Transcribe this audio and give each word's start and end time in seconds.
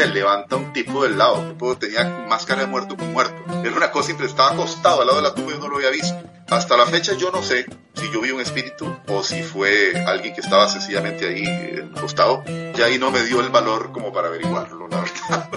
se 0.00 0.06
levanta 0.06 0.56
un 0.56 0.72
tipo 0.72 1.02
del 1.02 1.18
lado. 1.18 1.42
El 1.42 1.52
tipo 1.52 1.76
tenía 1.76 2.24
máscara 2.28 2.62
de 2.62 2.66
muerto 2.66 2.96
con 2.96 3.12
muerto. 3.12 3.34
Era 3.62 3.76
una 3.76 3.90
cosa 3.90 4.08
simple, 4.08 4.26
estaba 4.26 4.52
acostado 4.52 5.02
al 5.02 5.06
lado 5.06 5.20
de 5.20 5.28
la 5.28 5.34
tumba 5.34 5.52
y 5.54 5.58
no 5.58 5.68
lo 5.68 5.76
había 5.76 5.90
visto. 5.90 6.16
Hasta 6.48 6.76
la 6.76 6.86
fecha 6.86 7.12
yo 7.14 7.30
no 7.30 7.42
sé 7.42 7.66
si 7.94 8.10
yo 8.10 8.22
vi 8.22 8.30
un 8.30 8.40
espíritu 8.40 8.86
o 9.08 9.22
si 9.22 9.42
fue 9.42 9.92
alguien 10.06 10.34
que 10.34 10.40
estaba 10.40 10.68
sencillamente 10.68 11.28
ahí 11.28 11.44
eh, 11.44 11.88
acostado. 11.94 12.42
Y 12.48 12.80
ahí 12.80 12.98
no 12.98 13.10
me 13.10 13.22
dio 13.24 13.40
el 13.40 13.50
valor 13.50 13.92
como 13.92 14.10
para 14.10 14.28
averiguarlo, 14.28 14.88
la 14.88 15.00
verdad. 15.02 15.50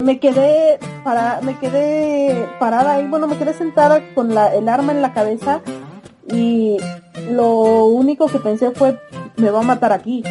Me 0.00 0.18
quedé, 0.18 0.80
para, 1.04 1.40
me 1.40 1.56
quedé 1.58 2.48
parada 2.58 2.94
ahí, 2.94 3.06
bueno, 3.06 3.28
me 3.28 3.38
quedé 3.38 3.54
sentada 3.54 4.12
con 4.14 4.34
la, 4.34 4.54
el 4.54 4.68
arma 4.68 4.92
en 4.92 5.02
la 5.02 5.14
cabeza 5.14 5.62
y 6.28 6.78
lo 7.30 7.84
único 7.84 8.26
que 8.26 8.38
pensé 8.38 8.72
fue, 8.72 9.00
me 9.36 9.50
va 9.50 9.60
a 9.60 9.62
matar 9.62 9.92
aquí. 9.92 10.24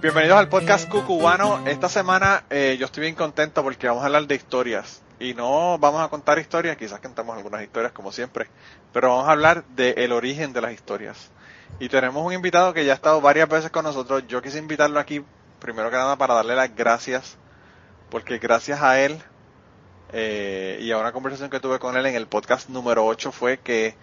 Bienvenidos 0.00 0.38
al 0.38 0.50
podcast 0.50 0.90
Cucubano. 0.90 1.66
Esta 1.66 1.88
semana 1.88 2.44
eh, 2.50 2.76
yo 2.78 2.84
estoy 2.84 3.00
bien 3.02 3.14
contento 3.14 3.62
porque 3.62 3.88
vamos 3.88 4.02
a 4.02 4.06
hablar 4.06 4.26
de 4.26 4.34
historias. 4.34 5.02
Y 5.18 5.32
no 5.32 5.78
vamos 5.78 6.02
a 6.02 6.08
contar 6.08 6.38
historias, 6.38 6.76
quizás 6.76 7.00
cantamos 7.00 7.34
algunas 7.34 7.62
historias 7.62 7.92
como 7.92 8.12
siempre, 8.12 8.46
pero 8.92 9.08
vamos 9.08 9.26
a 9.26 9.32
hablar 9.32 9.64
del 9.68 10.12
origen 10.12 10.52
de 10.52 10.60
las 10.60 10.72
historias. 10.72 11.30
Y 11.80 11.88
tenemos 11.88 12.24
un 12.24 12.34
invitado 12.34 12.74
que 12.74 12.84
ya 12.84 12.92
ha 12.92 12.94
estado 12.94 13.22
varias 13.22 13.48
veces 13.48 13.70
con 13.70 13.84
nosotros. 13.84 14.24
Yo 14.28 14.42
quise 14.42 14.58
invitarlo 14.58 15.00
aquí, 15.00 15.24
primero 15.60 15.88
que 15.90 15.96
nada, 15.96 16.16
para 16.16 16.34
darle 16.34 16.54
las 16.54 16.76
gracias, 16.76 17.38
porque 18.10 18.36
gracias 18.38 18.82
a 18.82 19.00
él 19.00 19.18
eh, 20.12 20.78
y 20.82 20.92
a 20.92 20.98
una 20.98 21.12
conversación 21.12 21.48
que 21.48 21.58
tuve 21.58 21.78
con 21.78 21.96
él 21.96 22.04
en 22.04 22.14
el 22.14 22.26
podcast 22.26 22.68
número 22.68 23.06
8 23.06 23.32
fue 23.32 23.58
que 23.60 23.96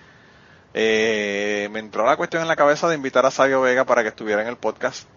eh, 0.74 1.70
me 1.72 1.80
entró 1.80 2.04
la 2.08 2.18
cuestión 2.18 2.42
en 2.42 2.48
la 2.48 2.56
cabeza 2.56 2.90
de 2.90 2.96
invitar 2.96 3.28
a 3.28 3.32
Sabio 3.32 3.62
Vega 3.62 3.86
para 3.86 4.02
que 4.02 4.10
estuviera 4.10 4.42
en 4.42 4.48
el 4.48 4.58
podcast. 4.58 5.08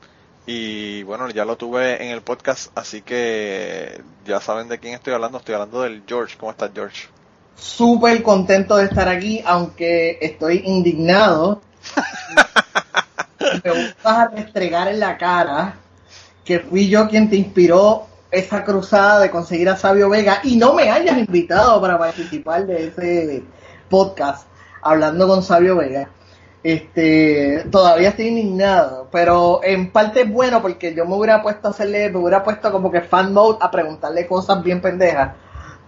Y 0.47 1.03
bueno, 1.03 1.29
ya 1.31 1.45
lo 1.45 1.57
tuve 1.57 2.05
en 2.05 2.11
el 2.11 2.23
podcast, 2.23 2.71
así 2.79 3.03
que 3.03 4.01
ya 4.25 4.41
saben 4.41 4.69
de 4.69 4.79
quién 4.79 4.95
estoy 4.95 5.13
hablando. 5.13 5.39
Estoy 5.39 5.55
hablando 5.55 5.83
del 5.83 6.05
George. 6.07 6.37
¿Cómo 6.39 6.53
estás, 6.53 6.71
George? 6.73 7.09
Súper 7.57 8.23
contento 8.23 8.77
de 8.77 8.85
estar 8.85 9.09
aquí, 9.09 9.43
aunque 9.45 10.19
estoy 10.21 10.63
indignado. 10.65 11.61
Me 13.65 13.71
gusta 13.71 14.23
a 14.23 14.29
restregar 14.29 14.89
en 14.89 15.01
la 15.01 15.19
cara 15.19 15.77
que 16.45 16.61
fui 16.61 16.89
yo 16.89 17.09
quien 17.09 17.29
te 17.29 17.37
inspiró 17.37 18.07
esa 18.31 18.65
cruzada 18.65 19.21
de 19.21 19.31
conseguir 19.31 19.69
a 19.69 19.77
Sabio 19.77 20.09
Vega 20.09 20.41
y 20.45 20.57
no 20.57 20.75
me 20.75 20.91
hayas 20.91 21.19
invitado 21.19 21.81
para 21.81 21.99
participar 21.99 22.67
de 22.67 22.89
ese 22.89 23.43
podcast 23.89 24.47
hablando 24.83 25.27
con 25.27 25.43
Sabio 25.43 25.77
Vega. 25.77 26.09
Este, 26.67 27.65
todavía 27.71 28.09
estoy 28.09 28.27
indignado, 28.27 29.09
pero 29.13 29.61
en 29.63 29.93
parte 29.93 30.23
es 30.23 30.29
bueno 30.29 30.61
porque 30.61 30.93
yo 30.93 31.07
me 31.07 31.15
hubiera 31.15 31.41
puesto 31.41 31.69
a 31.69 31.71
hacerle, 31.71 32.11
me 32.11 32.19
hubiera 32.19 32.43
puesto 32.43 32.73
como 32.73 32.91
que 32.91 33.03
fan 33.03 33.33
mode 33.33 33.59
a 33.61 33.71
preguntarle 33.71 34.27
cosas 34.27 34.65
bien 34.65 34.81
pendejas 34.81 35.37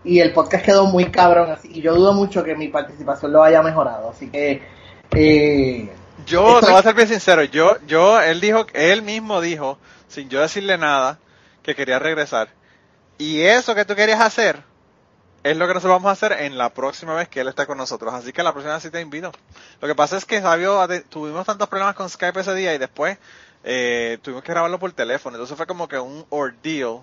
y 0.05 0.21
el 0.21 0.33
podcast 0.33 0.65
quedó 0.65 0.87
muy 0.87 1.07
cabrón 1.07 1.51
así 1.51 1.69
y 1.75 1.81
yo 1.81 1.97
dudo 1.97 2.13
mucho 2.13 2.45
que 2.45 2.55
mi 2.55 2.69
participación 2.69 3.33
lo 3.33 3.43
haya 3.43 3.61
mejorado, 3.61 4.11
así 4.11 4.31
que 4.31 4.63
eh, 5.11 5.91
yo 6.25 6.61
te 6.61 6.67
voy 6.71 6.79
a 6.79 6.83
ser 6.85 6.95
bien 6.95 7.09
sincero, 7.09 7.43
yo, 7.43 7.79
yo, 7.89 8.21
él 8.21 8.41
dijo, 8.41 8.65
él 8.73 9.03
mismo 9.03 9.41
dijo, 9.41 9.79
sin 10.07 10.29
yo 10.29 10.41
decirle 10.41 10.79
nada, 10.79 11.19
que 11.65 11.75
quería 11.75 11.99
regresar. 11.99 12.51
Y 13.19 13.41
eso 13.41 13.75
que 13.75 13.85
tú 13.85 13.97
querías 13.97 14.21
hacer 14.21 14.63
es 15.51 15.57
lo 15.57 15.67
que 15.67 15.73
nosotros 15.73 15.97
vamos 15.97 16.11
a 16.11 16.13
hacer 16.13 16.33
en 16.43 16.59
la 16.59 16.75
próxima 16.75 17.15
vez 17.15 17.29
que 17.29 17.41
él 17.41 17.49
esté 17.49 17.67
con 17.67 17.79
nosotros. 17.79 18.13
Así 18.13 18.35
que 18.35 18.43
la 18.43 18.53
próxima 18.53 18.75
vez 18.75 18.83
sí 18.83 18.91
te 18.91 19.01
invito. 19.01 19.33
Lo 19.81 19.89
que 19.89 19.95
pasa 19.95 20.19
es 20.19 20.27
que 20.27 20.43
Sabio, 20.43 20.87
tuvimos 21.09 21.47
tantos 21.47 21.69
problemas 21.69 21.95
con 21.95 22.11
Skype 22.11 22.41
ese 22.41 22.55
día 22.55 22.75
y 22.75 22.79
después 22.79 23.17
eh, 23.65 24.19
tuvimos 24.21 24.45
que 24.45 24.53
grabarlo 24.53 24.79
por 24.79 24.93
teléfono. 24.93 25.37
Entonces 25.37 25.57
fue 25.57 25.67
como 25.67 25.89
que 25.89 25.99
un 25.99 26.27
ordeal 26.29 27.01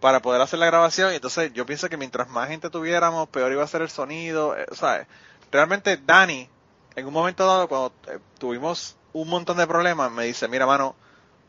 para 0.00 0.20
poder 0.20 0.40
hacer 0.40 0.58
la 0.58 0.66
grabación. 0.66 1.12
Y 1.12 1.16
entonces 1.16 1.52
yo 1.52 1.64
pienso 1.64 1.88
que 1.88 1.96
mientras 1.96 2.28
más 2.28 2.48
gente 2.48 2.70
tuviéramos, 2.70 3.28
peor 3.28 3.52
iba 3.52 3.62
a 3.62 3.68
ser 3.68 3.82
el 3.82 3.88
sonido. 3.88 4.56
Eh, 4.56 4.66
sea, 4.72 5.06
realmente 5.52 5.96
Dani, 5.96 6.48
en 6.96 7.06
un 7.06 7.12
momento 7.12 7.46
dado, 7.46 7.68
cuando 7.68 7.92
eh, 8.08 8.18
tuvimos 8.38 8.96
un 9.12 9.28
montón 9.28 9.58
de 9.58 9.66
problemas, 9.66 10.10
me 10.10 10.24
dice, 10.24 10.48
mira 10.48 10.66
mano, 10.66 10.96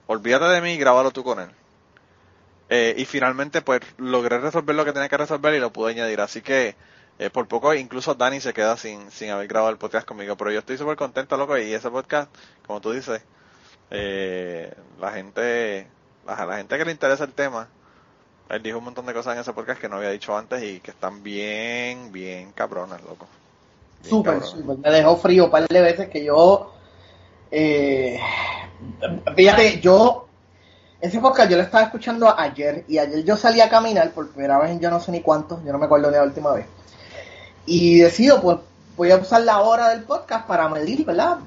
olvídate 0.06 0.46
de 0.46 0.62
mí 0.62 0.74
y 0.74 0.78
grábalo 0.78 1.10
tú 1.10 1.24
con 1.24 1.40
él. 1.40 1.50
Eh, 2.70 2.96
y 2.98 3.06
finalmente 3.06 3.62
pues 3.62 3.80
logré 3.98 4.40
resolver 4.40 4.76
lo 4.76 4.84
que 4.84 4.92
tenía 4.92 5.08
que 5.08 5.18
resolver 5.18 5.54
y 5.54 5.60
lo 5.60 5.72
pude 5.72 5.92
añadir. 5.92 6.20
Así 6.22 6.42
que 6.42 6.76
eh, 7.20 7.30
por 7.30 7.48
poco 7.48 7.74
incluso 7.74 8.14
Dani 8.14 8.40
se 8.40 8.54
queda 8.54 8.78
sin, 8.78 9.10
sin 9.10 9.30
haber 9.30 9.48
grabado 9.48 9.72
el 9.72 9.78
podcast 9.78 10.08
conmigo. 10.08 10.36
Pero 10.36 10.52
yo 10.52 10.60
estoy 10.60 10.78
súper 10.78 10.98
contento, 10.98 11.38
loco. 11.38 11.58
Y 11.58 11.74
ese 11.74 11.90
podcast, 11.90 12.34
como 12.66 12.82
tú 12.82 12.92
dices, 12.92 13.22
eh, 13.90 14.74
la 15.00 15.12
gente, 15.12 15.88
la, 16.26 16.58
gente 16.58 16.78
que 16.78 16.86
le 16.86 16.92
interesa 16.92 17.24
el 17.24 17.34
tema, 17.34 17.70
él 18.50 18.62
dijo 18.62 18.80
un 18.80 18.86
montón 18.86 19.06
de 19.06 19.14
cosas 19.14 19.36
en 19.36 19.42
ese 19.42 19.54
podcast 19.54 19.80
que 19.80 19.90
no 19.90 19.98
había 19.98 20.10
dicho 20.10 20.38
antes 20.38 20.62
y 20.62 20.80
que 20.80 20.92
están 20.92 21.24
bien, 21.24 22.12
bien 22.12 22.52
cabronas, 22.52 23.02
loco. 23.04 23.28
Súper, 24.02 24.44
súper. 24.44 24.78
Me 24.78 24.92
dejó 24.92 25.18
frío 25.18 25.46
un 25.46 25.52
par 25.52 25.68
de 25.68 25.82
veces 25.82 26.10
que 26.10 26.24
yo... 26.24 26.74
Eh, 27.50 28.20
fíjate, 29.36 29.80
yo 29.80 30.27
ese 31.00 31.20
podcast 31.20 31.50
yo 31.50 31.58
lo 31.58 31.64
estaba 31.64 31.84
escuchando 31.84 32.34
ayer 32.38 32.84
y 32.88 32.98
ayer 32.98 33.24
yo 33.24 33.38
salí 33.38 33.62
a 33.62 33.70
caminar 33.70 34.12
por 34.12 34.30
primera 34.30 34.58
vez 34.60 34.72
en 34.72 34.80
yo 34.80 34.90
no 34.90 35.00
sé 35.00 35.12
ni 35.12 35.22
cuánto, 35.22 35.62
yo 35.64 35.72
no 35.72 35.78
me 35.78 35.86
acuerdo 35.86 36.10
de 36.10 36.18
la 36.18 36.24
última 36.24 36.54
vez. 36.54 36.66
Y 37.66 38.00
decido, 38.00 38.42
pues 38.42 38.58
voy 38.96 39.12
a 39.12 39.18
usar 39.18 39.42
la 39.42 39.60
hora 39.60 39.90
del 39.90 40.04
podcast 40.04 40.48
para 40.48 40.68
medir, 40.70 41.06
¿verdad? 41.06 41.38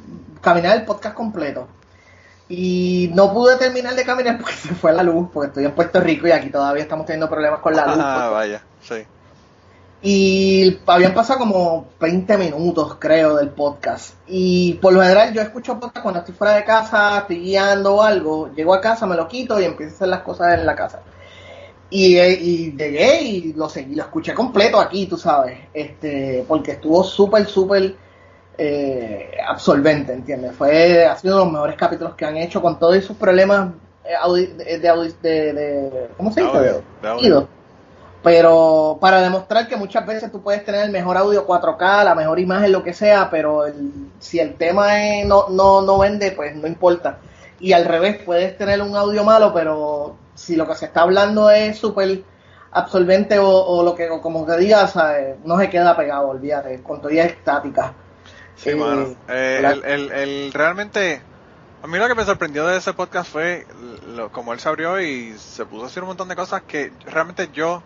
Caminar 0.41 0.77
el 0.77 0.85
podcast 0.85 1.15
completo. 1.15 1.67
Y 2.49 3.11
no 3.15 3.33
pude 3.33 3.57
terminar 3.57 3.95
de 3.95 4.05
caminar 4.05 4.39
porque 4.41 4.55
se 4.55 4.75
fue 4.75 4.93
la 4.93 5.03
luz, 5.03 5.29
porque 5.33 5.49
estoy 5.49 5.65
en 5.65 5.73
Puerto 5.73 6.01
Rico 6.01 6.29
y 6.29 6.33
aquí 6.33 6.51
todavía 6.51 6.83
estamos 6.83 7.07
teniendo 7.07 7.29
problemas 7.29 7.61
con 7.61 7.75
la 7.75 7.87
luz. 7.87 7.97
Ah, 7.99 8.29
vaya, 8.31 8.63
sí. 8.83 9.05
Y 10.03 10.79
habían 10.87 11.13
pasado 11.13 11.41
como 11.41 11.89
20 12.01 12.39
minutos, 12.39 12.97
creo, 12.99 13.37
del 13.37 13.51
podcast. 13.51 14.15
Y 14.27 14.75
por 14.75 14.95
lo 14.95 15.03
general 15.03 15.35
yo 15.35 15.43
escucho 15.43 15.79
podcast 15.79 16.03
cuando 16.03 16.21
estoy 16.21 16.35
fuera 16.35 16.55
de 16.55 16.65
casa, 16.65 17.19
estoy 17.19 17.41
guiando 17.41 17.97
o 17.97 18.03
algo. 18.03 18.51
Llego 18.55 18.73
a 18.73 18.81
casa, 18.81 19.07
me 19.07 19.17
lo 19.17 19.29
quito 19.29 19.61
y 19.61 19.65
empiezo 19.65 19.93
a 19.93 19.97
hacer 19.97 20.09
las 20.09 20.21
cosas 20.21 20.59
en 20.59 20.65
la 20.65 20.75
casa. 20.75 21.01
Y, 21.91 22.19
y 22.19 22.73
llegué 22.77 23.23
y 23.23 23.53
lo 23.53 23.69
seguí, 23.69 23.95
lo 23.95 24.05
escuché 24.05 24.33
completo 24.33 24.81
aquí, 24.81 25.07
tú 25.07 25.19
sabes. 25.19 25.59
este 25.75 26.45
Porque 26.49 26.73
estuvo 26.73 27.05
súper, 27.05 27.45
súper 27.47 27.95
eh, 28.57 29.33
absorbente, 29.47 30.15
¿entiendes? 30.15 30.55
Fue, 30.55 31.05
ha 31.05 31.17
sido 31.17 31.35
uno 31.35 31.41
de 31.41 31.45
los 31.47 31.53
mejores 31.53 31.77
capítulos 31.77 32.15
que 32.15 32.25
han 32.25 32.39
hecho 32.39 32.63
con 32.63 32.79
todos 32.79 32.97
esos 32.97 33.17
problemas 33.17 33.71
eh, 34.05 34.79
de, 34.79 34.79
de, 34.79 35.53
de, 35.53 36.09
¿Cómo 36.17 36.33
se 36.33 36.43
dice? 36.43 36.59
De 36.59 37.49
pero 38.23 38.99
para 39.01 39.23
demostrar 39.23 39.67
que 39.67 39.77
muchas 39.77 40.07
veces 40.07 40.31
tú 40.31 40.43
puedes 40.43 40.65
tener 40.65 40.85
el 40.85 40.91
mejor 40.91 41.17
audio 41.17 41.47
4K, 41.47 42.05
la 42.05 42.15
mejor 42.15 42.39
imagen, 42.39 42.73
lo 42.73 42.83
que 42.83 42.93
sea, 42.93 43.31
pero 43.31 43.65
si 44.19 44.39
el 44.39 44.55
tema 44.55 44.89
no, 45.25 45.49
no, 45.49 45.81
no 45.83 45.99
vende, 45.99 46.33
pues 46.33 46.55
no 46.55 46.67
importa. 46.67 47.19
Y 47.61 47.73
al 47.73 47.85
revés, 47.85 48.23
puedes 48.25 48.57
tener 48.59 48.83
un 48.83 48.95
audio 48.97 49.25
malo, 49.25 49.53
pero 49.55 50.17
si 50.35 50.57
lo 50.57 50.67
que 50.67 50.75
se 50.75 50.87
está 50.87 51.03
hablando 51.03 51.51
es 51.51 51.79
súper 51.79 52.23
absorbente 52.73 53.39
o, 53.39 53.83
lo 53.83 53.95
que 53.95 54.09
como 54.09 54.47
que 54.47 54.57
digas, 54.57 54.95
no 55.45 55.59
se 55.59 55.71
queda 55.71 55.97
pegado, 55.97 56.29
olvídate, 56.29 56.83
con 56.83 57.01
toda 57.01 57.23
estática. 57.23 57.95
Sí, 58.57 58.71
eh, 58.71 59.17
eh, 59.29 59.81
el, 59.85 60.13
el, 60.13 60.53
realmente, 60.53 61.23
a 61.83 61.87
mí 61.87 61.99
lo 61.99 62.07
que 62.07 62.15
me 62.15 62.25
sorprendió 62.25 62.67
de 62.67 62.77
ese 62.77 62.93
podcast 62.93 63.33
fue 63.33 63.67
lo, 64.15 64.31
como 64.31 64.53
él 64.53 64.61
se 64.61 64.69
abrió 64.69 65.01
y 65.01 65.33
se 65.39 65.65
puso 65.65 65.85
a 65.85 65.87
hacer 65.87 66.03
un 66.03 66.09
montón 66.09 66.29
de 66.29 66.37
cosas 66.37 66.63
que 66.63 66.93
realmente 67.07 67.49
yo 67.55 67.83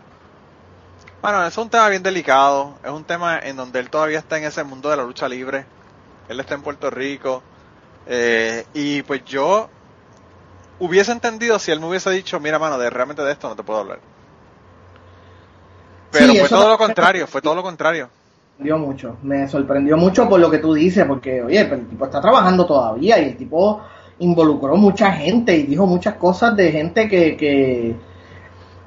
bueno, 1.25 1.43
es 1.43 1.57
un 1.57 1.71
tema 1.71 1.89
bien 1.89 2.03
delicado, 2.03 2.75
es 2.83 2.91
un 2.91 3.03
tema 3.03 3.39
en 3.39 3.55
donde 3.55 3.79
él 3.79 3.89
todavía 3.89 4.19
está 4.19 4.37
en 4.37 4.43
ese 4.43 4.63
mundo 4.63 4.91
de 4.91 4.97
la 4.97 5.01
lucha 5.01 5.27
libre, 5.27 5.65
él 6.29 6.39
está 6.39 6.53
en 6.53 6.61
Puerto 6.61 6.91
Rico, 6.91 7.41
eh, 8.05 8.63
y 8.75 9.01
pues 9.01 9.25
yo 9.25 9.67
hubiese 10.77 11.11
entendido 11.11 11.57
si 11.57 11.71
él 11.71 11.79
me 11.79 11.87
hubiese 11.87 12.11
dicho, 12.11 12.39
mira 12.39 12.59
mano, 12.59 12.77
de 12.77 12.91
realmente 12.91 13.23
de 13.23 13.31
esto 13.31 13.49
no 13.49 13.55
te 13.55 13.63
puedo 13.63 13.79
hablar. 13.79 13.97
Pero 16.11 16.31
fue 16.35 16.47
todo 16.47 16.69
lo 16.69 16.77
contrario, 16.77 17.25
fue 17.25 17.41
todo 17.41 17.55
lo 17.55 17.63
contrario. 17.63 18.07
Me 18.59 18.71
mucho, 18.75 19.17
me 19.23 19.47
sorprendió 19.47 19.97
mucho 19.97 20.29
por 20.29 20.39
lo 20.39 20.51
que 20.51 20.59
tú 20.59 20.75
dices, 20.75 21.05
porque 21.05 21.41
oye, 21.41 21.59
el 21.59 21.87
tipo 21.87 22.05
está 22.05 22.21
trabajando 22.21 22.67
todavía 22.67 23.17
y 23.17 23.29
el 23.29 23.35
tipo 23.35 23.81
involucró 24.19 24.77
mucha 24.77 25.11
gente 25.13 25.57
y 25.57 25.63
dijo 25.63 25.87
muchas 25.87 26.17
cosas 26.17 26.55
de 26.55 26.71
gente 26.71 27.09
que, 27.09 27.35
que, 27.35 27.95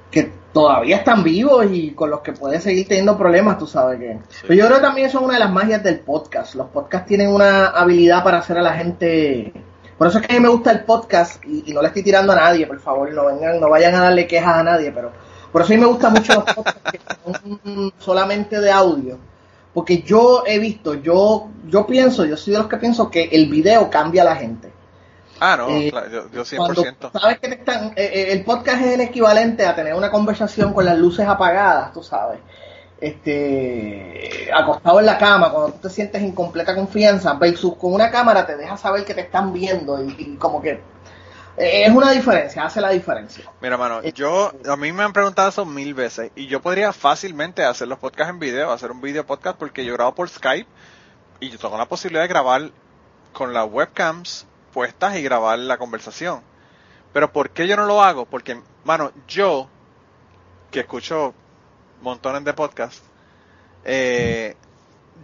que 0.08 0.37
todavía 0.58 0.96
están 0.96 1.22
vivos 1.22 1.66
y 1.70 1.92
con 1.92 2.10
los 2.10 2.20
que 2.20 2.32
puedes 2.32 2.64
seguir 2.64 2.88
teniendo 2.88 3.16
problemas, 3.16 3.58
tú 3.58 3.66
sabes 3.68 4.00
que. 4.00 4.18
Pero 4.42 4.54
yo 4.54 4.66
creo 4.66 4.78
que 4.78 4.82
también 4.82 5.06
eso 5.06 5.18
es 5.18 5.24
una 5.24 5.34
de 5.34 5.40
las 5.40 5.52
magias 5.52 5.84
del 5.84 6.00
podcast. 6.00 6.56
Los 6.56 6.66
podcasts 6.66 7.06
tienen 7.06 7.28
una 7.28 7.66
habilidad 7.66 8.24
para 8.24 8.38
hacer 8.38 8.58
a 8.58 8.62
la 8.62 8.72
gente. 8.72 9.52
Por 9.96 10.08
eso 10.08 10.18
es 10.18 10.26
que 10.26 10.34
a 10.34 10.36
mí 10.36 10.42
me 10.42 10.48
gusta 10.48 10.72
el 10.72 10.80
podcast 10.80 11.44
y, 11.44 11.72
no 11.72 11.80
le 11.80 11.86
estoy 11.86 12.02
tirando 12.02 12.32
a 12.32 12.36
nadie, 12.36 12.66
por 12.66 12.80
favor, 12.80 13.12
no 13.12 13.26
vengan, 13.26 13.60
no 13.60 13.70
vayan 13.70 13.94
a 13.94 14.00
darle 14.00 14.26
quejas 14.26 14.56
a 14.56 14.64
nadie, 14.64 14.90
pero 14.90 15.12
por 15.52 15.62
eso 15.62 15.72
a 15.72 15.76
mí 15.76 15.80
me 15.80 15.86
gustan 15.86 16.12
mucho 16.12 16.34
los 16.34 16.42
podcasts 16.42 16.90
que 16.90 17.00
son 17.24 17.92
solamente 17.98 18.60
de 18.60 18.72
audio. 18.72 19.16
Porque 19.72 20.02
yo 20.02 20.42
he 20.44 20.58
visto, 20.58 20.94
yo, 20.94 21.50
yo 21.68 21.86
pienso, 21.86 22.24
yo 22.24 22.36
soy 22.36 22.54
de 22.54 22.58
los 22.58 22.68
que 22.68 22.78
pienso 22.78 23.08
que 23.08 23.28
el 23.30 23.48
video 23.48 23.88
cambia 23.90 24.22
a 24.22 24.24
la 24.24 24.34
gente. 24.34 24.72
Ah, 25.40 25.56
no, 25.56 25.68
Eh, 25.68 25.90
claro, 25.90 26.08
yo, 26.10 26.44
yo 26.44 26.56
Cuando 26.56 26.82
100%. 26.82 27.12
sabes 27.20 27.38
que 27.40 27.48
te 27.48 27.54
están, 27.54 27.88
eh, 27.88 27.92
eh, 27.96 28.32
el 28.32 28.44
podcast 28.44 28.82
es 28.82 28.94
el 28.94 29.00
equivalente 29.00 29.64
a 29.66 29.74
tener 29.74 29.94
una 29.94 30.10
conversación 30.10 30.72
con 30.72 30.84
las 30.84 30.98
luces 30.98 31.26
apagadas, 31.26 31.92
tú 31.92 32.02
sabes. 32.02 32.40
Este, 33.00 34.50
acostado 34.52 34.98
en 34.98 35.06
la 35.06 35.16
cama, 35.18 35.50
cuando 35.50 35.72
tú 35.74 35.88
te 35.88 35.90
sientes 35.90 36.20
en 36.20 36.32
completa 36.32 36.74
confianza, 36.74 37.34
versus 37.34 37.76
con 37.76 37.92
una 37.92 38.10
cámara 38.10 38.44
te 38.44 38.56
deja 38.56 38.76
saber 38.76 39.04
que 39.04 39.14
te 39.14 39.20
están 39.20 39.52
viendo 39.52 40.02
y, 40.02 40.14
y 40.18 40.36
como 40.36 40.60
que 40.60 40.80
eh, 41.56 41.84
es 41.84 41.90
una 41.94 42.10
diferencia, 42.10 42.64
hace 42.64 42.80
la 42.80 42.90
diferencia. 42.90 43.44
Mira, 43.60 43.76
mano, 43.76 44.02
yo, 44.02 44.52
a 44.68 44.76
mí 44.76 44.90
me 44.92 45.04
han 45.04 45.12
preguntado 45.12 45.48
eso 45.48 45.64
mil 45.64 45.94
veces 45.94 46.32
y 46.34 46.48
yo 46.48 46.60
podría 46.60 46.92
fácilmente 46.92 47.64
hacer 47.64 47.86
los 47.86 47.98
podcasts 47.98 48.30
en 48.32 48.40
video, 48.40 48.72
hacer 48.72 48.90
un 48.90 49.00
video 49.00 49.24
podcast 49.24 49.56
porque 49.56 49.84
yo 49.84 49.94
grabo 49.94 50.14
por 50.16 50.28
Skype 50.28 50.68
y 51.38 51.50
yo 51.50 51.58
tengo 51.58 51.78
la 51.78 51.86
posibilidad 51.86 52.22
de 52.22 52.28
grabar 52.28 52.70
con 53.32 53.54
las 53.54 53.66
webcams 53.70 54.47
puestas 54.72 55.16
y 55.16 55.22
grabar 55.22 55.58
la 55.58 55.78
conversación. 55.78 56.42
Pero 57.12 57.32
¿por 57.32 57.50
qué 57.50 57.66
yo 57.66 57.76
no 57.76 57.86
lo 57.86 58.02
hago? 58.02 58.26
Porque, 58.26 58.60
mano, 58.84 59.12
yo, 59.26 59.68
que 60.70 60.80
escucho 60.80 61.34
montones 62.02 62.44
de 62.44 62.52
podcasts, 62.54 63.02
eh, 63.84 64.56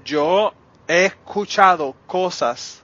yo 0.04 0.52
he 0.88 1.04
escuchado 1.06 1.94
cosas 2.06 2.82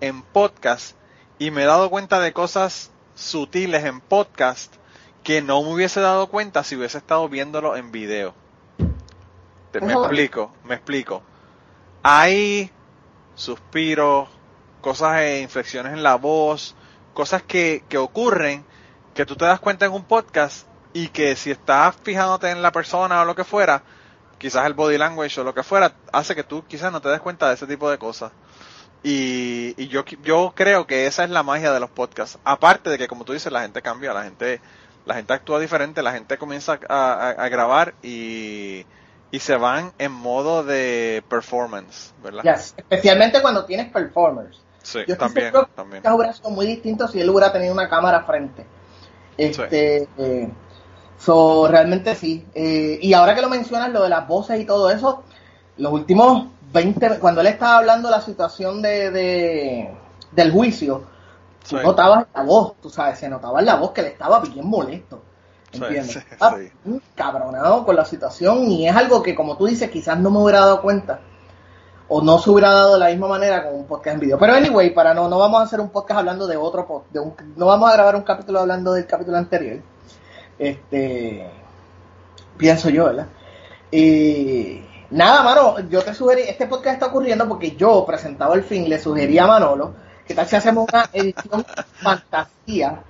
en 0.00 0.22
podcast 0.22 0.96
y 1.38 1.50
me 1.50 1.62
he 1.62 1.66
dado 1.66 1.88
cuenta 1.90 2.20
de 2.20 2.32
cosas 2.32 2.90
sutiles 3.14 3.84
en 3.84 4.00
podcast 4.00 4.74
que 5.22 5.42
no 5.42 5.62
me 5.62 5.72
hubiese 5.72 6.00
dado 6.00 6.28
cuenta 6.28 6.62
si 6.62 6.76
hubiese 6.76 6.98
estado 6.98 7.28
viéndolo 7.28 7.76
en 7.76 7.90
video. 7.90 8.34
Te- 9.72 9.80
Me 9.80 9.92
explico, 9.94 10.52
me 10.64 10.74
explico. 10.76 11.22
Hay 12.02 12.70
suspiros, 13.34 14.28
cosas 14.86 15.18
e 15.18 15.40
inflexiones 15.40 15.94
en 15.94 16.04
la 16.04 16.14
voz, 16.14 16.76
cosas 17.12 17.42
que, 17.42 17.82
que 17.88 17.98
ocurren 17.98 18.64
que 19.14 19.26
tú 19.26 19.34
te 19.34 19.44
das 19.44 19.58
cuenta 19.58 19.84
en 19.84 19.90
un 19.90 20.04
podcast 20.04 20.68
y 20.92 21.08
que 21.08 21.34
si 21.34 21.50
estás 21.50 21.96
fijándote 22.04 22.50
en 22.50 22.62
la 22.62 22.70
persona 22.70 23.20
o 23.20 23.24
lo 23.24 23.34
que 23.34 23.42
fuera, 23.42 23.82
quizás 24.38 24.64
el 24.64 24.74
body 24.74 24.96
language 24.96 25.40
o 25.40 25.42
lo 25.42 25.52
que 25.52 25.64
fuera, 25.64 25.92
hace 26.12 26.36
que 26.36 26.44
tú 26.44 26.64
quizás 26.68 26.92
no 26.92 27.00
te 27.00 27.08
des 27.08 27.18
cuenta 27.18 27.48
de 27.48 27.54
ese 27.54 27.66
tipo 27.66 27.90
de 27.90 27.98
cosas. 27.98 28.30
Y, 29.02 29.74
y 29.76 29.88
yo, 29.88 30.04
yo 30.22 30.52
creo 30.54 30.86
que 30.86 31.08
esa 31.08 31.24
es 31.24 31.30
la 31.30 31.42
magia 31.42 31.72
de 31.72 31.80
los 31.80 31.90
podcasts. 31.90 32.38
Aparte 32.44 32.88
de 32.88 32.96
que, 32.96 33.08
como 33.08 33.24
tú 33.24 33.32
dices, 33.32 33.50
la 33.50 33.62
gente 33.62 33.82
cambia, 33.82 34.14
la 34.14 34.22
gente, 34.22 34.60
la 35.04 35.14
gente 35.14 35.32
actúa 35.32 35.58
diferente, 35.58 36.00
la 36.00 36.12
gente 36.12 36.38
comienza 36.38 36.78
a, 36.88 37.48
grabar 37.48 37.94
y, 38.04 38.86
y 39.32 39.40
se 39.40 39.56
van 39.56 39.92
en 39.98 40.12
modo 40.12 40.62
de 40.62 41.24
performance, 41.28 42.14
¿verdad? 42.22 42.46
Especialmente 42.76 43.42
cuando 43.42 43.64
tienes 43.64 43.90
performers. 43.90 44.64
Sí, 44.86 45.00
Yo 45.08 45.16
también, 45.16 45.46
seguro 45.46 45.66
que 45.66 45.72
también. 45.74 46.02
podcast 46.02 46.16
hubiera 46.16 46.32
sido 46.32 46.50
muy 46.50 46.66
distinto 46.66 47.08
si 47.08 47.20
él 47.20 47.28
hubiera 47.28 47.52
tenido 47.52 47.72
una 47.74 47.88
cámara 47.88 48.22
frente. 48.22 48.64
Este, 49.36 50.08
eh, 50.16 50.48
so, 51.18 51.66
realmente 51.68 52.14
sí. 52.14 52.46
Eh, 52.54 52.98
y 53.02 53.12
ahora 53.12 53.34
que 53.34 53.42
lo 53.42 53.48
mencionas, 53.48 53.90
lo 53.92 54.02
de 54.04 54.08
las 54.08 54.28
voces 54.28 54.60
y 54.60 54.64
todo 54.64 54.88
eso, 54.90 55.24
los 55.78 55.92
últimos 55.92 56.46
20, 56.72 57.18
cuando 57.18 57.40
él 57.40 57.48
estaba 57.48 57.78
hablando 57.78 58.08
de 58.08 58.16
la 58.16 58.20
situación 58.22 58.80
de, 58.80 59.10
de- 59.10 59.90
del 60.32 60.52
juicio, 60.52 61.04
tú 61.68 61.76
Sí. 61.78 61.82
notabas 61.82 62.26
la 62.32 62.42
voz, 62.42 62.74
tú 62.80 62.88
sabes, 62.88 63.18
se 63.18 63.28
notaba 63.28 63.58
en 63.60 63.66
la 63.66 63.74
voz 63.76 63.90
que 63.90 64.02
le 64.02 64.08
estaba 64.08 64.38
bien 64.40 64.66
molesto. 64.66 65.20
Sí, 65.72 65.82
¿Entiendes? 65.82 66.12
sí, 66.12 66.70
sí. 66.84 67.00
cabronado 67.16 67.84
con 67.84 67.96
la 67.96 68.04
situación 68.04 68.70
y 68.70 68.88
es 68.88 68.94
algo 68.94 69.20
que, 69.20 69.34
como 69.34 69.56
tú 69.56 69.66
dices, 69.66 69.90
quizás 69.90 70.16
no 70.18 70.30
me 70.30 70.38
hubiera 70.38 70.60
dado 70.60 70.80
cuenta 70.80 71.18
o 72.08 72.22
no 72.22 72.38
se 72.38 72.50
hubiera 72.50 72.70
dado 72.72 72.94
de 72.94 73.00
la 73.00 73.08
misma 73.08 73.28
manera 73.28 73.64
con 73.64 73.74
un 73.74 73.84
podcast 73.86 74.14
en 74.14 74.20
video. 74.20 74.38
Pero 74.38 74.54
anyway, 74.54 74.90
para 74.94 75.12
no, 75.12 75.28
no 75.28 75.38
vamos 75.38 75.60
a 75.60 75.64
hacer 75.64 75.80
un 75.80 75.90
podcast 75.90 76.18
hablando 76.20 76.46
de 76.46 76.56
otro 76.56 76.86
pod- 76.86 77.04
de 77.10 77.20
un, 77.20 77.34
no 77.56 77.66
vamos 77.66 77.90
a 77.90 77.94
grabar 77.94 78.14
un 78.16 78.22
capítulo 78.22 78.60
hablando 78.60 78.92
del 78.92 79.06
capítulo 79.06 79.36
anterior. 79.36 79.80
Este 80.58 81.50
pienso 82.56 82.88
yo, 82.90 83.06
¿verdad? 83.06 83.26
Y 83.90 84.82
nada, 85.10 85.42
mano, 85.42 85.80
yo 85.88 86.02
te 86.02 86.14
sugerí, 86.14 86.42
este 86.42 86.66
podcast 86.66 86.94
está 86.94 87.06
ocurriendo 87.06 87.46
porque 87.48 87.76
yo, 87.76 88.04
presentado 88.06 88.54
el 88.54 88.62
fin, 88.62 88.88
le 88.88 88.98
sugerí 88.98 89.38
a 89.38 89.46
Manolo 89.46 89.94
que 90.26 90.34
tal 90.34 90.46
si 90.46 90.56
hacemos 90.56 90.88
una 90.92 91.08
edición 91.12 91.64
fantasía 92.02 93.00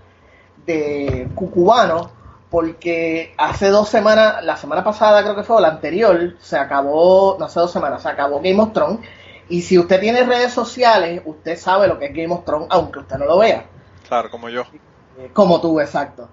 de 0.66 1.28
Cucubano, 1.34 2.10
porque 2.50 3.34
hace 3.36 3.68
dos 3.68 3.88
semanas, 3.88 4.44
la 4.44 4.56
semana 4.56 4.84
pasada 4.84 5.22
creo 5.22 5.34
que 5.34 5.42
fue, 5.42 5.56
o 5.56 5.60
la 5.60 5.68
anterior, 5.68 6.36
se 6.40 6.56
acabó, 6.56 7.36
no 7.38 7.46
hace 7.46 7.60
dos 7.60 7.72
semanas, 7.72 8.02
se 8.02 8.08
acabó 8.08 8.40
Game 8.40 8.60
of 8.60 8.72
Thrones. 8.72 9.00
Y 9.48 9.62
si 9.62 9.78
usted 9.78 10.00
tiene 10.00 10.24
redes 10.24 10.52
sociales, 10.52 11.22
usted 11.24 11.56
sabe 11.56 11.86
lo 11.86 11.98
que 11.98 12.06
es 12.06 12.14
Game 12.14 12.32
of 12.32 12.44
Thrones, 12.44 12.68
aunque 12.70 13.00
usted 13.00 13.16
no 13.16 13.26
lo 13.26 13.38
vea. 13.38 13.64
Claro, 14.06 14.30
como 14.30 14.48
yo. 14.48 14.62
Eh, 15.18 15.30
Como 15.32 15.60
tú, 15.60 15.80
exacto. 15.80 16.28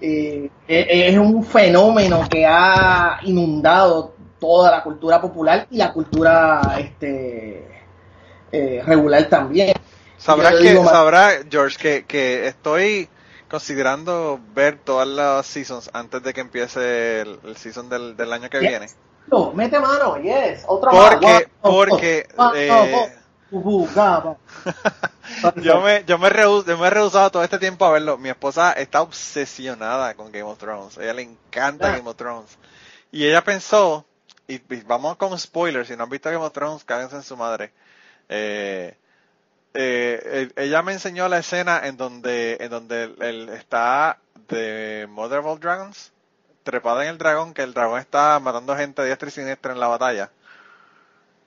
Eh, 0.00 0.48
eh, 0.68 1.08
es 1.08 1.18
un 1.18 1.44
fenómeno 1.44 2.26
que 2.28 2.46
ha 2.46 3.18
inundado 3.22 4.14
toda 4.38 4.70
la 4.70 4.82
cultura 4.82 5.20
popular 5.20 5.66
y 5.70 5.76
la 5.76 5.92
cultura 5.92 6.60
este 6.78 7.82
eh, 8.52 8.82
regular 8.86 9.24
también. 9.24 9.74
Sabrás 10.16 10.54
que, 10.56 10.76
sabrá, 10.84 11.30
George, 11.50 11.76
que, 11.78 12.04
que 12.04 12.46
estoy 12.46 13.08
considerando 13.48 14.38
ver 14.54 14.78
todas 14.78 15.06
las 15.08 15.46
seasons 15.46 15.90
antes 15.92 16.22
de 16.22 16.32
que 16.34 16.40
empiece 16.40 17.20
el, 17.22 17.40
el 17.44 17.56
season 17.56 17.88
del, 17.88 18.16
del 18.16 18.32
año 18.32 18.48
que 18.50 18.60
Yes. 18.60 18.68
viene. 18.68 18.86
No, 19.26 19.52
mete 19.52 19.78
mano, 19.78 20.16
yes. 20.18 20.64
Otra 20.66 20.90
más. 20.92 21.10
Porque, 21.16 21.48
porque, 21.60 22.28
eh, 22.56 23.12
yo 25.56 25.80
me, 25.80 26.04
yo 26.04 26.18
me, 26.18 26.28
rehu- 26.30 26.64
yo 26.64 26.78
me 26.78 26.86
he 26.86 26.90
rehusado 26.90 27.30
todo 27.30 27.44
este 27.44 27.58
tiempo 27.58 27.84
a 27.84 27.90
verlo. 27.92 28.16
Mi 28.18 28.28
esposa 28.30 28.72
está 28.72 29.02
obsesionada 29.02 30.14
con 30.14 30.32
Game 30.32 30.44
of 30.44 30.58
Thrones. 30.58 30.98
A 30.98 31.02
ella 31.02 31.14
le 31.14 31.22
encanta 31.22 31.88
Ah. 31.92 31.96
Game 31.96 32.08
of 32.08 32.16
Thrones. 32.16 32.58
Y 33.12 33.26
ella 33.26 33.42
pensó, 33.44 34.04
y, 34.46 34.54
y 34.56 34.82
vamos 34.86 35.16
con 35.16 35.38
spoilers, 35.38 35.88
si 35.88 35.96
no 35.96 36.04
han 36.04 36.10
visto 36.10 36.30
Game 36.30 36.44
of 36.44 36.52
Thrones, 36.52 36.84
cáguense 36.84 37.16
en 37.16 37.22
su 37.22 37.36
madre. 37.36 37.72
Eh, 38.28 38.96
eh, 39.80 40.48
ella 40.56 40.82
me 40.82 40.92
enseñó 40.92 41.28
la 41.28 41.38
escena 41.38 41.80
en 41.84 41.96
donde, 41.96 42.56
en 42.60 42.70
donde 42.70 43.04
él, 43.04 43.16
él 43.20 43.48
está 43.50 44.18
de 44.48 45.06
Mother 45.08 45.38
of 45.38 45.46
All 45.46 45.60
Dragons, 45.60 46.12
trepada 46.64 47.04
en 47.04 47.10
el 47.10 47.18
dragón, 47.18 47.54
que 47.54 47.62
el 47.62 47.74
dragón 47.74 48.00
está 48.00 48.40
matando 48.40 48.76
gente 48.76 49.04
diestra 49.04 49.28
y 49.28 49.30
siniestra 49.30 49.72
en 49.72 49.80
la 49.80 49.86
batalla. 49.86 50.30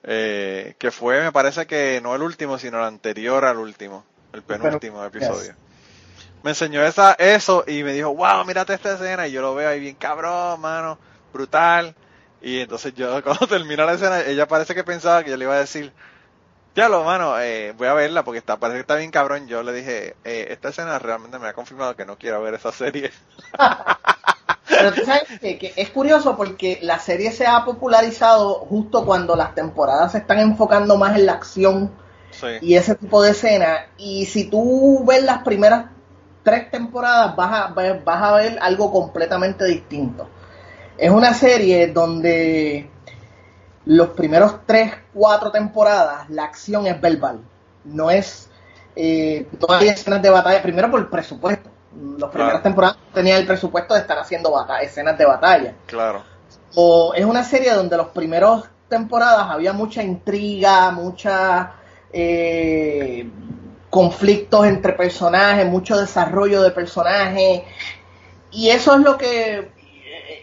Eh, 0.03 0.75
que 0.79 0.91
fue, 0.91 1.21
me 1.21 1.31
parece 1.31 1.67
que 1.67 1.99
no 2.01 2.15
el 2.15 2.21
último, 2.21 2.57
sino 2.57 2.79
el 2.79 2.85
anterior 2.85 3.43
al 3.45 3.57
último, 3.57 4.05
el 4.33 4.41
penúltimo 4.43 5.03
episodio. 5.03 5.53
Me 6.43 6.51
enseñó 6.51 6.81
esa, 6.83 7.13
eso 7.13 7.65
y 7.67 7.83
me 7.83 7.93
dijo, 7.93 8.15
wow, 8.15 8.43
mírate 8.45 8.73
esta 8.73 8.93
escena. 8.93 9.27
Y 9.27 9.31
yo 9.31 9.41
lo 9.41 9.53
veo 9.53 9.69
ahí 9.69 9.79
bien 9.79 9.95
cabrón, 9.95 10.59
mano, 10.59 10.97
brutal. 11.33 11.93
Y 12.41 12.61
entonces 12.61 12.93
yo, 12.95 13.21
cuando 13.25 13.45
termina 13.45 13.85
la 13.85 13.93
escena, 13.93 14.21
ella 14.21 14.47
parece 14.47 14.73
que 14.73 14.83
pensaba 14.83 15.23
que 15.23 15.29
yo 15.29 15.37
le 15.37 15.45
iba 15.45 15.55
a 15.55 15.59
decir, 15.59 15.91
ya 16.75 16.89
lo, 16.89 17.03
mano, 17.03 17.39
eh, 17.39 17.73
voy 17.77 17.87
a 17.87 17.93
verla 17.93 18.23
porque 18.23 18.39
está, 18.39 18.57
parece 18.57 18.77
que 18.77 18.81
está 18.81 18.95
bien 18.95 19.11
cabrón. 19.11 19.47
Yo 19.47 19.63
le 19.63 19.73
dije, 19.73 20.15
eh, 20.23 20.47
esta 20.49 20.69
escena 20.69 20.99
realmente 20.99 21.39
me 21.39 21.47
ha 21.47 21.53
confirmado 21.53 21.95
que 21.95 22.05
no 22.05 22.17
quiero 22.17 22.41
ver 22.41 22.53
esa 22.55 22.71
serie. 22.71 23.11
Pero 24.67 24.93
tú 24.93 25.01
sabes 25.05 25.23
que, 25.39 25.57
que 25.57 25.73
es 25.75 25.89
curioso 25.89 26.37
porque 26.37 26.79
la 26.81 26.97
serie 26.99 27.31
se 27.31 27.45
ha 27.45 27.65
popularizado 27.65 28.55
justo 28.65 29.05
cuando 29.05 29.35
las 29.35 29.53
temporadas 29.53 30.13
se 30.13 30.19
están 30.19 30.39
enfocando 30.39 30.97
más 30.97 31.17
en 31.17 31.25
la 31.25 31.33
acción 31.33 31.91
Sí. 32.31 32.47
y 32.61 32.75
ese 32.75 32.95
tipo 32.95 33.21
de 33.21 33.31
escena. 33.31 33.87
Y 33.97 34.25
si 34.25 34.45
tú 34.49 35.03
ves 35.05 35.21
las 35.23 35.43
primeras 35.43 35.87
tres 36.43 36.71
temporadas, 36.71 37.35
vas 37.35 37.51
a, 37.51 37.73
ver- 37.73 38.01
vas 38.05 38.23
a 38.23 38.35
ver 38.35 38.57
algo 38.61 38.89
completamente 38.91 39.65
distinto. 39.65 40.29
Es 40.97 41.11
una 41.11 41.33
serie 41.33 41.87
donde 41.87 42.89
los 43.85 44.09
primeros 44.09 44.55
tres, 44.65 44.93
cuatro 45.13 45.51
temporadas, 45.51 46.29
la 46.29 46.43
acción 46.45 46.85
es 46.87 46.99
verbal. 47.01 47.39
No 47.83 48.09
es. 48.11 48.49
Eh, 48.95 49.47
no 49.59 49.73
hay 49.73 49.87
escenas 49.89 50.21
de 50.21 50.29
batalla. 50.29 50.61
Primero 50.61 50.91
por 50.91 50.99
el 50.99 51.07
presupuesto. 51.07 51.69
Las 52.17 52.29
primeras 52.29 52.51
Claro. 52.53 52.61
temporadas 52.63 52.97
tenía 53.13 53.37
el 53.37 53.45
presupuesto 53.45 53.93
de 53.93 54.01
estar 54.01 54.17
haciendo 54.17 54.51
bata- 54.51 54.81
escenas 54.81 55.17
de 55.17 55.25
batalla 55.25 55.73
Claro. 55.87 56.23
o 56.75 57.13
es 57.13 57.25
una 57.25 57.43
serie 57.43 57.73
donde 57.73 57.97
los 57.97 58.07
primeros 58.09 58.63
temporadas 58.87 59.47
había 59.49 59.73
mucha 59.73 60.01
intriga, 60.01 60.91
mucha 60.91 61.73
eh, 62.13 63.29
conflictos 63.89 64.65
entre 64.67 64.93
personajes, 64.93 65.65
mucho 65.65 65.97
desarrollo 65.99 66.61
de 66.61 66.71
personajes 66.71 67.63
y 68.51 68.69
eso 68.69 68.95
es 68.95 69.01
lo 69.01 69.17
que 69.17 69.71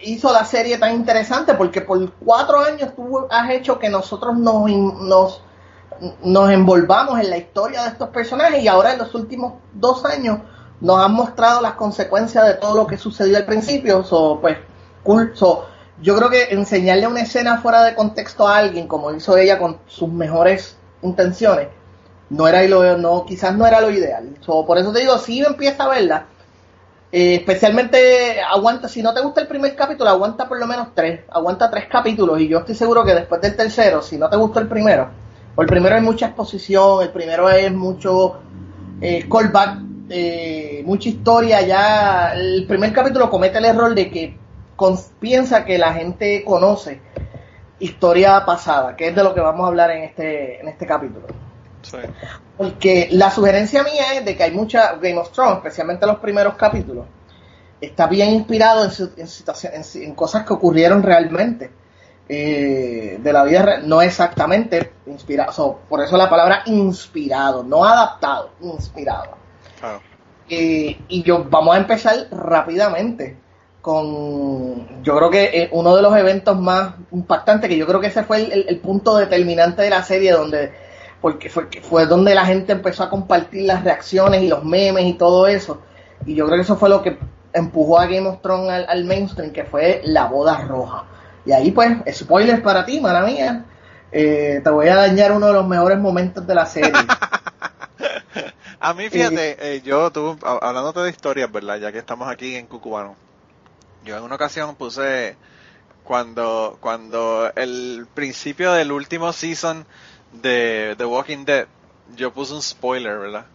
hizo 0.02 0.32
la 0.32 0.44
serie 0.44 0.78
tan 0.78 0.94
interesante 0.94 1.54
porque 1.54 1.80
por 1.80 2.12
cuatro 2.14 2.60
años 2.60 2.94
tú 2.94 3.26
has 3.30 3.50
hecho 3.50 3.78
que 3.78 3.88
nosotros 3.88 4.36
nos, 4.36 4.70
nos 4.70 5.42
nos 6.22 6.50
envolvamos 6.50 7.20
en 7.20 7.30
la 7.30 7.36
historia 7.36 7.82
de 7.82 7.88
estos 7.88 8.08
personajes 8.10 8.62
y 8.62 8.68
ahora 8.68 8.92
en 8.92 8.98
los 8.98 9.14
últimos 9.14 9.54
dos 9.72 10.04
años 10.04 10.38
nos 10.80 11.04
han 11.04 11.12
mostrado 11.12 11.60
las 11.60 11.72
consecuencias 11.72 12.46
de 12.46 12.54
todo 12.54 12.76
lo 12.76 12.86
que 12.86 12.96
sucedió 12.96 13.36
al 13.36 13.44
principio. 13.44 14.04
So, 14.04 14.38
pues, 14.40 14.58
cool. 15.02 15.32
So, 15.34 15.66
yo 16.00 16.16
creo 16.16 16.30
que 16.30 16.44
enseñarle 16.50 17.06
una 17.06 17.22
escena 17.22 17.60
fuera 17.60 17.82
de 17.82 17.94
contexto 17.94 18.46
a 18.46 18.58
alguien, 18.58 18.86
como 18.86 19.12
hizo 19.12 19.36
ella 19.36 19.58
con 19.58 19.78
sus 19.86 20.08
mejores 20.08 20.76
intenciones, 21.02 21.68
no 22.30 22.46
era 22.46 22.62
lo, 22.64 22.96
no, 22.96 23.24
quizás 23.24 23.56
no 23.56 23.66
era 23.66 23.80
lo 23.80 23.90
ideal. 23.90 24.36
por 24.46 24.78
eso 24.78 24.92
te 24.92 25.00
digo, 25.00 25.18
si 25.18 25.40
empieza 25.40 25.84
a 25.84 25.88
verla, 25.88 26.26
eh, 27.10 27.36
especialmente 27.36 28.40
aguanta, 28.40 28.88
si 28.88 29.02
no 29.02 29.14
te 29.14 29.22
gusta 29.22 29.40
el 29.40 29.46
primer 29.46 29.74
capítulo, 29.74 30.10
aguanta 30.10 30.46
por 30.46 30.58
lo 30.58 30.66
menos 30.66 30.88
tres, 30.94 31.20
aguanta 31.30 31.70
tres 31.70 31.86
capítulos 31.86 32.38
y 32.40 32.48
yo 32.48 32.58
estoy 32.58 32.74
seguro 32.74 33.04
que 33.04 33.14
después 33.14 33.40
del 33.40 33.56
tercero, 33.56 34.02
si 34.02 34.18
no 34.18 34.28
te 34.28 34.36
gustó 34.36 34.60
el 34.60 34.68
primero, 34.68 35.08
o 35.56 35.62
el 35.62 35.68
primero 35.68 35.94
hay 35.94 36.02
mucha 36.02 36.26
exposición, 36.26 37.02
el 37.02 37.08
primero 37.10 37.48
es 37.48 37.72
mucho 37.72 38.40
eh, 39.00 39.26
callback, 39.30 39.78
eh, 40.10 40.82
mucha 40.84 41.08
historia, 41.08 41.62
ya 41.62 42.34
el 42.34 42.66
primer 42.66 42.92
capítulo 42.92 43.30
comete 43.30 43.56
el 43.56 43.64
error 43.64 43.94
de 43.94 44.10
que 44.10 44.36
piensa 45.18 45.64
que 45.64 45.78
la 45.78 45.94
gente 45.94 46.44
conoce 46.44 47.00
historia 47.78 48.44
pasada, 48.44 48.96
que 48.96 49.08
es 49.08 49.14
de 49.14 49.24
lo 49.24 49.34
que 49.34 49.40
vamos 49.40 49.64
a 49.64 49.68
hablar 49.68 49.90
en 49.92 50.04
este, 50.04 50.60
en 50.60 50.68
este 50.68 50.86
capítulo. 50.86 51.26
Porque 52.56 53.08
la 53.12 53.30
sugerencia 53.30 53.82
mía 53.82 54.14
es 54.14 54.24
de 54.24 54.36
que 54.36 54.42
hay 54.42 54.50
mucha 54.50 54.94
Game 54.96 55.18
of 55.18 55.30
Thrones, 55.32 55.58
especialmente 55.58 56.06
los 56.06 56.18
primeros 56.18 56.54
capítulos, 56.54 57.06
está 57.80 58.06
bien 58.06 58.30
inspirado 58.30 58.84
en, 58.84 59.22
en, 60.02 60.14
cosas 60.14 60.44
que 60.44 60.52
ocurrieron 60.52 61.02
realmente 61.02 61.70
eh, 62.28 63.18
de 63.20 63.32
la 63.32 63.44
vida 63.44 63.62
real, 63.62 63.88
no 63.88 64.02
exactamente 64.02 64.92
inspirado, 65.06 65.80
por 65.88 66.02
eso 66.02 66.16
la 66.16 66.28
palabra 66.28 66.62
inspirado, 66.66 67.62
no 67.62 67.84
adaptado, 67.84 68.50
inspirado. 68.60 69.38
Eh, 70.50 70.98
y 71.08 71.22
yo 71.22 71.44
vamos 71.44 71.76
a 71.76 71.78
empezar 71.78 72.28
rápidamente 72.30 73.36
con, 73.80 75.02
yo 75.02 75.16
creo 75.16 75.30
que 75.30 75.44
eh, 75.44 75.68
uno 75.72 75.94
de 75.94 76.02
los 76.02 76.16
eventos 76.16 76.58
más 76.58 76.94
impactantes, 77.12 77.70
que 77.70 77.76
yo 77.76 77.86
creo 77.86 78.00
que 78.00 78.08
ese 78.08 78.24
fue 78.24 78.42
el 78.42 78.80
punto 78.80 79.16
determinante 79.16 79.82
de 79.82 79.90
la 79.90 80.02
serie, 80.02 80.32
donde 80.32 80.87
porque 81.20 81.48
fue, 81.48 81.68
fue 81.82 82.06
donde 82.06 82.34
la 82.34 82.46
gente 82.46 82.72
empezó 82.72 83.02
a 83.02 83.10
compartir 83.10 83.66
las 83.66 83.84
reacciones 83.84 84.42
y 84.42 84.48
los 84.48 84.64
memes 84.64 85.04
y 85.04 85.14
todo 85.14 85.46
eso. 85.46 85.80
Y 86.26 86.34
yo 86.34 86.46
creo 86.46 86.56
que 86.56 86.62
eso 86.62 86.76
fue 86.76 86.88
lo 86.88 87.02
que 87.02 87.18
empujó 87.52 87.98
a 87.98 88.06
Game 88.06 88.28
of 88.28 88.40
Thrones 88.42 88.86
al, 88.88 89.04
mainstream, 89.04 89.52
que 89.52 89.64
fue 89.64 90.00
la 90.04 90.26
boda 90.26 90.64
roja. 90.66 91.04
Y 91.44 91.52
ahí 91.52 91.70
pues, 91.70 91.96
spoilers 92.12 92.60
para 92.60 92.84
ti, 92.84 93.00
mala 93.00 93.22
mía, 93.22 93.64
eh, 94.12 94.60
te 94.62 94.70
voy 94.70 94.88
a 94.88 94.96
dañar 94.96 95.32
uno 95.32 95.46
de 95.46 95.52
los 95.54 95.66
mejores 95.66 95.98
momentos 95.98 96.46
de 96.46 96.54
la 96.54 96.66
serie. 96.66 96.92
a 98.80 98.94
mí, 98.94 99.08
fíjate, 99.08 99.56
eh, 99.60 99.82
yo, 99.82 100.10
tú, 100.10 100.38
hablándote 100.42 101.00
de 101.00 101.10
historias, 101.10 101.50
¿verdad? 101.50 101.78
Ya 101.78 101.92
que 101.92 101.98
estamos 101.98 102.28
aquí 102.28 102.54
en 102.54 102.66
Cucubano, 102.66 103.16
yo 104.04 104.16
en 104.16 104.22
una 104.22 104.36
ocasión 104.36 104.76
puse 104.76 105.36
cuando, 106.04 106.78
cuando 106.80 107.52
el 107.54 108.06
principio 108.14 108.72
del 108.72 108.92
último 108.92 109.32
season 109.32 109.86
de 110.32 110.94
The 110.96 111.04
Walking 111.04 111.44
Dead, 111.44 111.66
yo 112.16 112.32
puse 112.32 112.54
un 112.54 112.62
spoiler, 112.62 113.18
¿verdad? 113.18 113.46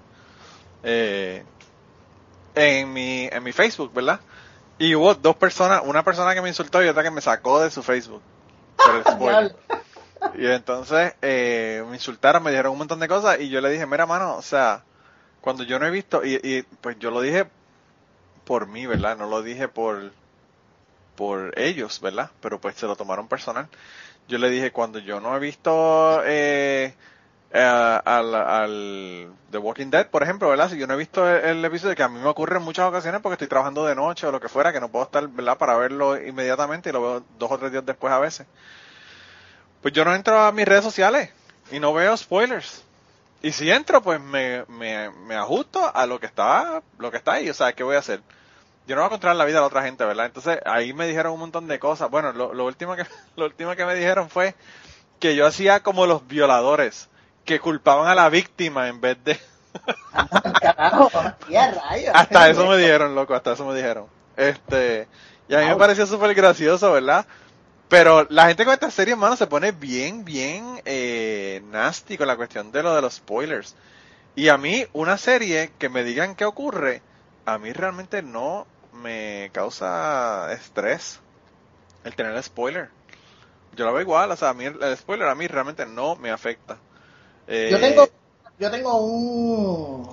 Eh, 0.83 1.43
en 2.55 2.93
mi, 2.93 3.27
en 3.31 3.43
mi 3.43 3.51
Facebook, 3.51 3.93
¿verdad? 3.93 4.19
Y 4.77 4.95
hubo 4.95 5.13
dos 5.15 5.35
personas, 5.35 5.81
una 5.85 6.03
persona 6.03 6.33
que 6.33 6.41
me 6.41 6.49
insultó 6.49 6.83
y 6.83 6.87
otra 6.87 7.03
que 7.03 7.11
me 7.11 7.21
sacó 7.21 7.61
de 7.61 7.71
su 7.71 7.83
Facebook 7.83 8.21
por 8.75 8.95
el 8.95 9.03
spoiler. 9.11 9.55
y 10.35 10.47
entonces 10.47 11.13
eh, 11.21 11.83
me 11.87 11.95
insultaron, 11.95 12.43
me 12.43 12.51
dijeron 12.51 12.71
un 12.73 12.79
montón 12.79 12.99
de 12.99 13.07
cosas 13.07 13.39
y 13.39 13.49
yo 13.49 13.61
le 13.61 13.69
dije, 13.69 13.85
mira 13.85 14.05
mano, 14.05 14.35
o 14.35 14.41
sea, 14.41 14.83
cuando 15.41 15.63
yo 15.63 15.79
no 15.79 15.85
he 15.85 15.91
visto, 15.91 16.23
y, 16.25 16.39
y 16.43 16.63
pues 16.81 16.97
yo 16.99 17.11
lo 17.11 17.21
dije 17.21 17.47
por 18.45 18.67
mí, 18.67 18.85
¿verdad? 18.85 19.17
No 19.17 19.27
lo 19.27 19.41
dije 19.41 19.67
por, 19.67 20.11
por 21.15 21.57
ellos, 21.57 22.01
¿verdad? 22.01 22.31
Pero 22.41 22.59
pues 22.59 22.75
se 22.75 22.87
lo 22.87 22.95
tomaron 22.95 23.27
personal 23.27 23.67
yo 24.27 24.37
le 24.37 24.49
dije, 24.49 24.71
cuando 24.71 24.99
yo 24.99 25.19
no 25.19 25.35
he 25.35 25.39
visto 25.39 26.21
eh, 26.25 26.93
eh, 27.51 27.99
al, 28.05 29.31
The 29.51 29.57
Walking 29.57 29.89
Dead, 29.89 30.07
por 30.07 30.23
ejemplo, 30.23 30.49
¿verdad? 30.49 30.69
Si 30.69 30.77
yo 30.77 30.87
no 30.87 30.93
he 30.93 30.97
visto 30.97 31.29
el, 31.29 31.63
episodio, 31.63 31.95
que 31.95 32.03
a 32.03 32.09
mí 32.09 32.19
me 32.19 32.27
ocurre 32.27 32.57
en 32.57 32.63
muchas 32.63 32.87
ocasiones 32.87 33.21
porque 33.21 33.33
estoy 33.33 33.47
trabajando 33.47 33.85
de 33.85 33.95
noche 33.95 34.25
o 34.25 34.31
lo 34.31 34.39
que 34.39 34.49
fuera, 34.49 34.73
que 34.73 34.79
no 34.79 34.89
puedo 34.89 35.05
estar, 35.05 35.27
¿verdad? 35.27 35.57
Para 35.57 35.75
verlo 35.75 36.19
inmediatamente 36.19 36.89
y 36.89 36.93
lo 36.93 37.01
veo 37.01 37.23
dos 37.37 37.51
o 37.51 37.57
tres 37.57 37.71
días 37.71 37.85
después 37.85 38.11
a 38.13 38.19
veces. 38.19 38.47
Pues 39.81 39.93
yo 39.93 40.05
no 40.05 40.15
entro 40.15 40.39
a 40.39 40.51
mis 40.51 40.65
redes 40.65 40.83
sociales 40.83 41.29
y 41.71 41.79
no 41.79 41.93
veo 41.93 42.15
spoilers. 42.15 42.83
Y 43.41 43.51
si 43.51 43.69
entro, 43.69 44.01
pues 44.01 44.21
me, 44.21 44.63
me, 44.69 45.09
me 45.09 45.35
ajusto 45.35 45.91
a 45.93 46.05
lo 46.05 46.19
que 46.19 46.25
está, 46.25 46.81
lo 46.97 47.11
que 47.11 47.17
está 47.17 47.33
ahí. 47.33 47.49
O 47.49 47.53
sea, 47.53 47.73
¿qué 47.73 47.83
voy 47.83 47.97
a 47.97 47.99
hacer? 47.99 48.21
Yo 48.87 48.95
no 48.95 49.01
voy 49.01 49.07
a 49.07 49.09
controlar 49.09 49.37
la 49.37 49.45
vida 49.45 49.55
de 49.55 49.61
la 49.61 49.67
otra 49.67 49.83
gente, 49.83 50.05
¿verdad? 50.05 50.25
Entonces 50.25 50.59
ahí 50.65 50.93
me 50.93 51.07
dijeron 51.07 51.33
un 51.33 51.39
montón 51.39 51.67
de 51.67 51.79
cosas. 51.79 52.09
Bueno, 52.09 52.33
lo, 52.33 52.53
lo, 52.53 52.65
último 52.65 52.95
que 52.95 53.05
lo 53.35 53.45
último 53.45 53.75
que 53.75 53.85
me 53.85 53.95
dijeron 53.95 54.29
fue 54.29 54.55
que 55.19 55.35
yo 55.35 55.47
hacía 55.47 55.81
como 55.81 56.05
los 56.05 56.27
violadores, 56.27 57.09
que 57.45 57.59
culpaban 57.59 58.07
a 58.07 58.15
la 58.15 58.29
víctima 58.29 58.87
en 58.87 59.01
vez 59.01 59.17
de... 59.23 59.39
Carajo, 60.61 61.09
rayos, 61.49 62.11
hasta 62.13 62.49
eso 62.49 62.67
me 62.67 62.77
dijeron, 62.77 63.15
loco, 63.15 63.33
hasta 63.33 63.53
eso 63.53 63.65
me 63.65 63.75
dijeron. 63.75 64.07
Este, 64.35 65.07
y 65.47 65.55
a 65.55 65.59
mí 65.59 65.65
me 65.65 65.75
pareció 65.75 66.05
súper 66.05 66.33
gracioso, 66.35 66.91
¿verdad? 66.91 67.25
Pero 67.89 68.25
la 68.29 68.47
gente 68.47 68.65
con 68.65 68.73
esta 68.73 68.91
serie, 68.91 69.13
hermano, 69.13 69.35
se 69.35 69.47
pone 69.47 69.71
bien, 69.71 70.25
bien 70.25 70.81
eh, 70.85 71.61
nasty 71.71 72.17
con 72.17 72.27
la 72.27 72.35
cuestión 72.35 72.71
de 72.71 72.83
lo 72.83 72.95
de 72.95 73.01
los 73.01 73.15
spoilers. 73.15 73.75
Y 74.35 74.49
a 74.49 74.57
mí, 74.57 74.85
una 74.93 75.17
serie 75.17 75.71
que 75.77 75.89
me 75.89 76.03
digan 76.03 76.35
qué 76.35 76.45
ocurre, 76.45 77.01
a 77.45 77.57
mí 77.57 77.71
realmente 77.71 78.21
no 78.23 78.65
me 78.93 79.49
causa 79.51 80.51
estrés 80.53 81.19
el 82.03 82.15
tener 82.15 82.33
el 82.33 82.43
spoiler. 82.43 82.89
Yo 83.75 83.85
lo 83.85 83.93
veo 83.93 84.01
igual, 84.01 84.31
o 84.31 84.35
sea, 84.35 84.49
a 84.49 84.53
mí 84.53 84.65
el 84.65 84.97
spoiler 84.97 85.27
a 85.27 85.35
mí 85.35 85.47
realmente 85.47 85.85
no 85.85 86.15
me 86.15 86.29
afecta. 86.29 86.77
Eh, 87.47 87.69
yo 87.71 87.79
tengo, 87.79 88.07
yo 88.59 88.71
tengo 88.71 88.97
un, 88.97 90.07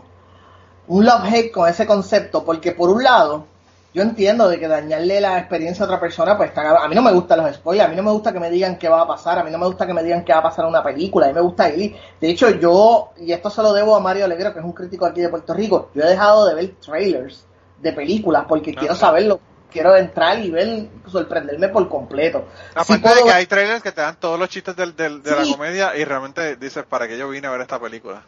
un 0.88 1.04
love 1.04 1.24
hate 1.30 1.52
con 1.52 1.68
ese 1.68 1.86
concepto, 1.86 2.44
porque 2.44 2.72
por 2.72 2.88
un 2.88 3.02
lado, 3.02 3.44
yo 3.92 4.02
entiendo 4.02 4.48
de 4.48 4.58
que 4.58 4.66
dañarle 4.66 5.20
la 5.20 5.38
experiencia 5.38 5.84
a 5.84 5.88
otra 5.88 6.00
persona, 6.00 6.38
pues 6.38 6.48
está, 6.48 6.82
a 6.82 6.88
mí 6.88 6.94
no 6.94 7.02
me 7.02 7.12
gustan 7.12 7.42
los 7.42 7.54
spoilers, 7.54 7.86
a 7.86 7.90
mí 7.90 7.96
no 7.96 8.02
me 8.02 8.12
gusta 8.12 8.32
que 8.32 8.40
me 8.40 8.50
digan 8.50 8.78
qué 8.78 8.88
va 8.88 9.02
a 9.02 9.06
pasar, 9.06 9.38
a 9.38 9.44
mí 9.44 9.50
no 9.50 9.58
me 9.58 9.66
gusta 9.66 9.86
que 9.86 9.92
me 9.92 10.02
digan 10.02 10.24
qué 10.24 10.32
va 10.32 10.38
a 10.38 10.44
pasar 10.44 10.64
en 10.64 10.70
una 10.70 10.82
película, 10.82 11.26
a 11.26 11.28
mí 11.28 11.34
me 11.34 11.42
gusta 11.42 11.68
ir. 11.68 11.96
De 12.18 12.30
hecho, 12.30 12.48
yo, 12.50 13.10
y 13.18 13.32
esto 13.32 13.50
se 13.50 13.62
lo 13.62 13.74
debo 13.74 13.94
a 13.94 14.00
Mario 14.00 14.24
Alegre, 14.24 14.52
que 14.54 14.60
es 14.60 14.64
un 14.64 14.72
crítico 14.72 15.04
aquí 15.04 15.20
de 15.20 15.28
Puerto 15.28 15.52
Rico, 15.52 15.90
yo 15.94 16.02
he 16.02 16.08
dejado 16.08 16.46
de 16.46 16.54
ver 16.54 16.74
trailers 16.80 17.44
de 17.80 17.92
películas 17.92 18.44
porque 18.48 18.74
quiero 18.74 18.94
saberlo, 18.94 19.40
quiero 19.70 19.96
entrar 19.96 20.38
y 20.38 20.50
ver, 20.50 20.88
sorprenderme 21.06 21.68
por 21.68 21.88
completo. 21.88 22.46
Aparte 22.74 23.08
de 23.08 23.22
que 23.24 23.32
hay 23.32 23.46
trailers 23.46 23.82
que 23.82 23.92
te 23.92 24.00
dan 24.00 24.16
todos 24.16 24.38
los 24.38 24.48
chistes 24.48 24.76
del, 24.76 24.94
del, 24.96 25.22
de 25.22 25.30
la 25.30 25.44
comedia 25.50 25.96
y 25.96 26.04
realmente 26.04 26.56
dices, 26.56 26.84
¿para 26.84 27.08
qué 27.08 27.16
yo 27.16 27.28
vine 27.28 27.46
a 27.46 27.50
ver 27.50 27.62
esta 27.62 27.78
película? 27.80 28.22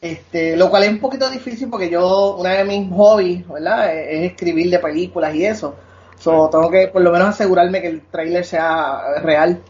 Este, 0.00 0.56
lo 0.56 0.70
cual 0.70 0.84
es 0.84 0.90
un 0.90 0.98
poquito 0.98 1.28
difícil 1.28 1.68
porque 1.68 1.90
yo, 1.90 2.36
una 2.36 2.50
de 2.52 2.64
mis 2.64 2.90
hobbies, 2.90 3.46
¿verdad? 3.46 3.94
Es, 3.94 4.30
escribir 4.30 4.70
de 4.70 4.78
películas 4.78 5.34
y 5.34 5.44
eso. 5.44 5.74
So, 6.18 6.48
tengo 6.50 6.70
que 6.70 6.88
por 6.88 7.02
lo 7.02 7.12
menos 7.12 7.28
asegurarme 7.28 7.80
que 7.80 7.88
el 7.88 8.02
trailer 8.02 8.44
sea 8.44 9.20
real. 9.22 9.60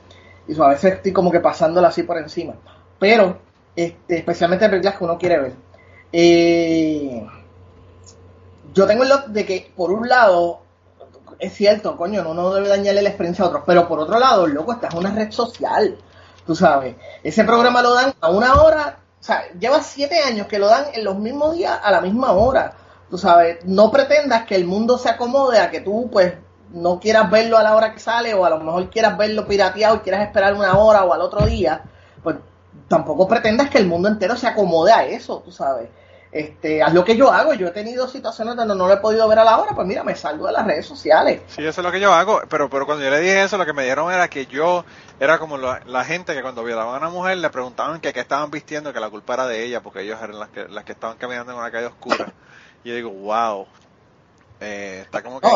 Y 0.47 0.55
so, 0.55 0.65
a 0.65 0.71
veces 0.71 0.95
estoy 0.95 1.13
como 1.13 1.33
que 1.33 1.41
pasándolo 1.41 1.87
así 1.87 2.05
por 2.05 2.19
encima. 2.19 2.55
Pero, 2.99 3.39
este, 3.75 4.19
especialmente 4.19 4.69
películas 4.69 4.99
que 4.99 5.05
uno 5.05 5.19
quiere 5.19 5.39
ver. 5.41 5.53
Eh, 6.13 7.27
yo 8.73 8.87
tengo 8.87 9.05
el 9.05 9.11
de 9.33 9.45
que, 9.45 9.73
por 9.77 9.91
un 9.91 10.09
lado, 10.09 10.61
es 11.39 11.55
cierto, 11.55 11.97
coño, 11.97 12.23
no, 12.23 12.35
no 12.35 12.53
debe 12.53 12.69
dañarle 12.69 13.03
la 13.03 13.09
experiencia 13.09 13.45
a 13.45 13.49
otros, 13.49 13.63
pero 13.67 13.89
por 13.89 13.99
otro 13.99 14.19
lado, 14.19 14.47
loco, 14.47 14.73
esta 14.73 14.89
es 14.89 14.95
una 14.95 15.11
red 15.11 15.31
social, 15.31 15.97
tú 16.47 16.55
sabes. 16.55 16.97
Ese 17.23 17.45
programa 17.45 17.83
lo 17.83 17.95
dan 17.95 18.15
a 18.21 18.31
una 18.31 18.63
hora, 18.63 18.99
o 19.19 19.23
sea, 19.23 19.51
lleva 19.59 19.83
siete 19.83 20.21
años 20.21 20.47
que 20.47 20.59
lo 20.59 20.69
dan 20.69 20.87
en 20.93 21.05
los 21.05 21.17
mismos 21.17 21.55
días 21.55 21.79
a 21.83 21.91
la 21.91 22.01
misma 22.01 22.33
hora, 22.33 22.75
tú 23.09 23.19
sabes. 23.19 23.65
No 23.65 23.91
pretendas 23.91 24.45
que 24.45 24.55
el 24.55 24.67
mundo 24.67 24.99
se 24.99 25.09
acomode 25.09 25.59
a 25.59 25.71
que 25.71 25.81
tú, 25.81 26.09
pues, 26.13 26.35
no 26.73 27.01
quieras 27.01 27.31
verlo 27.31 27.59
a 27.59 27.65
la 27.65 27.75
hora 27.75 27.93
que 27.93 27.99
sale 27.99 28.33
o 28.35 28.45
a 28.45 28.51
lo 28.51 28.61
mejor 28.61 28.91
quieras 28.91 29.19
verlo 29.19 29.47
pirateado 29.49 29.97
y 29.97 30.01
quieras 30.01 30.23
esperar 30.23 30.55
una 30.55 30.79
hora 30.79 31.05
o 31.05 31.13
al 31.13 31.21
otro 31.21 31.45
día, 31.45 31.83
pues 32.23 32.37
tampoco 32.87 33.27
pretendas 33.27 33.71
que 33.71 33.79
el 33.79 33.87
mundo 33.87 34.09
entero 34.09 34.37
se 34.37 34.47
acomode 34.47 34.93
a 34.93 35.05
eso, 35.05 35.41
tú 35.45 35.51
sabes 35.51 35.89
este, 36.33 36.83
haz 36.83 36.95
lo 36.95 37.05
que 37.05 37.17
yo 37.17 37.33
hago. 37.33 37.55
Yo 37.55 37.69
he 37.69 37.73
tenido 37.73 38.07
situaciones 38.09 38.57
donde 38.57 38.75
no 38.75 38.87
lo 38.87 38.95
he 38.95 38.99
podido 38.99 39.27
ver 39.29 39.39
a 39.41 39.45
la 39.45 39.59
hora, 39.59 39.75
pues 39.75 39.87
mira, 39.87 40.05
me 40.05 40.15
salgo 40.15 40.47
de 40.47 40.53
las 40.53 40.67
redes 40.67 40.87
sociales. 40.87 41.43
Sí, 41.49 41.65
eso 41.67 41.81
es 41.81 41.85
lo 41.85 41.93
que 41.93 42.01
yo 42.01 42.13
hago, 42.13 42.43
pero, 42.49 42.71
pero 42.71 42.87
cuando 42.87 43.05
yo 43.05 43.11
le 43.11 43.21
dije 43.21 43.43
eso, 43.43 43.59
lo 43.59 43.67
que 43.67 43.73
me 43.73 43.83
dijeron 43.83 44.13
era 44.13 44.29
que 44.29 44.47
yo 44.47 44.85
era 45.19 45.39
como 45.39 45.57
la, 45.59 46.05
gente 46.05 46.35
que 46.35 46.43
cuando 46.43 46.65
violaban 46.65 46.95
a 46.95 46.99
una 46.99 47.11
mujer 47.11 47.39
le 47.39 47.51
preguntaban 47.51 48.01
que 48.01 48.13
qué 48.13 48.21
estaban 48.21 48.51
vistiendo, 48.51 48.93
que 48.93 49.01
la 49.01 49.11
culpa 49.11 49.35
era 49.35 49.47
de 49.47 49.65
ella, 49.65 49.83
porque 49.83 50.03
ellos 50.03 50.19
eran 50.23 50.39
las 50.39 50.49
que, 50.51 50.69
las 50.69 50.85
que 50.85 50.93
estaban 50.93 51.17
caminando 51.19 51.53
en 51.53 51.59
una 51.59 51.71
calle 51.71 51.87
oscura. 51.87 52.33
Y 52.83 52.89
yo 52.89 52.95
digo, 52.95 53.11
wow, 53.11 53.67
eh, 54.61 55.03
está 55.05 55.23
como 55.23 55.39
que 55.39 55.49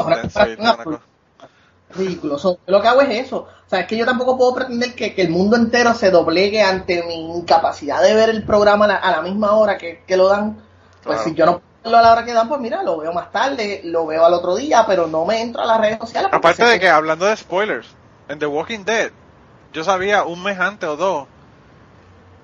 ridículo. 1.97 2.37
lo 2.67 2.83
que 2.83 2.89
hago 2.89 3.01
es 3.03 3.27
eso. 3.27 3.37
O 3.39 3.69
sea, 3.69 3.81
es 3.81 3.87
que 3.87 3.97
yo 3.97 4.05
tampoco 4.05 4.37
puedo 4.37 4.55
pretender 4.55 4.95
que, 4.95 5.15
el 5.17 5.31
mundo 5.31 5.57
entero 5.57 5.95
se 5.95 6.11
doblegue 6.11 6.63
ante 6.63 7.03
mi 7.05 7.39
incapacidad 7.39 8.03
de 8.03 8.15
ver 8.15 8.29
el 8.29 8.45
programa 8.45 8.87
a 8.87 9.11
la, 9.11 9.23
misma 9.23 9.53
hora 9.53 9.79
que, 9.79 10.03
lo 10.17 10.29
dan. 10.29 10.63
Pues 11.03 11.21
si 11.23 11.35
yo 11.35 11.47
no 11.47 11.63
puedo 11.83 11.97
a 11.97 12.03
la 12.03 12.13
hora 12.13 12.25
que 12.25 12.33
dan, 12.33 12.49
pues 12.49 12.61
mira, 12.61 12.83
lo 12.83 12.99
veo 12.99 13.13
más 13.13 13.31
tarde, 13.31 13.83
lo 13.85 14.07
veo 14.07 14.25
al 14.25 14.35
otro 14.35 14.57
día, 14.57 14.85
pero 14.87 15.07
no 15.07 15.25
me 15.25 15.41
entro 15.41 15.63
a 15.63 15.67
las 15.67 15.81
redes 15.81 15.99
sociales. 15.99 16.31
Aparte 16.33 16.65
de 16.65 16.81
que, 16.81 16.89
hablando 16.89 17.27
de 17.27 17.37
spoilers, 17.37 17.89
en 18.29 18.39
The 18.39 18.47
Walking 18.47 18.85
Dead, 18.85 19.11
yo 19.73 19.85
sabía 19.85 20.25
un 20.25 20.43
mes 20.43 20.59
antes 20.59 20.89
o 20.89 20.97
dos 20.97 21.27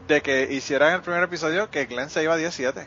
de 0.08 0.20
que 0.20 0.48
hicieran 0.50 0.94
el 0.94 1.00
primer 1.02 1.22
episodio 1.22 1.70
que 1.70 1.86
Glenn 1.86 2.10
se 2.10 2.22
iba 2.22 2.34
a 2.34 2.36
17. 2.36 2.86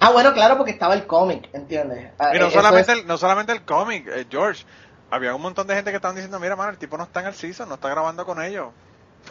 Ah, 0.00 0.10
bueno, 0.10 0.32
claro, 0.32 0.56
porque 0.56 0.70
estaba 0.70 0.94
el 0.94 1.06
cómic, 1.06 1.48
¿entiendes? 1.52 2.12
Ah, 2.18 2.30
Y 2.34 2.38
no 2.38 2.46
eh, 2.46 2.50
solamente, 2.50 2.92
es- 2.92 2.98
el, 2.98 3.06
no 3.06 3.18
solamente 3.18 3.52
el 3.52 3.62
cómic, 3.64 4.06
eh, 4.08 4.26
George. 4.30 4.64
Había 5.10 5.34
un 5.34 5.42
montón 5.42 5.66
de 5.66 5.74
gente 5.74 5.90
que 5.90 5.96
estaban 5.96 6.16
diciendo, 6.16 6.38
mira, 6.38 6.56
mano, 6.56 6.70
el 6.70 6.78
tipo 6.78 6.96
no 6.96 7.04
está 7.04 7.20
en 7.20 7.26
el 7.26 7.34
season, 7.34 7.68
no 7.68 7.76
está 7.76 7.88
grabando 7.88 8.24
con 8.26 8.42
ellos. 8.42 8.68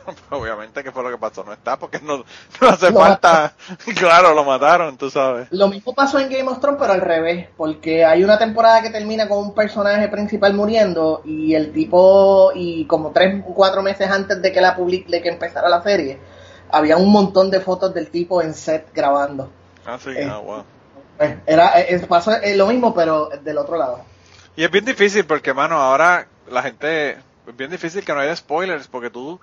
Obviamente 0.30 0.84
que 0.84 0.92
fue 0.92 1.04
lo 1.04 1.10
que 1.10 1.18
pasó, 1.18 1.44
no 1.44 1.54
está 1.54 1.78
porque 1.78 2.00
no, 2.02 2.18
no 2.62 2.70
hace 2.70 2.92
Lo 2.92 3.00
falta. 3.00 3.54
claro, 3.96 4.34
lo 4.34 4.44
mataron, 4.44 4.98
tú 4.98 5.10
sabes. 5.10 5.48
Lo 5.52 5.68
mismo 5.68 5.94
pasó 5.94 6.20
en 6.20 6.30
Game 6.30 6.50
of 6.50 6.60
Thrones, 6.60 6.80
pero 6.80 6.94
al 6.94 7.02
revés, 7.02 7.48
porque 7.56 8.06
hay 8.06 8.24
una 8.24 8.38
temporada 8.38 8.82
que 8.82 8.90
termina 8.90 9.28
con 9.28 9.40
un 9.40 9.54
personaje 9.56 10.08
principal 10.10 10.54
muriendo 10.54 11.22
y 11.26 11.54
el 11.56 11.72
tipo, 11.72 12.52
y 12.54 12.86
como 12.86 13.12
tres 13.12 13.44
o 13.48 13.54
cuatro 13.54 13.82
meses 13.82 14.10
antes 14.10 14.42
de 14.42 14.52
que 14.52 14.62
la 14.62 14.76
public 14.76 15.08
de 15.08 15.22
que 15.22 15.30
empezara 15.30 15.70
la 15.70 15.82
serie, 15.82 16.20
había 16.70 16.98
un 16.98 17.12
montón 17.12 17.50
de 17.50 17.62
fotos 17.62 17.94
del 17.94 18.10
tipo 18.12 18.42
en 18.42 18.54
set 18.54 18.92
grabando. 18.94 19.56
Ah, 19.86 19.98
sí, 20.00 20.12
Eh. 20.14 20.26
ah, 20.30 20.40
wow. 20.40 20.66
Eh, 21.20 21.42
Era, 21.46 21.80
eh, 21.80 21.96
eh, 21.96 22.00
pasó 22.08 22.32
eh, 22.34 22.56
lo 22.56 22.68
mismo, 22.68 22.94
pero 22.94 23.30
del 23.30 23.58
otro 23.58 23.78
lado. 23.78 24.08
Y 24.58 24.64
es 24.66 24.72
bien 24.72 24.84
difícil 24.84 25.24
porque, 25.26 25.54
mano, 25.54 25.76
ahora 25.80 26.28
la 26.52 26.62
gente. 26.64 27.12
Es 27.12 27.56
bien 27.56 27.72
difícil 27.72 28.04
que 28.04 28.14
no 28.14 28.20
haya 28.20 28.36
spoilers 28.36 28.88
porque 28.90 29.10
tú. 29.10 29.40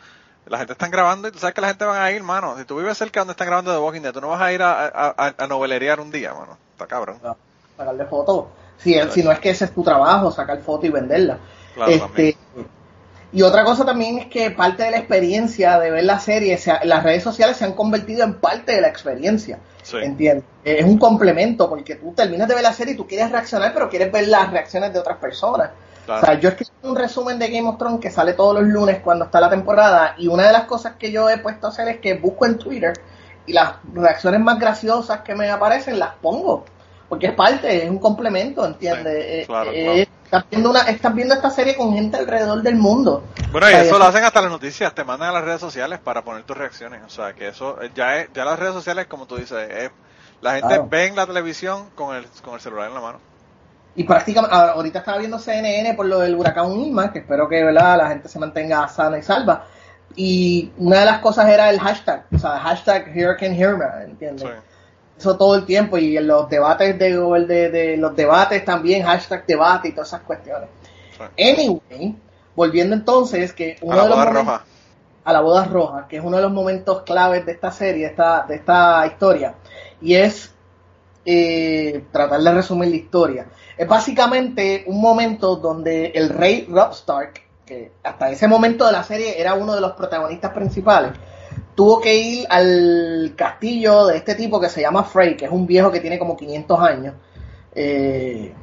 La 0.47 0.59
gente 0.59 0.75
está 0.75 0.89
grabando 0.89 1.29
y 1.29 1.31
tú 1.31 1.39
sabes 1.39 1.55
que 1.55 1.63
la 1.63 1.69
gente 1.69 1.87
va 1.87 2.05
a 2.05 2.13
ir, 2.13 2.23
mano. 2.23 2.59
Si 2.59 2.67
tú 2.67 2.77
vives 2.77 2.99
cerca 2.99 3.21
donde 3.21 3.31
están 3.31 3.47
grabando 3.47 3.73
The 3.73 3.79
Walking 3.79 4.03
Dead, 4.03 4.13
tú 4.13 4.21
no 4.21 4.29
vas 4.29 4.43
a 4.43 4.53
ir 4.53 4.61
a, 4.63 4.85
a, 4.89 5.35
a- 5.39 5.47
novelerear 5.47 6.01
un 6.01 6.11
día, 6.11 6.35
mano. 6.35 6.59
Está 6.73 6.87
cabrón. 6.87 7.17
sacarle 7.79 8.05
fotos. 8.05 8.45
Si, 8.77 8.95
si 9.11 9.23
no 9.23 9.33
es 9.33 9.39
que 9.39 9.49
ese 9.51 9.65
es 9.65 9.73
tu 9.75 9.83
trabajo, 9.83 10.31
sacar 10.31 10.61
fotos 10.61 10.85
y 10.85 10.91
venderla. 10.91 11.39
Claro, 11.75 11.93
Este, 11.93 12.37
y 13.35 13.43
otra 13.43 13.65
cosa 13.65 13.85
también 13.85 14.19
es 14.19 14.27
que 14.27 14.51
parte 14.51 14.85
de 14.85 14.91
la 14.93 14.99
experiencia 14.99 15.79
de 15.81 15.91
ver 15.91 16.05
la 16.05 16.19
serie, 16.21 16.57
se 16.57 16.71
ha- 16.71 16.85
las 16.85 17.03
redes 17.03 17.23
sociales 17.23 17.57
se 17.57 17.65
han 17.65 17.73
convertido 17.73 18.25
en 18.25 18.35
parte 18.35 18.73
de 18.75 18.81
la 18.81 18.89
experiencia. 18.89 19.59
Sí. 19.83 19.97
¿Entiendes? 20.03 20.45
Es 20.65 20.85
un 20.85 20.97
complemento 20.99 21.69
porque 21.69 21.97
tú 21.97 22.13
terminas 22.15 22.49
de 22.49 22.55
ver 22.55 22.63
la 22.63 22.73
serie 22.73 22.95
y 22.95 22.97
tú 22.97 23.07
quieres 23.07 23.31
reaccionar, 23.31 23.75
pero 23.75 23.91
quieres 23.91 24.11
ver 24.11 24.29
las 24.29 24.51
reacciones 24.51 24.93
de 24.93 24.99
otras 24.99 25.19
personas. 25.19 25.71
Claro. 26.07 26.23
O 26.23 26.25
sea, 26.27 26.35
yo 26.41 26.49
escribí 26.51 26.71
un 26.83 26.97
resumen 26.97 27.39
de 27.39 27.49
Game 27.49 27.69
of 27.69 27.77
Thrones 27.79 28.01
que 28.01 28.11
sale 28.11 28.33
todos 28.35 28.55
los 28.55 28.65
lunes 28.65 29.01
cuando 29.03 29.25
está 29.27 29.41
la 29.41 29.51
temporada 29.51 30.15
y 30.19 30.29
una 30.29 30.47
de 30.47 30.53
las 30.53 30.65
cosas 30.65 30.95
que 30.99 31.11
yo 31.13 31.29
he 31.29 31.39
puesto 31.39 31.67
a 31.67 31.71
hacer 31.71 31.89
es 31.89 31.99
que 31.99 32.15
busco 32.15 32.47
en 32.47 32.57
Twitter 32.59 32.93
y 33.47 33.53
las 33.53 33.75
reacciones 33.93 34.41
más 34.41 34.59
graciosas 34.59 35.21
que 35.21 35.35
me 35.35 35.51
aparecen 35.51 35.99
las 35.99 36.15
pongo. 36.21 36.65
Porque 37.09 37.27
es 37.29 37.35
parte, 37.35 37.85
es 37.85 37.91
un 37.91 37.99
complemento, 37.99 38.65
¿entiendes? 38.65 39.15
Sí, 39.15 39.31
Eh, 39.41 39.45
claro, 39.47 39.71
eh, 39.73 39.85
claro. 39.85 40.11
Estás, 40.37 40.51
viendo 40.51 40.71
una, 40.71 40.81
estás 40.83 41.15
viendo 41.15 41.35
esta 41.35 41.51
serie 41.51 41.77
con 41.77 41.93
gente 41.95 42.17
alrededor 42.17 42.61
del 42.63 42.75
mundo. 42.77 43.23
Bueno, 43.53 43.69
y 43.69 43.73
O 43.73 43.77
sea, 43.77 43.83
eso 43.85 43.99
lo 43.99 44.05
hacen 44.05 44.25
hasta 44.25 44.41
las 44.43 44.51
noticias, 44.51 44.93
te 44.95 45.05
mandan 45.05 45.29
a 45.29 45.33
las 45.33 45.45
redes 45.45 45.61
sociales 45.61 46.01
para 46.03 46.23
poner 46.23 46.43
tus 46.43 46.57
reacciones. 46.57 47.03
O 47.07 47.09
sea, 47.09 47.33
que 47.35 47.49
eso 47.49 47.81
eh, 47.83 47.91
ya 47.95 48.19
es, 48.19 48.29
ya 48.35 48.45
las 48.45 48.59
redes 48.59 48.75
sociales, 48.75 49.07
como 49.07 49.27
tú 49.27 49.37
dices, 49.37 49.69
es- 49.71 49.91
la 50.41 50.53
gente 50.55 50.67
Claro. 50.69 50.89
ve 50.91 51.07
en 51.07 51.17
la 51.17 51.27
televisión 51.27 51.89
con 51.95 52.17
el, 52.17 52.27
con 52.45 52.55
el 52.55 52.61
celular 52.61 52.89
en 52.89 52.95
la 52.95 53.01
mano. 53.01 53.19
Y 53.97 54.03
prácticamente, 54.05 54.57
ahorita 54.57 54.99
estaba 54.99 55.19
viendo 55.19 55.39
CNN 55.39 55.95
por 55.95 56.07
lo 56.07 56.19
del 56.19 56.35
huracán 56.35 56.73
Irma, 56.73 57.13
que 57.13 57.21
espero 57.21 57.49
que 57.49 57.63
¿verdad? 57.63 57.97
la 57.97 58.09
gente 58.09 58.29
se 58.29 58.39
mantenga 58.41 58.89
sana 58.89 59.19
y 59.19 59.23
salva. 59.23 59.67
Y 60.17 60.73
una 60.79 61.01
de 61.01 61.07
las 61.07 61.21
cosas 61.21 61.49
era 61.49 61.71
el 61.71 61.79
hashtag, 61.79 62.25
o 62.35 62.39
sea, 62.39 62.59
hashtag 62.59 63.09
Hurricane 63.17 63.57
Irma, 63.57 64.03
¿entiendes? 64.05 64.43
Sí. 64.49 64.74
Eso 65.25 65.39
todo 65.39 65.55
el 65.55 65.65
tiempo 65.65 65.97
y 65.97 66.19
en 66.19 66.27
los 66.27 66.51
debates 66.51 66.99
de, 66.99 67.97
los 67.97 68.15
debates 68.15 68.63
también, 68.63 69.05
hashtag 69.05 69.47
debate 69.47 69.89
y 69.89 69.93
todas 69.93 70.09
esas 70.09 70.21
cuestiones. 70.21 70.69
Anyway, 71.39 72.15
volviendo 72.55 72.95
entonces, 72.95 73.55
que 73.55 73.79
uno 73.81 73.95
A 73.95 73.97
la 73.97 74.03
de 74.03 74.09
los 74.11 74.19
boda 74.19 74.27
momentos- 74.27 74.47
roja. 74.53 74.65
a 75.25 75.33
la 75.33 75.41
boda 75.41 75.65
roja, 75.65 76.07
que 76.09 76.19
es 76.19 76.23
uno 76.23 76.37
de 76.37 76.43
los 76.43 76.53
momentos 76.53 77.05
claves 77.05 77.47
de 77.47 77.53
esta 77.53 77.71
serie, 77.71 78.05
esta, 78.05 78.45
de 78.47 78.57
esta 78.57 79.07
historia, 79.07 79.55
y 80.03 80.15
es 80.15 80.53
eh, 81.25 82.05
tratar 82.13 82.43
de 82.43 82.53
resumir 82.53 82.91
la 82.91 82.97
historia. 82.97 83.47
Es 83.79 83.89
básicamente 83.89 84.85
un 84.87 85.01
momento 85.01 85.57
donde 85.57 86.09
el 86.15 86.29
rey 86.29 86.67
Robb 86.71 86.93
Stark, 86.93 87.41
que 87.65 87.93
hasta 88.03 88.31
ese 88.31 88.47
momento 88.47 88.85
de 88.85 88.93
la 88.93 89.03
serie 89.03 89.41
era 89.41 89.55
uno 89.55 89.75
de 89.75 89.81
los 89.81 89.93
protagonistas 89.93 90.53
principales, 90.53 91.13
tuvo 91.75 92.01
que 92.01 92.15
ir 92.15 92.47
al 92.49 93.35
castillo 93.37 94.07
de 94.07 94.19
este 94.19 94.35
tipo 94.35 94.61
que 94.61 94.69
se 94.69 94.81
llama 94.81 95.05
Frey, 95.05 95.37
que 95.37 95.47
es 95.47 95.51
un 95.51 95.67
viejo 95.67 95.91
que 95.91 96.01
tiene 96.01 96.19
como 96.19 96.37
500 96.37 96.81
años. 96.81 97.15
Eh, 97.75 98.55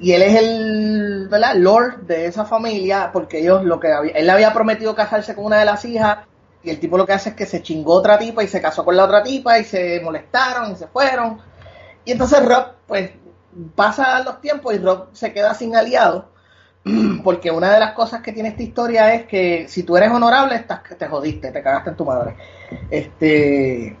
y 0.00 0.12
él 0.12 0.22
es 0.22 0.34
el 0.36 1.28
lord 1.62 2.02
de 2.02 2.26
esa 2.26 2.44
familia 2.44 3.10
porque 3.12 3.40
ellos 3.40 3.64
lo 3.64 3.80
que 3.80 3.92
había, 3.92 4.12
él 4.12 4.26
le 4.26 4.32
había 4.32 4.52
prometido 4.52 4.94
casarse 4.94 5.34
con 5.34 5.46
una 5.46 5.58
de 5.58 5.64
las 5.64 5.84
hijas 5.84 6.18
y 6.62 6.70
el 6.70 6.78
tipo 6.78 6.98
lo 6.98 7.06
que 7.06 7.14
hace 7.14 7.30
es 7.30 7.34
que 7.34 7.46
se 7.46 7.62
chingó 7.62 7.94
otra 7.94 8.18
tipa 8.18 8.44
y 8.44 8.48
se 8.48 8.60
casó 8.60 8.84
con 8.84 8.96
la 8.96 9.04
otra 9.04 9.22
tipa 9.22 9.58
y 9.58 9.64
se 9.64 10.00
molestaron 10.00 10.72
y 10.72 10.76
se 10.76 10.86
fueron. 10.86 11.40
Y 12.04 12.12
entonces 12.12 12.44
Rob 12.44 12.74
pues 12.86 13.10
pasa 13.74 14.22
los 14.22 14.40
tiempos 14.40 14.74
y 14.74 14.78
Rob 14.78 15.08
se 15.12 15.32
queda 15.32 15.54
sin 15.54 15.74
aliado 15.74 16.26
porque 17.24 17.50
una 17.50 17.72
de 17.72 17.80
las 17.80 17.92
cosas 17.92 18.22
que 18.22 18.32
tiene 18.32 18.50
esta 18.50 18.62
historia 18.62 19.14
es 19.14 19.26
que 19.26 19.66
si 19.68 19.82
tú 19.82 19.96
eres 19.96 20.10
honorable 20.10 20.54
estás 20.54 20.80
te 20.96 21.06
jodiste 21.06 21.50
te 21.50 21.62
cagaste 21.62 21.90
en 21.90 21.96
tu 21.96 22.04
madre 22.04 22.36
este 22.90 23.96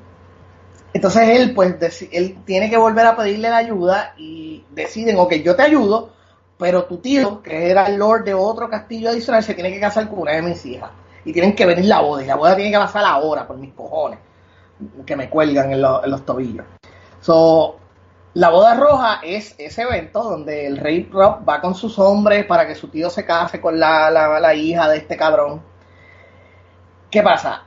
entonces 0.92 1.28
él, 1.28 1.54
pues, 1.54 1.76
él 2.10 2.38
tiene 2.44 2.70
que 2.70 2.76
volver 2.76 3.06
a 3.06 3.16
pedirle 3.16 3.50
la 3.50 3.58
ayuda 3.58 4.14
y 4.16 4.64
deciden, 4.70 5.18
ok, 5.18 5.34
yo 5.34 5.54
te 5.54 5.62
ayudo, 5.62 6.10
pero 6.58 6.84
tu 6.84 6.98
tío, 6.98 7.42
que 7.42 7.70
era 7.70 7.86
el 7.86 7.96
lord 7.96 8.24
de 8.24 8.34
otro 8.34 8.68
castillo 8.68 9.10
adicional, 9.10 9.42
se 9.42 9.54
tiene 9.54 9.70
que 9.70 9.80
casar 9.80 10.08
con 10.08 10.20
una 10.20 10.32
de 10.32 10.42
mis 10.42 10.64
hijas. 10.66 10.90
Y 11.24 11.32
tienen 11.32 11.54
que 11.54 11.66
venir 11.66 11.84
la 11.84 12.00
boda, 12.00 12.22
y 12.22 12.26
la 12.26 12.36
boda 12.36 12.56
tiene 12.56 12.70
que 12.70 12.78
pasar 12.78 13.04
ahora, 13.04 13.46
por 13.46 13.58
mis 13.58 13.74
cojones, 13.74 14.18
que 15.04 15.14
me 15.14 15.28
cuelgan 15.28 15.72
en, 15.72 15.74
en 15.74 16.10
los 16.10 16.24
tobillos. 16.24 16.64
So, 17.20 17.76
la 18.34 18.50
boda 18.50 18.74
roja 18.74 19.20
es 19.24 19.54
ese 19.58 19.82
evento 19.82 20.22
donde 20.22 20.66
el 20.66 20.76
rey 20.76 21.08
Rob 21.10 21.48
va 21.48 21.60
con 21.60 21.74
sus 21.74 21.98
hombres 21.98 22.44
para 22.46 22.66
que 22.66 22.74
su 22.74 22.88
tío 22.88 23.10
se 23.10 23.24
case 23.24 23.60
con 23.60 23.78
la, 23.80 24.10
la- 24.10 24.38
la 24.38 24.54
hija 24.54 24.88
de 24.88 24.98
este 24.98 25.16
cabrón. 25.16 25.60
¿Qué 27.10 27.22
pasa? 27.22 27.64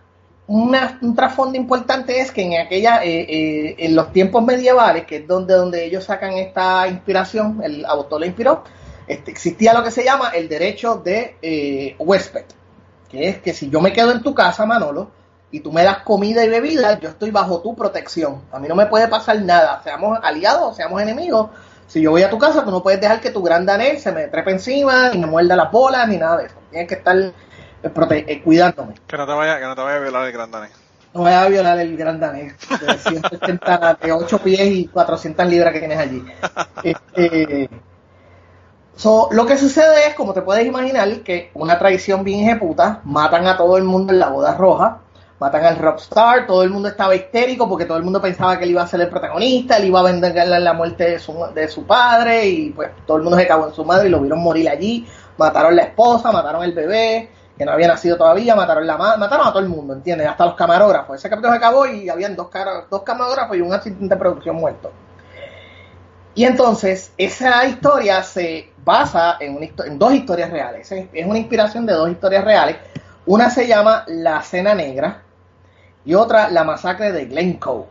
Una- 0.48 1.00
un 1.02 1.16
trasfondo 1.16 1.58
importante 1.58 2.20
es 2.20 2.32
que 2.32 2.42
en 2.44 2.60
aquella 2.62 3.04
eh, 3.04 3.22
eh, 3.30 3.76
en 3.80 3.96
los 3.96 4.12
tiempos 4.12 4.44
medievales 4.44 5.06
que 5.06 5.18
es 5.18 5.28
donde 5.28 5.54
donde 5.56 5.86
ellos 5.86 6.04
sacan 6.04 6.34
esta 6.34 6.88
inspiración 6.88 7.62
el 7.64 7.86
autor 7.86 8.20
lo 8.20 8.26
inspiró 8.26 8.64
este, 9.08 9.32
existía 9.32 9.74
lo 9.74 9.84
que 9.84 9.92
se 9.92 10.04
llama 10.04 10.30
el 10.36 10.50
derecho 10.50 10.96
de 10.96 11.38
eh, 11.42 11.96
huésped 12.00 12.44
que 13.10 13.30
es 13.30 13.38
que 13.40 13.54
si 13.54 13.70
yo 13.70 13.80
me 13.80 13.94
quedo 13.94 14.12
en 14.12 14.22
tu 14.22 14.34
casa 14.36 14.66
Manolo 14.66 15.10
y 15.52 15.60
tú 15.60 15.72
me 15.72 15.84
das 15.84 16.00
comida 16.00 16.44
y 16.46 16.50
bebida 16.50 16.98
yo 17.00 17.10
estoy 17.10 17.32
bajo 17.32 17.60
tu 17.62 17.76
protección. 17.76 18.42
A 18.52 18.60
mí 18.60 18.68
no 18.68 18.76
me 18.76 18.86
puede 18.86 19.08
pasar 19.08 19.42
nada 19.42 19.82
seamos 19.84 20.18
aliados 20.24 20.72
o 20.72 20.74
seamos 20.74 21.02
enemigos. 21.02 21.50
Si 21.88 22.02
yo 22.02 22.12
voy 22.12 22.24
a 22.24 22.30
tu 22.30 22.38
casa 22.38 22.64
tú 22.64 22.72
no 22.72 22.82
puedes 22.82 23.02
dejar 23.02 23.20
que 23.20 23.32
tu 23.32 23.44
gran 23.44 23.66
danés 23.66 24.02
se 24.02 24.12
me 24.12 24.28
trepe 24.28 24.52
encima 24.52 25.12
y 25.14 25.18
me 25.18 25.28
muerda 25.28 25.56
las 25.56 25.72
bolas 25.72 26.08
ni 26.08 26.18
nada 26.18 26.38
de 26.38 26.46
eso. 26.46 26.56
Tienes 26.70 26.88
que 26.88 26.96
estar 26.96 27.18
eh, 27.18 27.34
prote- 27.94 28.24
eh, 28.28 28.42
cuidándome. 28.42 28.94
Que 29.08 29.18
no 29.18 29.26
te 29.28 29.34
vaya, 29.34 29.60
que 29.60 29.66
no 29.66 29.76
te 29.76 29.82
vaya 29.82 29.98
a 29.98 30.00
violar 30.00 30.26
el 30.28 30.32
gran 30.32 30.52
danés. 30.52 30.72
no 31.14 31.22
voy 31.22 31.32
a 31.34 31.46
violar 31.50 31.78
el 31.80 31.98
gran 31.98 32.20
danés 32.22 32.54
de 32.80 32.98
180, 32.98 33.98
de 34.02 34.12
8 34.14 34.38
pies 34.40 34.62
y 34.68 34.88
400 34.88 35.46
libras 35.48 35.74
que 35.74 35.80
tienes 35.80 35.98
allí. 35.98 36.24
Este, 36.84 37.70
so, 38.96 39.30
lo 39.32 39.46
que 39.46 39.58
sucede 39.58 40.08
es, 40.08 40.16
como 40.16 40.34
te 40.34 40.42
puedes 40.42 40.66
imaginar, 40.66 41.10
que 41.22 41.52
una 41.56 41.78
traición 41.80 42.24
bien 42.24 42.48
ejecuta, 42.48 43.02
matan 43.04 43.48
a 43.48 43.58
todo 43.58 43.78
el 43.78 43.84
mundo 43.84 44.14
en 44.14 44.20
la 44.20 44.30
boda 44.30 44.56
roja, 44.56 45.00
matan 45.42 45.66
al 45.66 45.78
rockstar, 45.78 46.46
todo 46.46 46.62
el 46.62 46.70
mundo 46.70 46.88
estaba 46.88 47.16
histérico 47.16 47.68
porque 47.68 47.86
todo 47.86 47.98
el 47.98 48.04
mundo 48.04 48.22
pensaba 48.22 48.60
que 48.60 48.64
él 48.64 48.70
iba 48.70 48.84
a 48.84 48.88
ser 48.88 49.02
el 49.02 49.10
protagonista, 49.10 49.78
él 49.78 49.86
iba 49.86 50.00
a 50.00 50.04
vender 50.04 50.36
la, 50.36 50.74
muerte 50.74 51.04
de 51.10 51.20
su, 51.20 51.34
de 51.56 51.68
su 51.68 51.84
padre 51.88 52.48
y 52.48 52.70
pues 52.70 52.92
todo 53.08 53.18
el 53.18 53.24
mundo 53.24 53.40
se 53.40 53.48
cagó 53.48 53.68
en 53.68 53.74
su 53.74 53.84
madre 53.84 54.08
y 54.08 54.12
lo 54.12 54.20
vieron 54.20 54.38
morir 54.38 54.70
allí, 54.70 55.04
mataron 55.38 55.76
la 55.76 55.82
esposa, 55.82 56.32
mataron 56.32 56.64
el 56.64 56.74
bebé, 56.74 57.32
que 57.58 57.66
no 57.66 57.72
había 57.72 57.88
nacido 57.88 58.18
todavía, 58.18 58.54
mataron 58.56 58.86
la 58.86 58.98
ma- 58.98 59.18
mataron 59.18 59.48
a 59.48 59.50
todo 59.50 59.64
el 59.64 59.70
mundo, 59.70 59.96
¿entiendes? 59.96 60.28
Hasta 60.28 60.46
los 60.46 60.54
camarógrafos. 60.54 61.18
Ese 61.18 61.28
capítulo 61.28 61.54
se 61.54 61.58
acabó 61.58 61.88
y 61.88 62.08
habían 62.08 62.36
dos, 62.36 62.50
dos 62.92 63.02
camarógrafos 63.02 63.58
y 63.58 63.62
un 63.62 63.74
asistente 63.74 64.14
de 64.14 64.20
producción 64.20 64.58
muerto. 64.58 64.92
Y 66.36 66.46
entonces, 66.46 67.14
esa 67.18 67.66
historia 67.66 68.22
se 68.22 68.72
basa 68.86 69.38
en, 69.40 69.58
dos 69.98 70.14
historias 70.14 70.52
reales. 70.52 70.92
Es 70.92 71.08
es 71.12 71.26
una 71.26 71.40
inspiración 71.40 71.88
de 71.88 71.94
dos 71.94 72.12
historias 72.12 72.46
reales. 72.46 72.78
Una 73.26 73.50
se 73.50 73.68
llama 73.68 74.06
La 74.08 74.44
Cena 74.44 74.76
Negra 74.76 75.24
y 76.06 76.14
otra 76.14 76.50
La 76.50 76.64
Masacre 76.64 77.12
de 77.12 77.26
Glencoe. 77.26 77.86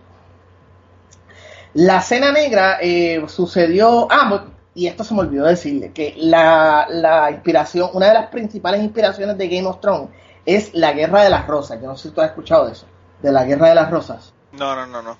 La 1.74 2.00
Cena 2.00 2.32
Negra 2.32 2.78
eh, 2.80 3.22
sucedió. 3.28 4.08
Ah, 4.10 4.44
y 4.74 4.86
esto 4.86 5.04
se 5.04 5.14
me 5.14 5.20
olvidó 5.20 5.46
decirle: 5.46 5.92
que 5.92 6.14
la, 6.16 6.86
la 6.88 7.30
inspiración, 7.30 7.90
una 7.92 8.08
de 8.08 8.14
las 8.14 8.26
principales 8.28 8.82
inspiraciones 8.82 9.38
de 9.38 9.48
Game 9.48 9.68
of 9.68 9.80
Thrones 9.80 10.10
es 10.46 10.74
la 10.74 10.92
Guerra 10.92 11.22
de 11.22 11.30
las 11.30 11.46
Rosas. 11.46 11.80
Yo 11.80 11.86
no 11.86 11.96
sé 11.96 12.08
si 12.08 12.14
tú 12.14 12.20
has 12.20 12.28
escuchado 12.28 12.66
de 12.66 12.72
eso, 12.72 12.86
de 13.22 13.32
la 13.32 13.44
Guerra 13.44 13.68
de 13.68 13.74
las 13.74 13.90
Rosas. 13.90 14.32
No, 14.52 14.74
no, 14.74 14.86
no, 14.86 15.02
no. 15.02 15.16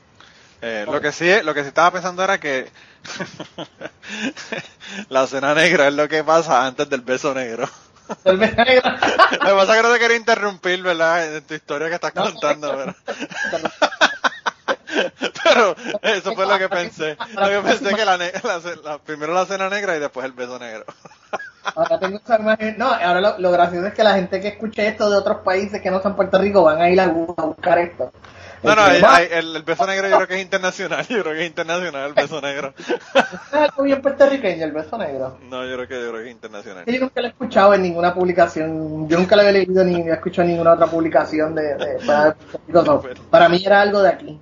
Eh. 0.63 0.85
Lo 0.91 1.01
que 1.01 1.13
sí, 1.13 1.31
lo 1.43 1.55
que 1.55 1.63
sí 1.63 1.69
estaba 1.69 1.91
pensando 1.91 2.23
era 2.23 2.39
que 2.39 2.69
la 5.09 5.27
cena 5.27 5.55
negra 5.55 5.89
es 5.89 5.95
lo 5.95 6.09
que 6.09 6.23
pasa 6.23 6.67
antes 6.67 6.89
del 6.89 7.01
beso 7.01 7.33
negro. 7.33 7.69
Lo 8.25 8.39
que 8.39 8.81
pasa 8.81 9.73
es 9.73 9.77
que 9.77 9.83
no 9.83 9.93
te 9.93 9.99
quería 9.99 10.17
interrumpir, 10.17 10.83
¿verdad? 10.83 11.37
En 11.37 11.45
tu 11.45 11.55
historia 11.55 11.89
que 11.89 11.95
estás 11.95 12.15
No, 12.15 12.25
contando, 12.25 12.77
pero... 12.77 12.95
Pero 15.45 15.77
eso 16.03 16.35
fue 16.35 16.47
lo 16.47 16.59
que 16.59 16.69
pensé. 16.69 17.17
Lo 17.35 17.49
que 17.49 17.61
pensé 17.69 17.95
que 17.95 18.05
la, 18.05 18.19
ne- 18.19 18.33
la 18.43 18.61
la- 18.83 18.99
primero 18.99 19.33
la 19.33 19.47
cena 19.47 19.69
negra 19.69 19.97
y 19.97 20.01
después 20.01 20.27
el 20.27 20.33
beso 20.33 20.59
negro. 20.59 20.85
Ahora 21.77 21.99
tengo 22.01 22.19
esa 22.19 22.39
imagen. 22.41 22.75
No, 22.79 22.87
ahora 22.87 23.21
lo, 23.21 23.39
lo 23.39 23.51
gracioso 23.53 23.87
es 23.87 23.95
que 23.95 24.03
la 24.03 24.15
gente 24.15 24.41
que 24.41 24.49
escuche 24.49 24.87
esto 24.89 25.11
de 25.11 25.17
otros 25.19 25.39
países 25.45 25.81
que 25.83 25.91
no 25.91 26.01
son 26.03 26.17
Puerto 26.17 26.39
Rico 26.39 26.63
van 26.65 26.81
a 26.81 26.89
ir 26.91 27.01
a 27.01 27.07
buscar 27.09 27.79
esto. 27.79 28.13
No, 28.63 28.75
no, 28.75 28.87
el, 28.89 29.03
el- 29.33 29.57
el 29.57 29.63
beso 29.63 29.87
negro 29.87 30.09
yo 30.09 30.17
creo 30.17 30.29
que 30.29 30.35
es 30.35 30.43
internacional. 30.43 31.07
Yo 31.09 31.23
creo 31.23 31.35
que 31.35 31.43
es 31.45 31.47
internacional 31.49 32.09
el 32.09 32.15
beso 32.15 32.41
negro. 32.41 32.75
¿Es 33.15 33.55
algo 33.55 33.83
bien 33.85 34.03
puertorriqueño 34.03 34.65
el 34.65 34.73
beso 34.73 34.99
negro? 34.99 35.39
No, 35.49 35.65
yo 35.65 35.77
creo 35.77 35.89
que, 35.89 35.95
yo 35.95 36.11
creo 36.11 36.23
que 36.23 36.29
es 36.29 36.35
internacional. 36.35 36.85
Yo 36.87 37.01
nunca 37.01 37.21
lo 37.21 37.27
he 37.27 37.31
escuchado 37.31 37.75
en 37.75 37.83
ninguna 37.83 38.13
publicación. 38.15 39.09
Yo 39.09 39.19
nunca 39.19 39.37
lo 39.37 39.43
he 39.43 39.53
leído 39.53 39.83
ni 39.85 39.97
he 40.03 40.13
escuchado 40.13 40.43
en 40.43 40.53
ninguna 40.53 40.75
otra 40.75 40.87
publicación 40.87 41.55
de, 41.55 41.75
de 41.75 41.87
de. 41.99 42.35
No, 42.69 43.03
Para 43.31 43.49
mí 43.49 43.63
era 43.65 43.81
algo 43.81 44.03
de 44.03 44.09
aquí. 44.11 44.41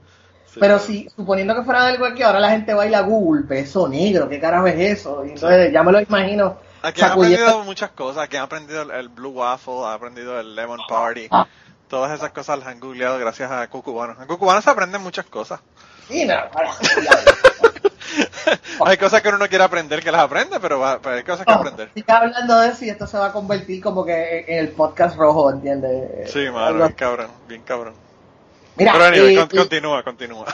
Sí. 0.52 0.58
Pero 0.60 0.78
si, 0.78 1.08
suponiendo 1.14 1.54
que 1.54 1.62
fuera 1.62 1.84
de 1.84 1.92
algo 1.92 2.06
aquí, 2.06 2.22
ahora 2.22 2.40
la 2.40 2.50
gente 2.50 2.74
va 2.74 2.82
a 2.82 2.86
ir 2.86 2.96
a 2.96 3.02
Google, 3.02 3.42
beso 3.46 3.86
negro, 3.86 4.28
¿qué 4.28 4.40
carajo 4.40 4.66
es 4.66 4.98
eso? 4.98 5.24
Y 5.24 5.30
entonces 5.30 5.72
ya 5.72 5.82
me 5.82 5.92
lo 5.92 6.00
imagino. 6.00 6.56
Aquí 6.82 7.02
han 7.02 7.12
aprendido 7.12 7.64
muchas 7.64 7.90
cosas. 7.90 8.24
Aquí 8.24 8.36
han 8.36 8.44
aprendido 8.44 8.82
el, 8.82 8.90
el 8.92 9.08
Blue 9.10 9.30
Waffle, 9.30 9.84
han 9.86 9.92
aprendido 9.92 10.38
el 10.40 10.54
Lemon 10.56 10.80
Party. 10.88 11.28
Ah. 11.30 11.46
Todas 11.88 12.12
esas 12.12 12.30
cosas 12.32 12.58
las 12.58 12.68
han 12.68 12.80
googleado 12.80 13.18
gracias 13.18 13.50
a 13.50 13.66
Cucubano. 13.68 14.14
En 14.20 14.26
Cucubano 14.28 14.60
se 14.60 14.68
aprenden 14.70 15.00
muchas 15.02 15.24
cosas. 15.26 15.60
Sí, 16.08 16.24
no, 16.26 16.34
hay 18.84 18.96
cosas 18.96 19.22
que 19.22 19.28
uno 19.28 19.38
no 19.38 19.48
quiere 19.48 19.64
aprender 19.64 20.02
que 20.02 20.10
las 20.12 20.22
aprende, 20.22 20.58
pero, 20.60 20.78
va- 20.78 20.98
pero 21.00 21.16
hay 21.16 21.22
cosas 21.22 21.46
que 21.46 21.52
aprender. 21.52 21.90
Siga 21.94 22.18
hablando 22.18 22.58
de 22.60 22.72
y 22.80 22.88
esto 22.90 23.06
se 23.06 23.18
va 23.18 23.26
a 23.26 23.32
convertir 23.32 23.82
como 23.82 24.04
que 24.04 24.44
en 24.48 24.58
el 24.58 24.68
podcast 24.70 25.16
rojo, 25.16 25.50
¿entiendes? 25.50 26.30
Sí, 26.32 26.46
Algo- 26.46 26.78
bien 26.84 26.92
cabrón, 26.92 27.30
bien 27.46 27.62
cabrón. 27.62 27.94
Mira, 28.76 28.92
Pero 28.92 29.04
anyway, 29.06 29.36
eh, 29.36 29.38
con- 29.38 29.56
eh, 29.56 29.60
continúa, 29.60 30.02
continúa. 30.02 30.46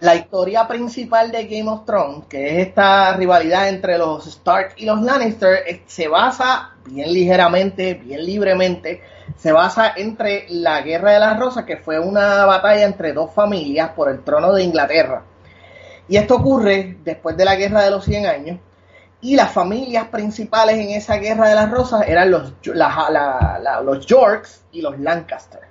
La 0.00 0.14
historia 0.14 0.66
principal 0.66 1.30
de 1.30 1.44
Game 1.44 1.70
of 1.70 1.84
Thrones, 1.84 2.24
que 2.26 2.48
es 2.48 2.68
esta 2.68 3.14
rivalidad 3.16 3.68
entre 3.68 3.98
los 3.98 4.26
Stark 4.26 4.72
y 4.76 4.86
los 4.86 5.02
Lannister, 5.02 5.82
se 5.86 6.08
basa 6.08 6.70
bien 6.86 7.12
ligeramente, 7.12 7.94
bien 7.94 8.24
libremente, 8.24 9.02
se 9.36 9.52
basa 9.52 9.92
entre 9.96 10.46
la 10.48 10.80
Guerra 10.80 11.12
de 11.12 11.20
las 11.20 11.38
Rosas, 11.38 11.64
que 11.64 11.76
fue 11.76 11.98
una 11.98 12.46
batalla 12.46 12.84
entre 12.84 13.12
dos 13.12 13.32
familias 13.34 13.90
por 13.90 14.08
el 14.08 14.24
trono 14.24 14.54
de 14.54 14.64
Inglaterra. 14.64 15.22
Y 16.08 16.16
esto 16.16 16.36
ocurre 16.36 16.96
después 17.04 17.36
de 17.36 17.44
la 17.44 17.56
Guerra 17.56 17.82
de 17.82 17.90
los 17.90 18.04
100 18.04 18.26
años. 18.26 18.58
Y 19.20 19.36
las 19.36 19.52
familias 19.52 20.08
principales 20.08 20.78
en 20.78 20.90
esa 20.90 21.16
Guerra 21.16 21.48
de 21.48 21.54
las 21.54 21.70
Rosas 21.70 22.08
eran 22.08 22.30
los, 22.30 22.54
los 22.64 24.06
Yorks 24.06 24.62
y 24.72 24.80
los 24.80 24.98
Lancaster 24.98 25.69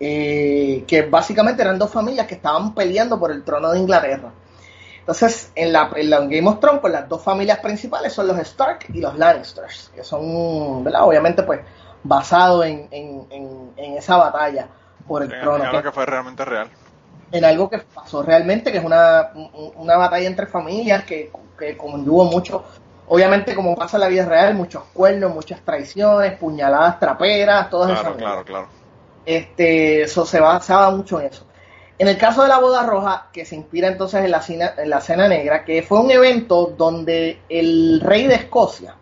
eh, 0.00 0.84
que 0.86 1.02
básicamente 1.02 1.62
eran 1.62 1.78
dos 1.78 1.90
familias 1.90 2.26
que 2.26 2.34
estaban 2.34 2.74
peleando 2.74 3.18
por 3.18 3.30
el 3.30 3.42
trono 3.44 3.70
de 3.72 3.78
Inglaterra. 3.78 4.30
Entonces, 5.00 5.52
en 5.54 5.72
la, 5.72 5.90
en 5.96 6.08
la 6.10 6.16
en 6.18 6.30
Game 6.30 6.48
of 6.48 6.60
Thrones, 6.60 6.80
pues 6.80 6.92
las 6.92 7.08
dos 7.08 7.22
familias 7.22 7.58
principales 7.58 8.12
son 8.12 8.26
los 8.26 8.38
Stark 8.38 8.86
y 8.92 9.00
los 9.00 9.16
Lannisters, 9.18 9.90
que 9.94 10.02
son, 10.02 10.82
¿verdad? 10.82 11.04
Obviamente, 11.04 11.42
pues, 11.42 11.60
basados 12.02 12.64
en, 12.66 12.88
en, 12.90 13.26
en, 13.30 13.72
en 13.76 13.98
esa 13.98 14.16
batalla 14.16 14.66
por 15.06 15.22
el 15.22 15.32
En 15.32 15.40
trono. 15.40 15.64
algo 15.64 15.76
que- 15.78 15.82
que 15.84 15.92
fue 15.92 16.06
realmente 16.06 16.44
real. 16.44 16.70
en 17.32 17.44
algo 17.44 17.68
que 17.68 17.78
pasó 17.78 18.22
realmente, 18.22 18.72
que 18.72 18.78
es 18.78 18.84
una, 18.84 19.30
un- 19.34 19.72
una 19.76 19.96
batalla 19.96 20.26
entre 20.26 20.46
familias 20.46 21.04
que, 21.04 21.30
que 21.58 21.76
condujo 21.76 22.24
mucho, 22.24 22.64
obviamente 23.08 23.54
como 23.54 23.74
pasa 23.74 23.96
en 23.98 24.02
la 24.02 24.08
vida 24.08 24.24
real, 24.24 24.54
muchos 24.54 24.84
cuernos, 24.94 25.34
muchas 25.34 25.60
traiciones, 25.62 26.38
puñaladas 26.38 26.98
traperas, 26.98 27.68
todas 27.68 27.90
esas 27.90 28.02
Claro, 28.16 28.16
claro, 28.18 28.44
claro. 28.44 28.68
Este, 29.26 30.02
eso 30.02 30.26
se 30.26 30.40
basaba 30.40 30.90
mucho 30.90 31.20
en 31.20 31.26
eso. 31.26 31.46
En 31.96 32.08
el 32.08 32.18
caso 32.18 32.42
de 32.42 32.48
la 32.48 32.58
boda 32.58 32.84
roja, 32.84 33.28
que 33.32 33.44
se 33.44 33.54
inspira 33.54 33.88
entonces 33.88 34.24
en 34.24 34.30
la, 34.30 34.42
cena, 34.42 34.74
en 34.76 34.90
la 34.90 35.00
cena 35.00 35.28
negra, 35.28 35.64
que 35.64 35.82
fue 35.82 36.00
un 36.00 36.10
evento 36.10 36.74
donde 36.76 37.40
el 37.48 38.00
rey 38.00 38.26
de 38.26 38.34
Escocia 38.34 38.96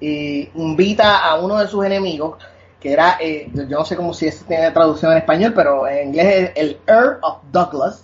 eh, 0.00 0.50
invita 0.54 1.24
a 1.24 1.36
uno 1.36 1.58
de 1.58 1.66
sus 1.66 1.84
enemigos, 1.84 2.36
que 2.78 2.92
era, 2.92 3.16
eh, 3.18 3.50
yo 3.54 3.78
no 3.78 3.84
sé 3.86 3.96
cómo 3.96 4.12
si 4.12 4.26
esto 4.26 4.44
tiene 4.46 4.70
traducción 4.70 5.12
en 5.12 5.18
español, 5.18 5.54
pero 5.54 5.88
en 5.88 6.08
inglés 6.08 6.26
es 6.26 6.52
el 6.56 6.78
Earl 6.86 7.18
of 7.22 7.38
Douglas. 7.50 8.02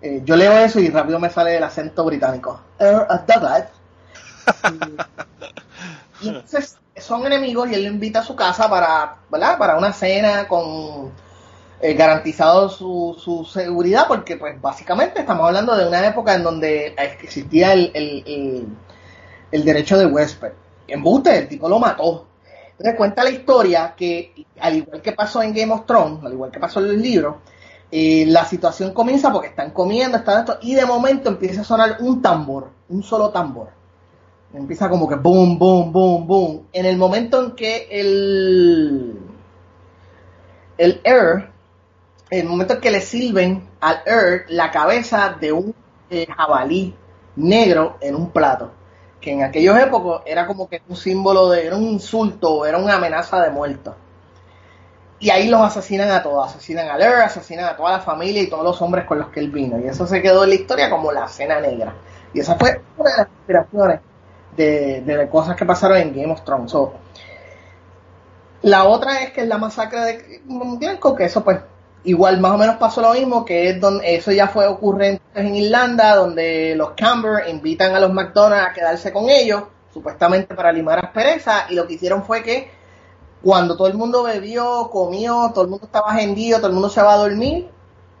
Eh, 0.00 0.22
yo 0.24 0.36
leo 0.36 0.52
eso 0.52 0.78
y 0.78 0.88
rápido 0.88 1.18
me 1.18 1.28
sale 1.28 1.56
el 1.56 1.64
acento 1.64 2.04
británico. 2.04 2.60
Earl 2.78 3.06
of 3.10 3.20
Douglas. 3.26 3.64
Y, 6.22 6.26
y 6.26 6.28
entonces 6.30 6.78
son 7.00 7.26
enemigos 7.26 7.70
y 7.70 7.74
él 7.74 7.84
lo 7.84 7.90
invita 7.90 8.20
a 8.20 8.24
su 8.24 8.36
casa 8.36 8.68
para. 8.68 9.16
Para 9.30 9.76
una 9.76 9.92
cena 9.92 10.48
con 10.48 11.12
eh, 11.80 11.94
garantizado 11.94 12.68
su, 12.68 13.16
su 13.18 13.44
seguridad, 13.44 14.06
porque 14.08 14.36
pues 14.36 14.60
básicamente 14.60 15.20
estamos 15.20 15.46
hablando 15.46 15.76
de 15.76 15.86
una 15.86 16.04
época 16.04 16.34
en 16.34 16.42
donde 16.42 16.94
existía 16.98 17.72
el, 17.72 18.66
derecho 19.52 19.96
de 19.96 20.06
huésped. 20.06 20.52
Embuste, 20.88 21.38
el 21.38 21.48
tipo 21.48 21.68
lo 21.68 21.78
mató. 21.78 22.26
Entonces 22.72 22.96
cuenta 22.96 23.22
la 23.22 23.30
historia 23.30 23.94
que, 23.96 24.46
al 24.58 24.76
igual 24.76 25.00
que 25.02 25.12
pasó 25.12 25.40
en 25.40 25.54
Game 25.54 25.72
of 25.72 25.86
Thrones, 25.86 26.24
al 26.24 26.32
igual 26.32 26.50
que 26.50 26.58
pasó 26.58 26.80
en 26.80 26.86
el 26.86 27.00
libro, 27.00 27.42
eh, 27.92 28.24
la 28.26 28.44
situación 28.44 28.92
comienza 28.92 29.32
porque 29.32 29.48
están 29.48 29.70
comiendo, 29.70 30.18
están 30.18 30.40
esto, 30.40 30.58
y 30.62 30.74
de 30.74 30.84
momento 30.84 31.28
empieza 31.28 31.60
a 31.60 31.64
sonar 31.64 31.98
un 32.00 32.20
tambor, 32.20 32.70
un 32.88 33.04
solo 33.04 33.30
tambor. 33.30 33.77
Empieza 34.52 34.88
como 34.88 35.06
que 35.06 35.16
boom, 35.16 35.58
boom, 35.58 35.92
boom, 35.92 36.26
boom. 36.26 36.66
En 36.72 36.86
el 36.86 36.96
momento 36.96 37.44
en 37.44 37.52
que 37.52 37.86
el, 37.90 39.18
el 40.78 41.00
Air, 41.04 41.50
en 42.30 42.40
el 42.40 42.46
momento 42.46 42.74
en 42.74 42.80
que 42.80 42.90
le 42.90 43.02
sirven 43.02 43.68
al 43.80 44.00
Air 44.06 44.46
la 44.48 44.70
cabeza 44.70 45.36
de 45.38 45.52
un 45.52 45.74
eh, 46.08 46.26
jabalí 46.34 46.94
negro 47.36 47.98
en 48.00 48.14
un 48.14 48.30
plato, 48.30 48.72
que 49.20 49.32
en 49.32 49.42
aquellos 49.42 49.78
épocas 49.78 50.22
era 50.24 50.46
como 50.46 50.66
que 50.66 50.80
un 50.88 50.96
símbolo 50.96 51.50
de, 51.50 51.66
era 51.66 51.76
un 51.76 51.84
insulto, 51.84 52.64
era 52.64 52.78
una 52.78 52.94
amenaza 52.94 53.42
de 53.42 53.50
muerto. 53.50 53.96
Y 55.20 55.28
ahí 55.28 55.48
los 55.48 55.60
asesinan 55.60 56.10
a 56.10 56.22
todos, 56.22 56.48
asesinan 56.48 56.88
al 56.88 57.02
Air, 57.02 57.16
asesinan 57.16 57.66
a 57.66 57.76
toda 57.76 57.90
la 57.90 58.00
familia 58.00 58.40
y 58.40 58.48
todos 58.48 58.64
los 58.64 58.80
hombres 58.80 59.04
con 59.04 59.18
los 59.18 59.28
que 59.28 59.40
él 59.40 59.50
vino. 59.50 59.78
Y 59.78 59.88
eso 59.88 60.06
se 60.06 60.22
quedó 60.22 60.44
en 60.44 60.50
la 60.50 60.54
historia 60.54 60.88
como 60.88 61.12
la 61.12 61.28
cena 61.28 61.60
negra. 61.60 61.92
Y 62.32 62.40
esa 62.40 62.54
fue 62.54 62.80
una 62.96 63.10
de 63.10 63.16
las 63.18 63.28
inspiraciones 63.28 64.00
de, 64.58 65.00
de 65.00 65.28
cosas 65.28 65.56
que 65.56 65.64
pasaron 65.64 65.96
en 65.96 66.14
Game 66.14 66.32
of 66.32 66.42
Thrones. 66.42 66.74
La 68.62 68.84
otra 68.84 69.22
es 69.22 69.30
que 69.30 69.42
es 69.42 69.48
la 69.48 69.56
masacre 69.56 70.00
de 70.00 70.42
Glencoe, 70.46 71.16
que 71.16 71.24
eso 71.24 71.44
pues 71.44 71.60
igual 72.04 72.40
más 72.40 72.52
o 72.52 72.58
menos 72.58 72.76
pasó 72.76 73.00
lo 73.00 73.12
mismo, 73.12 73.44
que 73.44 73.70
es 73.70 73.80
donde 73.80 74.14
eso 74.16 74.32
ya 74.32 74.48
fue 74.48 74.66
ocurrente 74.66 75.22
en 75.34 75.54
Irlanda, 75.54 76.16
donde 76.16 76.74
los 76.74 76.90
Camber 76.90 77.48
invitan 77.48 77.94
a 77.94 78.00
los 78.00 78.12
McDonald's 78.12 78.68
a 78.68 78.72
quedarse 78.72 79.12
con 79.12 79.30
ellos, 79.30 79.62
supuestamente 79.92 80.54
para 80.54 80.72
limar 80.72 80.98
asperezas, 81.04 81.70
y 81.70 81.74
lo 81.74 81.86
que 81.86 81.94
hicieron 81.94 82.24
fue 82.24 82.42
que 82.42 82.70
cuando 83.42 83.76
todo 83.76 83.86
el 83.86 83.94
mundo 83.94 84.24
bebió, 84.24 84.90
comió, 84.90 85.50
todo 85.54 85.64
el 85.64 85.70
mundo 85.70 85.86
estaba 85.86 86.20
hendido, 86.20 86.58
todo 86.58 86.68
el 86.68 86.74
mundo 86.74 86.88
se 86.88 87.00
va 87.02 87.14
a 87.14 87.18
dormir, 87.18 87.70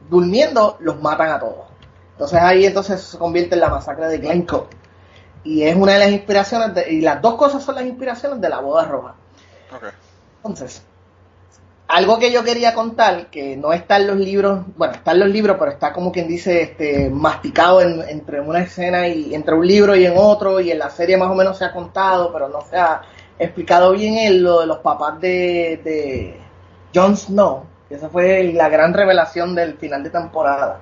durmiendo, 0.08 0.76
los 0.78 1.00
matan 1.02 1.30
a 1.30 1.40
todos. 1.40 1.66
Entonces 2.12 2.40
ahí 2.40 2.64
entonces 2.66 3.00
se 3.00 3.18
convierte 3.18 3.54
en 3.54 3.60
la 3.60 3.68
masacre 3.68 4.06
de 4.06 4.18
Glencoe. 4.18 4.66
Y 5.44 5.62
es 5.62 5.76
una 5.76 5.92
de 5.94 5.98
las 6.00 6.10
inspiraciones, 6.10 6.74
de- 6.74 6.92
y 6.92 7.00
las 7.00 7.20
dos 7.22 7.36
cosas 7.36 7.62
son 7.62 7.76
las 7.76 7.84
inspiraciones 7.86 8.40
de 8.40 8.48
la 8.48 8.60
boda 8.60 8.84
roja. 8.84 9.14
Entonces, 10.38 10.82
algo 11.88 12.18
que 12.18 12.30
yo 12.30 12.44
quería 12.44 12.74
contar, 12.74 13.26
que 13.28 13.56
no 13.56 13.72
está 13.72 13.96
en 13.96 14.08
los 14.08 14.16
libros, 14.18 14.60
bueno, 14.76 14.94
está 14.94 15.12
en 15.12 15.20
los 15.20 15.28
libros, 15.28 15.56
pero 15.58 15.70
está 15.70 15.92
como 15.92 16.12
quien 16.12 16.28
dice, 16.28 16.62
este, 16.62 17.08
masticado 17.08 17.80
en- 17.80 18.02
entre 18.08 18.40
una 18.40 18.60
escena 18.60 19.08
y 19.08 19.34
entre 19.34 19.54
un 19.54 19.66
libro 19.66 19.96
y 19.96 20.04
en 20.04 20.14
otro, 20.16 20.60
y 20.60 20.70
en 20.70 20.78
la 20.78 20.90
serie 20.90 21.16
más 21.16 21.30
o 21.30 21.34
menos 21.34 21.56
se 21.56 21.64
ha 21.64 21.72
contado, 21.72 22.30
pero 22.32 22.48
no 22.48 22.60
se 22.68 22.76
ha 22.76 23.00
explicado 23.38 23.92
bien 23.92 24.18
en 24.18 24.42
lo 24.42 24.60
de 24.60 24.66
los 24.66 24.78
papás 24.78 25.20
de, 25.20 25.80
de 25.82 26.40
Jon 26.94 27.16
Snow, 27.16 27.64
que 27.88 27.94
esa 27.94 28.08
fue 28.10 28.52
la 28.52 28.68
gran 28.68 28.92
revelación 28.92 29.54
del 29.54 29.78
final 29.78 30.02
de 30.02 30.10
temporada. 30.10 30.80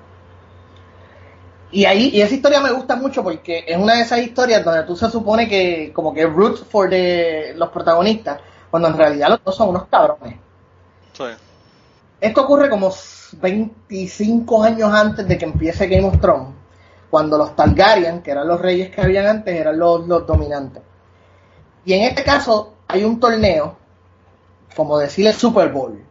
Y 1.71 1.85
ahí, 1.85 2.11
y 2.13 2.21
esa 2.21 2.35
historia 2.35 2.61
me 2.61 2.71
gusta 2.71 2.97
mucho 2.97 3.23
porque 3.25 3.65
es 3.67 3.77
una 3.77 3.95
de 3.95 4.03
esas 4.03 4.21
historias 4.21 4.65
donde 4.65 4.85
tú 4.85 4.97
se 4.97 5.11
supone 5.11 5.49
que 5.49 5.93
como 5.93 6.15
que 6.15 6.25
root 6.25 6.65
for 6.69 6.89
the, 6.89 7.55
los 7.57 7.71
protagonistas, 7.71 8.41
cuando 8.71 8.89
en 8.89 8.97
realidad 8.97 9.31
los 9.31 9.45
dos 9.45 9.57
son 9.57 9.71
unos 9.71 9.87
cabrones. 9.87 10.37
Sí. 11.13 11.25
Esto 12.21 12.43
ocurre 12.43 12.71
como 12.71 12.93
25 13.33 14.63
años 14.63 14.93
antes 14.93 15.27
de 15.27 15.37
que 15.37 15.45
empiece 15.45 15.87
Game 15.89 16.07
of 16.07 16.21
Thrones, 16.21 16.55
cuando 17.11 17.37
los 17.37 17.57
Targaryen, 17.57 18.23
que 18.23 18.31
eran 18.31 18.47
los 18.47 18.61
reyes 18.61 18.91
que 18.91 19.01
habían 19.01 19.27
antes, 19.27 19.55
eran 19.55 19.79
los, 19.79 20.07
los 20.07 20.27
dominantes. 20.27 20.83
Y 21.85 21.95
en 21.95 22.03
este 22.03 22.23
caso 22.23 22.75
hay 22.89 23.05
un 23.05 23.19
torneo, 23.19 23.77
como 24.75 24.99
decir 24.99 25.27
el 25.27 25.35
Super 25.35 25.71
Bowl, 25.71 26.03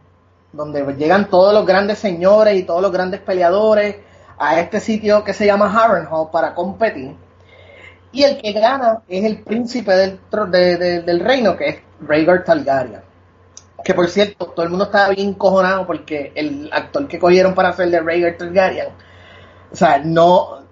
donde 0.52 0.82
llegan 0.94 1.28
todos 1.28 1.52
los 1.52 1.66
grandes 1.66 1.98
señores 1.98 2.56
y 2.56 2.64
todos 2.64 2.82
los 2.82 2.92
grandes 2.92 3.20
peleadores 3.20 3.96
a 4.38 4.60
este 4.60 4.80
sitio 4.80 5.24
que 5.24 5.32
se 5.32 5.46
llama 5.46 5.72
Harrenhal 5.72 6.28
para 6.30 6.54
competir. 6.54 7.14
Y 8.12 8.22
el 8.22 8.40
que 8.40 8.52
gana 8.52 9.02
es 9.08 9.24
el 9.24 9.42
príncipe 9.42 9.92
del, 9.92 10.20
del 11.04 11.20
reino, 11.20 11.56
que 11.56 11.68
es 11.68 11.76
Rhaegar 12.00 12.44
Targaryen. 12.44 13.00
Que 13.84 13.94
por 13.94 14.08
cierto, 14.08 14.46
todo 14.46 14.64
el 14.64 14.70
mundo 14.70 14.86
estaba 14.86 15.10
bien 15.10 15.34
cojonado 15.34 15.86
porque 15.86 16.32
el 16.34 16.70
actor 16.72 17.06
que 17.08 17.18
cogieron 17.18 17.54
para 17.54 17.70
hacer 17.70 17.90
de 17.90 18.00
Rhaegar 18.00 18.36
Targaryen, 18.36 18.88
o 19.70 19.76
sea, 19.76 19.98
no, 19.98 20.62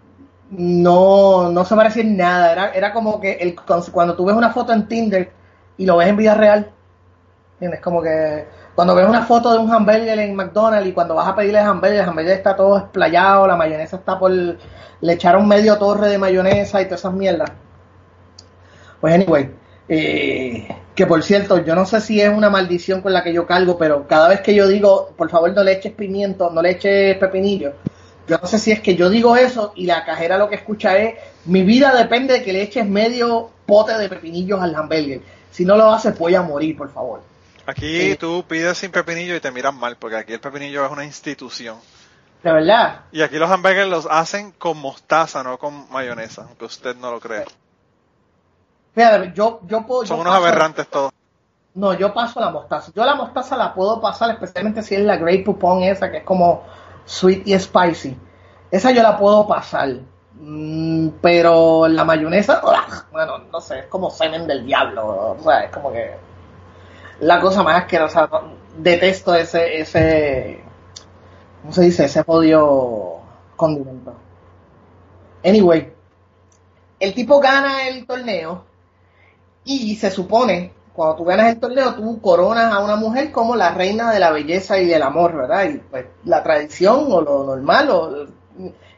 no, 0.50 1.50
no 1.50 1.64
se 1.64 1.76
parecía 1.76 2.02
en 2.02 2.16
nada. 2.16 2.52
Era, 2.52 2.70
era 2.72 2.92
como 2.92 3.20
que 3.20 3.32
el, 3.34 3.56
cuando 3.92 4.14
tú 4.14 4.24
ves 4.24 4.36
una 4.36 4.52
foto 4.52 4.72
en 4.72 4.88
Tinder 4.88 5.32
y 5.76 5.86
lo 5.86 5.96
ves 5.96 6.08
en 6.08 6.16
vida 6.16 6.34
real, 6.34 6.70
¿entiendes? 7.54 7.80
Como 7.80 8.02
que 8.02 8.46
cuando 8.74 8.94
ves 8.94 9.08
una 9.08 9.24
foto 9.24 9.52
de 9.52 9.58
un 9.58 9.72
hamburger 9.72 10.18
en 10.18 10.34
McDonald's 10.34 10.88
y 10.88 10.92
cuando 10.92 11.14
vas 11.14 11.28
a 11.28 11.36
pedirle 11.36 11.60
hamburger, 11.60 12.00
el 12.00 12.08
hamburger 12.08 12.32
está 12.32 12.56
todo 12.56 12.78
esplayado, 12.78 13.46
la 13.46 13.56
mayonesa 13.56 13.96
está 13.96 14.18
por... 14.18 14.30
Le 14.32 15.12
echaron 15.12 15.46
medio 15.46 15.76
torre 15.78 16.08
de 16.08 16.18
mayonesa 16.18 16.80
y 16.80 16.86
todas 16.86 17.00
esas 17.00 17.12
mierdas. 17.12 17.50
Pues 19.00 19.14
anyway, 19.14 19.50
eh, 19.88 20.66
que 20.94 21.06
por 21.06 21.22
cierto, 21.22 21.62
yo 21.62 21.74
no 21.74 21.84
sé 21.84 22.00
si 22.00 22.20
es 22.20 22.30
una 22.30 22.48
maldición 22.48 23.02
con 23.02 23.12
la 23.12 23.22
que 23.22 23.32
yo 23.32 23.46
cargo, 23.46 23.76
pero 23.76 24.08
cada 24.08 24.28
vez 24.28 24.40
que 24.40 24.54
yo 24.54 24.66
digo, 24.66 25.10
por 25.16 25.28
favor 25.28 25.52
no 25.52 25.62
le 25.62 25.72
eches 25.72 25.92
pimiento, 25.92 26.50
no 26.50 26.62
le 26.62 26.70
eches 26.70 27.16
pepinillo, 27.18 27.74
yo 28.26 28.38
no 28.40 28.46
sé 28.46 28.58
si 28.58 28.72
es 28.72 28.80
que 28.80 28.96
yo 28.96 29.10
digo 29.10 29.36
eso 29.36 29.72
y 29.76 29.84
la 29.84 30.04
cajera 30.04 30.38
lo 30.38 30.48
que 30.48 30.54
escucha 30.54 30.96
es, 30.96 31.14
mi 31.44 31.62
vida 31.62 31.94
depende 31.94 32.34
de 32.34 32.42
que 32.42 32.54
le 32.54 32.62
eches 32.62 32.88
medio 32.88 33.50
pote 33.66 33.98
de 33.98 34.08
pepinillos 34.08 34.62
al 34.62 34.74
hamburger. 34.74 35.20
Si 35.50 35.64
no 35.64 35.76
lo 35.76 35.90
haces, 35.92 36.18
voy 36.18 36.34
a 36.34 36.42
morir, 36.42 36.76
por 36.76 36.90
favor. 36.90 37.20
Aquí 37.66 38.12
Eh. 38.12 38.16
tú 38.16 38.44
pides 38.46 38.76
sin 38.78 38.90
pepinillo 38.90 39.34
y 39.34 39.40
te 39.40 39.50
miran 39.50 39.78
mal, 39.78 39.96
porque 39.96 40.16
aquí 40.16 40.32
el 40.34 40.40
pepinillo 40.40 40.84
es 40.84 40.90
una 40.92 41.04
institución. 41.04 41.78
De 42.42 42.52
verdad. 42.52 43.00
Y 43.10 43.22
aquí 43.22 43.36
los 43.36 43.50
hamburgues 43.50 43.88
los 43.88 44.06
hacen 44.10 44.52
con 44.52 44.76
mostaza, 44.78 45.42
no 45.42 45.56
con 45.58 45.90
mayonesa, 45.90 46.44
aunque 46.46 46.66
usted 46.66 46.94
no 46.96 47.10
lo 47.10 47.20
crea. 47.20 47.44
Fíjate, 48.94 49.32
yo, 49.34 49.60
yo 49.66 49.86
puedo... 49.86 50.04
Son 50.06 50.16
yo 50.18 50.20
unos 50.22 50.34
paso- 50.34 50.44
aberrantes 50.46 50.88
todos. 50.88 51.12
No, 51.74 51.92
yo 51.94 52.14
paso 52.14 52.38
la 52.40 52.50
mostaza. 52.50 52.92
Yo 52.94 53.04
la 53.04 53.16
mostaza 53.16 53.56
la 53.56 53.74
puedo 53.74 54.00
pasar, 54.00 54.30
especialmente 54.30 54.82
si 54.82 54.94
es 54.94 55.00
la 55.00 55.16
Grey 55.16 55.42
Poupon 55.42 55.82
esa, 55.82 56.10
que 56.10 56.18
es 56.18 56.22
como 56.24 56.62
sweet 57.04 57.42
y 57.46 57.58
spicy. 57.58 58.16
Esa 58.70 58.92
yo 58.92 59.02
la 59.02 59.18
puedo 59.18 59.46
pasar. 59.48 59.88
Mm, 60.34 61.08
pero 61.20 61.88
la 61.88 62.04
mayonesa, 62.04 62.60
¡ugh! 62.62 63.04
bueno, 63.10 63.38
no 63.50 63.60
sé, 63.60 63.80
es 63.80 63.86
como 63.86 64.10
semen 64.10 64.46
del 64.46 64.64
diablo. 64.64 65.36
O 65.38 65.42
sea, 65.42 65.64
es 65.64 65.72
como 65.72 65.90
que 65.92 66.14
la 67.20 67.40
cosa 67.40 67.62
más 67.62 67.82
asquerosa. 67.82 68.28
Detesto 68.78 69.34
ese, 69.34 69.80
ese, 69.80 70.60
¿cómo 71.62 71.72
se 71.72 71.82
dice? 71.82 72.04
Ese 72.06 72.22
odio 72.26 73.18
condimento. 73.56 74.14
Anyway, 75.44 75.92
el 77.00 77.14
tipo 77.14 77.40
gana 77.40 77.86
el 77.88 78.06
torneo 78.06 78.64
y 79.64 79.96
se 79.96 80.10
supone, 80.10 80.72
cuando 80.92 81.16
tú 81.16 81.24
ganas 81.24 81.52
el 81.52 81.60
torneo, 81.60 81.94
tú 81.94 82.20
coronas 82.20 82.72
a 82.72 82.80
una 82.84 82.96
mujer 82.96 83.32
como 83.32 83.56
la 83.56 83.72
reina 83.72 84.12
de 84.12 84.20
la 84.20 84.30
belleza 84.30 84.78
y 84.78 84.86
del 84.86 85.02
amor, 85.02 85.34
¿verdad? 85.36 85.64
Y 85.70 85.78
pues 85.78 86.06
la 86.24 86.42
tradición 86.42 87.06
o 87.10 87.20
lo 87.20 87.44
normal 87.44 87.90
o- 87.90 88.26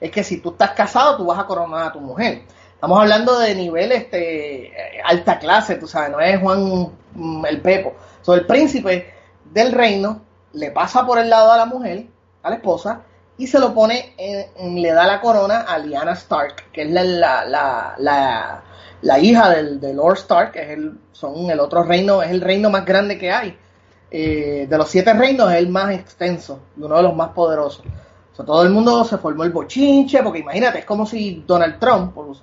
es 0.00 0.11
que 0.11 0.22
si 0.24 0.38
tú 0.40 0.50
estás 0.50 0.72
casado, 0.72 1.16
tú 1.16 1.26
vas 1.26 1.38
a 1.38 1.46
coronar 1.46 1.88
a 1.88 1.92
tu 1.92 2.00
mujer. 2.00 2.42
Estamos 2.74 3.00
hablando 3.00 3.38
de 3.38 3.55
nivel 3.55 3.92
este, 3.92 4.72
alta 5.05 5.38
clase, 5.38 5.76
tú 5.76 5.87
sabes, 5.87 6.11
no 6.11 6.20
es 6.20 6.38
Juan 6.40 6.90
mm, 7.14 7.46
el 7.46 7.61
Pepo. 7.62 7.94
So, 8.27 8.35
el 8.35 8.45
príncipe 8.45 9.15
del 9.53 9.71
reino 9.71 10.21
le 10.55 10.73
pasa 10.73 11.07
por 11.07 11.17
el 11.21 11.31
lado 11.31 11.53
a 11.53 11.57
la 11.59 11.65
mujer, 11.65 12.09
a 12.43 12.51
la 12.51 12.57
esposa, 12.57 13.03
y 13.39 13.47
se 13.47 13.61
lo 13.61 13.73
pone, 13.73 14.15
en- 14.19 14.83
le 14.83 14.91
da 14.91 15.07
la 15.07 15.21
corona 15.21 15.61
a 15.61 15.79
Lyanna 15.79 16.15
Stark, 16.15 16.73
que 16.73 16.83
es 16.83 16.91
la, 16.91 17.05
la, 17.05 17.95
la, 17.99 18.65
la, 19.03 19.19
hija 19.21 19.51
del, 19.51 19.79
de 19.79 19.95
Lord 19.95 20.17
Stark, 20.17 20.51
que 20.51 20.62
es 20.62 20.71
el, 20.71 20.99
son 21.12 21.49
el 21.53 21.61
otro 21.61 21.85
reino, 21.85 22.21
es 22.21 22.33
el 22.33 22.41
reino 22.41 22.69
más 22.69 22.85
grande 22.85 23.17
que 23.17 23.31
hay. 23.31 23.57
Eh, 24.11 24.67
de 24.69 24.77
los 24.77 24.89
siete 24.89 25.12
reinos 25.15 25.53
es 25.53 25.59
el 25.59 25.69
más 25.69 25.93
extenso 25.95 26.59
uno 26.79 26.97
de 26.97 27.03
los 27.05 27.15
más 27.15 27.29
poderosos. 27.29 27.85
Todo 28.35 28.65
el 28.65 28.71
mundo 28.71 29.05
se 29.05 29.19
formó 29.19 29.45
el 29.45 29.53
bochinche, 29.53 30.21
porque 30.25 30.41
imagínate, 30.41 30.81
es 30.81 30.85
como 30.85 31.07
si 31.07 31.45
Donald 31.47 31.79
Trump, 31.79 32.12
por- 32.12 32.37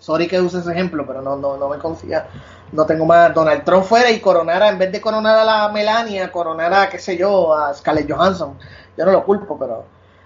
sorry 0.00 0.26
que 0.26 0.40
use 0.40 0.58
ese 0.58 0.72
ejemplo, 0.72 1.06
pero 1.06 1.22
no, 1.22 1.36
no, 1.36 1.56
no 1.56 1.68
me 1.68 1.78
confía, 1.78 2.26
no 2.72 2.84
tengo 2.86 3.06
más, 3.06 3.32
Donald 3.32 3.62
Trump 3.62 3.84
fuera 3.84 4.10
y 4.10 4.18
coronara, 4.18 4.68
en 4.68 4.78
vez 4.78 4.90
de 4.90 5.00
coronar 5.00 5.36
a 5.36 5.44
la 5.44 5.68
Melania, 5.68 6.32
coronara, 6.32 6.88
qué 6.88 6.98
sé 6.98 7.16
yo, 7.16 7.54
a 7.54 7.72
Scarlett 7.72 8.10
Johansson. 8.10 8.58
Yo 8.96 9.04
no 9.04 9.12
lo 9.12 9.24
culpo, 9.24 9.56
pero 9.58 9.84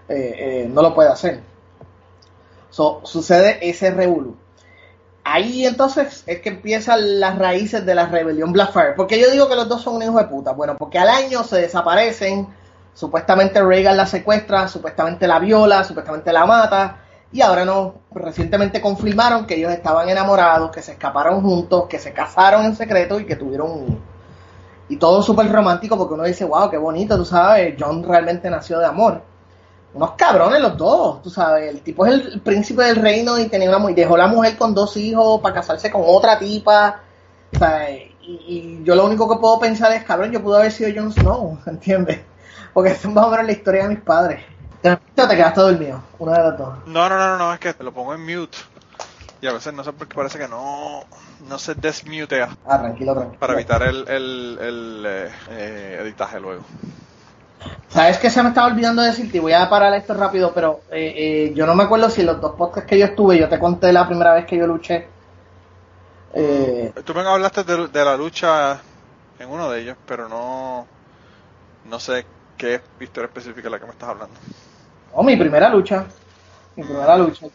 eh, 0.09 0.35
eh, 0.39 0.71
no 0.73 0.81
lo 0.81 0.95
puede 0.95 1.11
hacer. 1.11 1.43
So, 2.71 3.01
sucede 3.05 3.59
ese 3.69 3.91
revolú. 3.91 4.37
Ahí 5.23 5.65
entonces 5.65 6.23
es 6.27 6.41
que 6.41 6.51
empiezan 6.51 7.19
las 7.19 7.39
raíces 7.39 7.87
de 7.87 7.95
la 7.95 8.07
rebelión 8.07 8.53
Blackfire. 8.53 8.95
Porque 8.95 9.19
yo 9.19 9.31
digo 9.31 9.49
que 9.49 9.57
los 9.57 9.69
dos 9.69 9.81
son 9.83 9.97
un 9.97 10.03
hijo 10.03 10.19
de 10.19 10.25
puta. 10.25 10.53
Bueno, 10.53 10.77
porque 10.77 10.99
al 10.99 11.09
año 11.09 11.45
se 11.45 11.61
desaparecen. 11.61 12.49
Supuestamente 12.93 13.63
Reagan 13.63 13.97
la 13.97 14.07
secuestra, 14.07 14.69
supuestamente 14.69 15.27
la 15.27 15.39
viola, 15.39 15.83
supuestamente 15.83 16.33
la 16.33 16.45
mata. 16.45 17.04
Y 17.35 17.43
ahora 17.43 17.67
no, 17.67 17.97
recientemente 18.15 18.81
confirmaron 18.81 19.45
que 19.45 19.57
ellos 19.57 19.73
estaban 19.73 20.09
enamorados, 20.09 20.71
que 20.71 20.81
se 20.81 20.93
escaparon 20.93 21.43
juntos, 21.43 21.87
que 21.87 21.99
se 21.99 22.15
casaron 22.15 22.65
en 22.65 22.75
secreto 22.75 23.21
y 23.21 23.27
que 23.27 23.37
tuvieron 23.37 23.71
un. 23.71 24.01
Y 24.89 24.97
todo 24.97 25.23
súper 25.23 25.51
romántico 25.53 25.99
porque 25.99 26.15
uno 26.15 26.25
dice, 26.25 26.45
wow, 26.45 26.71
qué 26.71 26.79
bonito, 26.79 27.17
tú 27.17 27.27
sabes, 27.27 27.75
John 27.79 28.03
realmente 28.03 28.49
nació 28.49 28.79
de 28.79 28.87
amor 28.87 29.21
unos 29.95 30.13
cabrones 30.13 30.61
los 30.61 30.77
dos, 30.77 31.23
tú 31.23 31.31
sabes, 31.31 31.71
el 31.71 31.81
tipo 31.81 32.05
es 32.05 32.15
el 32.15 32.41
príncipe 32.41 32.83
del 32.83 32.97
reino 32.97 33.39
y 33.39 33.47
tenía 33.47 33.75
una 33.75 33.91
y 33.91 33.95
dejó 33.95 34.17
la 34.17 34.27
mujer 34.27 34.57
con 34.57 34.75
dos 34.75 34.97
hijos 34.97 35.41
para 35.41 35.55
casarse 35.55 35.91
con 35.91 36.03
otra 36.05 36.37
tipa, 36.39 37.01
o 37.55 37.59
sea, 37.59 37.91
y, 37.91 38.13
y 38.21 38.81
yo 38.83 38.97
lo 38.97 39.07
único 39.07 39.29
que 39.29 39.41
puedo 39.41 39.59
pensar 39.61 39.93
es, 39.93 40.03
cabrón, 40.03 40.33
yo 40.33 40.43
pude 40.43 40.59
haber 40.59 40.73
sido 40.73 40.91
Jon 40.95 41.13
Snow, 41.13 41.59
¿entiendes? 41.67 42.21
Porque 42.73 42.91
esa 42.91 43.09
es 43.09 43.15
más 43.15 43.25
o 43.25 43.31
menos 43.31 43.47
la 43.47 43.53
historia 43.53 43.85
de 43.85 43.91
mis 43.91 44.01
padres. 44.01 44.41
¿Te, 44.85 44.99
te 45.15 45.37
quedaste 45.37 45.61
dormido? 45.63 46.03
Una 46.19 46.33
de 46.37 46.45
las 46.51 46.59
dos. 46.59 46.75
No, 46.87 47.09
no, 47.09 47.17
no, 47.17 47.39
no, 47.39 47.55
es 47.55 47.59
que 47.59 47.75
lo 47.81 47.91
pongo 47.91 48.13
en 48.15 48.21
mute. 48.23 48.59
Y 49.41 49.47
a 49.47 49.53
veces 49.53 49.73
no 49.73 49.83
sé 49.83 49.93
por 49.95 50.07
qué 50.07 50.15
parece 50.15 50.39
que 50.39 50.47
no, 50.47 51.05
no 51.49 51.59
se 51.59 51.75
desmutea 51.75 52.51
Ah, 52.67 52.79
tranquilo, 52.81 53.15
tranquilo. 53.15 53.39
para 53.39 53.55
evitar 53.55 53.83
el, 53.83 54.07
el, 54.09 54.59
el 54.61 55.05
eh, 55.07 55.31
eh, 55.51 55.99
editaje 56.03 56.39
luego. 56.39 56.63
¿Sabes 57.89 58.19
qué 58.19 58.29
se 58.29 58.43
me 58.43 58.51
estaba 58.51 58.67
olvidando 58.67 59.01
decirte? 59.01 59.39
Y 59.39 59.41
voy 59.41 59.53
a 59.55 59.71
parar 59.71 59.95
esto 59.95 60.13
rápido, 60.15 60.53
pero 60.55 60.81
eh, 60.91 61.15
eh, 61.17 61.53
yo 61.55 61.65
no 61.67 61.75
me 61.75 61.85
acuerdo 61.85 62.11
si 62.11 62.21
en 62.21 62.27
los 62.27 62.41
dos 62.41 62.53
podcasts 62.53 62.89
que 62.89 62.99
yo 62.99 63.07
estuve, 63.07 63.39
yo 63.39 63.49
te 63.49 63.59
conté 63.59 63.93
la 63.93 64.07
primera 64.07 64.35
vez 64.35 64.45
que 64.47 64.57
yo 64.59 64.67
luché. 64.67 65.07
Eh, 66.35 66.93
Tú 67.05 67.15
me 67.15 67.21
hablaste 67.23 67.65
de, 67.65 67.89
de 67.89 68.05
la 68.05 68.17
lucha 68.17 68.81
en 69.39 69.49
uno 69.49 69.71
de 69.71 69.81
ellos, 69.83 69.97
pero 70.07 70.29
no, 70.29 70.87
no 71.89 72.01
sé 72.01 72.27
qué 72.57 72.81
historia 73.01 73.27
específica 73.27 73.69
es 73.69 73.73
la 73.73 73.79
que 73.79 73.87
me 73.87 73.93
estás 73.93 74.09
hablando. 74.09 74.35
Oh, 75.15 75.23
mi 75.23 75.37
primera 75.37 75.69
lucha. 75.69 76.07
Mi 76.77 76.85
primera 76.85 77.17
lucha. 77.17 77.47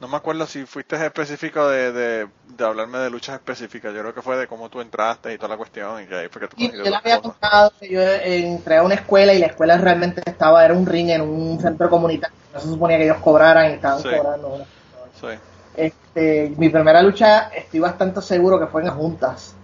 No 0.00 0.08
me 0.08 0.16
acuerdo 0.16 0.46
si 0.46 0.64
fuiste 0.64 0.96
específico 1.04 1.68
de, 1.68 1.92
de, 1.92 2.28
de 2.56 2.64
hablarme 2.64 2.98
de 2.98 3.10
luchas 3.10 3.34
específicas. 3.34 3.92
Yo 3.94 4.00
creo 4.00 4.14
que 4.14 4.22
fue 4.22 4.36
de 4.36 4.46
cómo 4.48 4.70
tú 4.70 4.80
entraste 4.80 5.32
y 5.32 5.36
toda 5.36 5.50
la 5.50 5.56
cuestión 5.58 6.02
y 6.02 6.06
que 6.06 6.14
ahí 6.16 6.28
fue 6.28 6.40
que 6.40 6.48
tú 6.48 6.56
yo 6.56 6.86
le 6.90 6.96
había 6.96 7.20
cosas. 7.20 7.20
contado 7.20 7.72
que 7.78 7.88
yo 7.90 8.00
eh, 8.00 8.46
entré 8.46 8.76
a 8.78 8.82
una 8.82 8.94
escuela 8.94 9.32
y 9.34 9.38
la 9.38 9.46
escuela 9.46 9.76
realmente 9.78 10.22
estaba, 10.24 10.64
era 10.64 10.74
un 10.74 10.86
ring 10.86 11.10
en 11.10 11.22
un 11.22 11.60
centro 11.60 11.88
comunitario. 11.90 12.36
No 12.52 12.60
se 12.60 12.68
suponía 12.68 12.98
que 12.98 13.04
ellos 13.04 13.18
cobraran 13.18 13.70
y 13.70 13.74
estaban 13.74 14.04
Sí. 14.04 14.08
cobrando. 14.08 14.66
Sí. 15.12 15.26
Este, 15.74 16.54
mi 16.56 16.68
primera 16.68 17.02
lucha 17.02 17.48
estoy 17.48 17.80
bastante 17.80 18.22
seguro 18.22 18.58
que 18.58 18.66
fue 18.66 18.82
en 18.82 18.88
las 18.88 18.96
juntas. 18.96 19.58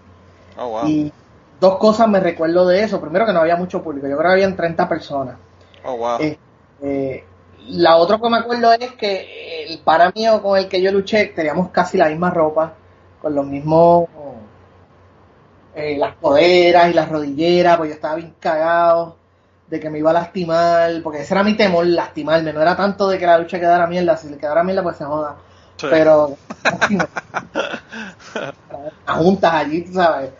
Oh, 0.56 0.68
wow. 0.68 0.86
Y 0.86 1.12
dos 1.60 1.78
cosas 1.78 2.08
me 2.08 2.20
recuerdo 2.20 2.66
de 2.66 2.82
eso. 2.84 3.00
Primero 3.00 3.26
que 3.26 3.32
no 3.32 3.40
había 3.40 3.56
mucho 3.56 3.82
público, 3.82 4.06
yo 4.08 4.16
creo 4.16 4.28
que 4.30 4.32
habían 4.34 4.56
30 4.56 4.88
personas. 4.88 5.36
Oh, 5.82 5.96
wow. 5.96 6.18
Eh, 6.20 6.38
eh, 6.82 7.24
la 7.68 7.96
otra 7.96 8.18
que 8.18 8.28
me 8.30 8.38
acuerdo 8.38 8.72
es 8.72 8.92
que 8.92 9.64
el 9.68 9.78
para 9.80 10.10
mío 10.12 10.42
con 10.42 10.58
el 10.58 10.68
que 10.68 10.80
yo 10.82 10.92
luché 10.92 11.26
teníamos 11.26 11.70
casi 11.70 11.98
la 11.98 12.08
misma 12.08 12.30
ropa, 12.30 12.74
con 13.20 13.34
los 13.34 13.46
mismos 13.46 14.06
eh, 15.74 15.96
las 15.98 16.14
coderas 16.16 16.90
y 16.90 16.94
las 16.94 17.08
rodilleras, 17.08 17.76
pues 17.76 17.90
yo 17.90 17.94
estaba 17.94 18.14
bien 18.16 18.34
cagado 18.40 19.16
de 19.68 19.80
que 19.80 19.90
me 19.90 19.98
iba 19.98 20.10
a 20.10 20.14
lastimar, 20.14 20.90
porque 21.02 21.20
ese 21.22 21.34
era 21.34 21.42
mi 21.42 21.54
temor, 21.56 21.86
lastimarme, 21.86 22.52
no 22.52 22.62
era 22.62 22.76
tanto 22.76 23.08
de 23.08 23.18
que 23.18 23.26
la 23.26 23.38
lucha 23.38 23.58
quedara 23.58 23.86
mierda, 23.86 24.16
si 24.16 24.28
le 24.28 24.38
quedara 24.38 24.62
mierda 24.62 24.82
pues 24.82 24.96
se 24.96 25.04
joda, 25.04 25.36
Sí. 25.76 25.88
pero 25.90 26.36
a 29.06 29.14
juntas 29.14 29.52
allí, 29.52 29.82
tú 29.82 29.92
sabes, 29.94 30.30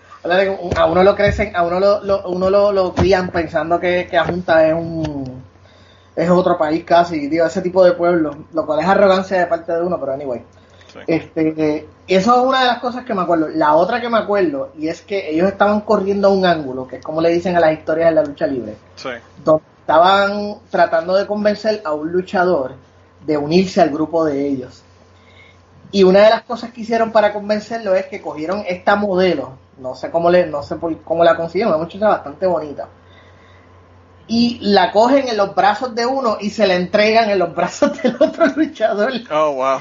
a 0.76 0.86
uno 0.86 1.02
lo 1.02 1.14
crecen, 1.14 1.54
a 1.54 1.62
uno 1.62 1.78
lo, 1.80 2.00
lo- 2.02 2.28
uno 2.28 2.50
lo, 2.50 2.72
lo 2.72 2.94
crían 2.94 3.28
pensando 3.30 3.78
que, 3.78 4.06
que 4.10 4.16
a 4.16 4.24
junta 4.24 4.66
es 4.66 4.74
un 4.74 5.42
es 6.16 6.30
otro 6.30 6.56
país 6.56 6.82
casi, 6.84 7.28
digo, 7.28 7.44
ese 7.46 7.60
tipo 7.60 7.84
de 7.84 7.92
pueblo, 7.92 8.34
lo 8.52 8.66
cual 8.66 8.80
es 8.80 8.86
arrogancia 8.86 9.38
de 9.38 9.46
parte 9.46 9.72
de 9.72 9.82
uno, 9.82 10.00
pero 10.00 10.12
anyway. 10.12 10.42
Sí. 10.92 10.98
Este, 11.06 11.54
eh, 11.58 11.88
eso 12.08 12.36
es 12.36 12.46
una 12.46 12.60
de 12.60 12.66
las 12.66 12.78
cosas 12.78 13.04
que 13.04 13.12
me 13.12 13.20
acuerdo. 13.22 13.48
La 13.48 13.74
otra 13.74 14.00
que 14.00 14.08
me 14.08 14.18
acuerdo, 14.18 14.72
y 14.78 14.88
es 14.88 15.02
que 15.02 15.30
ellos 15.30 15.48
estaban 15.48 15.82
corriendo 15.82 16.28
a 16.28 16.30
un 16.30 16.46
ángulo, 16.46 16.88
que 16.88 16.96
es 16.96 17.04
como 17.04 17.20
le 17.20 17.28
dicen 17.30 17.54
a 17.54 17.60
las 17.60 17.74
historias 17.74 18.08
de 18.08 18.14
la 18.14 18.24
lucha 18.24 18.46
libre, 18.46 18.76
Sí. 18.94 19.10
donde 19.44 19.64
estaban 19.80 20.56
tratando 20.70 21.14
de 21.14 21.26
convencer 21.26 21.82
a 21.84 21.92
un 21.92 22.10
luchador 22.10 22.72
de 23.26 23.36
unirse 23.36 23.82
al 23.82 23.90
grupo 23.90 24.24
de 24.24 24.48
ellos. 24.48 24.82
Y 25.92 26.02
una 26.02 26.20
de 26.24 26.30
las 26.30 26.42
cosas 26.42 26.72
que 26.72 26.80
hicieron 26.80 27.12
para 27.12 27.32
convencerlo 27.32 27.94
es 27.94 28.06
que 28.06 28.20
cogieron 28.22 28.64
esta 28.66 28.96
modelo, 28.96 29.52
no 29.78 29.94
sé 29.94 30.10
cómo 30.10 30.30
le, 30.30 30.46
no 30.46 30.62
sé 30.62 30.76
por, 30.76 30.96
cómo 31.02 31.22
la 31.24 31.36
consiguieron, 31.36 31.74
una 31.74 31.84
muchacha 31.84 32.08
bastante 32.08 32.46
bonita. 32.46 32.88
Y 34.28 34.58
la 34.60 34.90
cogen 34.92 35.28
en 35.28 35.36
los 35.36 35.54
brazos 35.54 35.94
de 35.94 36.04
uno 36.06 36.38
y 36.40 36.50
se 36.50 36.66
la 36.66 36.74
entregan 36.74 37.30
en 37.30 37.38
los 37.38 37.54
brazos 37.54 38.00
del 38.02 38.16
otro 38.18 38.46
luchador. 38.56 39.12
Oh, 39.30 39.52
wow. 39.54 39.80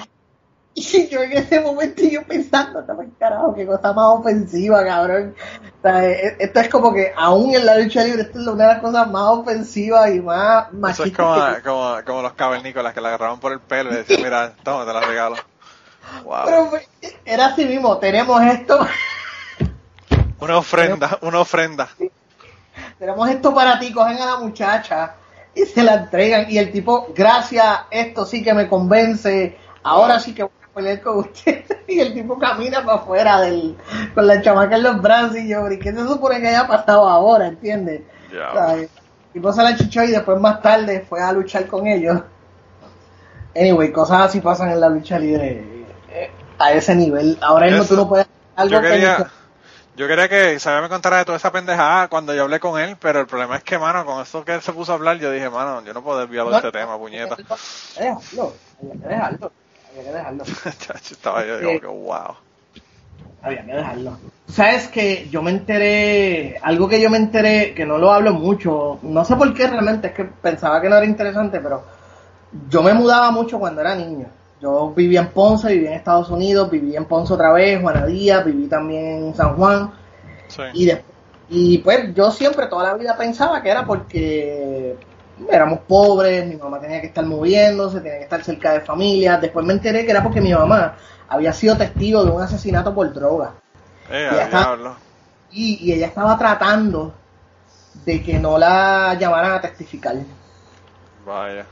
Y 0.77 1.07
yo 1.07 1.21
en 1.23 1.31
ese 1.31 1.61
momento 1.61 2.03
yo 2.03 2.21
pensando, 2.23 2.85
carajo, 3.17 3.55
qué 3.55 3.65
cosa 3.65 3.93
más 3.93 4.05
ofensiva, 4.19 4.83
cabrón. 4.83 5.33
O 5.79 5.81
sea, 5.81 6.05
e- 6.05 6.35
esto 6.37 6.59
es 6.59 6.67
como 6.69 6.93
que 6.93 7.13
aún 7.15 7.55
en 7.55 7.65
la 7.65 7.77
lucha 7.79 8.03
libre, 8.03 8.23
esto 8.23 8.41
es 8.41 8.45
una 8.47 8.67
de 8.67 8.73
las 8.73 8.81
cosas 8.81 9.09
más 9.09 9.23
ofensivas 9.29 10.11
y 10.13 10.19
más 10.19 10.65
Eso 10.67 10.73
es 10.75 10.79
machistas 10.79 11.15
como, 11.15 11.55
que- 11.55 11.61
como, 11.61 11.95
como 12.05 12.21
los 12.23 12.33
cavernícolas 12.33 12.93
que 12.93 12.99
la 13.01 13.07
agarraban 13.07 13.39
por 13.39 13.53
el 13.53 13.61
pelo 13.61 13.91
y 13.93 13.95
decían, 13.95 14.21
mira, 14.21 14.53
toma, 14.63 14.85
te 14.85 14.93
la 14.93 14.99
regalo. 15.01 15.37
Wow. 16.25 16.35
Pero 16.45 16.69
era 17.23 17.45
así 17.47 17.63
mismo, 17.65 17.97
tenemos 17.97 18.41
esto, 18.43 18.85
Una 20.39 20.57
ofrenda, 20.57 21.17
una 21.21 21.39
ofrenda. 21.39 21.87
Tenemos 22.99 23.29
esto 23.29 23.53
para 23.53 23.79
ti, 23.79 23.91
cogen 23.93 24.17
a 24.17 24.25
la 24.25 24.37
muchacha 24.39 25.13
y 25.53 25.61
se 25.63 25.83
la 25.83 25.95
entregan. 25.95 26.45
Y 26.49 26.57
el 26.57 26.71
tipo, 26.71 27.07
gracias, 27.15 27.65
esto 27.91 28.25
sí 28.25 28.43
que 28.43 28.53
me 28.53 28.67
convence, 28.67 29.57
ahora 29.83 30.19
sí 30.19 30.33
que 30.33 30.43
voy 30.43 30.51
a 30.63 30.73
pelear 30.73 31.01
con 31.01 31.19
usted. 31.19 31.63
Y 31.87 31.99
el 31.99 32.15
tipo 32.15 32.39
camina 32.39 32.83
para 32.83 32.97
afuera 32.97 33.41
del, 33.41 33.77
con 34.15 34.25
la 34.25 34.41
chamaca 34.41 34.75
en 34.75 34.81
los 34.81 34.99
brazos 35.01 35.37
y 35.37 35.47
yo, 35.49 35.69
¿y 35.71 35.77
qué 35.77 35.93
se 35.93 35.99
supone 36.07 36.41
que 36.41 36.47
haya 36.47 36.65
pasado 36.67 37.07
ahora? 37.07 37.45
¿Entiendes? 37.45 38.01
Ya. 38.33 38.49
O 38.49 38.53
sea, 38.53 38.73
el 38.75 38.89
tipo 39.31 39.53
se 39.53 39.61
la 39.61 39.75
chichó 39.77 40.03
y 40.03 40.07
después 40.07 40.39
más 40.39 40.63
tarde 40.63 41.05
fue 41.07 41.21
a 41.21 41.31
luchar 41.31 41.67
con 41.67 41.85
ellos. 41.85 42.21
Anyway, 43.55 43.91
cosas 43.91 44.21
así 44.21 44.41
pasan 44.41 44.71
en 44.71 44.79
la 44.79 44.89
lucha 44.89 45.19
libre 45.19 45.85
eh, 46.09 46.31
a 46.57 46.71
ese 46.73 46.95
nivel. 46.95 47.37
Ahora 47.41 47.67
mismo 47.67 47.83
Eso- 47.83 47.93
tú 47.95 48.01
no 48.01 48.09
puedes 48.09 48.25
hacer 48.25 48.35
algo 48.55 48.75
Yo 48.75 48.81
que 48.81 49.25
yo 49.95 50.07
quería 50.07 50.27
que 50.27 50.55
Isabel 50.55 50.83
me 50.83 50.89
contara 50.89 51.17
de 51.17 51.25
toda 51.25 51.37
esa 51.37 51.51
pendejada 51.51 52.07
cuando 52.09 52.33
yo 52.33 52.43
hablé 52.43 52.59
con 52.59 52.79
él, 52.79 52.97
pero 52.99 53.21
el 53.21 53.27
problema 53.27 53.55
es 53.57 53.63
que, 53.63 53.77
mano, 53.77 54.05
con 54.05 54.21
eso 54.21 54.43
que 54.43 54.55
él 54.55 54.61
se 54.61 54.73
puso 54.73 54.91
a 54.91 54.95
hablar, 54.95 55.17
yo 55.17 55.31
dije, 55.31 55.49
mano, 55.49 55.83
yo 55.83 55.93
no 55.93 56.03
puedo 56.03 56.19
desviar 56.19 56.45
de 56.45 56.51
No, 56.51 56.57
este 56.57 56.67
no, 56.67 56.71
tema, 56.71 56.97
puñeta. 56.97 57.35
Déjalo, 57.97 58.53
había 58.81 59.01
que 59.01 59.07
dejarlo. 59.07 59.51
Había 59.91 60.03
que 60.03 60.11
dejarlo. 60.11 60.43
Chacho, 60.79 61.13
Estaba 61.13 61.45
yo, 61.45 61.59
digo, 61.59 61.79
que 61.79 61.87
wow. 61.87 62.35
Había 63.41 63.65
que 63.65 63.71
dejarlo. 63.71 64.17
Sabes 64.47 64.87
que 64.89 65.29
yo 65.29 65.41
me 65.41 65.51
enteré, 65.51 66.59
algo 66.61 66.89
que 66.89 67.01
yo 67.01 67.09
me 67.09 67.17
enteré, 67.17 67.73
que 67.73 67.85
no 67.85 67.97
lo 67.97 68.11
hablo 68.11 68.33
mucho, 68.33 68.99
no 69.01 69.23
sé 69.23 69.35
por 69.35 69.53
qué 69.53 69.67
realmente, 69.67 70.07
es 70.07 70.13
que 70.13 70.25
pensaba 70.25 70.81
que 70.81 70.89
no 70.89 70.97
era 70.97 71.05
interesante, 71.05 71.59
pero 71.59 71.83
yo 72.69 72.83
me 72.83 72.93
mudaba 72.93 73.31
mucho 73.31 73.59
cuando 73.59 73.81
era 73.81 73.95
niño. 73.95 74.27
Yo 74.65 74.89
vivía 74.95 75.19
en 75.19 75.27
Ponce, 75.27 75.71
vivía 75.71 75.91
en 75.91 75.97
Estados 75.97 76.27
Unidos, 76.31 76.71
viví 76.71 76.95
en 76.95 77.05
Ponce 77.05 77.31
otra 77.33 77.53
vez, 77.53 77.79
Juanadía, 77.79 78.39
viví 78.41 78.65
también 78.67 79.25
en 79.27 79.35
San 79.35 79.55
Juan. 79.55 79.91
Sí. 80.47 80.63
Y, 80.73 80.85
de- 80.87 81.03
y 81.49 81.77
pues 81.77 82.15
yo 82.15 82.31
siempre 82.31 82.65
toda 82.65 82.83
la 82.85 82.93
vida 82.95 83.15
pensaba 83.15 83.61
que 83.61 83.69
era 83.69 83.85
porque 83.85 84.97
éramos 85.51 85.81
pobres, 85.87 86.47
mi 86.47 86.55
mamá 86.55 86.79
tenía 86.79 86.99
que 86.99 87.05
estar 87.07 87.23
moviéndose, 87.23 87.99
tenía 87.99 88.17
que 88.17 88.23
estar 88.23 88.43
cerca 88.43 88.73
de 88.73 88.81
familia. 88.81 89.37
Después 89.37 89.63
me 89.63 89.73
enteré 89.73 90.03
que 90.03 90.09
era 90.09 90.23
porque 90.23 90.41
mi 90.41 90.51
mamá 90.51 90.95
había 91.29 91.53
sido 91.53 91.77
testigo 91.77 92.23
de 92.23 92.31
un 92.31 92.41
asesinato 92.41 92.91
por 92.91 93.13
droga. 93.13 93.51
Eh, 94.09 94.29
Ya 94.31 94.39
a 94.41 94.43
está. 94.45 94.57
diablo. 94.61 94.95
Y, 95.51 95.77
y 95.85 95.93
ella 95.93 96.07
estaba 96.07 96.35
tratando 96.39 97.13
de 98.03 98.23
que 98.23 98.39
no 98.39 98.57
la 98.57 99.13
llamaran 99.13 99.51
a 99.53 99.61
testificar. 99.61 100.15
Vaya. 101.23 101.67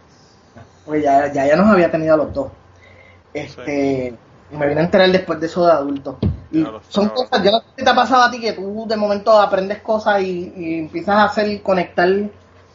Porque 0.86 1.01
ya, 1.01 1.32
ya, 1.34 1.47
ya 1.47 1.56
nos 1.56 1.67
había 1.71 1.89
tenido 1.89 2.13
a 2.13 2.17
los 2.17 2.32
dos. 2.32 2.51
Este, 3.34 4.13
y 4.52 4.56
me 4.58 4.67
vine 4.67 4.82
a 4.82 4.84
enterar 4.84 5.12
después 5.12 5.39
de 5.39 5.48
eso 5.48 5.65
de 5.65 5.72
adulto. 5.72 6.17
Y 6.52 6.63
son 6.89 7.10
cosas, 7.10 7.43
yo 7.43 7.52
no 7.52 7.60
sé 7.60 7.65
si 7.78 7.84
te 7.84 7.89
ha 7.89 7.96
pasado 7.96 8.24
a 8.24 8.32
ti 8.32 8.39
que 8.39 8.54
tú 8.54 8.86
de 8.88 8.96
momento 8.96 9.32
aprendes 9.39 9.80
cosas 9.82 10.22
y, 10.22 10.54
y 10.56 10.80
empiezas 10.80 11.15
a 11.15 11.24
hacer, 11.26 11.62
conectar 11.63 12.10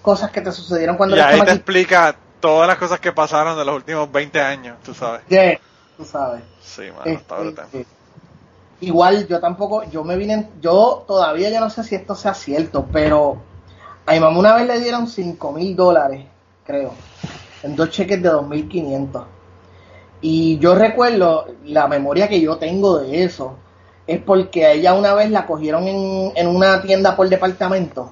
cosas 0.02 0.30
que 0.30 0.40
te 0.40 0.50
sucedieron 0.50 0.96
cuando 0.96 1.16
Y 1.16 1.20
ahí 1.20 1.40
te 1.40 1.52
explica 1.52 2.16
todas 2.40 2.66
las 2.66 2.78
cosas 2.78 2.98
que 3.00 3.12
pasaron 3.12 3.56
de 3.56 3.64
los 3.64 3.76
últimos 3.76 4.10
20 4.10 4.40
años, 4.40 4.76
tú 4.84 4.94
sabes. 4.94 5.22
Yeah, 5.28 5.58
tú 5.96 6.04
sabes. 6.04 6.42
Sí, 6.60 6.82
mano, 6.90 7.20
Este, 7.34 7.86
igual 8.80 9.26
yo 9.26 9.40
tampoco, 9.40 9.84
yo 9.90 10.04
me 10.04 10.16
vine, 10.16 10.34
en- 10.34 10.50
yo 10.60 11.04
todavía 11.06 11.50
yo 11.50 11.60
no 11.60 11.70
sé 11.70 11.82
si 11.84 11.94
esto 11.94 12.14
sea 12.14 12.34
cierto, 12.34 12.86
pero 12.92 13.36
a 14.06 14.12
mi 14.12 14.20
mamá 14.20 14.38
una 14.38 14.54
vez 14.54 14.66
le 14.66 14.80
dieron 14.80 15.06
5 15.06 15.52
mil 15.52 15.74
dólares, 15.76 16.24
creo, 16.64 16.92
en 17.62 17.76
dos 17.76 17.90
cheques 17.90 18.22
de 18.22 18.28
2.500. 18.28 19.24
Y 20.20 20.58
yo 20.58 20.74
recuerdo, 20.74 21.46
la 21.64 21.86
memoria 21.86 22.28
que 22.28 22.40
yo 22.40 22.56
tengo 22.56 22.98
de 22.98 23.24
eso, 23.24 23.56
es 24.06 24.20
porque 24.20 24.66
a 24.66 24.72
ella 24.72 24.94
una 24.94 25.14
vez 25.14 25.30
la 25.30 25.46
cogieron 25.46 25.86
en, 25.86 26.32
en 26.34 26.48
una 26.48 26.80
tienda 26.82 27.14
por 27.14 27.28
departamento. 27.28 28.10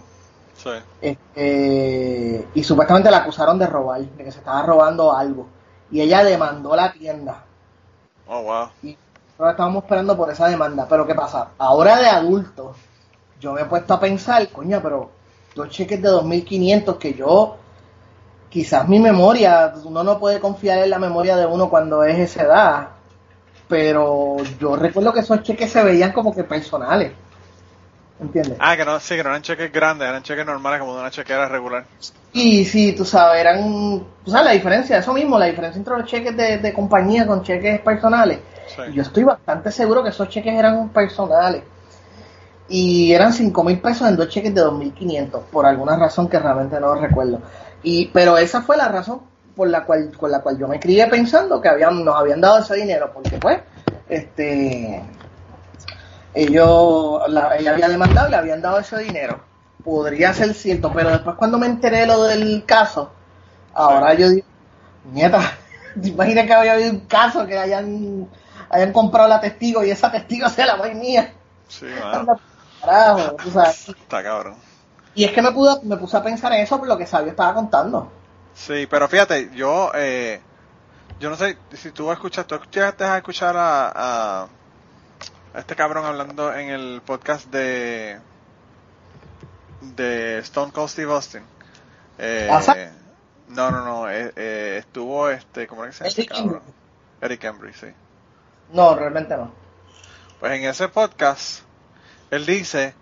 Sí. 0.56 0.70
este, 1.00 2.48
y 2.54 2.64
supuestamente 2.64 3.10
la 3.10 3.18
acusaron 3.18 3.58
de 3.58 3.66
robar, 3.66 4.00
de 4.00 4.24
que 4.24 4.32
se 4.32 4.38
estaba 4.38 4.62
robando 4.62 5.14
algo. 5.14 5.46
Y 5.90 6.00
ella 6.00 6.24
demandó 6.24 6.74
la 6.74 6.92
tienda. 6.92 7.44
Oh, 8.26 8.42
wow. 8.42 8.68
Y 8.82 8.96
ahora 9.38 9.52
estábamos 9.52 9.84
esperando 9.84 10.16
por 10.16 10.30
esa 10.30 10.48
demanda. 10.48 10.86
Pero 10.88 11.06
¿qué 11.06 11.14
pasa? 11.14 11.50
Ahora 11.58 11.96
de 11.98 12.08
adulto, 12.08 12.74
yo 13.40 13.52
me 13.52 13.62
he 13.62 13.64
puesto 13.66 13.94
a 13.94 14.00
pensar, 14.00 14.48
coño, 14.48 14.80
pero 14.82 15.10
dos 15.54 15.68
cheques 15.68 16.02
de 16.02 16.08
2.500 16.08 16.98
que 16.98 17.14
yo, 17.14 17.56
quizás 18.56 18.88
mi 18.88 18.98
memoria, 18.98 19.74
uno 19.84 20.02
no 20.02 20.18
puede 20.18 20.40
confiar 20.40 20.78
en 20.78 20.88
la 20.88 20.98
memoria 20.98 21.36
de 21.36 21.44
uno 21.44 21.68
cuando 21.68 22.02
es 22.04 22.18
esa 22.18 22.42
edad. 22.42 22.88
Pero 23.68 24.38
yo 24.58 24.76
recuerdo 24.76 25.12
que 25.12 25.20
esos 25.20 25.42
cheques 25.42 25.70
se 25.70 25.84
veían 25.84 26.12
como 26.12 26.34
que 26.34 26.42
personales. 26.42 27.12
¿Entiendes? 28.18 28.56
Ah, 28.58 28.74
que 28.74 28.86
no, 28.86 28.98
sí, 28.98 29.14
que 29.14 29.22
no 29.22 29.28
eran 29.28 29.42
cheques 29.42 29.70
grandes, 29.70 30.08
eran 30.08 30.22
cheques 30.22 30.46
normales 30.46 30.80
como 30.80 30.94
de 30.94 31.00
una 31.00 31.10
chequera 31.10 31.46
regular. 31.50 31.84
Y 32.32 32.64
sí, 32.64 32.94
tú 32.94 33.04
sabes, 33.04 33.42
eran, 33.42 34.02
tú 34.24 34.30
sabes 34.30 34.46
la 34.46 34.52
diferencia, 34.52 34.96
eso 34.96 35.12
mismo, 35.12 35.38
la 35.38 35.44
diferencia 35.44 35.78
entre 35.78 35.98
los 35.98 36.06
cheques 36.06 36.34
de, 36.34 36.56
de 36.56 36.72
compañía 36.72 37.26
con 37.26 37.42
cheques 37.42 37.78
personales. 37.82 38.38
Sí. 38.74 38.94
Yo 38.94 39.02
estoy 39.02 39.24
bastante 39.24 39.70
seguro 39.70 40.02
que 40.02 40.08
esos 40.08 40.30
cheques 40.30 40.54
eran 40.54 40.88
personales. 40.88 41.62
Y 42.70 43.12
eran 43.12 43.34
5 43.34 43.64
mil 43.64 43.78
pesos 43.80 44.08
en 44.08 44.16
dos 44.16 44.30
cheques 44.30 44.54
de 44.54 44.62
2.500, 44.62 45.40
por 45.52 45.66
alguna 45.66 45.96
razón 45.96 46.26
que 46.26 46.38
realmente 46.38 46.80
no 46.80 46.94
recuerdo. 46.94 47.42
Y, 47.88 48.06
pero 48.06 48.36
esa 48.36 48.62
fue 48.62 48.76
la 48.76 48.88
razón 48.88 49.20
por 49.54 49.68
la 49.68 49.84
cual, 49.84 50.10
con 50.18 50.28
la 50.32 50.40
cual 50.40 50.58
yo 50.58 50.66
me 50.66 50.80
crié 50.80 51.06
pensando 51.06 51.60
que 51.60 51.68
habían, 51.68 52.04
nos 52.04 52.16
habían 52.16 52.40
dado 52.40 52.58
ese 52.58 52.74
dinero, 52.74 53.12
porque 53.14 53.38
pues, 53.38 53.60
este, 54.08 55.04
ellos, 56.34 57.22
la, 57.28 57.56
ella 57.56 57.74
había 57.74 57.88
demandado 57.88 58.26
y 58.26 58.30
le 58.32 58.36
habían 58.38 58.60
dado 58.60 58.80
ese 58.80 58.98
dinero. 58.98 59.38
Podría 59.84 60.34
ser 60.34 60.52
cierto, 60.52 60.92
pero 60.92 61.10
después 61.10 61.36
cuando 61.36 61.58
me 61.58 61.66
enteré 61.66 62.00
de 62.00 62.06
lo 62.08 62.24
del 62.24 62.64
caso, 62.66 63.12
ahora 63.72 64.14
yo 64.14 64.30
digo, 64.30 64.46
nieta, 65.12 65.40
¿te 66.02 66.08
imaginas 66.08 66.44
que 66.44 66.54
había 66.54 66.72
habido 66.72 66.90
un 66.90 67.06
caso 67.06 67.46
que 67.46 67.56
hayan, 67.56 68.28
hayan 68.68 68.92
comprado 68.92 69.28
la 69.28 69.40
testigo 69.40 69.84
y 69.84 69.92
esa 69.92 70.10
testigo 70.10 70.48
sea 70.48 70.66
la 70.66 70.76
mía? 70.92 71.34
Sí, 71.68 71.86
carajo. 72.80 73.36
Está 73.46 74.24
cabrón. 74.24 74.65
Y 75.16 75.24
es 75.24 75.32
que 75.32 75.40
me, 75.40 75.50
pudo, 75.50 75.80
me 75.82 75.96
puse 75.96 76.16
a 76.16 76.22
pensar 76.22 76.52
en 76.52 76.60
eso 76.60 76.78
por 76.78 76.86
lo 76.86 76.98
que 76.98 77.06
Sabio 77.06 77.30
estaba 77.30 77.54
contando. 77.54 78.12
Sí, 78.54 78.86
pero 78.86 79.08
fíjate, 79.08 79.50
yo, 79.54 79.90
eh, 79.94 80.40
yo 81.18 81.30
no 81.30 81.36
sé 81.36 81.56
si 81.72 81.90
tú 81.90 82.12
escuchas, 82.12 82.46
tú 82.46 82.60
llegaste 82.70 83.04
a 83.04 83.16
escuchar 83.16 83.56
a, 83.56 83.88
a, 83.88 84.42
a 85.54 85.58
este 85.58 85.74
cabrón 85.74 86.04
hablando 86.04 86.52
en 86.52 86.68
el 86.68 87.00
podcast 87.04 87.46
de, 87.46 88.20
de 89.80 90.38
Stone 90.40 90.70
Cold 90.70 90.90
Steve 90.90 91.10
Austin. 91.10 91.42
Eh, 92.18 92.50
no, 93.48 93.70
no, 93.70 93.84
no, 93.84 94.10
eh, 94.10 94.32
eh, 94.36 94.76
estuvo 94.80 95.30
este, 95.30 95.66
¿cómo 95.66 95.82
era 95.82 95.92
que 95.92 95.96
se 95.96 96.04
llama 96.04 96.08
este 96.08 96.20
Eric 96.22 96.32
cabrón? 96.34 96.62
Eric 97.22 97.44
Embry, 97.44 97.72
sí. 97.72 97.86
No, 98.70 98.94
realmente 98.94 99.34
no. 99.34 99.50
Pues 100.40 100.52
en 100.52 100.64
ese 100.64 100.88
podcast, 100.88 101.62
él 102.30 102.44
dice, 102.44 102.94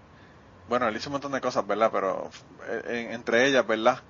bueno, 0.69 0.89
él 0.89 0.97
hizo 0.97 1.09
un 1.11 1.12
montón 1.15 1.33
de 1.33 1.41
cosas, 1.41 1.67
¿verdad? 1.67 1.91
Pero 1.93 2.31
eh, 2.69 3.07
en- 3.09 3.12
entre 3.15 3.47
ellas, 3.47 3.67
¿verdad? 3.67 4.01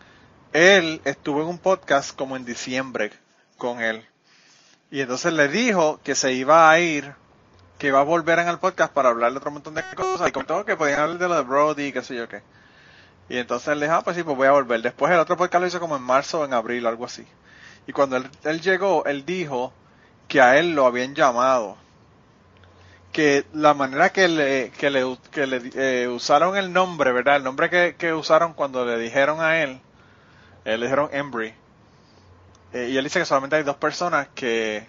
Él 0.53 1.01
estuvo 1.05 1.43
en 1.43 1.49
un 1.49 1.59
podcast 1.59 2.15
como 2.17 2.37
en 2.37 2.45
diciembre 2.45 3.13
con 3.59 3.81
él. 3.83 4.07
Y 4.91 5.01
entonces 5.01 5.33
le 5.33 5.49
dijo 5.49 6.01
que 6.05 6.15
se 6.15 6.33
iba 6.33 6.71
a 6.71 6.79
ir, 6.79 7.13
que 7.79 7.89
iba 7.89 7.99
a 8.01 8.05
volver 8.05 8.39
en 8.39 8.49
el 8.49 8.59
podcast 8.59 8.93
para 8.93 9.09
hablar 9.09 9.33
de 9.33 9.39
otro 9.39 9.51
montón 9.51 9.75
de 9.75 9.83
cosas. 9.97 10.29
Y 10.29 10.33
contó 10.33 10.65
que 10.65 10.77
podían 10.77 11.01
hablar 11.01 11.19
de 11.19 11.29
lo 11.29 11.35
de 11.35 11.43
Brody, 11.43 11.93
qué 11.93 12.03
sé 12.03 12.15
yo 12.15 12.29
qué. 12.29 12.43
Y 13.29 13.39
entonces 13.39 13.69
él 13.69 13.81
dijo, 13.81 13.93
ah, 13.95 14.03
pues 14.05 14.17
sí, 14.17 14.23
pues 14.23 14.37
voy 14.37 14.47
a 14.47 14.53
volver. 14.53 14.81
Después 14.83 15.11
el 15.13 15.19
otro 15.19 15.37
podcast 15.37 15.61
lo 15.63 15.67
hizo 15.67 15.81
como 15.81 15.97
en 15.97 16.03
marzo 16.03 16.41
o 16.41 16.45
en 16.45 16.53
abril, 16.55 16.87
algo 16.87 17.05
así. 17.07 17.27
Y 17.87 17.93
cuando 17.93 18.17
él 18.17 18.61
llegó, 18.61 19.05
él 19.07 19.25
dijo 19.27 19.73
que 20.29 20.41
a 20.41 20.57
él 20.59 20.73
lo 20.75 20.87
habían 20.87 21.15
llamado 21.15 21.77
que 23.15 23.47
la 23.55 23.75
manera 23.75 24.11
que 24.11 24.27
le, 24.27 24.71
que 24.77 24.91
le, 24.91 25.17
que 25.31 25.47
le 25.47 25.63
eh, 25.77 26.09
usaron 26.09 26.57
el 26.57 26.73
nombre, 26.73 27.13
¿verdad? 27.13 27.37
El 27.37 27.45
nombre 27.45 27.71
que, 27.71 27.95
que 27.97 28.13
usaron 28.13 28.55
cuando 28.55 28.85
le 28.85 28.99
dijeron 28.99 29.41
a 29.41 29.63
él, 29.63 29.81
eh, 30.65 30.77
le 30.77 30.87
dijeron 30.87 31.09
Embry. 31.13 31.55
Eh, 32.73 32.89
y 32.91 32.97
él 32.97 33.05
dice 33.05 33.21
que 33.21 33.25
solamente 33.25 33.55
hay 33.55 33.63
dos 33.63 33.77
personas 33.77 34.27
que, 34.35 34.85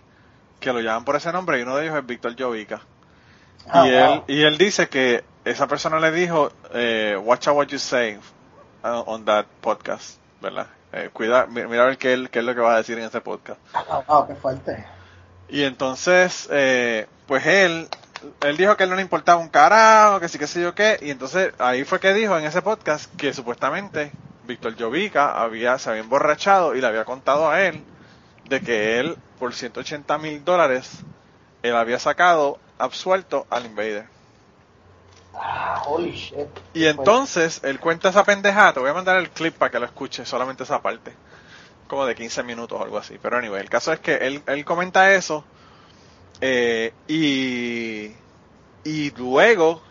que 0.59 0.73
lo 0.73 0.79
llaman 0.81 1.05
por 1.05 1.15
ese 1.15 1.31
nombre 1.31 1.59
y 1.59 1.61
uno 1.61 1.75
de 1.77 1.85
ellos 1.85 1.95
es 1.97 2.05
Víctor 2.05 2.35
Jovica. 2.37 2.81
Ah, 3.69 3.85
y, 3.87 3.89
él, 3.91 4.07
wow. 4.07 4.23
y 4.27 4.41
él 4.41 4.57
dice 4.57 4.89
que 4.89 5.23
esa 5.45 5.67
persona 5.67 5.99
le 5.99 6.11
dijo, 6.11 6.51
eh, 6.73 7.15
watch 7.23 7.47
out 7.47 7.55
what 7.57 7.67
you 7.67 7.77
say 7.77 8.17
uh, 8.83 9.03
on 9.05 9.23
that 9.25 9.45
podcast, 9.61 10.17
¿verdad? 10.41 10.65
Eh, 10.93 11.11
cuida, 11.13 11.45
mi- 11.45 11.63
mira 11.67 11.83
a 11.83 11.85
ver 11.85 11.99
qué, 11.99 12.13
él- 12.13 12.31
qué 12.31 12.39
es 12.39 12.45
lo 12.45 12.55
que 12.55 12.61
va 12.61 12.73
a 12.73 12.77
decir 12.77 12.97
en 12.97 13.05
ese 13.05 13.21
podcast. 13.21 13.59
Ah, 13.75 14.01
wow, 14.07 14.27
qué 14.27 14.33
fuerte. 14.35 14.83
Y 15.47 15.61
entonces, 15.63 16.47
eh, 16.51 17.05
pues 17.27 17.45
él, 17.45 17.87
él 18.41 18.57
dijo 18.57 18.75
que 18.77 18.83
él 18.83 18.89
no 18.89 18.95
le 18.95 19.01
importaba 19.01 19.39
un 19.39 19.49
carajo, 19.49 20.19
que 20.19 20.29
sí, 20.29 20.37
que 20.37 20.47
sé 20.47 20.61
yo 20.61 20.75
qué, 20.75 20.97
y 21.01 21.09
entonces 21.09 21.53
ahí 21.59 21.83
fue 21.83 21.99
que 21.99 22.13
dijo 22.13 22.37
en 22.37 22.45
ese 22.45 22.61
podcast 22.61 23.13
que 23.15 23.33
supuestamente 23.33 24.11
Víctor 24.45 24.75
Jovica 24.77 25.41
había, 25.41 25.77
se 25.79 25.89
había 25.89 26.01
emborrachado 26.01 26.75
y 26.75 26.81
le 26.81 26.87
había 26.87 27.05
contado 27.05 27.49
a 27.49 27.61
él 27.61 27.83
de 28.45 28.61
que 28.61 28.99
él, 28.99 29.17
por 29.39 29.53
180 29.53 30.17
mil 30.17 30.43
dólares, 30.45 30.99
él 31.63 31.75
había 31.75 31.99
sacado 31.99 32.59
absuelto 32.77 33.47
al 33.49 33.65
Invader. 33.65 34.07
Ah, 35.33 35.81
holy 35.85 36.11
shit. 36.11 36.47
Y 36.73 36.85
entonces 36.85 37.61
él 37.63 37.79
cuenta 37.79 38.09
esa 38.09 38.23
pendejada, 38.23 38.73
te 38.73 38.79
voy 38.79 38.89
a 38.89 38.93
mandar 38.93 39.17
el 39.17 39.29
clip 39.29 39.55
para 39.55 39.71
que 39.71 39.79
lo 39.79 39.85
escuches, 39.85 40.29
solamente 40.29 40.63
esa 40.63 40.81
parte, 40.81 41.11
como 41.87 42.05
de 42.05 42.15
15 42.15 42.43
minutos 42.43 42.79
o 42.79 42.83
algo 42.83 42.97
así. 42.97 43.17
Pero 43.21 43.37
anyway, 43.37 43.61
el 43.61 43.69
caso 43.69 43.91
es 43.91 43.99
que 43.99 44.15
él, 44.15 44.43
él 44.45 44.63
comenta 44.63 45.13
eso 45.13 45.43
eh, 46.41 46.93
y, 47.07 48.15
y 48.83 49.11
luego, 49.11 49.83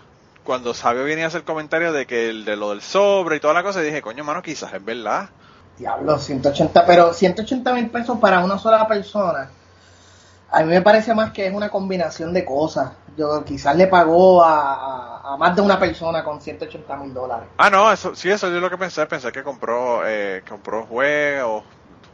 cuando 0.45 0.74
Sabio 0.74 1.05
viene 1.05 1.24
a 1.24 1.28
hacer 1.28 1.45
comentario 1.45 1.92
de 1.92 2.07
que 2.07 2.30
el 2.30 2.45
de 2.45 2.57
lo 2.57 2.70
del 2.70 2.82
sobre 2.82 3.36
y 3.36 3.40
toda 3.40 3.55
la 3.55 3.62
cosa, 3.64 3.80
dije, 3.82 4.03
coño, 4.03 4.24
mano, 4.24 4.42
quizás 4.42 4.72
es 4.74 4.84
verdad. 4.84 5.30
Diablo, 5.78 6.18
180, 6.18 6.86
pero 6.86 7.12
180 7.12 7.72
mil 7.74 7.90
pesos 7.90 8.18
para 8.18 8.45
una 8.45 8.59
sola 8.59 8.86
persona. 8.88 9.51
A 10.51 10.62
mí 10.62 10.68
me 10.70 10.82
parece 10.82 11.14
más 11.14 11.32
que 11.32 11.47
es 11.47 11.55
una 11.55 11.68
combinación 11.70 12.32
de 12.32 12.45
cosas. 12.45 12.92
Yo 13.16 13.45
quizás 13.45 13.76
le 13.76 13.86
pagó 13.88 14.42
a, 14.45 14.74
a- 14.74 15.34
a 15.34 15.36
más 15.36 15.55
de 15.57 15.62
una 15.62 15.78
persona 15.78 16.24
con 16.24 16.40
180 16.40 16.97
mil 16.97 17.12
dólares. 17.12 17.49
Ah, 17.57 17.70
no, 17.70 17.92
eso, 17.92 18.14
sí, 18.16 18.30
eso 18.30 18.49
yo 18.51 18.59
lo 18.61 18.68
que 18.70 18.76
pensé, 18.78 19.07
pensé 19.07 19.30
que 19.30 19.45
compró, 19.45 20.03
eh, 20.07 20.42
compró 20.49 20.86
juego, 20.86 21.64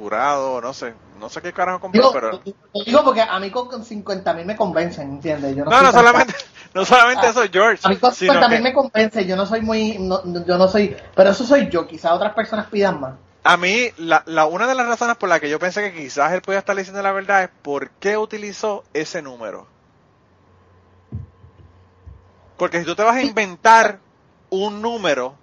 jurado, 0.01 0.61
no 0.61 0.73
sé, 0.73 0.95
no 1.21 1.29
sé 1.29 1.43
qué 1.43 1.53
carajo 1.53 1.81
compró, 1.81 2.01
Digo, 2.03 2.13
pero... 2.13 2.41
digo 2.87 3.05
porque 3.05 3.21
a 3.21 3.39
mí 3.39 3.51
con 3.51 3.69
con 3.69 3.85
50 3.85 4.33
mil 4.35 4.47
me 4.47 4.57
convencen, 4.57 5.11
¿entiendes? 5.11 5.55
Yo 5.55 5.65
No, 5.65 5.71
no 5.71 5.77
tan- 5.83 5.93
solamente, 5.93 6.35
no 6.75 6.85
solamente 6.85 7.29
eso, 7.29 7.43
George, 7.53 7.87
A 7.87 7.91
mí 7.91 7.97
con 7.97 8.13
sino 8.15 8.33
50 8.33 8.49
mil 8.49 8.59
que- 8.59 8.65
me 8.65 8.73
convence, 8.73 9.27
yo 9.27 9.37
no 9.37 9.47
soy 9.47 9.61
muy, 9.61 9.99
no- 9.99 10.23
yo 10.47 10.57
no 10.57 10.69
soy, 10.69 10.97
pero 11.15 11.31
eso 11.31 11.45
soy 11.45 11.69
yo, 11.69 11.87
quizás 11.87 12.13
otras 12.13 12.33
personas 12.35 12.67
pidan 12.67 13.01
más. 13.01 13.15
A 13.45 13.57
mí, 13.57 13.91
la, 13.99 14.23
la, 14.27 14.47
una 14.47 14.67
de 14.67 14.75
las 14.75 14.87
razones 14.87 15.17
por 15.17 15.29
la 15.29 15.41
que 15.41 15.49
yo 15.51 15.59
pensé 15.59 15.83
que 15.83 15.99
quizás 15.99 16.33
él 16.33 16.43
podía 16.43 16.59
estar 16.59 16.77
diciendo 16.77 17.03
la 17.03 17.13
verdad 17.13 17.43
es 17.45 17.51
por 17.63 17.89
qué 17.91 18.17
utilizó 18.17 18.85
ese 18.93 19.23
número. 19.23 19.67
Porque 22.59 22.81
si 22.81 22.85
tú 22.85 22.95
te 22.95 23.03
vas 23.03 23.17
a 23.17 23.23
inventar 23.23 23.99
un 24.51 24.83
número, 24.83 25.35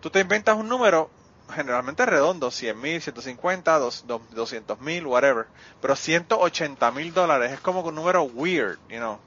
tú 0.00 0.10
te 0.10 0.20
inventas 0.20 0.56
un 0.56 0.68
número 0.68 1.08
generalmente 1.52 2.06
redondo, 2.06 2.50
100 2.50 2.80
mil, 2.80 3.00
150, 3.02 3.78
200 3.78 4.80
mil, 4.80 5.06
whatever. 5.06 5.46
Pero 5.80 5.96
180 5.96 6.90
mil 6.92 7.12
dólares 7.14 7.52
es 7.52 7.60
como 7.60 7.80
un 7.82 7.94
número 7.94 8.22
weird, 8.24 8.78
you 8.88 8.98
know. 8.98 9.20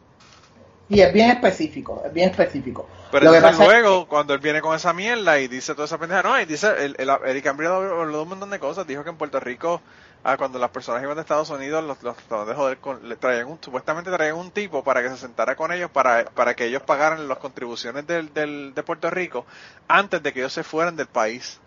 Y 0.88 1.02
es 1.02 1.12
bien 1.14 1.32
específico, 1.32 2.04
es 2.06 2.14
bien 2.14 2.30
específico. 2.30 2.88
Pero 3.10 3.26
Lo 3.26 3.32
entonces 3.32 3.60
es 3.60 3.60
luego, 3.60 4.08
cuando 4.08 4.34
él 4.34 4.40
viene 4.40 4.62
con 4.62 4.76
esa 4.76 4.94
mierda 4.94 5.40
y 5.40 5.48
dice 5.48 5.74
toda 5.74 5.86
esa 5.86 5.98
pendeja, 5.98 6.24
no, 6.24 6.40
y 6.40 6.46
dice, 6.46 6.86
el, 6.86 6.96
el, 7.00 7.10
Eric 7.26 7.48
habló 7.48 8.22
un 8.24 8.30
montón 8.30 8.50
de 8.52 8.60
cosas, 8.60 8.86
dijo 8.86 9.04
que 9.04 9.10
en 9.10 9.18
Puerto 9.18 9.40
Rico, 9.40 9.82
ah, 10.24 10.38
cuando 10.38 10.60
las 10.60 10.70
personas 10.72 11.02
iban 11.02 11.16
de 11.16 11.22
Estados 11.22 11.50
Unidos, 11.50 11.84
los, 11.84 12.04
los 12.04 12.16
trataban 12.18 12.48
de 12.48 12.54
joder 12.56 12.78
con- 12.80 13.08
le 13.08 13.16
traían 13.16 13.48
un, 13.48 13.60
supuestamente 13.62 14.12
traían 14.12 14.36
un 14.36 14.52
tipo 14.52 14.84
para 14.84 15.02
que 15.02 15.10
se 15.10 15.18
sentara 15.18 15.56
con 15.56 15.72
ellos, 15.72 15.90
para, 15.92 16.26
para 16.26 16.56
que 16.56 16.66
ellos 16.66 16.84
pagaran 16.84 17.28
las 17.28 17.38
contribuciones 17.40 18.06
del, 18.06 18.34
del, 18.34 18.74
de 18.76 18.84
Puerto 18.84 19.10
Rico 19.10 19.46
antes 19.88 20.22
de 20.22 20.34
que 20.34 20.40
ellos 20.42 20.54
se 20.54 20.64
fueran 20.64 20.96
del 20.96 21.08
país. 21.08 21.60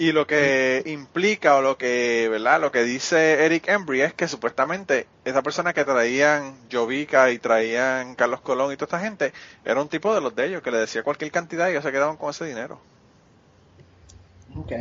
Y 0.00 0.12
lo 0.12 0.26
que 0.28 0.82
implica 0.86 1.56
o 1.56 1.62
lo 1.62 1.76
que, 1.76 2.28
¿verdad? 2.30 2.60
Lo 2.60 2.70
que 2.72 2.84
dice 2.84 3.44
Eric 3.44 3.66
Embry 3.68 4.02
es 4.02 4.14
que 4.14 4.28
supuestamente 4.28 5.08
esa 5.24 5.42
persona 5.42 5.72
que 5.74 5.84
traían 5.84 6.68
Jovica 6.70 7.30
y 7.32 7.38
traían 7.40 8.14
Carlos 8.14 8.40
Colón 8.40 8.72
y 8.72 8.76
toda 8.76 8.86
esta 8.86 9.00
gente 9.00 9.32
era 9.64 9.80
un 9.82 9.88
tipo 9.88 10.14
de 10.14 10.20
los 10.20 10.34
de 10.36 10.46
ellos 10.46 10.62
que 10.62 10.70
le 10.70 10.78
decía 10.78 11.02
cualquier 11.02 11.32
cantidad 11.32 11.66
y 11.68 11.72
ellos 11.72 11.84
se 11.84 11.90
quedaban 11.92 12.16
con 12.16 12.30
ese 12.30 12.44
dinero. 12.46 12.80
Ok. 14.56 14.72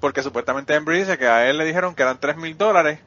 Porque 0.00 0.22
supuestamente 0.22 0.74
Embry 0.74 0.98
dice 0.98 1.16
que 1.18 1.26
a 1.28 1.48
él 1.48 1.56
le 1.58 1.64
dijeron 1.64 1.94
que 1.94 2.02
eran 2.02 2.18
tres 2.18 2.36
mil 2.36 2.56
dólares 2.58 3.00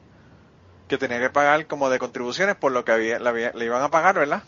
que 0.88 0.98
tenía 0.98 1.20
que 1.20 1.30
pagar 1.30 1.66
como 1.66 1.90
de 1.90 1.98
contribuciones 1.98 2.56
por 2.56 2.72
lo 2.72 2.84
que 2.84 2.92
había, 2.92 3.18
le, 3.18 3.28
había- 3.28 3.52
le 3.54 3.66
iban 3.66 3.82
a 3.82 3.90
pagar, 3.90 4.16
¿verdad? 4.16 4.44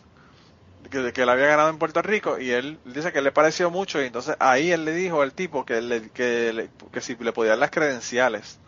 Que, 0.91 1.13
que 1.13 1.23
él 1.23 1.29
había 1.29 1.47
ganado 1.47 1.71
en 1.71 1.79
Puerto 1.79 2.03
Rico 2.03 2.39
y 2.39 2.51
él 2.53 2.79
dice 2.85 3.13
que 3.13 3.23
le 3.23 3.33
pareció 3.33 3.71
mucho 3.71 4.01
y 4.03 4.07
entonces 4.07 4.37
ahí 4.41 4.71
él 4.73 4.85
le 4.85 4.93
dijo 4.93 5.23
al 5.23 5.33
tipo 5.35 5.65
que, 5.65 5.81
le, 5.81 6.11
que, 6.11 6.53
le- 6.53 6.71
que 6.93 7.01
si 7.01 7.17
le 7.17 7.33
podía 7.33 7.51
dar 7.53 7.59
las 7.59 7.71
credenciales 7.71 8.59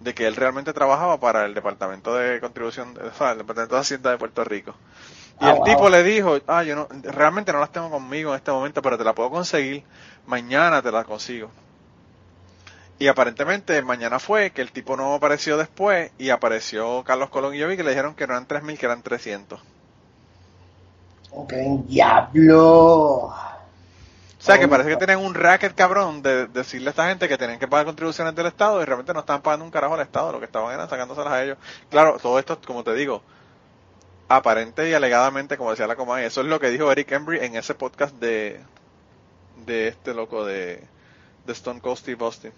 de 0.00 0.14
que 0.14 0.26
él 0.26 0.36
realmente 0.36 0.72
trabajaba 0.72 1.20
para 1.20 1.44
el 1.46 1.54
Departamento 1.54 2.14
de 2.16 2.40
Contribución, 2.40 2.94
o 2.98 3.14
sea, 3.16 3.32
el 3.32 3.38
Departamento 3.38 3.74
de 3.76 3.80
Hacienda 3.82 4.10
de 4.10 4.18
Puerto 4.18 4.44
Rico. 4.44 4.76
Y 5.40 5.48
Ah, 5.48 5.50
el 5.50 5.62
wow. 5.62 5.64
tipo 5.64 5.88
le 5.90 6.02
dijo, 6.04 6.38
ah, 6.48 6.64
yo 6.64 6.76
no, 6.76 6.88
realmente 7.04 7.52
no 7.52 7.60
las 7.60 7.72
tengo 7.72 7.90
conmigo 7.90 8.30
en 8.32 8.36
este 8.38 8.52
momento, 8.52 8.82
pero 8.82 8.98
te 8.98 9.04
la 9.04 9.14
puedo 9.14 9.30
conseguir, 9.30 9.84
mañana 10.26 10.82
te 10.82 10.92
la 10.92 11.04
consigo. 11.04 11.52
Y 12.98 13.06
aparentemente 13.06 13.82
mañana 13.82 14.18
fue 14.18 14.50
que 14.50 14.60
el 14.60 14.72
tipo 14.72 14.96
no 14.96 15.14
apareció 15.14 15.56
después 15.56 16.10
y 16.18 16.30
apareció 16.30 17.04
Carlos 17.04 17.30
Colón 17.30 17.54
y 17.54 17.58
yo 17.58 17.68
vi 17.68 17.76
que 17.76 17.84
le 17.84 17.90
dijeron 17.90 18.16
que 18.16 18.26
no 18.26 18.32
eran 18.34 18.46
3.000, 18.48 18.78
que 18.78 18.86
eran 18.86 19.02
300. 19.02 19.60
Ok, 21.36 21.52
diablo. 21.86 23.32
O 24.38 24.46
sea 24.46 24.58
que 24.58 24.68
parece 24.68 24.90
que 24.90 24.96
tenían 24.98 25.20
un 25.24 25.34
racket 25.34 25.74
cabrón 25.74 26.20
de 26.22 26.46
decirle 26.48 26.88
a 26.88 26.90
esta 26.90 27.08
gente 27.08 27.28
que 27.28 27.38
tenían 27.38 27.58
que 27.58 27.66
pagar 27.66 27.86
contribuciones 27.86 28.34
del 28.34 28.46
Estado 28.46 28.82
y 28.82 28.84
realmente 28.84 29.14
no 29.14 29.20
estaban 29.20 29.40
pagando 29.40 29.64
un 29.64 29.70
carajo 29.70 29.94
al 29.94 30.00
Estado, 30.02 30.32
lo 30.32 30.38
que 30.38 30.44
estaban 30.44 30.72
era 30.74 30.86
sacándoselas 30.86 31.32
a 31.32 31.42
ellos. 31.42 31.58
Claro, 31.88 32.18
todo 32.20 32.38
esto, 32.38 32.58
como 32.66 32.84
te 32.84 32.92
digo, 32.92 33.22
aparente 34.28 34.88
y 34.88 34.92
alegadamente, 34.94 35.56
como 35.56 35.70
decía 35.70 35.86
la 35.86 35.96
Comay, 35.96 36.24
eso 36.26 36.42
es 36.42 36.46
lo 36.46 36.60
que 36.60 36.68
dijo 36.70 36.92
Eric 36.92 37.12
Embry 37.12 37.38
en 37.44 37.56
ese 37.56 37.74
podcast 37.74 38.14
de, 38.16 38.60
de 39.64 39.88
este 39.88 40.12
loco 40.12 40.44
de, 40.44 40.82
de 41.46 41.52
Stone 41.52 41.80
Cold 41.80 41.96
Steve 41.96 42.22
Austin. 42.22 42.52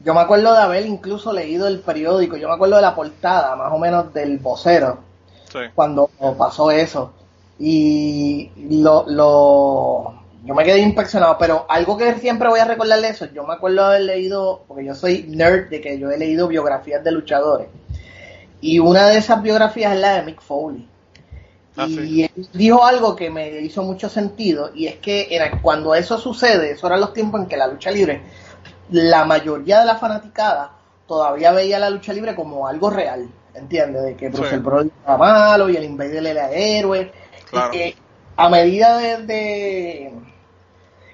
Yo 0.00 0.14
me 0.14 0.20
acuerdo 0.20 0.52
de 0.52 0.60
haber 0.62 0.86
incluso 0.86 1.32
leído 1.32 1.66
el 1.66 1.80
periódico, 1.80 2.36
yo 2.36 2.48
me 2.48 2.54
acuerdo 2.54 2.76
de 2.76 2.82
la 2.82 2.94
portada, 2.94 3.56
más 3.56 3.72
o 3.72 3.78
menos 3.78 4.12
del 4.14 4.38
vocero, 4.38 5.00
Sí. 5.50 5.58
cuando 5.74 6.08
pasó 6.38 6.70
eso. 6.70 7.12
Y 7.58 8.50
lo, 8.68 9.04
lo, 9.08 10.14
yo 10.44 10.54
me 10.54 10.64
quedé 10.64 10.80
impresionado, 10.80 11.36
pero 11.38 11.64
algo 11.68 11.96
que 11.96 12.14
siempre 12.16 12.48
voy 12.48 12.60
a 12.60 12.64
recordar 12.66 13.00
de 13.00 13.08
eso, 13.08 13.26
yo 13.32 13.46
me 13.46 13.54
acuerdo 13.54 13.84
haber 13.84 14.02
leído, 14.02 14.64
porque 14.68 14.84
yo 14.84 14.94
soy 14.94 15.24
nerd 15.28 15.68
de 15.70 15.80
que 15.80 15.98
yo 15.98 16.10
he 16.10 16.18
leído 16.18 16.48
biografías 16.48 17.02
de 17.02 17.12
luchadores. 17.12 17.68
Y 18.60 18.78
una 18.78 19.06
de 19.08 19.18
esas 19.18 19.42
biografías 19.42 19.94
es 19.94 20.00
la 20.00 20.14
de 20.16 20.22
Mick 20.24 20.40
Foley. 20.42 20.86
Ah, 21.78 21.86
y 21.88 21.94
sí. 21.94 22.22
él 22.24 22.48
dijo 22.54 22.84
algo 22.84 23.14
que 23.16 23.28
me 23.30 23.60
hizo 23.60 23.82
mucho 23.82 24.08
sentido, 24.08 24.70
y 24.74 24.86
es 24.86 24.96
que 24.96 25.28
era- 25.30 25.60
cuando 25.60 25.94
eso 25.94 26.18
sucede, 26.18 26.72
eso 26.72 26.86
eran 26.86 27.00
los 27.00 27.12
tiempos 27.12 27.40
en 27.40 27.46
que 27.48 27.56
la 27.56 27.66
lucha 27.66 27.90
libre, 27.90 28.22
la 28.90 29.24
mayoría 29.24 29.80
de 29.80 29.86
la 29.86 29.96
fanaticada 29.96 30.72
todavía 31.06 31.52
veía 31.52 31.78
la 31.78 31.90
lucha 31.90 32.12
libre 32.12 32.34
como 32.34 32.66
algo 32.66 32.88
real, 32.90 33.28
¿entiendes? 33.54 34.02
De 34.04 34.16
que 34.16 34.28
Bruce 34.28 34.48
Sí. 34.50 34.54
el 34.56 34.60
Brody 34.60 34.90
era 35.04 35.16
malo 35.16 35.68
y 35.68 35.76
el 35.76 35.84
Invader 35.84 36.26
era 36.26 36.50
héroe, 36.50 37.12
Claro. 37.50 37.70
que 37.70 37.96
a 38.36 38.48
medida 38.48 38.98
de... 38.98 40.12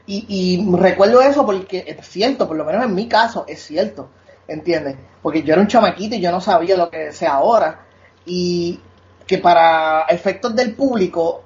y 0.06 0.66
recuerdo 0.76 1.20
eso 1.20 1.46
porque 1.46 1.84
es 1.86 2.08
cierto, 2.08 2.48
por 2.48 2.56
lo 2.56 2.64
menos 2.64 2.84
en 2.84 2.94
mi 2.94 3.08
caso 3.08 3.44
es 3.46 3.62
cierto, 3.62 4.08
¿entiendes? 4.48 4.96
Porque 5.22 5.42
yo 5.42 5.52
era 5.52 5.62
un 5.62 5.68
chamaquito 5.68 6.16
y 6.16 6.20
yo 6.20 6.30
no 6.30 6.40
sabía 6.40 6.76
lo 6.76 6.90
que 6.90 7.12
sé 7.12 7.26
ahora, 7.26 7.86
y 8.24 8.80
que 9.26 9.38
para 9.38 10.02
efectos 10.08 10.54
del 10.54 10.74
público 10.74 11.42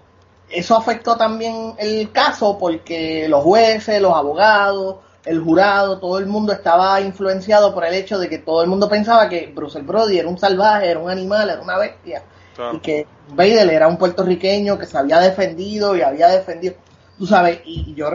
eso 0.49 0.77
afectó 0.77 1.17
también 1.17 1.75
el 1.79 2.13
caso 2.13 2.57
porque 2.59 3.29
los 3.29 3.43
jueces, 3.43 4.01
los 4.01 4.15
abogados, 4.15 4.97
el 5.25 5.41
jurado, 5.41 5.99
todo 5.99 6.19
el 6.19 6.27
mundo 6.27 6.53
estaba 6.53 7.01
influenciado 7.01 7.75
por 7.75 7.85
el 7.85 7.95
hecho 7.95 8.19
de 8.19 8.29
que 8.29 8.39
todo 8.39 8.63
el 8.63 8.69
mundo 8.69 8.89
pensaba 8.89 9.29
que 9.29 9.53
Bruce 9.53 9.81
Brody 9.83 10.19
era 10.19 10.29
un 10.29 10.39
salvaje, 10.39 10.89
era 10.89 11.01
un 11.01 11.11
animal, 11.11 11.51
era 11.51 11.61
una 11.61 11.79
bestia 11.79 12.23
Claro. 12.57 12.77
y 12.77 12.81
que 12.81 13.07
Vader 13.35 13.69
era 13.71 13.87
un 13.87 13.99
puertorriqueño 13.99 14.79
que 14.79 14.87
se 14.87 14.97
había 14.99 15.21
defendido 15.21 15.95
y 15.95 16.01
había 16.03 16.29
defendido, 16.29 16.75
tú 17.19 17.27
sabes, 17.27 17.61
y, 17.65 17.91
y 17.91 17.95
yo 17.95 18.09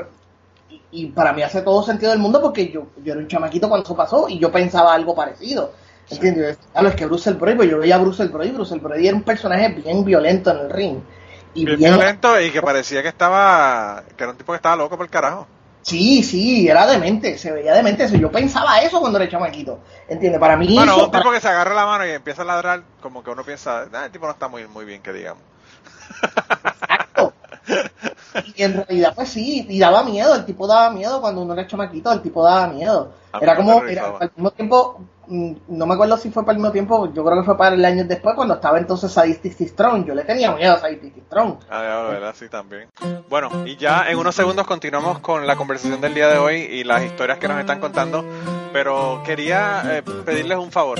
y, 0.69 0.81
y 0.91 1.05
para 1.07 1.31
mí 1.31 1.43
hace 1.43 1.61
todo 1.61 1.83
sentido 1.83 2.11
del 2.11 2.19
mundo 2.19 2.41
porque 2.41 2.69
yo, 2.71 2.87
yo 3.03 3.13
era 3.13 3.21
un 3.21 3.27
chamaquito 3.27 3.69
cuando 3.69 3.83
eso 3.85 3.95
pasó 3.95 4.27
y 4.27 4.39
yo 4.39 4.51
pensaba 4.51 4.93
algo 4.93 5.13
parecido. 5.15 5.73
¿Entiendes? 6.09 6.57
"Ah, 6.73 6.83
es 6.87 6.95
que 6.95 7.05
Bruce 7.05 7.29
el 7.29 7.35
Brody, 7.37 7.55
pues 7.55 7.69
yo 7.69 7.77
veía 7.77 7.95
a 7.95 7.99
Bruce 7.99 8.21
el 8.23 8.29
Brody, 8.29 8.51
Bruce 8.51 8.73
el 8.73 8.79
Brody 8.81 9.07
era 9.07 9.15
un 9.15 9.23
personaje 9.23 9.69
bien 9.69 10.03
violento 10.03 10.51
en 10.51 10.57
el 10.57 10.69
ring. 10.69 10.97
Y 11.53 11.65
Bien 11.65 11.77
bien, 11.77 11.93
violento 11.93 12.39
y 12.41 12.49
que 12.51 12.61
parecía 12.61 13.01
que 13.01 13.09
estaba, 13.09 14.03
que 14.17 14.23
era 14.23 14.31
un 14.31 14.37
tipo 14.37 14.51
que 14.53 14.57
estaba 14.57 14.75
loco 14.75 14.97
por 14.97 15.05
el 15.05 15.09
carajo. 15.11 15.47
Sí, 15.81 16.21
sí, 16.23 16.67
era 16.67 16.85
demente, 16.85 17.37
se 17.37 17.51
veía 17.51 17.73
demente 17.73 18.03
eso. 18.03 18.15
Yo 18.15 18.31
pensaba 18.31 18.79
eso 18.81 18.99
cuando 18.99 19.19
era 19.19 19.29
chamaquito. 19.29 19.79
¿Entiendes? 20.07 20.39
Para 20.39 20.55
mí. 20.55 20.75
Bueno, 20.75 21.05
un 21.05 21.11
tipo 21.11 21.31
que 21.31 21.41
se 21.41 21.47
agarra 21.47 21.73
la 21.73 21.85
mano 21.85 22.05
y 22.05 22.11
empieza 22.11 22.43
a 22.43 22.45
ladrar, 22.45 22.83
como 23.01 23.23
que 23.23 23.31
uno 23.31 23.43
piensa, 23.43 23.87
ah, 23.91 24.05
el 24.05 24.11
tipo 24.11 24.25
no 24.25 24.31
está 24.31 24.47
muy, 24.47 24.67
muy 24.67 24.85
bien, 24.85 25.01
que 25.01 25.11
digamos. 25.11 25.43
Exacto. 26.21 27.33
Y 28.55 28.63
en 28.63 28.75
realidad, 28.75 29.13
pues 29.15 29.29
sí, 29.29 29.65
y 29.67 29.79
daba 29.79 30.03
miedo, 30.03 30.35
el 30.35 30.45
tipo 30.45 30.67
daba 30.67 30.89
miedo 30.91 31.19
cuando 31.19 31.41
uno 31.41 31.53
era 31.53 31.67
chamaquito, 31.67 32.11
el 32.11 32.21
tipo 32.21 32.43
daba 32.43 32.67
miedo. 32.67 33.13
Era 33.39 33.55
como, 33.55 33.83
era, 33.83 34.13
al 34.19 34.31
mismo 34.35 34.51
tiempo, 34.51 35.01
no 35.31 35.85
me 35.85 35.93
acuerdo 35.93 36.17
si 36.17 36.29
fue 36.29 36.43
para 36.43 36.57
el 36.57 36.59
mismo 36.59 36.73
tiempo, 36.73 37.11
yo 37.13 37.23
creo 37.23 37.37
que 37.39 37.45
fue 37.45 37.57
para 37.57 37.75
el 37.75 37.85
año 37.85 38.03
después, 38.03 38.35
cuando 38.35 38.55
estaba 38.55 38.77
entonces 38.77 39.11
Sadistic 39.11 39.53
Strong. 39.69 40.05
Yo 40.05 40.13
le 40.13 40.23
tenía 40.23 40.51
miedo 40.51 40.73
a 40.73 40.79
Sadistic 40.79 41.25
Strong. 41.25 41.55
Ah, 41.69 41.83
ya, 41.83 42.09
¿verdad? 42.09 42.35
Sí, 42.37 42.49
también. 42.49 42.89
Bueno, 43.29 43.49
y 43.65 43.77
ya 43.77 44.09
en 44.09 44.17
unos 44.17 44.35
segundos 44.35 44.67
continuamos 44.67 45.19
con 45.19 45.47
la 45.47 45.55
conversación 45.55 46.01
del 46.01 46.13
día 46.13 46.27
de 46.27 46.37
hoy 46.37 46.55
y 46.55 46.83
las 46.83 47.03
historias 47.03 47.37
que 47.37 47.47
nos 47.47 47.59
están 47.59 47.79
contando, 47.79 48.25
pero 48.73 49.21
quería 49.25 49.83
eh, 49.85 50.03
pedirles 50.25 50.57
un 50.57 50.71
favor. 50.71 50.99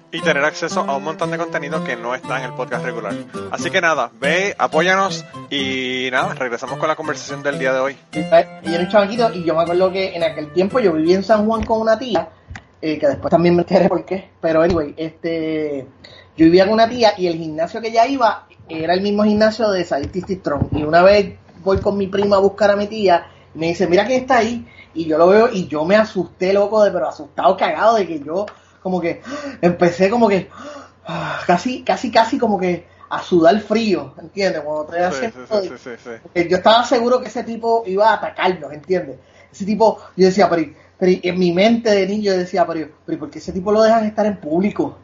y 0.11 0.21
tener 0.21 0.43
acceso 0.43 0.81
a 0.81 0.95
un 0.95 1.03
montón 1.03 1.31
de 1.31 1.37
contenido 1.37 1.83
que 1.83 1.95
no 1.95 2.13
está 2.13 2.39
en 2.39 2.45
el 2.45 2.53
podcast 2.53 2.83
regular. 2.83 3.13
Así 3.51 3.69
que 3.69 3.81
nada, 3.81 4.11
ve, 4.19 4.55
apóyanos 4.57 5.25
y 5.49 6.09
nada, 6.11 6.33
regresamos 6.33 6.77
con 6.77 6.87
la 6.87 6.95
conversación 6.95 7.43
del 7.43 7.57
día 7.59 7.73
de 7.73 7.79
hoy. 7.79 7.97
Y 8.13 8.19
yo 8.21 8.79
era 8.79 9.01
un 9.01 9.33
y 9.35 9.43
yo 9.43 9.55
me 9.55 9.61
acuerdo 9.61 9.91
que 9.91 10.15
en 10.15 10.23
aquel 10.23 10.51
tiempo 10.53 10.79
yo 10.79 10.93
vivía 10.93 11.15
en 11.15 11.23
San 11.23 11.45
Juan 11.45 11.63
con 11.63 11.81
una 11.81 11.97
tía, 11.97 12.29
eh, 12.81 12.97
que 12.97 13.07
después 13.07 13.31
también 13.31 13.55
me 13.55 13.61
enteré 13.61 13.87
por 13.87 14.03
qué, 14.05 14.31
pero 14.41 14.61
anyway, 14.61 14.93
este, 14.97 15.87
yo 16.35 16.45
vivía 16.45 16.65
con 16.65 16.73
una 16.73 16.89
tía 16.89 17.13
y 17.17 17.27
el 17.27 17.37
gimnasio 17.37 17.81
que 17.81 17.87
ella 17.87 18.05
iba 18.07 18.47
era 18.67 18.93
el 18.93 19.01
mismo 19.01 19.23
gimnasio 19.23 19.69
de 19.71 19.85
Sadistic 19.85 20.39
Strong. 20.39 20.67
Y 20.71 20.83
una 20.83 21.01
vez 21.01 21.35
voy 21.63 21.79
con 21.79 21.97
mi 21.97 22.07
prima 22.07 22.37
a 22.37 22.39
buscar 22.39 22.71
a 22.71 22.75
mi 22.75 22.87
tía 22.87 23.27
me 23.53 23.67
dice, 23.67 23.87
mira 23.87 24.05
quién 24.05 24.21
está 24.21 24.37
ahí. 24.37 24.65
Y 24.93 25.05
yo 25.05 25.17
lo 25.17 25.27
veo 25.27 25.49
y 25.51 25.67
yo 25.67 25.85
me 25.85 25.95
asusté, 25.95 26.53
loco, 26.53 26.83
de, 26.83 26.91
pero 26.91 27.07
asustado, 27.07 27.55
cagado, 27.55 27.95
de 27.95 28.07
que 28.07 28.19
yo 28.19 28.45
como 28.81 28.99
que 28.99 29.21
empecé 29.61 30.09
como 30.09 30.27
que 30.27 30.49
casi, 31.45 31.83
casi, 31.83 32.11
casi 32.11 32.37
como 32.37 32.59
que 32.59 32.85
a 33.09 33.21
sudar 33.21 33.59
frío, 33.59 34.13
¿entiendes? 34.21 34.61
Cuando 34.61 34.83
estoy 34.83 34.99
Sí, 36.33 36.47
yo 36.49 36.57
estaba 36.57 36.83
seguro 36.85 37.19
que 37.19 37.27
ese 37.27 37.43
tipo 37.43 37.83
iba 37.85 38.09
a 38.09 38.13
atacarnos, 38.13 38.71
¿entiendes? 38.71 39.17
Ese 39.51 39.65
tipo, 39.65 39.99
yo 40.15 40.27
decía, 40.27 40.49
pero, 40.49 40.71
pero 40.97 41.19
en 41.21 41.37
mi 41.37 41.51
mente 41.51 41.89
de 41.89 42.07
niño 42.07 42.31
yo 42.31 42.37
decía, 42.37 42.65
pero, 42.65 42.87
pero 43.05 43.19
¿por 43.19 43.29
qué 43.29 43.39
ese 43.39 43.51
tipo 43.51 43.71
lo 43.71 43.83
dejan 43.83 44.05
estar 44.05 44.25
en 44.25 44.37
público? 44.37 44.97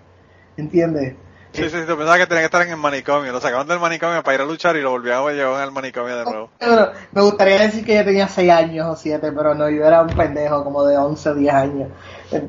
¿Entiendes? 0.55 1.15
Sí, 1.51 1.69
sí, 1.69 1.79
sí, 1.81 1.85
tú 1.87 1.97
pensabas 1.97 2.19
que 2.19 2.27
tenía 2.27 2.41
que 2.41 2.45
estar 2.45 2.61
en 2.61 2.69
el 2.69 2.77
manicomio, 2.77 3.31
lo 3.33 3.41
sacaban 3.41 3.67
del 3.67 3.79
manicomio 3.79 4.23
para 4.23 4.35
ir 4.35 4.41
a 4.41 4.45
luchar 4.45 4.75
y 4.77 4.81
lo 4.81 4.91
volvían 4.91 5.19
a 5.27 5.31
llevar 5.31 5.61
al 5.61 5.71
manicomio 5.71 6.15
de 6.17 6.25
nuevo. 6.25 6.53
Pero 6.59 6.91
me 7.11 7.21
gustaría 7.21 7.61
decir 7.61 7.85
que 7.85 7.95
yo 7.95 8.03
tenía 8.05 8.27
6 8.27 8.51
años 8.51 8.87
o 8.87 8.95
7, 8.95 9.31
pero 9.31 9.53
no, 9.55 9.69
yo 9.69 9.85
era 9.85 10.01
un 10.01 10.09
pendejo 10.15 10.63
como 10.63 10.83
de 10.85 10.97
11 10.97 11.29
o 11.29 11.35
10 11.35 11.53
años. 11.53 11.89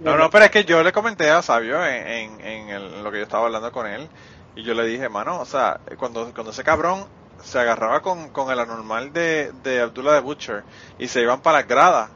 No, 0.00 0.16
no, 0.16 0.30
pero 0.30 0.44
es 0.44 0.50
que 0.50 0.64
yo 0.64 0.82
le 0.82 0.92
comenté 0.92 1.30
a 1.30 1.42
Sabio 1.42 1.84
en, 1.84 2.06
en, 2.06 2.40
en 2.40 2.68
el- 2.70 2.94
en 2.94 3.04
lo 3.04 3.10
que 3.10 3.18
yo 3.18 3.22
estaba 3.24 3.46
hablando 3.46 3.72
con 3.72 3.86
él 3.86 4.10
y 4.54 4.62
yo 4.62 4.74
le 4.74 4.84
dije, 4.86 5.08
mano, 5.08 5.40
o 5.40 5.44
sea, 5.44 5.80
cuando, 5.98 6.32
cuando 6.34 6.50
ese 6.52 6.64
cabrón 6.64 7.08
se 7.38 7.58
agarraba 7.58 8.00
con, 8.02 8.30
con 8.30 8.50
el 8.50 8.58
anormal 8.60 9.12
de, 9.12 9.50
de 9.54 9.80
Abdullah 9.80 10.14
de 10.14 10.20
Butcher 10.20 10.66
y 10.96 11.08
se 11.08 11.20
iban 11.22 11.40
para 11.42 11.58
las 11.58 11.66
gradas, 11.68 12.12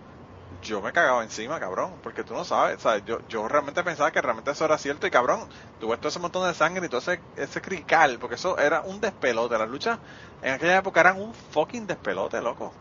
yo 0.62 0.80
me 0.80 0.92
cagaba 0.92 1.22
encima, 1.22 1.60
cabrón, 1.60 1.92
porque 2.02 2.24
tú 2.24 2.34
no 2.34 2.44
sabes, 2.44 2.76
o 2.76 2.80
sea, 2.80 3.04
yo, 3.04 3.20
yo 3.28 3.46
realmente 3.48 3.82
pensaba 3.82 4.10
que 4.10 4.22
realmente 4.22 4.50
eso 4.52 4.64
era 4.64 4.78
cierto 4.78 5.06
y 5.06 5.10
cabrón, 5.10 5.40
tú 5.80 5.88
ves 5.88 5.98
todo 5.98 6.08
ese 6.08 6.18
montón 6.20 6.46
de 6.48 6.54
sangre 6.54 6.86
y 6.86 6.88
todo 6.88 7.00
ese, 7.00 7.20
ese 7.36 7.60
crical, 7.60 8.18
porque 8.20 8.36
eso 8.36 8.56
era 8.58 8.82
un 8.82 9.00
despelote, 9.00 9.58
las 9.58 9.68
luchas 9.68 9.98
en 10.42 10.54
aquella 10.54 10.78
época 10.78 11.00
eran 11.00 11.20
un 11.20 11.34
fucking 11.34 11.86
despelote, 11.86 12.40
loco. 12.40 12.72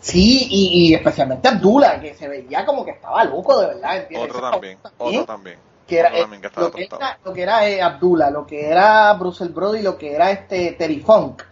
Sí, 0.00 0.46
y, 0.50 0.90
y 0.90 0.94
especialmente 0.94 1.48
Abdullah, 1.48 2.00
que 2.00 2.14
se 2.14 2.28
veía 2.28 2.64
como 2.64 2.84
que 2.84 2.92
estaba 2.92 3.24
loco 3.24 3.60
de 3.60 3.66
verdad, 3.66 3.96
¿entiendes? 3.96 4.30
Otro 4.30 4.50
también, 4.50 4.78
también, 4.82 5.22
otro 5.22 5.26
también. 5.26 5.58
que 5.86 5.98
era, 5.98 6.08
Otro 6.10 6.20
también 6.20 6.40
que 6.40 6.46
eh, 6.46 6.50
estaba 6.50 6.66
lo, 6.66 6.72
que 6.72 6.84
era, 6.84 7.18
lo 7.24 7.32
que 7.32 7.42
era 7.42 7.68
eh, 7.68 7.82
Abdullah, 7.82 8.30
lo 8.30 8.46
que 8.46 8.66
era 8.68 9.12
Bruce 9.14 9.48
Brody, 9.48 9.82
lo 9.82 9.98
que 9.98 10.14
era 10.14 10.30
este 10.30 10.72
Terry 10.72 11.00
Funk. 11.00 11.42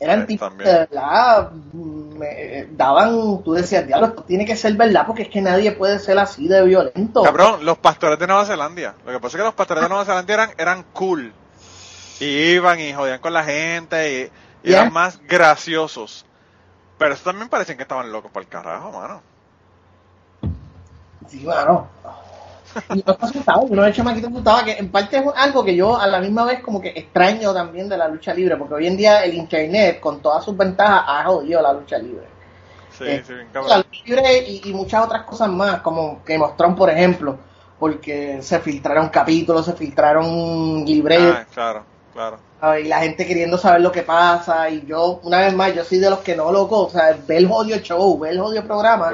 Eran 0.00 0.22
Sí, 0.22 0.26
tipos 0.26 0.58
de 0.58 0.64
verdad 0.64 1.50
mm, 1.52 2.18
me- 2.18 2.66
daban, 2.72 3.42
tú 3.42 3.52
decías, 3.54 3.86
diablo, 3.86 4.08
esto 4.08 4.22
tiene 4.24 4.44
que 4.44 4.56
ser 4.56 4.74
verdad 4.74 5.06
porque 5.06 5.22
es 5.22 5.28
que 5.28 5.40
nadie 5.40 5.72
puede 5.72 5.98
ser 5.98 6.18
así 6.18 6.48
de 6.48 6.62
violento. 6.64 7.22
Cabrón, 7.22 7.64
los 7.64 7.78
pastores 7.78 8.18
de 8.18 8.26
Nueva 8.26 8.44
Zelanda. 8.44 8.94
Lo 9.04 9.12
que 9.12 9.20
pasa 9.20 9.36
es 9.36 9.40
que 9.40 9.46
los 9.46 9.54
pastores 9.54 9.82
de 9.82 9.88
Nueva 9.88 10.04
Zelanda 10.04 10.34
eran, 10.34 10.50
eran 10.58 10.84
cool. 10.92 11.32
Y 12.20 12.24
iban 12.24 12.80
y 12.80 12.92
jodían 12.92 13.20
con 13.20 13.32
la 13.32 13.44
gente 13.44 14.30
y, 14.62 14.70
eran 14.70 14.92
más 14.92 15.20
graciosos. 15.26 16.24
Pero 16.98 17.14
eso 17.14 17.24
también 17.24 17.48
parecían 17.48 17.76
que 17.76 17.82
estaban 17.82 18.10
locos 18.10 18.30
por 18.30 18.42
el 18.42 18.48
carajo, 18.48 18.92
mano. 18.92 19.20
Sí, 21.28 21.40
mano. 21.44 21.88
Y 22.90 23.02
yo 23.02 23.12
estaba 23.12 23.28
asustado, 23.28 23.60
uno 23.62 23.82
de 23.82 23.92
chamaquito 23.92 24.28
asustaba, 24.28 24.64
que 24.64 24.72
en 24.72 24.90
parte 24.90 25.16
es 25.18 25.24
algo 25.36 25.64
que 25.64 25.76
yo 25.76 25.96
a 25.98 26.06
la 26.06 26.20
misma 26.20 26.44
vez 26.44 26.60
como 26.60 26.80
que 26.80 26.88
extraño 26.88 27.52
también 27.52 27.88
de 27.88 27.96
la 27.96 28.08
lucha 28.08 28.34
libre, 28.34 28.56
porque 28.56 28.74
hoy 28.74 28.86
en 28.86 28.96
día 28.96 29.24
el 29.24 29.34
internet 29.34 30.00
con 30.00 30.20
todas 30.20 30.44
sus 30.44 30.56
ventajas 30.56 31.04
ha 31.06 31.24
jodido 31.24 31.62
la 31.62 31.72
lucha 31.72 31.98
libre. 31.98 32.26
Sí, 32.90 33.04
Eh, 33.06 33.22
sí, 33.26 33.34
bien 33.34 33.48
La 33.52 33.78
lucha 33.78 34.00
libre 34.04 34.38
y, 34.48 34.68
y 34.70 34.72
muchas 34.72 35.04
otras 35.04 35.24
cosas 35.24 35.48
más, 35.48 35.80
como 35.80 36.22
of 36.40 36.56
Thrones, 36.56 36.76
por 36.76 36.90
ejemplo, 36.90 37.38
porque 37.78 38.40
se 38.42 38.60
filtraron 38.60 39.08
capítulos, 39.08 39.66
se 39.66 39.72
filtraron 39.74 40.84
libretos, 40.84 41.36
Ah, 41.36 41.46
claro, 41.52 41.84
claro. 42.12 42.38
y 42.80 42.84
la 42.84 43.00
gente 43.00 43.26
queriendo 43.26 43.58
saber 43.58 43.80
lo 43.80 43.92
que 43.92 44.02
pasa, 44.02 44.70
y 44.70 44.86
yo, 44.86 45.20
una 45.24 45.40
vez 45.40 45.54
más, 45.54 45.74
yo 45.74 45.84
soy 45.84 45.98
de 45.98 46.10
los 46.10 46.20
que 46.20 46.36
no, 46.36 46.50
loco, 46.52 46.82
o 46.86 46.90
sea, 46.90 47.16
ve 47.26 47.36
el 47.36 47.48
jodido 47.48 47.78
show, 47.78 48.18
ve 48.18 48.30
el 48.30 48.40
jodido 48.40 48.64
programa, 48.64 49.12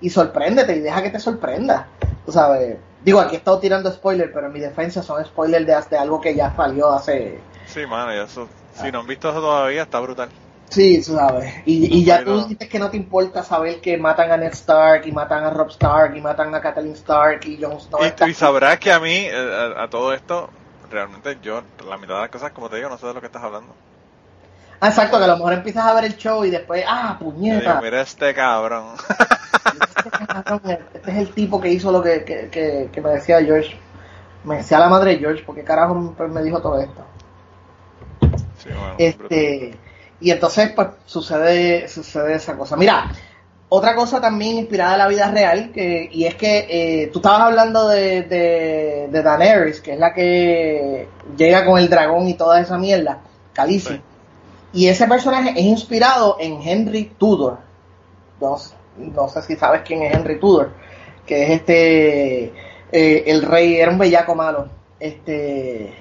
y 0.00 0.10
sorpréndete, 0.10 0.76
y 0.76 0.80
deja 0.80 1.02
que 1.02 1.10
te 1.10 1.20
sorprenda, 1.20 1.86
tú 2.26 2.32
sabes. 2.32 2.76
Digo, 3.02 3.20
aquí 3.20 3.34
he 3.34 3.38
estado 3.38 3.58
tirando 3.60 3.90
spoilers, 3.90 4.30
pero 4.32 4.46
en 4.46 4.52
mi 4.52 4.60
defensa 4.60 5.02
son 5.02 5.24
spoilers 5.24 5.66
de, 5.66 5.76
de 5.90 5.98
algo 5.98 6.20
que 6.20 6.34
ya 6.34 6.54
salió 6.54 6.90
hace... 6.90 7.38
Sí, 7.64 7.86
mano, 7.86 8.14
y 8.14 8.18
eso. 8.18 8.50
Si 8.72 8.90
no 8.92 9.00
han 9.00 9.06
visto 9.06 9.30
eso 9.30 9.40
todavía, 9.40 9.82
está 9.82 10.00
brutal. 10.00 10.30
Sí, 10.70 11.02
tú 11.04 11.14
sabes. 11.16 11.52
Y, 11.66 11.98
y 11.98 12.04
ya 12.04 12.22
tú 12.22 12.36
dijiste 12.36 12.68
que 12.68 12.78
no 12.78 12.90
te 12.90 12.96
importa 12.96 13.42
saber 13.42 13.80
que 13.80 13.96
matan 13.98 14.30
a 14.30 14.36
Ned 14.36 14.52
Stark, 14.52 15.04
y 15.06 15.12
matan 15.12 15.44
a 15.44 15.50
Rob 15.50 15.68
Stark, 15.70 16.16
y 16.16 16.20
matan 16.20 16.54
a 16.54 16.60
Kathleen 16.60 16.92
Stark, 16.94 17.40
y 17.44 17.60
Jon 17.60 17.76
está- 17.76 17.98
Y, 18.24 18.30
y 18.30 18.34
sabrás 18.34 18.78
que 18.78 18.92
a 18.92 19.00
mí, 19.00 19.10
eh, 19.14 19.32
a, 19.76 19.82
a 19.84 19.88
todo 19.90 20.12
esto, 20.12 20.52
realmente 20.88 21.38
yo, 21.40 21.62
la 21.84 21.98
mitad 21.98 22.14
de 22.14 22.20
las 22.22 22.30
cosas, 22.30 22.52
como 22.52 22.68
te 22.70 22.76
digo, 22.76 22.88
no 22.88 22.98
sé 22.98 23.06
de 23.06 23.14
lo 23.14 23.20
que 23.20 23.26
estás 23.26 23.42
hablando. 23.42 23.76
Ah, 24.80 24.88
exacto, 24.88 25.18
que 25.18 25.24
a 25.24 25.28
lo 25.28 25.36
mejor 25.36 25.52
empiezas 25.52 25.84
a 25.86 25.92
ver 25.94 26.04
el 26.06 26.16
show 26.16 26.44
y 26.44 26.50
después, 26.50 26.84
ah, 26.88 27.16
digo, 27.18 27.32
puñeta. 27.32 27.80
mira 27.82 28.00
este 28.00 28.34
cabrón. 28.34 28.86
Este 30.94 31.10
es 31.10 31.16
el 31.18 31.30
tipo 31.32 31.60
que 31.60 31.68
hizo 31.70 31.92
lo 31.92 32.02
que, 32.02 32.24
que, 32.24 32.48
que, 32.50 32.88
que 32.92 33.00
me 33.00 33.10
decía 33.10 33.42
George. 33.42 33.76
Me 34.44 34.56
decía 34.56 34.78
la 34.78 34.88
madre 34.88 35.12
de 35.12 35.18
George, 35.18 35.42
porque 35.44 35.62
carajo 35.62 35.94
me- 35.94 36.42
dijo 36.42 36.60
todo 36.62 36.80
esto. 36.80 37.04
Sí, 38.58 38.68
bueno, 38.70 38.94
brutal. 38.94 38.96
Este, 38.98 39.78
y 40.20 40.30
entonces, 40.30 40.72
pues, 40.74 40.88
sucede, 41.04 41.88
sucede 41.88 42.34
esa 42.34 42.56
cosa. 42.56 42.76
Mira, 42.76 43.10
otra 43.68 43.94
cosa 43.94 44.20
también 44.20 44.56
inspirada 44.56 44.92
en 44.94 44.98
la 44.98 45.08
vida 45.08 45.30
real, 45.30 45.70
que, 45.72 46.08
y 46.10 46.24
es 46.24 46.34
que 46.36 46.66
eh, 47.02 47.06
tú 47.12 47.18
estabas 47.18 47.42
hablando 47.42 47.86
de, 47.88 48.22
de, 48.22 49.08
de 49.10 49.22
Daenerys, 49.22 49.80
que 49.82 49.92
es 49.92 49.98
la 49.98 50.12
que 50.14 51.08
llega 51.36 51.64
con 51.66 51.78
el 51.78 51.88
dragón 51.90 52.26
y 52.28 52.34
toda 52.34 52.60
esa 52.60 52.78
mierda, 52.78 53.18
Khaleesi. 53.52 53.94
Sí. 53.94 54.02
Y 54.72 54.88
ese 54.88 55.06
personaje 55.08 55.50
es 55.50 55.64
inspirado 55.64 56.36
en 56.40 56.60
Henry 56.62 57.12
Tudor. 57.18 57.58
No, 58.40 58.56
no 58.96 59.28
sé 59.28 59.42
si 59.42 59.56
sabes 59.56 59.82
quién 59.84 60.02
es 60.02 60.14
Henry 60.14 60.38
Tudor, 60.38 60.70
que 61.26 61.42
es 61.44 61.50
este, 61.50 62.44
eh, 62.92 63.24
el 63.26 63.42
rey, 63.42 63.76
era 63.76 63.90
un 63.90 63.98
bellaco 63.98 64.34
malo, 64.34 64.68
este, 64.98 65.94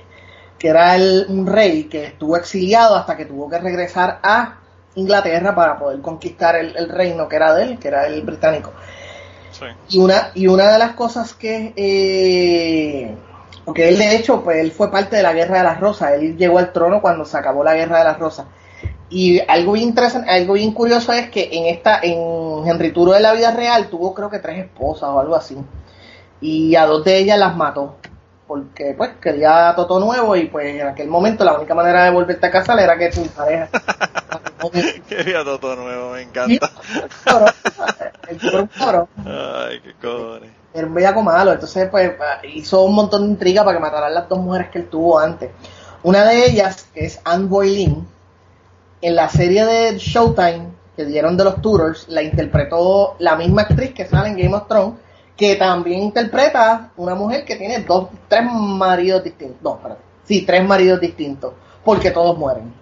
que 0.58 0.68
era 0.68 0.96
el- 0.96 1.26
un 1.30 1.48
rey 1.48 1.86
que 1.86 2.06
estuvo 2.06 2.38
exiliado 2.38 2.96
hasta 2.96 3.18
que 3.18 3.26
tuvo 3.26 3.50
que 3.50 3.58
regresar 3.60 4.20
a 4.24 4.60
Inglaterra 4.96 5.54
para 5.56 5.78
poder 5.78 6.02
conquistar 6.02 6.56
el, 6.56 6.76
el 6.78 6.90
reino 6.90 7.28
que 7.28 7.36
era 7.38 7.54
de 7.54 7.64
él, 7.64 7.80
que 7.80 7.88
era 7.88 8.06
el 8.08 8.22
británico. 8.22 8.72
Sí. 9.52 9.66
Y 9.90 10.00
una, 10.00 10.32
y 10.36 10.48
una 10.48 10.72
de 10.72 10.80
las 10.80 10.94
cosas 10.94 11.34
que, 11.34 11.74
eh, 11.76 13.16
porque 13.66 13.90
él 13.90 13.98
de 13.98 14.16
hecho, 14.16 14.44
pues 14.44 14.58
él 14.58 14.72
fue 14.72 14.92
parte 14.92 15.16
de 15.18 15.24
la 15.24 15.34
Guerra 15.34 15.58
de 15.58 15.64
las 15.64 15.80
Rosas, 15.80 16.14
él 16.14 16.38
llegó 16.38 16.60
al 16.60 16.72
trono 16.72 17.02
cuando 17.02 17.26
se 17.26 17.38
acabó 17.38 17.64
la 17.64 17.76
Guerra 17.76 18.00
de 18.00 18.04
las 18.06 18.20
Rosas. 18.20 18.46
Y 19.10 19.40
algo 19.48 19.74
bien 19.74 19.90
interesante, 19.90 20.30
algo 20.30 20.54
bien 20.54 20.72
curioso 20.72 21.12
es 21.14 21.30
que 21.30 21.50
en 21.52 21.66
esta, 21.66 22.00
en 22.02 22.68
Henry 22.68 22.92
Turo 22.92 23.14
de 23.14 23.20
la 23.20 23.34
vida 23.34 23.52
real 23.52 23.90
tuvo 23.90 24.14
creo 24.14 24.30
que 24.30 24.40
tres 24.40 24.60
esposas 24.60 25.10
o 25.10 25.20
algo 25.20 25.36
así. 25.36 25.58
Y 26.42 26.76
a 26.76 26.86
dos 26.86 27.04
de 27.04 27.18
ellas 27.18 27.40
las 27.40 27.56
mató. 27.56 27.96
Porque 28.48 28.96
pues 28.98 29.12
quería 29.22 29.74
toto 29.76 30.00
nuevo 30.00 30.36
y 30.36 30.46
pues 30.46 30.76
en 30.76 30.88
aquel 30.88 31.08
momento 31.08 31.44
la 31.44 31.54
única 31.54 31.76
manera 31.76 32.06
de 32.06 32.12
volverte 32.12 32.48
a 32.48 32.52
casar 32.52 32.80
era 32.80 32.98
que 32.98 33.10
tu 33.10 33.26
pareja. 33.28 33.70
Quería 35.08 35.44
toto 35.44 35.76
nuevo, 35.76 36.12
me 36.12 36.22
encanta. 36.22 36.72
El 38.28 38.56
un 38.56 38.68
cabrón. 38.68 39.08
Ay, 39.26 39.80
qué 39.82 39.94
cojones. 40.02 40.52
Era 40.74 40.88
un 40.88 40.94
bellaco 40.94 41.22
malo. 41.22 41.54
Entonces 41.54 41.90
pues 41.90 42.12
hizo 42.54 42.84
un 42.84 42.96
montón 42.96 43.24
de 43.24 43.30
intriga 43.30 43.64
para 43.64 43.78
que 43.78 43.82
mataran 43.82 44.14
las 44.14 44.30
dos 44.30 44.40
mujeres 44.40 44.70
que 44.70 44.80
él 44.80 44.90
tuvo 44.90 45.20
antes. 45.20 45.52
Una 46.04 46.26
de 46.26 46.46
ellas, 46.46 46.88
que 46.94 47.06
es 47.06 47.20
Anne 47.26 47.48
Boleyn, 47.48 48.08
en 49.02 49.16
la 49.16 49.30
serie 49.30 49.66
de 49.66 49.98
Showtime 49.98 50.80
que 50.96 51.06
dieron 51.06 51.38
de 51.38 51.46
los 51.46 51.62
Tudors, 51.62 52.10
la 52.10 52.22
interpretó 52.22 53.16
la 53.20 53.38
misma 53.38 53.62
actriz 53.62 53.94
que 53.94 54.06
sale 54.06 54.30
en 54.30 54.38
Game 54.38 54.54
of 54.54 54.68
Thrones, 54.68 54.96
que 55.38 55.56
también 55.56 56.02
interpreta 56.02 56.92
una 56.98 57.16
mujer 57.16 57.46
que 57.46 57.56
tiene 57.56 57.80
dos, 57.80 58.10
tres 58.28 58.44
maridos 58.52 59.24
distintos. 59.24 59.62
No, 59.62 59.76
espérate. 59.76 60.02
Sí, 60.26 60.42
tres 60.42 60.68
maridos 60.68 61.00
distintos, 61.00 61.54
porque 61.86 62.12
todos 62.12 62.38
mueren. 62.38 62.74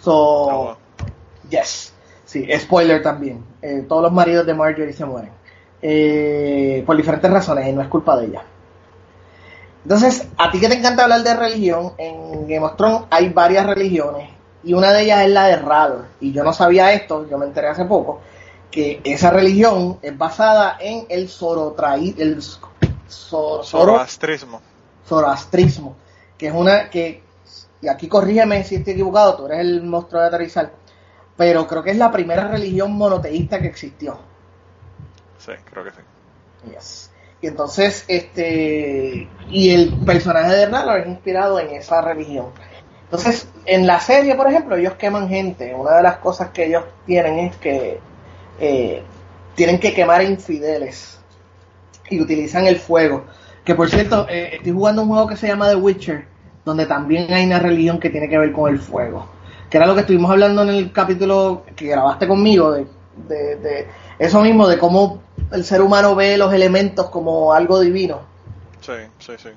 So, 0.00 0.70
Ah, 0.70 0.76
yes. 1.50 1.92
Sí, 2.24 2.48
spoiler 2.58 3.02
también. 3.02 3.44
Eh, 3.60 3.84
todos 3.86 4.02
los 4.02 4.12
maridos 4.12 4.46
de 4.46 4.54
Marjorie 4.54 4.94
se 4.94 5.04
mueren. 5.04 5.32
Eh, 5.82 6.82
por 6.86 6.96
diferentes 6.96 7.30
razones, 7.30 7.68
y 7.68 7.72
no 7.72 7.82
es 7.82 7.88
culpa 7.88 8.16
de 8.16 8.26
ella. 8.26 8.42
Entonces, 9.82 10.26
a 10.38 10.50
ti 10.50 10.58
que 10.58 10.68
te 10.68 10.78
encanta 10.78 11.02
hablar 11.02 11.22
de 11.22 11.34
religión, 11.34 11.92
en 11.98 12.48
Game 12.48 12.64
of 12.64 12.76
Thrones 12.76 13.02
hay 13.10 13.28
varias 13.28 13.66
religiones 13.66 14.33
y 14.64 14.72
una 14.74 14.92
de 14.92 15.02
ellas 15.02 15.22
es 15.26 15.30
la 15.30 15.46
de 15.48 15.56
Rador. 15.56 16.06
Y 16.20 16.32
yo 16.32 16.42
no 16.44 16.52
sabía 16.52 16.92
esto, 16.92 17.28
yo 17.28 17.38
me 17.38 17.46
enteré 17.46 17.68
hace 17.68 17.84
poco, 17.84 18.20
que 18.70 19.00
esa 19.04 19.30
religión 19.30 19.98
es 20.02 20.16
basada 20.16 20.76
en 20.80 21.06
el 21.08 21.28
Zorotraí, 21.28 22.14
el 22.18 22.40
Zoro- 22.42 22.70
Zoro- 23.08 23.62
Zoroastrismo. 23.62 24.60
zoroastrismo, 25.06 25.96
que 26.38 26.48
es 26.48 26.54
una 26.54 26.88
que, 26.90 27.22
y 27.82 27.88
aquí 27.88 28.08
corrígeme 28.08 28.64
si 28.64 28.76
estoy 28.76 28.94
equivocado, 28.94 29.36
tú 29.36 29.46
eres 29.46 29.60
el 29.60 29.82
monstruo 29.82 30.20
de 30.22 30.28
aterrizar, 30.28 30.72
pero 31.36 31.66
creo 31.66 31.82
que 31.82 31.90
es 31.90 31.96
la 31.98 32.10
primera 32.10 32.48
religión 32.48 32.92
monoteísta 32.92 33.60
que 33.60 33.66
existió. 33.68 34.18
Sí, 35.38 35.52
creo 35.70 35.84
que 35.84 35.90
sí. 35.90 36.70
Yes. 36.72 37.10
Y 37.42 37.46
entonces, 37.48 38.04
este, 38.08 39.28
y 39.50 39.70
el 39.70 39.92
personaje 40.06 40.54
de 40.54 40.66
Rallor 40.66 41.00
es 41.00 41.06
inspirado 41.08 41.58
en 41.60 41.68
esa 41.74 42.00
religión. 42.00 42.46
Entonces, 43.14 43.48
en 43.64 43.86
la 43.86 44.00
serie, 44.00 44.34
por 44.34 44.48
ejemplo, 44.48 44.74
ellos 44.74 44.94
queman 44.94 45.28
gente. 45.28 45.72
Una 45.72 45.98
de 45.98 46.02
las 46.02 46.16
cosas 46.16 46.50
que 46.50 46.66
ellos 46.66 46.82
tienen 47.06 47.38
es 47.38 47.56
que 47.58 48.00
eh, 48.58 49.02
tienen 49.54 49.78
que 49.78 49.94
quemar 49.94 50.24
infideles 50.24 51.20
y 52.10 52.20
utilizan 52.20 52.66
el 52.66 52.76
fuego. 52.76 53.24
Que 53.64 53.76
por 53.76 53.88
cierto, 53.88 54.26
eh, 54.28 54.56
estoy 54.56 54.72
jugando 54.72 55.02
un 55.02 55.08
juego 55.08 55.28
que 55.28 55.36
se 55.36 55.46
llama 55.46 55.68
The 55.68 55.76
Witcher, 55.76 56.26
donde 56.64 56.86
también 56.86 57.32
hay 57.32 57.46
una 57.46 57.60
religión 57.60 58.00
que 58.00 58.10
tiene 58.10 58.28
que 58.28 58.36
ver 58.36 58.50
con 58.50 58.72
el 58.72 58.80
fuego. 58.80 59.28
Que 59.70 59.76
era 59.76 59.86
lo 59.86 59.94
que 59.94 60.00
estuvimos 60.00 60.32
hablando 60.32 60.62
en 60.62 60.70
el 60.70 60.90
capítulo 60.90 61.62
que 61.76 61.86
grabaste 61.86 62.26
conmigo, 62.26 62.72
de, 62.72 62.84
de, 63.28 63.56
de 63.56 63.86
eso 64.18 64.40
mismo, 64.42 64.66
de 64.66 64.76
cómo 64.76 65.22
el 65.52 65.64
ser 65.64 65.82
humano 65.82 66.16
ve 66.16 66.36
los 66.36 66.52
elementos 66.52 67.10
como 67.10 67.52
algo 67.52 67.78
divino 67.78 68.34
Sí, 68.84 68.92
sí, 69.18 69.32
sí. 69.38 69.48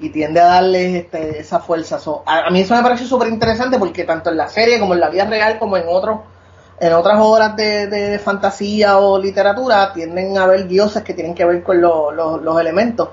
Y 0.00 0.10
tiende 0.10 0.40
a 0.40 0.44
darles 0.46 0.94
este, 0.94 1.40
esa 1.40 1.58
fuerza. 1.60 1.98
A, 2.26 2.50
mí 2.50 2.60
eso 2.60 2.74
me 2.74 2.82
parece 2.82 3.04
súper 3.04 3.28
interesante 3.28 3.78
porque 3.78 4.04
tanto 4.04 4.30
en 4.30 4.36
la 4.36 4.48
serie 4.48 4.78
como 4.78 4.94
en 4.94 5.00
la 5.00 5.10
vida 5.10 5.24
real 5.24 5.58
como 5.58 5.76
en 5.76 5.84
otros 5.88 6.20
en 6.80 6.92
otras 6.92 7.18
obras 7.20 7.56
de, 7.56 8.20
fantasía 8.22 8.98
o 8.98 9.18
literatura 9.18 9.92
tienden 9.92 10.38
a 10.38 10.44
haber 10.44 10.68
dioses 10.68 11.02
que 11.02 11.12
tienen 11.12 11.34
que 11.34 11.44
ver 11.44 11.62
con 11.64 11.80
lo- 11.80 12.12
lo- 12.12 12.38
los 12.38 12.60
elementos. 12.60 13.08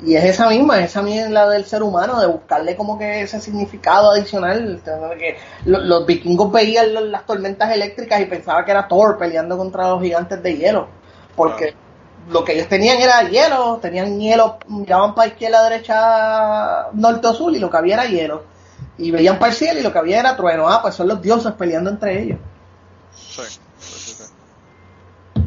Y 0.00 0.14
es 0.14 0.22
esa 0.22 0.48
misma, 0.48 0.78
es 0.78 0.90
esa 0.90 1.02
misma 1.02 1.28
la 1.28 1.48
del 1.48 1.64
ser 1.64 1.82
humano, 1.82 2.20
de 2.20 2.28
buscarle 2.28 2.76
como 2.76 2.96
que 2.96 3.22
ese 3.22 3.40
significado 3.40 4.12
adicional. 4.12 4.80
Que 5.18 5.36
lo- 5.64 5.80
los 5.80 6.06
vikingos 6.06 6.52
veían 6.52 7.10
las 7.10 7.26
tormentas 7.26 7.72
eléctricas 7.74 8.20
y 8.20 8.26
pensaban 8.26 8.64
que 8.64 8.70
era 8.70 8.86
Thor 8.86 9.18
peleando 9.18 9.58
contra 9.58 9.88
los 9.88 10.00
gigantes 10.00 10.40
de 10.40 10.56
hielo. 10.56 10.86
Porque 11.34 11.74
lo 12.30 12.44
que 12.44 12.52
ellos 12.54 12.68
tenían 12.68 12.98
era 12.98 13.28
hielo, 13.28 13.78
tenían 13.80 14.18
hielo, 14.18 14.58
miraban 14.68 15.14
para 15.14 15.28
izquierda, 15.28 15.68
derecha, 15.68 16.88
norte 16.92 17.26
o 17.26 17.34
sur 17.34 17.54
y 17.54 17.58
lo 17.58 17.70
que 17.70 17.76
había 17.76 17.94
era 17.94 18.04
hielo. 18.06 18.44
Y 18.96 19.10
veían 19.10 19.38
para 19.38 19.52
el 19.52 19.56
cielo 19.56 19.80
y 19.80 19.82
lo 19.82 19.92
que 19.92 19.98
había 19.98 20.20
era 20.20 20.36
trueno. 20.36 20.68
Ah, 20.68 20.82
pues 20.82 20.94
son 20.94 21.08
los 21.08 21.22
dioses 21.22 21.52
peleando 21.52 21.90
entre 21.90 22.22
ellos. 22.22 22.38
Sí, 23.14 23.42
sí, 23.78 23.98
sí, 23.98 24.14
sí. 24.14 25.42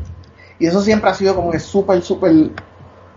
Y 0.59 0.67
eso 0.67 0.81
siempre 0.81 1.09
ha 1.09 1.13
sido 1.13 1.35
como 1.35 1.51
que 1.51 1.59
súper, 1.59 2.01
súper 2.01 2.31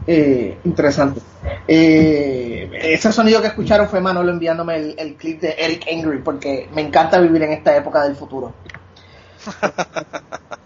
eh, 0.06 0.58
interesante. 0.64 1.20
Eh, 1.66 2.70
ese 2.72 3.12
sonido 3.12 3.40
que 3.40 3.48
escucharon 3.48 3.88
fue 3.88 4.00
Manolo 4.00 4.30
enviándome 4.30 4.76
el, 4.76 4.94
el 4.98 5.14
clip 5.14 5.40
de 5.40 5.54
Eric 5.58 5.86
Angry 5.90 6.18
porque 6.18 6.68
me 6.74 6.82
encanta 6.82 7.18
vivir 7.18 7.42
en 7.42 7.52
esta 7.52 7.76
época 7.76 8.02
del 8.02 8.16
futuro. 8.16 8.52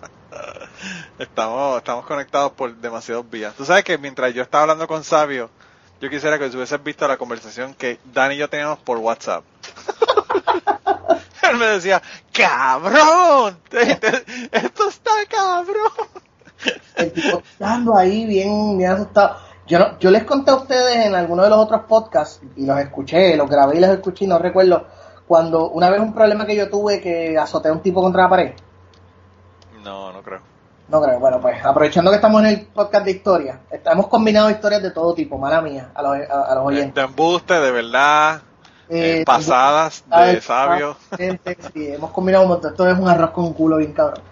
Estamos, 1.18 1.78
estamos 1.78 2.06
conectados 2.06 2.52
por 2.52 2.74
demasiados 2.76 3.28
vías. 3.28 3.52
Tú 3.54 3.64
sabes 3.64 3.82
que 3.82 3.98
mientras 3.98 4.32
yo 4.34 4.42
estaba 4.42 4.62
hablando 4.62 4.86
con 4.86 5.02
Sabio, 5.02 5.50
yo 6.00 6.08
quisiera 6.08 6.38
que 6.38 6.46
hubieses 6.46 6.82
visto 6.82 7.08
la 7.08 7.16
conversación 7.16 7.74
que 7.74 7.98
Dan 8.12 8.30
y 8.32 8.36
yo 8.36 8.48
teníamos 8.48 8.78
por 8.78 8.98
WhatsApp. 8.98 9.42
Él 11.42 11.56
me 11.56 11.66
decía, 11.66 12.00
cabrón, 12.32 13.58
esto 14.52 14.88
está 14.88 15.10
cabrón. 15.28 16.08
El 16.94 17.12
tipo 17.12 17.38
estando 17.38 17.96
ahí 17.96 18.24
bien, 18.24 18.78
bien 18.78 18.92
asustado. 18.92 19.38
Yo, 19.66 19.80
no, 19.80 19.98
yo 19.98 20.12
les 20.12 20.22
conté 20.22 20.52
a 20.52 20.54
ustedes 20.54 21.04
en 21.04 21.16
alguno 21.16 21.42
de 21.42 21.50
los 21.50 21.58
otros 21.58 21.82
podcasts 21.88 22.40
y 22.56 22.64
los 22.64 22.78
escuché, 22.78 23.36
los 23.36 23.50
grabé 23.50 23.76
y 23.76 23.80
los 23.80 23.90
escuché 23.90 24.24
y 24.24 24.28
no 24.28 24.38
recuerdo 24.38 24.86
cuando 25.26 25.68
una 25.70 25.90
vez 25.90 26.00
un 26.00 26.14
problema 26.14 26.46
que 26.46 26.54
yo 26.54 26.70
tuve 26.70 27.00
que 27.00 27.36
azoté 27.36 27.70
a 27.70 27.72
un 27.72 27.82
tipo 27.82 28.00
contra 28.00 28.22
la 28.22 28.28
pared. 28.28 28.52
No, 29.82 30.12
no 30.12 30.22
creo. 30.22 30.57
No 30.88 31.02
creo, 31.02 31.18
bueno, 31.20 31.38
pues 31.40 31.62
aprovechando 31.64 32.10
que 32.10 32.16
estamos 32.16 32.40
en 32.42 32.46
el 32.48 32.66
podcast 32.66 33.04
de 33.04 33.10
historia, 33.10 33.60
hemos 33.84 34.06
combinado 34.06 34.48
historias 34.50 34.82
de 34.82 34.90
todo 34.90 35.12
tipo, 35.14 35.36
mala 35.36 35.60
mía, 35.60 35.90
a 35.94 36.00
los, 36.02 36.16
a, 36.30 36.52
a 36.52 36.54
los 36.54 36.64
oyentes. 36.64 36.94
De 36.94 37.02
embuste, 37.02 37.54
de 37.60 37.70
verdad, 37.70 38.40
Eh, 38.88 39.20
eh, 39.20 39.24
pasadas 39.26 40.02
Ah, 40.10 40.22
de 40.24 40.40
sabio. 40.40 40.96
gente, 41.16 41.58
sí, 41.74 41.88
hemos 41.88 42.10
combinado 42.10 42.44
un 42.44 42.50
montón. 42.52 42.70
Esto 42.70 42.88
es 42.88 42.98
un 42.98 43.06
arroz 43.06 43.32
con 43.32 43.52
culo 43.52 43.76
bien 43.76 43.92
cabrón. 43.92 44.22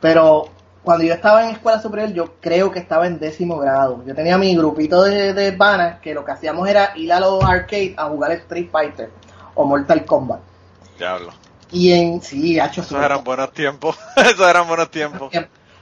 Pero 0.00 0.48
cuando 0.82 1.02
yo 1.04 1.14
estaba 1.14 1.44
en 1.44 1.50
escuela 1.54 1.80
superior, 1.80 2.12
yo 2.12 2.34
creo 2.40 2.70
que 2.70 2.80
estaba 2.80 3.06
en 3.06 3.18
décimo 3.18 3.56
grado. 3.56 4.02
Yo 4.04 4.14
tenía 4.14 4.36
mi 4.36 4.54
grupito 4.54 5.02
de, 5.04 5.32
de 5.32 5.52
panas 5.54 5.98
que 6.00 6.12
lo 6.12 6.26
que 6.26 6.32
hacíamos 6.32 6.68
era 6.68 6.92
ir 6.94 7.10
a 7.10 7.20
los 7.20 7.42
arcades 7.42 7.94
a 7.96 8.04
jugar 8.08 8.32
Street 8.32 8.68
Fighter 8.70 9.10
o 9.54 9.64
Mortal 9.64 10.04
Kombat. 10.04 10.40
Diablo. 10.98 11.32
Y 11.70 11.90
en, 11.92 12.20
sí, 12.20 12.60
hacho, 12.60 12.82
Esos 12.82 13.02
eran 13.02 13.24
buenos 13.24 13.50
tiempos. 13.52 13.96
Esos 14.16 14.46
eran 14.46 14.68
buenos 14.68 14.90
tiempos. 14.90 15.32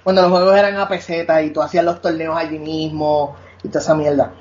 Cuando 0.02 0.22
los 0.22 0.30
juegos 0.30 0.56
eran 0.56 0.76
a 0.76 0.88
peseta 0.88 1.42
y 1.42 1.50
tú 1.50 1.60
hacías 1.62 1.84
los 1.84 2.00
torneos 2.00 2.36
allí 2.36 2.58
mismo 2.58 3.36
y 3.62 3.68
toda 3.68 3.80
esa 3.80 3.94
mierda. 3.94 4.32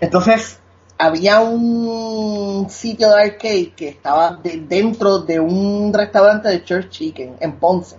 Entonces, 0.00 0.58
había 0.98 1.40
un 1.40 2.66
sitio 2.70 3.10
de 3.10 3.22
arcade 3.22 3.72
que 3.76 3.88
estaba 3.88 4.36
de- 4.42 4.64
dentro 4.66 5.18
de 5.18 5.38
un 5.40 5.92
restaurante 5.92 6.48
de 6.48 6.64
Church 6.64 6.88
Chicken 6.88 7.36
en 7.40 7.52
Ponce. 7.58 7.96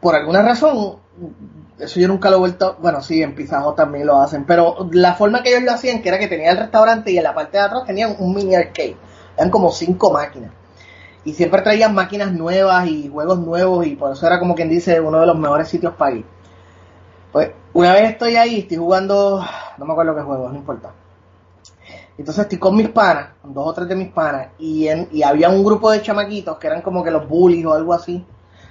Por 0.00 0.14
alguna 0.16 0.42
razón, 0.42 0.96
eso 1.78 2.00
yo 2.00 2.08
nunca 2.08 2.30
lo 2.30 2.36
he 2.36 2.40
vuelto, 2.40 2.76
bueno, 2.80 3.00
sí, 3.00 3.22
en 3.22 3.34
Pizza 3.34 3.66
Hut 3.66 3.76
también 3.76 4.06
lo 4.06 4.20
hacen, 4.20 4.44
pero 4.44 4.88
la 4.92 5.14
forma 5.14 5.42
que 5.42 5.50
ellos 5.50 5.62
lo 5.62 5.72
hacían, 5.72 6.02
que 6.02 6.08
era 6.08 6.18
que 6.18 6.28
tenía 6.28 6.50
el 6.50 6.58
restaurante 6.58 7.10
y 7.12 7.18
en 7.18 7.24
la 7.24 7.34
parte 7.34 7.58
de 7.58 7.64
atrás 7.64 7.84
tenían 7.86 8.16
un 8.18 8.34
mini 8.34 8.54
arcade. 8.56 8.96
Eran 9.36 9.50
como 9.50 9.70
cinco 9.70 10.12
máquinas. 10.12 10.50
Y 11.28 11.34
siempre 11.34 11.60
traían 11.60 11.94
máquinas 11.94 12.32
nuevas 12.32 12.86
y 12.86 13.06
juegos 13.06 13.38
nuevos 13.40 13.86
y 13.86 13.96
por 13.96 14.10
eso 14.10 14.26
era 14.26 14.38
como 14.38 14.54
quien 14.54 14.70
dice 14.70 14.98
uno 14.98 15.20
de 15.20 15.26
los 15.26 15.38
mejores 15.38 15.68
sitios 15.68 15.92
para 15.92 16.16
ir. 16.16 16.24
Pues 17.30 17.50
una 17.74 17.92
vez 17.92 18.12
estoy 18.12 18.36
ahí, 18.36 18.60
estoy 18.60 18.78
jugando, 18.78 19.44
no 19.76 19.84
me 19.84 19.92
acuerdo 19.92 20.16
qué 20.16 20.22
juego, 20.22 20.48
no 20.48 20.56
importa. 20.56 20.90
Entonces 22.16 22.44
estoy 22.44 22.56
con 22.56 22.74
mis 22.74 22.88
panas, 22.88 23.32
con 23.42 23.52
dos 23.52 23.66
o 23.66 23.74
tres 23.74 23.88
de 23.88 23.94
mis 23.94 24.08
panas, 24.08 24.48
y, 24.58 24.88
en, 24.88 25.06
y 25.12 25.22
había 25.22 25.50
un 25.50 25.62
grupo 25.62 25.90
de 25.90 26.00
chamaquitos 26.00 26.56
que 26.56 26.66
eran 26.66 26.80
como 26.80 27.04
que 27.04 27.10
los 27.10 27.28
bullies 27.28 27.66
o 27.66 27.74
algo 27.74 27.92
así. 27.92 28.24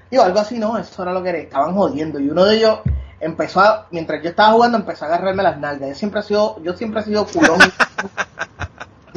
Digo, 0.10 0.24
algo 0.24 0.40
así 0.40 0.58
no, 0.58 0.80
eso 0.80 1.04
era 1.04 1.14
lo 1.14 1.22
que 1.22 1.30
era, 1.30 1.38
estaban 1.38 1.76
jodiendo. 1.76 2.20
Y 2.20 2.28
uno 2.32 2.44
de 2.44 2.56
ellos 2.56 2.80
empezó 3.20 3.60
a, 3.60 3.86
mientras 3.92 4.24
yo 4.24 4.32
estaba 4.32 4.54
jugando, 4.54 4.80
empezó 4.80 5.06
a 5.06 5.10
agarrarme 5.10 5.44
las 5.44 5.60
nalgas. 5.60 5.90
Yo 5.90 5.96
siempre 5.96 6.22
he 6.22 6.24
sido, 6.24 6.60
yo 6.64 6.74
siempre 6.74 7.02
he 7.02 7.04
sido 7.04 7.24
culón. 7.28 7.60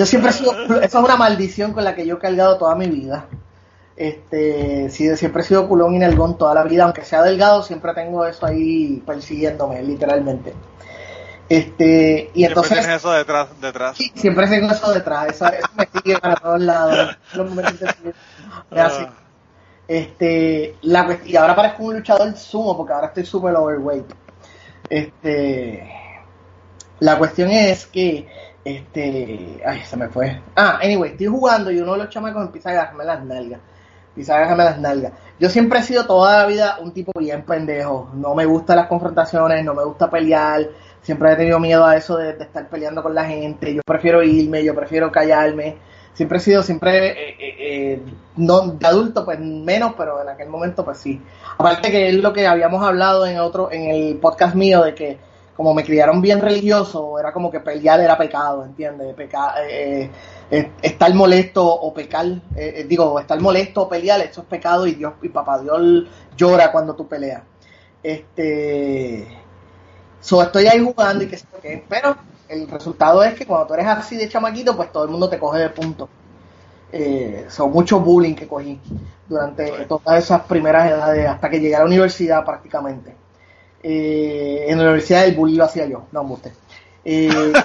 yo 0.00 0.06
siempre 0.06 0.30
he 0.30 0.32
sido, 0.32 0.52
esa 0.80 0.98
es 0.98 1.04
una 1.04 1.18
maldición 1.18 1.74
con 1.74 1.84
la 1.84 1.94
que 1.94 2.06
yo 2.06 2.16
he 2.16 2.18
cargado 2.18 2.56
toda 2.56 2.74
mi 2.74 2.86
vida. 2.86 3.26
Este, 3.96 4.88
sí, 4.88 5.14
siempre 5.14 5.42
he 5.42 5.44
sido 5.44 5.68
culón 5.68 5.94
y 5.94 5.98
nalgón 5.98 6.38
toda 6.38 6.54
la 6.54 6.64
vida, 6.64 6.84
aunque 6.84 7.04
sea 7.04 7.20
delgado, 7.20 7.62
siempre 7.62 7.92
tengo 7.92 8.24
eso 8.24 8.46
ahí 8.46 9.02
persiguiéndome, 9.04 9.82
literalmente. 9.82 10.54
Este, 11.50 12.30
y 12.32 12.38
Siempre 12.38 12.44
entonces 12.46 12.78
tienes 12.78 12.96
eso 12.96 13.12
detrás, 13.12 13.48
detrás. 13.60 13.98
Sí, 13.98 14.10
siempre 14.14 14.46
tengo 14.46 14.72
eso 14.72 14.90
detrás, 14.90 15.34
eso, 15.34 15.46
eso 15.48 15.68
me 15.76 15.86
sigue 15.92 16.18
para 16.18 16.36
todos 16.36 16.62
lados. 16.62 17.18
Así. 18.70 19.02
Ah. 19.04 19.12
Este, 19.86 20.76
la 20.80 21.18
y 21.26 21.36
ahora 21.36 21.54
parezco 21.54 21.82
un 21.82 21.96
luchador 21.96 22.34
sumo 22.38 22.74
porque 22.74 22.94
ahora 22.94 23.08
estoy 23.08 23.26
súper 23.26 23.54
overweight. 23.54 24.06
Este, 24.88 25.92
la 27.00 27.18
cuestión 27.18 27.50
es 27.50 27.84
que, 27.86 28.28
este, 28.64 29.62
ay, 29.64 29.80
se 29.84 29.96
me 29.96 30.08
fue. 30.08 30.40
Ah, 30.56 30.78
anyway, 30.82 31.12
estoy 31.12 31.26
jugando 31.26 31.70
y 31.70 31.80
uno 31.80 31.92
de 31.92 31.98
los 31.98 32.08
chamacos 32.08 32.46
empieza 32.46 32.70
a 32.70 32.72
agarrarme 32.72 33.04
las 33.04 33.24
nalgas. 33.24 33.60
Empieza 34.08 34.34
a 34.34 34.36
agarrarme 34.38 34.64
las 34.64 34.78
nalgas. 34.78 35.12
Yo 35.38 35.48
siempre 35.48 35.78
he 35.78 35.82
sido 35.82 36.06
toda 36.06 36.38
la 36.38 36.46
vida 36.46 36.78
un 36.80 36.92
tipo 36.92 37.12
bien 37.18 37.42
pendejo. 37.42 38.10
No 38.14 38.34
me 38.34 38.44
gustan 38.44 38.76
las 38.76 38.86
confrontaciones, 38.86 39.64
no 39.64 39.74
me 39.74 39.84
gusta 39.84 40.10
pelear. 40.10 40.68
Siempre 41.02 41.32
he 41.32 41.36
tenido 41.36 41.58
miedo 41.58 41.84
a 41.84 41.96
eso 41.96 42.16
de, 42.16 42.34
de 42.34 42.44
estar 42.44 42.68
peleando 42.68 43.02
con 43.02 43.14
la 43.14 43.24
gente. 43.24 43.74
Yo 43.74 43.80
prefiero 43.86 44.22
irme, 44.22 44.62
yo 44.62 44.74
prefiero 44.74 45.10
callarme. 45.10 45.76
Siempre 46.12 46.38
he 46.38 46.40
sido, 46.40 46.62
siempre, 46.62 47.08
eh, 47.08 47.36
eh, 47.38 47.56
eh, 47.58 48.02
no 48.36 48.72
de 48.72 48.86
adulto, 48.86 49.24
pues 49.24 49.38
menos, 49.38 49.94
pero 49.96 50.20
en 50.20 50.28
aquel 50.28 50.48
momento, 50.48 50.84
pues 50.84 50.98
sí. 50.98 51.20
Aparte 51.56 51.90
que 51.90 52.08
es 52.08 52.14
lo 52.16 52.32
que 52.32 52.46
habíamos 52.46 52.84
hablado 52.84 53.24
en 53.26 53.38
otro, 53.38 53.70
en 53.72 53.90
el 53.90 54.16
podcast 54.16 54.54
mío, 54.54 54.82
de 54.82 54.94
que 54.94 55.18
como 55.60 55.74
me 55.74 55.84
criaron 55.84 56.22
bien 56.22 56.40
religioso, 56.40 57.18
era 57.18 57.34
como 57.34 57.50
que 57.50 57.60
pelear 57.60 58.00
era 58.00 58.16
pecado, 58.16 58.64
¿entiendes? 58.64 59.14
Peca, 59.14 59.56
eh, 59.68 60.10
eh, 60.50 60.70
estar 60.80 61.12
molesto 61.12 61.62
o 61.62 61.92
pecar, 61.92 62.24
eh, 62.56 62.86
digo, 62.88 63.20
estar 63.20 63.38
molesto 63.38 63.82
o 63.82 63.88
pelear, 63.90 64.22
eso 64.22 64.40
es 64.40 64.46
pecado 64.46 64.86
y 64.86 64.94
Dios, 64.94 65.12
y 65.20 65.28
papá 65.28 65.58
Dios 65.58 66.08
llora 66.34 66.72
cuando 66.72 66.96
tú 66.96 67.06
peleas. 67.06 67.42
Este, 68.02 69.28
so 70.18 70.40
estoy 70.40 70.66
ahí 70.66 70.82
jugando 70.82 71.24
y 71.24 71.26
que 71.26 71.36
sé 71.36 71.46
yo 71.52 71.60
qué, 71.60 71.84
pero 71.86 72.16
el 72.48 72.66
resultado 72.66 73.22
es 73.22 73.34
que 73.34 73.44
cuando 73.44 73.66
tú 73.66 73.74
eres 73.74 73.86
así 73.86 74.16
de 74.16 74.30
chamaquito, 74.30 74.74
pues 74.74 74.90
todo 74.90 75.04
el 75.04 75.10
mundo 75.10 75.28
te 75.28 75.38
coge 75.38 75.58
de 75.58 75.68
punto. 75.68 76.08
Eh, 76.90 77.44
son 77.50 77.70
mucho 77.70 78.00
bullying 78.00 78.34
que 78.34 78.48
cogí 78.48 78.80
durante 79.28 79.84
todas 79.84 80.24
esas 80.24 80.40
primeras 80.40 80.90
edades, 80.90 81.28
hasta 81.28 81.50
que 81.50 81.60
llegué 81.60 81.76
a 81.76 81.80
la 81.80 81.84
universidad 81.84 82.46
prácticamente. 82.46 83.14
Eh, 83.82 84.66
en 84.68 84.78
la 84.78 84.84
universidad 84.84 85.24
el 85.24 85.34
bullying 85.34 85.58
lo 85.58 85.64
hacía 85.64 85.86
yo, 85.86 86.06
no 86.12 86.22
me 86.22 86.30
guste. 86.30 86.52
Eh, 87.04 87.52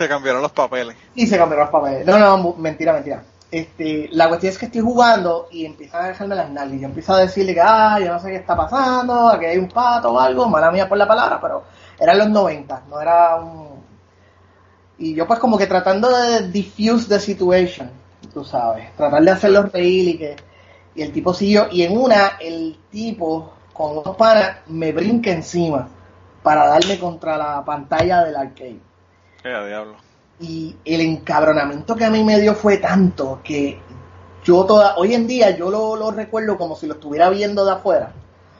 Se 0.00 0.08
cambiaron 0.08 0.40
los 0.40 0.52
papeles. 0.52 0.96
y 1.14 1.26
se 1.26 1.36
cambiaron 1.36 1.66
los 1.66 1.72
papeles. 1.72 2.06
No, 2.06 2.18
no, 2.18 2.54
mentira, 2.54 2.94
mentira. 2.94 3.22
Este, 3.50 4.08
la 4.12 4.28
cuestión 4.28 4.52
es 4.52 4.58
que 4.58 4.64
estoy 4.64 4.80
jugando 4.80 5.48
y 5.50 5.66
empiezan 5.66 6.04
a 6.04 6.08
dejarme 6.08 6.36
las 6.36 6.50
nalgas. 6.50 6.76
Y 6.76 6.80
yo 6.80 6.86
empiezo 6.86 7.12
a 7.12 7.20
decirle 7.20 7.52
que, 7.52 7.60
ah, 7.60 7.98
yo 8.00 8.10
no 8.10 8.18
sé 8.18 8.30
qué 8.30 8.36
está 8.36 8.56
pasando, 8.56 9.28
aquí 9.28 9.44
hay 9.44 9.58
un 9.58 9.68
pato 9.68 10.12
o 10.12 10.18
algo, 10.18 10.48
mala 10.48 10.70
mía 10.70 10.88
por 10.88 10.96
la 10.96 11.06
palabra, 11.06 11.38
pero 11.38 11.64
eran 11.98 12.16
los 12.16 12.30
90, 12.30 12.84
no 12.88 12.98
era 12.98 13.36
un... 13.36 13.80
Y 14.96 15.14
yo 15.14 15.26
pues 15.26 15.38
como 15.38 15.58
que 15.58 15.66
tratando 15.66 16.08
de 16.08 16.48
diffuse 16.48 17.06
the 17.06 17.20
situation, 17.20 17.90
tú 18.32 18.42
sabes, 18.42 18.94
tratar 18.96 19.22
de 19.22 19.30
hacerlos 19.30 19.70
reír 19.70 20.08
y 20.08 20.18
que... 20.18 20.36
Y 20.94 21.02
el 21.02 21.12
tipo 21.12 21.34
siguió, 21.34 21.68
y 21.70 21.82
en 21.82 21.96
una, 21.96 22.38
el 22.40 22.78
tipo 22.90 23.52
con 23.80 23.96
unos 23.96 24.14
panas 24.16 24.58
me 24.66 24.92
brinca 24.92 25.30
encima 25.30 25.88
para 26.42 26.66
darme 26.66 26.98
contra 26.98 27.38
la 27.38 27.64
pantalla 27.64 28.24
del 28.24 28.36
arcade 28.36 28.78
Qué 29.42 29.48
diablo. 29.48 29.94
y 30.38 30.76
el 30.84 31.00
encabronamiento 31.00 31.96
que 31.96 32.04
a 32.04 32.10
mí 32.10 32.22
me 32.22 32.38
dio 32.38 32.54
fue 32.54 32.76
tanto 32.76 33.40
que 33.42 33.80
yo 34.44 34.64
toda, 34.66 34.96
hoy 34.96 35.14
en 35.14 35.26
día 35.26 35.56
yo 35.56 35.70
lo, 35.70 35.96
lo 35.96 36.10
recuerdo 36.10 36.58
como 36.58 36.76
si 36.76 36.86
lo 36.86 36.94
estuviera 36.94 37.30
viendo 37.30 37.64
de 37.64 37.72
afuera, 37.72 38.12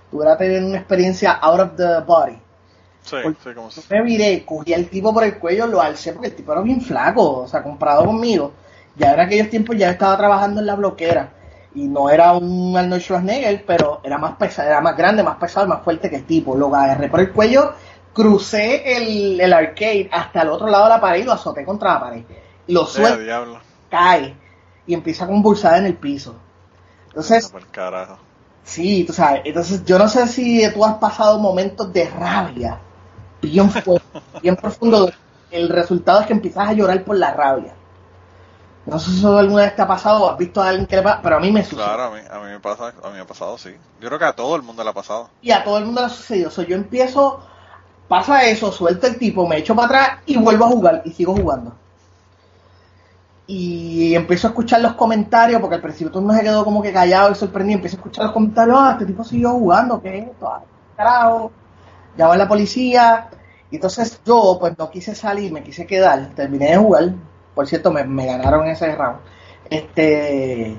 estuviera 0.04 0.38
teniendo 0.38 0.68
una 0.70 0.78
experiencia 0.78 1.32
out 1.32 1.60
of 1.60 1.70
the 1.76 2.00
body. 2.06 2.38
Sí, 3.02 3.16
sí, 3.44 3.50
como 3.54 3.70
si- 3.70 3.82
Me 3.90 4.02
viré, 4.02 4.44
cogí 4.46 4.72
al 4.74 4.86
tipo 4.86 5.12
por 5.12 5.24
el 5.24 5.38
cuello, 5.38 5.66
lo 5.66 5.80
alcé 5.82 6.12
porque 6.14 6.28
el 6.28 6.34
tipo 6.34 6.52
era 6.52 6.60
bien 6.62 6.80
flaco, 6.80 7.40
o 7.42 7.48
sea, 7.48 7.62
comparado 7.62 8.04
conmigo. 8.06 8.52
Ya 8.96 9.12
en 9.14 9.20
aquellos 9.20 9.48
tiempos 9.50 9.76
ya 9.76 9.90
estaba 9.90 10.16
trabajando 10.18 10.60
en 10.60 10.66
la 10.66 10.74
bloquera 10.76 11.30
y 11.74 11.86
no 11.86 12.10
era 12.10 12.32
un 12.32 12.76
Arnold 12.76 13.00
Schwarzenegger, 13.00 13.64
pero 13.64 14.00
era 14.02 14.18
más 14.18 14.36
pesado, 14.36 14.68
era 14.68 14.80
más 14.80 14.96
grande, 14.96 15.22
más 15.22 15.36
pesado, 15.36 15.66
más 15.66 15.82
fuerte 15.82 16.10
que 16.10 16.16
el 16.16 16.24
tipo. 16.24 16.56
Lo 16.56 16.74
agarré 16.74 17.08
por 17.08 17.20
el 17.20 17.32
cuello, 17.32 17.72
crucé 18.12 18.96
el, 18.96 19.40
el 19.40 19.52
arcade 19.52 20.08
hasta 20.12 20.42
el 20.42 20.48
otro 20.48 20.68
lado 20.68 20.84
de 20.84 20.90
la 20.90 21.00
pared 21.00 21.20
y 21.20 21.24
lo 21.24 21.32
azoté 21.32 21.64
contra 21.64 21.94
la 21.94 22.00
pared. 22.00 22.22
Lo 22.66 22.86
Qué 22.86 22.92
suelto, 22.92 23.60
cae 23.88 24.36
y 24.86 24.94
empieza 24.94 25.24
a 25.24 25.28
convulsar 25.28 25.78
en 25.78 25.86
el 25.86 25.94
piso. 25.94 26.34
Entonces, 27.08 27.52
carajo. 27.70 28.18
Sí, 28.62 29.04
tú 29.04 29.12
sabes, 29.12 29.42
entonces 29.44 29.84
yo 29.84 29.98
no 29.98 30.08
sé 30.08 30.28
si 30.28 30.62
tú 30.72 30.84
has 30.84 30.94
pasado 30.96 31.38
momentos 31.38 31.92
de 31.92 32.08
rabia 32.08 32.78
bien 33.40 33.70
fuerte, 33.70 34.20
bien 34.42 34.56
profundo. 34.56 35.10
El 35.50 35.68
resultado 35.68 36.20
es 36.20 36.26
que 36.26 36.32
empiezas 36.32 36.68
a 36.68 36.72
llorar 36.72 37.02
por 37.04 37.16
la 37.16 37.32
rabia. 37.32 37.74
No 38.86 38.98
sé 38.98 39.10
si 39.10 39.18
eso 39.18 39.36
alguna 39.36 39.62
vez 39.62 39.76
te 39.76 39.82
ha 39.82 39.86
pasado 39.86 40.24
o 40.24 40.30
has 40.30 40.38
visto 40.38 40.62
a 40.62 40.68
alguien 40.68 40.86
que 40.86 40.96
le 40.96 41.02
pasa, 41.02 41.20
pero 41.22 41.36
a 41.36 41.40
mí 41.40 41.52
me 41.52 41.62
sucede. 41.62 41.84
Claro, 41.84 42.04
a 42.04 42.10
mí, 42.10 42.20
a 42.30 42.38
mí 42.38 42.50
me 42.50 42.60
pasa, 42.60 42.88
a 43.02 43.08
mí 43.08 43.14
me 43.14 43.20
ha 43.20 43.26
pasado, 43.26 43.58
sí. 43.58 43.70
Yo 44.00 44.08
creo 44.08 44.18
que 44.18 44.24
a 44.24 44.32
todo 44.32 44.56
el 44.56 44.62
mundo 44.62 44.82
le 44.82 44.90
ha 44.90 44.94
pasado. 44.94 45.28
Y 45.42 45.50
a 45.50 45.62
todo 45.62 45.78
el 45.78 45.84
mundo 45.84 46.00
le 46.00 46.06
ha 46.06 46.10
sucedido. 46.10 46.48
O 46.48 46.50
sea, 46.50 46.64
yo 46.66 46.76
empiezo, 46.76 47.40
pasa 48.08 48.44
eso, 48.44 48.72
suelto 48.72 49.06
el 49.06 49.18
tipo, 49.18 49.46
me 49.46 49.58
echo 49.58 49.74
para 49.76 49.86
atrás 49.86 50.18
y 50.26 50.38
vuelvo 50.38 50.64
a 50.64 50.68
jugar 50.68 51.02
y 51.04 51.10
sigo 51.12 51.36
jugando. 51.36 51.74
Y 53.46 54.14
empiezo 54.14 54.46
a 54.46 54.50
escuchar 54.50 54.80
los 54.80 54.94
comentarios, 54.94 55.60
porque 55.60 55.74
al 55.74 55.82
principio 55.82 56.10
todo 56.10 56.20
el 56.20 56.26
mundo 56.26 56.38
se 56.38 56.44
quedó 56.44 56.64
como 56.64 56.80
que 56.80 56.92
callado 56.92 57.32
y 57.32 57.34
sorprendido. 57.34 57.78
Empiezo 57.78 57.96
a 57.96 57.98
escuchar 57.98 58.24
los 58.26 58.32
comentarios, 58.32 58.76
ah, 58.80 58.92
este 58.92 59.06
tipo 59.06 59.24
siguió 59.24 59.50
jugando, 59.50 60.00
¿qué 60.00 60.18
es 60.18 60.26
esto? 60.28 60.48
Ah, 60.48 60.62
carajo. 60.96 61.50
Llamo 62.16 62.32
a 62.32 62.36
la 62.36 62.48
policía. 62.48 63.28
Y 63.70 63.76
entonces 63.76 64.20
yo, 64.24 64.56
pues 64.60 64.78
no 64.78 64.88
quise 64.88 65.14
salir, 65.14 65.52
me 65.52 65.62
quise 65.62 65.84
quedar. 65.84 66.30
Terminé 66.34 66.70
de 66.70 66.76
jugar. 66.76 67.12
Por 67.54 67.66
cierto, 67.66 67.90
me, 67.92 68.26
ganaron 68.26 68.66
ese 68.66 68.94
round. 68.94 69.18
Este. 69.68 70.76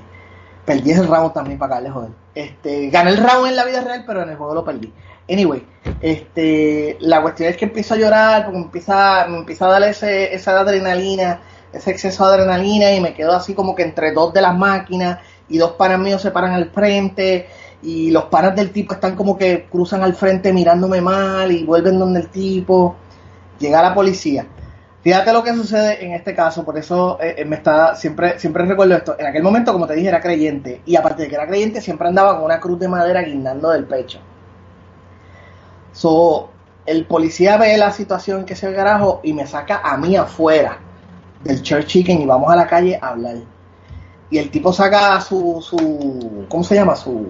Perdí 0.64 0.92
ese 0.92 1.06
round 1.06 1.32
también 1.32 1.58
para 1.58 1.78
acá, 1.78 1.90
joder. 1.90 2.10
Este, 2.34 2.88
gané 2.90 3.10
el 3.10 3.16
round 3.18 3.48
en 3.48 3.56
la 3.56 3.64
vida 3.64 3.80
real, 3.82 4.04
pero 4.06 4.22
en 4.22 4.30
el 4.30 4.36
juego 4.36 4.54
lo 4.54 4.64
perdí. 4.64 4.92
Anyway, 5.28 5.64
este, 6.00 6.96
la 7.00 7.22
cuestión 7.22 7.48
es 7.48 7.56
que 7.56 7.64
empiezo 7.66 7.94
a 7.94 7.96
llorar 7.96 8.50
me 8.52 8.58
empieza, 8.58 9.26
me 9.28 9.38
empieza 9.38 9.66
a 9.66 9.70
dar 9.70 9.82
ese, 9.84 10.34
esa 10.34 10.58
adrenalina, 10.58 11.40
ese 11.72 11.90
exceso 11.90 12.26
de 12.26 12.34
adrenalina 12.34 12.92
y 12.92 13.00
me 13.00 13.14
quedo 13.14 13.32
así 13.32 13.54
como 13.54 13.74
que 13.74 13.82
entre 13.82 14.12
dos 14.12 14.32
de 14.32 14.42
las 14.42 14.56
máquinas 14.56 15.20
y 15.48 15.58
dos 15.58 15.72
panas 15.72 16.00
míos 16.00 16.22
se 16.22 16.32
paran 16.32 16.52
al 16.52 16.70
frente 16.70 17.46
y 17.82 18.10
los 18.10 18.24
panas 18.24 18.54
del 18.54 18.70
tipo 18.70 18.94
están 18.94 19.16
como 19.16 19.36
que 19.36 19.66
cruzan 19.70 20.02
al 20.02 20.14
frente 20.14 20.52
mirándome 20.52 21.00
mal 21.00 21.50
y 21.50 21.64
vuelven 21.64 21.98
donde 21.98 22.20
el 22.20 22.28
tipo. 22.28 22.96
Llega 23.58 23.82
la 23.82 23.94
policía. 23.94 24.46
Fíjate 25.02 25.32
lo 25.32 25.42
que 25.42 25.52
sucede 25.54 26.04
en 26.04 26.12
este 26.12 26.32
caso, 26.32 26.64
por 26.64 26.78
eso 26.78 27.18
eh, 27.20 27.34
eh, 27.38 27.44
me 27.44 27.56
está 27.56 27.96
siempre 27.96 28.38
siempre 28.38 28.64
recuerdo 28.64 28.94
esto. 28.94 29.16
En 29.18 29.26
aquel 29.26 29.42
momento, 29.42 29.72
como 29.72 29.86
te 29.86 29.94
dije, 29.94 30.08
era 30.08 30.20
creyente 30.20 30.80
y 30.86 30.94
aparte 30.94 31.22
de 31.22 31.28
que 31.28 31.34
era 31.34 31.46
creyente, 31.46 31.80
siempre 31.80 32.06
andaba 32.06 32.36
con 32.36 32.44
una 32.44 32.60
cruz 32.60 32.78
de 32.78 32.86
madera 32.86 33.22
guindando 33.22 33.70
del 33.70 33.84
pecho. 33.84 34.20
So, 35.92 36.50
el 36.86 37.06
policía 37.06 37.56
ve 37.56 37.76
la 37.76 37.90
situación 37.90 38.44
que 38.44 38.54
se 38.54 38.68
el 38.68 38.74
garajo 38.74 39.20
y 39.24 39.32
me 39.32 39.46
saca 39.46 39.80
a 39.84 39.96
mí 39.96 40.16
afuera 40.16 40.78
del 41.42 41.62
church 41.62 41.86
chicken 41.86 42.22
y 42.22 42.26
vamos 42.26 42.50
a 42.52 42.56
la 42.56 42.68
calle 42.68 42.98
a 43.00 43.08
hablar. 43.08 43.36
Y 44.30 44.38
el 44.38 44.50
tipo 44.50 44.72
saca 44.72 45.20
su, 45.20 45.58
su 45.60 46.46
¿cómo 46.48 46.62
se 46.62 46.76
llama? 46.76 46.94
Su, 46.94 47.26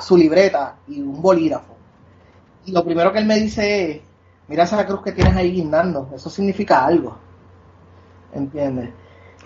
su 0.00 0.16
libreta 0.16 0.76
y 0.88 1.00
un 1.00 1.20
bolígrafo. 1.22 1.74
Y 2.66 2.72
lo 2.72 2.84
primero 2.84 3.12
que 3.12 3.18
él 3.18 3.26
me 3.26 3.36
dice 3.36 3.90
es, 3.90 4.00
mira 4.48 4.64
esa 4.64 4.84
cruz 4.86 5.02
que 5.02 5.12
tienes 5.12 5.36
ahí 5.36 5.52
guindando, 5.52 6.08
eso 6.14 6.30
significa 6.30 6.84
algo. 6.84 7.16
¿Entiendes? 8.34 8.90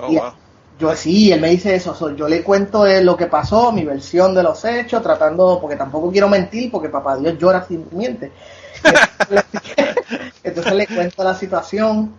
Oh, 0.01 0.11
Y- 0.11 0.17
wow. 0.17 0.33
Yo 0.79 0.95
sí, 0.95 1.33
él 1.33 1.41
me 1.41 1.49
dice 1.51 1.75
eso, 1.75 1.93
so, 1.93 2.15
yo 2.15 2.29
le 2.29 2.45
cuento 2.45 2.85
lo 3.03 3.17
que 3.17 3.27
pasó, 3.27 3.73
mi 3.73 3.85
versión 3.85 4.33
de 4.33 4.45
los 4.45 4.65
hechos, 4.65 5.03
tratando, 5.03 5.59
porque 5.61 5.75
tampoco 5.75 6.09
quiero 6.13 6.29
mentir, 6.29 6.71
porque 6.71 6.89
papá 6.89 7.17
Dios 7.17 7.37
llora 7.37 7.65
sin 7.67 7.85
miente. 7.91 8.31
Entonces 10.45 10.73
le 10.73 10.87
cuento 10.87 11.25
la 11.25 11.35
situación, 11.35 12.15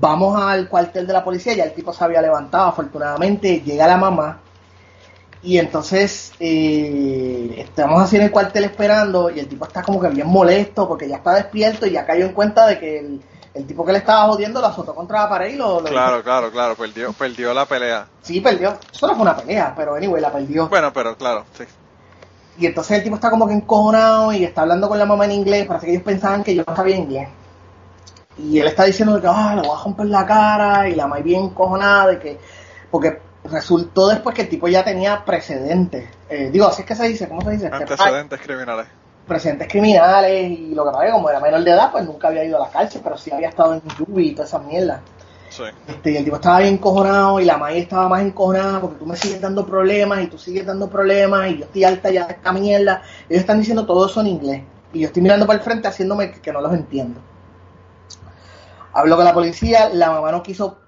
vamos 0.00 0.40
al 0.40 0.68
cuartel 0.68 1.06
de 1.06 1.12
la 1.12 1.22
policía, 1.24 1.54
ya 1.54 1.64
el 1.64 1.72
tipo 1.72 1.92
se 1.92 2.02
había 2.02 2.20
levantado, 2.20 2.66
afortunadamente 2.68 3.60
llega 3.60 3.86
la 3.86 3.96
mamá, 3.96 4.40
y 5.42 5.58
entonces 5.58 6.32
eh, 6.40 7.54
estamos 7.58 8.02
así 8.02 8.16
en 8.16 8.22
el 8.22 8.30
cuartel 8.30 8.64
esperando, 8.64 9.30
y 9.30 9.38
el 9.38 9.48
tipo 9.48 9.64
está 9.66 9.82
como 9.82 10.00
que 10.00 10.08
bien 10.08 10.26
molesto, 10.26 10.88
porque 10.88 11.08
ya 11.08 11.16
está 11.16 11.34
despierto 11.34 11.86
y 11.86 11.92
ya 11.92 12.04
cayó 12.04 12.26
en 12.26 12.32
cuenta 12.32 12.66
de 12.66 12.78
que 12.78 12.98
el, 12.98 13.20
el 13.54 13.66
tipo 13.66 13.84
que 13.84 13.92
le 13.92 13.98
estaba 13.98 14.26
jodiendo 14.26 14.60
lo 14.60 14.66
azotó 14.66 14.94
contra 14.94 15.22
la 15.22 15.28
pared 15.28 15.54
y 15.54 15.56
lo, 15.56 15.80
lo 15.80 15.88
Claro, 15.88 16.22
claro, 16.22 16.50
claro, 16.50 16.74
perdió, 16.74 17.12
perdió 17.12 17.54
la 17.54 17.66
pelea. 17.66 18.06
Sí, 18.22 18.40
perdió. 18.40 18.76
Eso 18.92 19.06
no 19.06 19.14
fue 19.14 19.22
una 19.22 19.36
pelea, 19.36 19.74
pero 19.76 19.94
anyway, 19.94 20.20
la 20.20 20.32
perdió. 20.32 20.68
Bueno, 20.68 20.92
pero 20.92 21.16
claro, 21.16 21.44
sí. 21.56 21.64
Y 22.58 22.66
entonces 22.66 22.98
el 22.98 23.04
tipo 23.04 23.14
está 23.14 23.30
como 23.30 23.46
que 23.46 23.54
encojonado 23.54 24.32
y 24.32 24.44
está 24.44 24.62
hablando 24.62 24.88
con 24.88 24.98
la 24.98 25.06
mamá 25.06 25.24
en 25.26 25.32
inglés. 25.32 25.66
Parece 25.66 25.86
que 25.86 25.92
ellos 25.92 26.02
pensaban 26.02 26.42
que 26.42 26.56
yo 26.56 26.64
no 26.66 26.74
sabía 26.74 26.96
inglés. 26.96 27.28
Y 28.36 28.58
él 28.58 28.66
está 28.66 28.84
diciendo 28.84 29.20
que 29.20 29.28
ah, 29.28 29.54
le 29.54 29.62
voy 29.62 29.78
a 29.78 29.84
romper 29.84 30.06
la 30.06 30.26
cara. 30.26 30.88
Y 30.88 30.96
la 30.96 31.06
mamá 31.06 31.22
bien 31.22 31.44
encojonada 31.44 32.08
de 32.08 32.18
que. 32.18 32.38
Porque 32.90 33.20
resultó 33.50 34.08
después 34.08 34.34
que 34.34 34.42
el 34.42 34.48
tipo 34.48 34.68
ya 34.68 34.84
tenía 34.84 35.24
precedentes. 35.24 36.08
Eh, 36.28 36.50
digo, 36.52 36.66
así 36.66 36.82
es 36.82 36.88
que 36.88 36.94
se 36.94 37.08
dice, 37.08 37.28
¿cómo 37.28 37.42
se 37.42 37.50
dice? 37.52 37.68
Antecedentes 37.72 38.40
criminales. 38.40 38.86
Precedentes 39.26 39.68
criminales. 39.68 40.58
Y 40.58 40.74
lo 40.74 40.84
que 40.84 40.90
pasa 40.90 41.04
es 41.04 41.10
que 41.10 41.12
como 41.12 41.30
era 41.30 41.40
menor 41.40 41.64
de 41.64 41.70
edad, 41.70 41.90
pues 41.92 42.04
nunca 42.04 42.28
había 42.28 42.44
ido 42.44 42.62
a 42.62 42.66
la 42.66 42.72
cárcel, 42.72 43.00
pero 43.02 43.16
sí 43.16 43.30
había 43.30 43.48
estado 43.48 43.74
en 43.74 43.82
Yubi 43.98 44.28
y 44.28 44.34
todas 44.34 44.50
esas 44.50 44.64
mierdas. 44.64 45.00
Sí. 45.50 45.62
Este, 45.86 46.12
y 46.12 46.16
el 46.16 46.24
tipo 46.24 46.36
estaba 46.36 46.58
bien 46.58 46.74
encojonado 46.74 47.40
y 47.40 47.44
la 47.44 47.56
madre 47.56 47.78
estaba 47.78 48.08
más 48.08 48.22
encojonada 48.22 48.80
porque 48.80 48.96
tú 48.98 49.06
me 49.06 49.16
sigues 49.16 49.40
dando 49.40 49.66
problemas 49.66 50.22
y 50.22 50.26
tú 50.26 50.38
sigues 50.38 50.66
dando 50.66 50.88
problemas 50.88 51.50
y 51.50 51.58
yo 51.58 51.64
estoy 51.64 51.84
alta 51.84 52.10
ya 52.10 52.26
de 52.26 52.34
esta 52.34 52.52
mierda. 52.52 53.02
Ellos 53.28 53.40
están 53.40 53.58
diciendo 53.58 53.86
todo 53.86 54.06
eso 54.06 54.20
en 54.20 54.26
inglés 54.26 54.62
y 54.92 55.00
yo 55.00 55.06
estoy 55.06 55.22
mirando 55.22 55.46
para 55.46 55.58
el 55.58 55.64
frente 55.64 55.88
haciéndome 55.88 56.30
que, 56.32 56.40
que 56.40 56.52
no 56.52 56.60
los 56.60 56.72
entiendo. 56.72 57.20
Hablo 58.92 59.16
con 59.16 59.24
la 59.24 59.32
policía, 59.32 59.90
la 59.92 60.10
mamá 60.10 60.32
no 60.32 60.42
quiso 60.42 60.78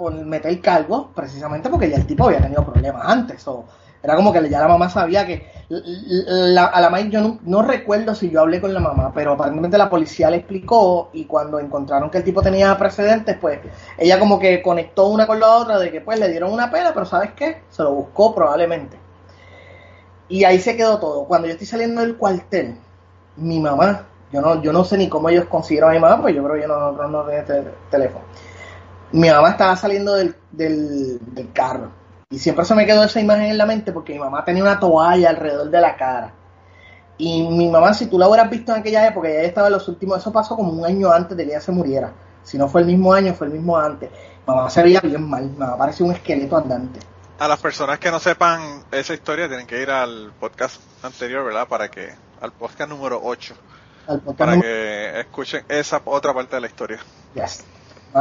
por 0.00 0.14
meter 0.14 0.58
cargo 0.62 1.10
precisamente 1.14 1.68
porque 1.68 1.90
ya 1.90 1.96
el 1.96 2.06
tipo 2.06 2.24
había 2.26 2.40
tenido 2.40 2.64
problemas 2.64 3.02
antes. 3.04 3.46
O 3.48 3.66
era 4.02 4.16
como 4.16 4.32
que 4.32 4.48
ya 4.48 4.60
la 4.60 4.68
mamá 4.68 4.88
sabía 4.88 5.26
que 5.26 5.46
a 5.70 6.80
la 6.80 6.88
mamá 6.90 7.00
yo 7.02 7.20
no, 7.20 7.38
no 7.42 7.60
recuerdo 7.60 8.14
si 8.14 8.30
yo 8.30 8.40
hablé 8.40 8.58
con 8.58 8.72
la 8.72 8.80
mamá, 8.80 9.12
pero 9.14 9.32
aparentemente 9.32 9.76
la 9.76 9.90
policía 9.90 10.30
le 10.30 10.38
explicó 10.38 11.10
y 11.12 11.26
cuando 11.26 11.58
encontraron 11.60 12.08
que 12.10 12.16
el 12.18 12.24
tipo 12.24 12.40
tenía 12.40 12.76
precedentes, 12.78 13.36
pues 13.38 13.60
ella 13.98 14.18
como 14.18 14.38
que 14.38 14.62
conectó 14.62 15.08
una 15.08 15.26
con 15.26 15.38
la 15.38 15.48
otra 15.54 15.78
de 15.78 15.90
que 15.90 16.00
pues 16.00 16.18
le 16.18 16.30
dieron 16.30 16.50
una 16.50 16.70
pena, 16.70 16.92
pero 16.94 17.04
¿sabes 17.04 17.32
qué? 17.36 17.60
Se 17.68 17.82
lo 17.82 17.92
buscó 17.92 18.34
probablemente. 18.34 18.96
Y 20.28 20.44
ahí 20.44 20.58
se 20.60 20.76
quedó 20.76 20.98
todo. 20.98 21.24
Cuando 21.24 21.46
yo 21.48 21.52
estoy 21.52 21.66
saliendo 21.66 22.00
del 22.00 22.16
cuartel, 22.16 22.76
mi 23.36 23.58
mamá, 23.58 24.06
yo 24.32 24.40
no, 24.40 24.62
yo 24.62 24.72
no 24.72 24.84
sé 24.84 24.96
ni 24.96 25.08
cómo 25.08 25.28
ellos 25.28 25.46
consiguieron 25.46 25.90
a 25.90 25.94
mi 25.94 25.98
mamá, 25.98 26.22
pues 26.22 26.34
yo 26.34 26.42
creo 26.44 26.54
que 26.54 26.62
yo 26.62 26.68
no, 26.68 26.92
no, 26.92 27.08
no 27.08 27.22
tenía 27.24 27.44
te- 27.44 27.64
teléfono. 27.90 28.24
Mi 29.12 29.28
mamá 29.30 29.50
estaba 29.50 29.76
saliendo 29.76 30.14
del, 30.14 30.34
del, 30.52 31.18
del 31.34 31.52
carro. 31.52 31.90
Y 32.30 32.38
siempre 32.38 32.64
se 32.64 32.74
me 32.74 32.86
quedó 32.86 33.02
esa 33.04 33.20
imagen 33.20 33.46
en 33.46 33.58
la 33.58 33.66
mente 33.66 33.90
porque 33.92 34.12
mi 34.12 34.20
mamá 34.20 34.44
tenía 34.44 34.62
una 34.62 34.78
toalla 34.78 35.30
alrededor 35.30 35.68
de 35.70 35.80
la 35.80 35.96
cara. 35.96 36.32
Y 37.18 37.42
mi 37.48 37.68
mamá, 37.68 37.92
si 37.92 38.06
tú 38.06 38.18
la 38.18 38.28
hubieras 38.28 38.48
visto 38.48 38.72
en 38.72 38.80
aquella 38.80 39.06
época, 39.06 39.28
ella 39.28 39.42
estaba 39.42 39.66
en 39.66 39.74
los 39.74 39.86
últimos, 39.88 40.18
eso 40.18 40.32
pasó 40.32 40.56
como 40.56 40.72
un 40.72 40.84
año 40.86 41.10
antes 41.10 41.36
de 41.36 41.44
que 41.44 41.50
ella 41.50 41.60
se 41.60 41.72
muriera. 41.72 42.12
Si 42.42 42.56
no 42.56 42.68
fue 42.68 42.80
el 42.82 42.86
mismo 42.86 43.12
año, 43.12 43.34
fue 43.34 43.48
el 43.48 43.52
mismo 43.52 43.76
antes. 43.76 44.10
Mamá 44.46 44.70
se 44.70 44.82
veía 44.82 45.00
bien 45.00 45.28
mal, 45.28 45.50
mamá 45.58 45.76
parecía 45.76 46.06
un 46.06 46.12
esqueleto 46.12 46.56
andante. 46.56 47.00
A 47.38 47.48
las 47.48 47.58
personas 47.58 47.98
que 47.98 48.10
no 48.10 48.18
sepan 48.20 48.84
esa 48.92 49.12
historia 49.12 49.48
tienen 49.48 49.66
que 49.66 49.82
ir 49.82 49.90
al 49.90 50.32
podcast 50.38 50.80
anterior, 51.02 51.44
¿verdad? 51.44 51.66
Para 51.68 51.90
que, 51.90 52.10
al 52.40 52.52
podcast 52.52 52.88
número 52.88 53.20
8, 53.22 53.54
Al 54.06 54.20
podcast 54.20 54.38
para 54.38 54.52
número- 54.52 54.62
que 54.68 55.20
escuchen 55.20 55.64
esa 55.68 56.00
otra 56.04 56.32
parte 56.32 56.56
de 56.56 56.60
la 56.62 56.66
historia. 56.68 56.98
Yes. 57.34 57.64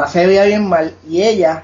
Se 0.07 0.25
veía 0.25 0.43
bien 0.45 0.67
mal 0.67 0.93
y 1.07 1.21
ella 1.23 1.63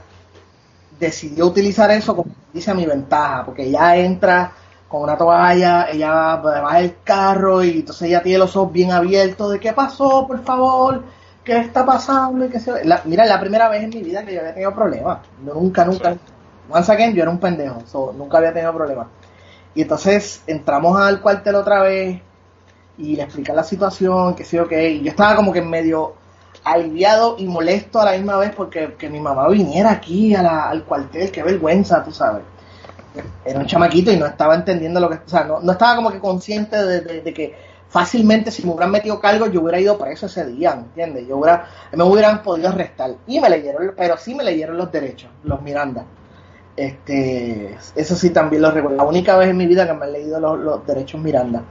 decidió 0.99 1.45
utilizar 1.47 1.91
eso 1.91 2.15
como 2.15 2.31
dice 2.53 2.71
a 2.71 2.73
mi 2.73 2.85
ventaja, 2.85 3.43
porque 3.45 3.63
ella 3.63 3.95
entra 3.97 4.51
con 4.87 5.03
una 5.03 5.17
toalla, 5.17 5.87
ella 5.91 6.37
va 6.37 6.79
el 6.79 6.95
carro 7.03 7.63
y 7.63 7.79
entonces 7.79 8.07
ella 8.07 8.23
tiene 8.23 8.39
los 8.39 8.55
ojos 8.55 8.71
bien 8.71 8.91
abiertos 8.91 9.51
de 9.51 9.59
qué 9.59 9.73
pasó, 9.73 10.25
por 10.25 10.43
favor, 10.43 11.03
qué 11.43 11.57
está 11.57 11.85
pasando 11.85 12.45
y 12.45 12.49
qué 12.49 12.59
se... 12.59 12.85
La- 12.85 13.01
mira, 13.05 13.23
es 13.23 13.29
la 13.29 13.39
primera 13.39 13.67
vez 13.69 13.83
en 13.83 13.89
mi 13.89 14.01
vida 14.01 14.23
que 14.23 14.33
yo 14.33 14.39
había 14.39 14.53
tenido 14.53 14.73
problemas. 14.73 15.19
Yo 15.45 15.53
nunca, 15.53 15.83
nunca, 15.85 16.13
Sí. 16.13 16.19
once 16.69 16.91
again, 16.91 17.13
yo 17.13 17.21
era 17.23 17.31
un 17.31 17.39
pendejo, 17.39 17.81
so, 17.85 18.13
nunca 18.17 18.37
había 18.37 18.53
tenido 18.53 18.73
problemas. 18.73 19.07
Y 19.75 19.81
entonces 19.81 20.41
entramos 20.47 20.97
al 20.99 21.19
cuartel 21.21 21.55
otra 21.55 21.81
vez 21.81 22.21
y 22.97 23.15
le 23.17 23.23
explica 23.23 23.53
la 23.53 23.63
situación, 23.63 24.33
que 24.35 24.45
sí 24.45 24.57
o 24.57 24.67
qué, 24.67 24.91
y 24.91 25.03
yo 25.03 25.09
estaba 25.11 25.35
como 25.35 25.51
que 25.51 25.61
medio 25.61 26.13
aliviado 26.65 27.35
y 27.39 27.47
molesto 27.47 27.99
a 28.01 28.05
la 28.05 28.11
misma 28.13 28.37
vez 28.37 28.51
porque 28.55 28.95
que 28.97 29.09
mi 29.09 29.19
mamá 29.21 29.47
viniera 29.49 29.91
aquí 29.91 30.35
a 30.35 30.43
la- 30.43 30.69
al 30.69 30.83
cuartel, 30.85 31.31
qué 31.31 31.43
vergüenza, 31.43 32.03
tú 32.03 32.11
sabes. 32.11 32.43
Era 33.45 33.59
un 33.59 33.65
chamaquito 33.65 34.11
y 34.11 34.17
no 34.17 34.25
estaba 34.25 34.55
entendiendo 34.55 34.99
lo 34.99 35.09
que, 35.09 35.15
o 35.15 35.29
sea, 35.29 35.43
no, 35.45 35.59
no 35.61 35.71
estaba 35.71 35.95
como 35.95 36.11
que 36.11 36.19
consciente 36.19 36.75
de, 36.83 37.33
que 37.33 37.55
fácilmente 37.87 38.51
si 38.51 38.65
me 38.65 38.71
hubieran 38.73 38.91
metido 38.91 39.19
cargo 39.21 39.47
yo 39.47 39.61
hubiera 39.61 39.79
ido 39.79 39.97
preso 39.97 40.25
ese 40.25 40.45
día, 40.47 40.73
¿entiendes? 40.73 41.27
Yo 41.27 41.37
hubiera, 41.37 41.65
me 41.93 42.03
hubieran 42.03 42.43
podido 42.43 42.69
arrestar 42.69 43.11
y 43.27 43.39
me 43.39 43.49
leyeron, 43.49 43.93
pero 43.95 44.17
sí 44.17 44.35
me 44.35 44.43
leyeron 44.43 44.77
los 44.77 44.91
derechos, 44.91 45.29
los 45.43 45.61
Miranda. 45.61 46.05
Este, 46.75 47.77
eso 47.95 48.15
sí 48.15 48.31
también 48.31 48.61
lo 48.61 48.71
recuerdo. 48.71 48.97
La 48.97 49.03
única 49.05 49.37
vez 49.37 49.49
en 49.49 49.57
mi 49.57 49.67
vida 49.67 49.87
que 49.87 49.93
me 49.93 50.05
han 50.05 50.13
leído 50.13 50.39
los 50.57 50.85
derechos 50.85 51.21
Miranda. 51.21 51.63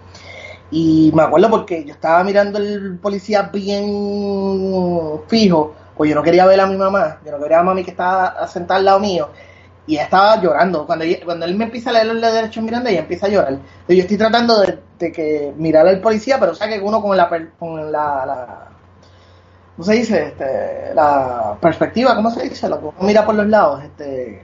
Y 0.77 1.13
me 1.15 1.23
acuerdo 1.23 1.49
porque 1.51 1.85
yo 1.85 1.95
estaba 1.95 2.25
mirando 2.25 2.59
el 2.59 2.99
policía 2.99 3.43
bien 3.43 5.21
fijo, 5.29 5.73
pues 5.97 6.11
yo 6.11 6.17
no 6.17 6.23
quería 6.25 6.47
ver 6.47 6.59
a 6.59 6.67
mi 6.67 6.77
mamá, 6.77 7.21
yo 7.25 7.31
no 7.31 7.39
quería 7.41 7.61
a 7.61 7.63
mami 7.63 7.85
que 7.85 7.93
estaba 7.93 8.45
sentada 8.49 8.81
al 8.81 8.85
lado 8.85 8.99
mío, 8.99 9.29
y 9.87 9.95
ella 9.95 10.03
estaba 10.03 10.43
llorando. 10.43 10.85
Cuando, 10.85 11.05
cuando 11.25 11.47
él 11.47 11.55
me 11.55 11.67
empieza 11.67 11.91
a 11.91 11.93
leer 11.93 12.07
los 12.07 12.21
derechos 12.21 12.65
Miranda, 12.65 12.91
ella 12.91 13.03
empieza 13.03 13.27
a 13.27 13.29
llorar. 13.29 13.53
Entonces 13.53 13.97
yo 13.97 14.03
estoy 14.03 14.17
tratando 14.17 14.63
de, 14.63 15.13
que 15.13 15.55
mirar 15.57 15.87
al 15.87 16.01
policía, 16.01 16.41
pero 16.41 16.51
o 16.51 16.55
sea 16.57 16.67
que 16.67 16.81
uno 16.81 17.01
con 17.01 17.17
la, 17.17 17.29
con 17.57 17.93
la, 17.93 18.27
la 18.27 18.69
¿cómo 19.77 19.87
se 19.87 19.93
dice? 19.93 20.27
Este, 20.27 20.93
la 20.93 21.57
perspectiva, 21.61 22.17
¿cómo 22.17 22.33
se 22.33 22.49
dice? 22.49 22.69
Lo 22.69 22.81
que 22.81 22.87
uno 22.87 22.97
mira 22.99 23.25
por 23.25 23.37
los 23.37 23.47
lados, 23.47 23.85
este, 23.85 24.43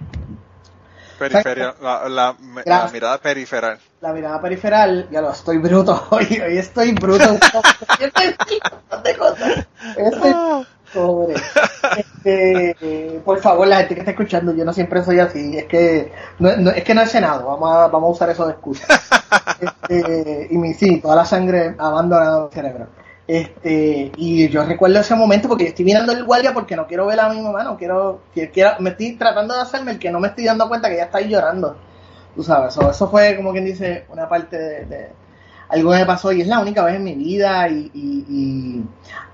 Periferia, 1.28 1.74
la, 1.82 2.08
la- 2.08 2.90
mirada 2.92 3.18
periferal. 3.18 3.78
la 4.00 4.12
mirada 4.12 4.40
periferal, 4.40 5.08
ya 5.10 5.20
lo 5.20 5.30
estoy 5.30 5.58
bruto 5.58 6.06
hoy, 6.10 6.40
hoy 6.44 6.58
estoy 6.58 6.92
bruto. 6.92 7.24
Estoy 8.00 8.34
de 9.04 9.16
cosas. 9.16 9.66
Estoy 9.96 10.34
pobre. 10.94 11.34
Este, 11.96 13.20
por 13.24 13.40
favor, 13.40 13.66
la 13.68 13.76
gente 13.78 13.94
que 13.94 14.00
está 14.00 14.10
escuchando, 14.12 14.52
yo 14.54 14.64
no 14.64 14.72
siempre 14.72 15.04
soy 15.04 15.18
así, 15.20 15.56
es 15.58 15.64
que 15.66 16.12
no, 16.38 16.56
no- 16.56 16.70
es 16.70 16.82
que 16.84 16.94
no 16.94 17.02
he 17.02 17.06
cenado, 17.06 17.46
vamos 17.46 17.70
a, 17.70 17.86
vamos 17.88 18.08
a 18.08 18.12
usar 18.12 18.30
eso 18.30 18.46
de 18.46 18.52
excusa. 18.52 18.86
Este, 19.88 20.48
y 20.50 20.56
mi, 20.56 20.72
sí, 20.74 21.00
toda 21.00 21.16
la 21.16 21.24
sangre 21.26 21.74
abandonada 21.78 22.46
el 22.46 22.52
cerebro. 22.52 22.86
Este, 23.30 24.10
y 24.16 24.48
yo 24.48 24.64
recuerdo 24.64 24.98
ese 24.98 25.14
momento 25.14 25.46
porque 25.46 25.68
estoy 25.68 25.84
mirando 25.84 26.10
el 26.10 26.24
guardia 26.24 26.52
porque 26.52 26.74
no 26.74 26.88
quiero 26.88 27.06
ver 27.06 27.20
a 27.20 27.28
mi 27.28 27.40
mamá, 27.40 27.62
no 27.62 27.76
quiero, 27.76 28.22
me 28.80 28.90
estoy 28.90 29.12
tratando 29.14 29.54
de 29.54 29.60
hacerme 29.60 29.92
el 29.92 30.00
que 30.00 30.10
no 30.10 30.18
me 30.18 30.26
estoy 30.26 30.46
dando 30.46 30.66
cuenta 30.68 30.88
que 30.88 30.94
ella 30.94 31.04
está 31.04 31.20
llorando. 31.20 31.76
Tú 32.34 32.42
sabes, 32.42 32.76
eso, 32.76 32.90
eso 32.90 33.08
fue 33.08 33.36
como 33.36 33.52
quien 33.52 33.66
dice 33.66 34.04
una 34.08 34.28
parte 34.28 34.58
de, 34.58 34.84
de 34.86 35.08
algo 35.68 35.92
que 35.92 35.98
me 35.98 36.06
pasó 36.06 36.32
y 36.32 36.40
es 36.40 36.48
la 36.48 36.58
única 36.58 36.82
vez 36.82 36.96
en 36.96 37.04
mi 37.04 37.14
vida 37.14 37.68
y, 37.68 37.88
y, 37.94 38.24
y 38.28 38.84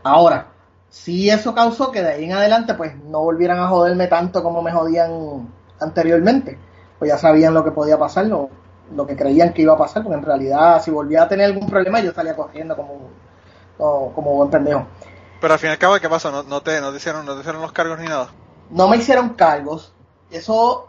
ahora, 0.03 0.49
si 0.91 1.31
eso 1.31 1.55
causó 1.55 1.91
que 1.91 2.03
de 2.03 2.11
ahí 2.11 2.25
en 2.25 2.33
adelante 2.33 2.75
pues 2.75 2.95
no 3.03 3.21
volvieran 3.23 3.61
a 3.61 3.69
joderme 3.69 4.09
tanto 4.09 4.43
como 4.43 4.61
me 4.61 4.73
jodían 4.73 5.49
anteriormente, 5.81 6.59
pues 6.99 7.11
ya 7.11 7.17
sabían 7.17 7.55
lo 7.55 7.65
que 7.65 7.71
podía 7.71 7.99
pasar, 7.99 8.27
lo, 8.27 8.51
lo 8.95 9.07
que 9.07 9.17
creían 9.17 9.55
que 9.55 9.63
iba 9.63 9.73
a 9.73 9.79
pasar, 9.79 10.03
porque 10.03 10.19
en 10.19 10.25
realidad 10.25 10.83
si 10.83 10.91
volvía 10.91 11.23
a 11.23 11.29
tener 11.29 11.47
algún 11.47 11.67
problema 11.67 12.01
yo 12.01 12.13
salía 12.13 12.37
corriendo 12.37 12.77
como, 12.77 13.09
como, 13.77 14.13
como 14.13 14.35
buen 14.35 14.51
pendejo. 14.51 14.87
Pero 15.41 15.53
al 15.55 15.61
fin 15.61 15.69
y 15.69 15.73
al 15.73 15.79
cabo, 15.79 15.99
¿qué 16.01 16.09
pasó? 16.09 16.31
¿No, 16.31 16.43
no, 16.43 16.63
te, 16.63 16.81
no, 16.81 16.91
te 16.91 16.97
hicieron, 16.97 17.27
¿No 17.27 17.35
te 17.35 17.41
hicieron 17.41 17.61
los 17.63 17.73
cargos 17.73 17.99
ni 17.99 18.07
nada? 18.07 18.29
no 18.71 18.89
me 18.89 18.97
hicieron 18.97 19.31
cargos. 19.31 19.93
Eso 20.31 20.89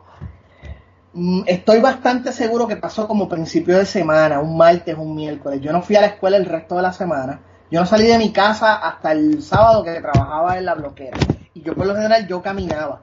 mm, 1.13 1.41
estoy 1.45 1.79
bastante 1.79 2.31
seguro 2.31 2.67
que 2.67 2.77
pasó 2.77 3.07
como 3.07 3.29
principio 3.29 3.77
de 3.77 3.85
semana, 3.85 4.39
un 4.39 4.57
martes, 4.57 4.95
un 4.97 5.15
miércoles. 5.15 5.61
Yo 5.61 5.71
no 5.71 5.81
fui 5.81 5.95
a 5.95 6.01
la 6.01 6.07
escuela 6.07 6.37
el 6.37 6.45
resto 6.45 6.75
de 6.75 6.81
la 6.81 6.93
semana. 6.93 7.41
Yo 7.69 7.79
no 7.79 7.85
salí 7.85 8.07
de 8.07 8.17
mi 8.17 8.31
casa 8.31 8.75
hasta 8.75 9.11
el 9.11 9.43
sábado 9.43 9.83
que 9.83 9.99
trabajaba 10.01 10.57
en 10.57 10.65
la 10.65 10.75
bloquera. 10.75 11.17
Y 11.53 11.61
yo 11.61 11.75
por 11.75 11.85
lo 11.85 11.95
general 11.95 12.27
yo 12.27 12.41
caminaba. 12.41 13.01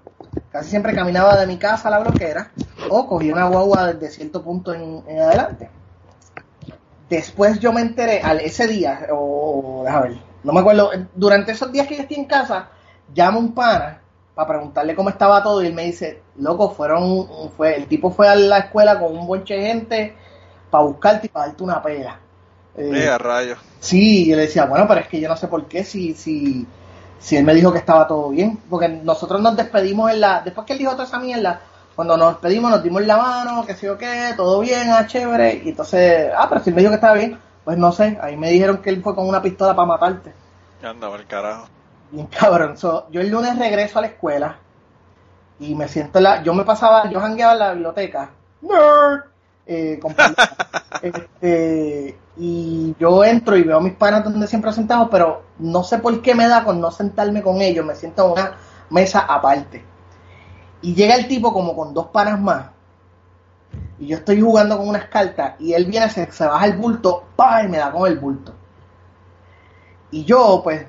Casi 0.50 0.70
siempre 0.70 0.94
caminaba 0.94 1.36
de 1.36 1.46
mi 1.46 1.58
casa 1.58 1.88
a 1.88 1.90
la 1.90 1.98
bloquera 1.98 2.50
o 2.88 3.06
cogía 3.06 3.32
una 3.34 3.48
guagua 3.48 3.92
desde 3.92 4.10
cierto 4.14 4.42
punto 4.42 4.72
en, 4.72 5.04
en 5.06 5.20
adelante. 5.20 5.70
Después 7.16 7.60
yo 7.60 7.72
me 7.72 7.80
enteré, 7.80 8.20
al 8.20 8.40
ese 8.40 8.66
día, 8.66 9.06
o 9.12 9.82
déjame 9.84 10.08
ver, 10.08 10.18
no 10.42 10.52
me 10.52 10.60
acuerdo, 10.60 10.90
durante 11.14 11.52
esos 11.52 11.70
días 11.72 11.86
que 11.86 11.96
yo 11.96 12.02
estoy 12.02 12.18
en 12.18 12.24
casa, 12.26 12.68
llamo 13.14 13.38
a 13.38 13.42
un 13.42 13.54
pana 13.54 14.00
para 14.34 14.48
preguntarle 14.48 14.94
cómo 14.94 15.08
estaba 15.10 15.42
todo 15.42 15.62
y 15.62 15.66
él 15.66 15.74
me 15.74 15.84
dice, 15.84 16.22
loco, 16.36 16.70
fueron, 16.70 17.28
fue, 17.56 17.76
el 17.76 17.86
tipo 17.86 18.10
fue 18.10 18.28
a 18.28 18.34
la 18.34 18.58
escuela 18.58 18.98
con 18.98 19.16
un 19.16 19.26
bonche 19.26 19.54
de 19.54 19.66
gente 19.66 20.16
para 20.70 20.84
buscarte 20.84 21.26
y 21.26 21.30
para 21.30 21.46
darte 21.46 21.62
una 21.62 21.82
pela. 21.82 22.18
Eh, 22.76 22.90
Eh, 22.92 23.08
a 23.08 23.16
rayos. 23.18 23.58
Sí, 23.78 24.24
y 24.24 24.30
yo 24.30 24.36
le 24.36 24.42
decía, 24.42 24.64
bueno, 24.64 24.86
pero 24.88 25.00
es 25.00 25.08
que 25.08 25.20
yo 25.20 25.28
no 25.28 25.36
sé 25.36 25.46
por 25.46 25.66
qué, 25.66 25.84
si, 25.84 26.14
si, 26.14 26.66
si 27.20 27.36
él 27.36 27.44
me 27.44 27.54
dijo 27.54 27.72
que 27.72 27.78
estaba 27.78 28.08
todo 28.08 28.30
bien, 28.30 28.58
porque 28.68 28.88
nosotros 28.88 29.40
nos 29.40 29.56
despedimos 29.56 30.10
en 30.10 30.20
la, 30.20 30.40
después 30.42 30.66
que 30.66 30.72
él 30.72 30.80
dijo 30.80 30.92
toda 30.92 31.04
esa 31.04 31.20
mierda, 31.20 31.60
cuando 31.94 32.16
nos 32.16 32.32
despedimos 32.34 32.70
nos 32.70 32.82
dimos 32.82 33.04
la 33.06 33.16
mano, 33.16 33.64
que 33.64 33.74
sé 33.74 33.86
yo 33.86 33.96
qué, 33.96 34.34
todo 34.36 34.60
bien, 34.60 34.90
ah, 34.90 35.06
chévere, 35.06 35.62
y 35.64 35.70
entonces, 35.70 36.30
ah, 36.36 36.46
pero 36.48 36.62
si 36.62 36.70
él 36.70 36.76
me 36.76 36.82
dijo 36.82 36.90
que 36.90 36.96
estaba 36.96 37.14
bien, 37.14 37.38
pues 37.64 37.78
no 37.78 37.92
sé, 37.92 38.18
ahí 38.20 38.36
me 38.36 38.50
dijeron 38.50 38.78
que 38.78 38.90
él 38.90 39.02
fue 39.02 39.14
con 39.14 39.28
una 39.28 39.40
pistola 39.40 39.74
para 39.74 39.86
matarte. 39.86 40.32
Anda, 40.82 41.14
el 41.14 41.26
carajo. 41.26 41.66
Bien 42.10 42.26
cabrón. 42.26 42.76
So, 42.76 43.06
yo 43.10 43.20
el 43.20 43.30
lunes 43.30 43.58
regreso 43.58 43.98
a 43.98 44.02
la 44.02 44.08
escuela 44.08 44.58
y 45.58 45.74
me 45.74 45.88
siento 45.88 46.18
en 46.18 46.24
la. 46.24 46.42
Yo 46.42 46.52
me 46.52 46.64
pasaba, 46.64 47.08
yo 47.10 47.20
jangueaba 47.20 47.54
en 47.54 47.58
la 47.58 47.72
biblioteca. 47.72 48.30
Nerd. 48.60 49.24
Eh, 49.66 49.98
este, 51.02 52.18
y 52.36 52.94
yo 52.98 53.24
entro 53.24 53.56
y 53.56 53.62
veo 53.62 53.78
a 53.78 53.80
mis 53.80 53.94
panas 53.94 54.24
donde 54.24 54.46
siempre 54.46 54.72
sentados, 54.72 55.08
pero 55.10 55.42
no 55.58 55.82
sé 55.82 55.98
por 55.98 56.20
qué 56.20 56.34
me 56.34 56.46
da 56.46 56.64
con 56.64 56.80
no 56.80 56.90
sentarme 56.90 57.42
con 57.42 57.62
ellos. 57.62 57.86
Me 57.86 57.94
siento 57.94 58.26
en 58.26 58.32
una 58.32 58.52
mesa 58.90 59.20
aparte. 59.20 59.84
Y 60.84 60.94
llega 60.94 61.14
el 61.14 61.26
tipo 61.26 61.52
como 61.52 61.74
con 61.74 61.92
dos 61.92 62.08
panas 62.08 62.40
más. 62.40 62.66
Y 63.98 64.06
yo 64.06 64.18
estoy 64.18 64.40
jugando 64.40 64.76
con 64.76 64.88
unas 64.88 65.08
cartas 65.08 65.54
y 65.58 65.72
él 65.72 65.86
viene, 65.86 66.08
se, 66.10 66.46
baja 66.46 66.66
el 66.66 66.76
bulto, 66.76 67.24
¡pah! 67.34 67.62
y 67.64 67.68
me 67.68 67.78
da 67.78 67.90
con 67.90 68.06
el 68.06 68.18
bulto. 68.18 68.52
Y 70.10 70.24
yo, 70.24 70.60
pues, 70.62 70.86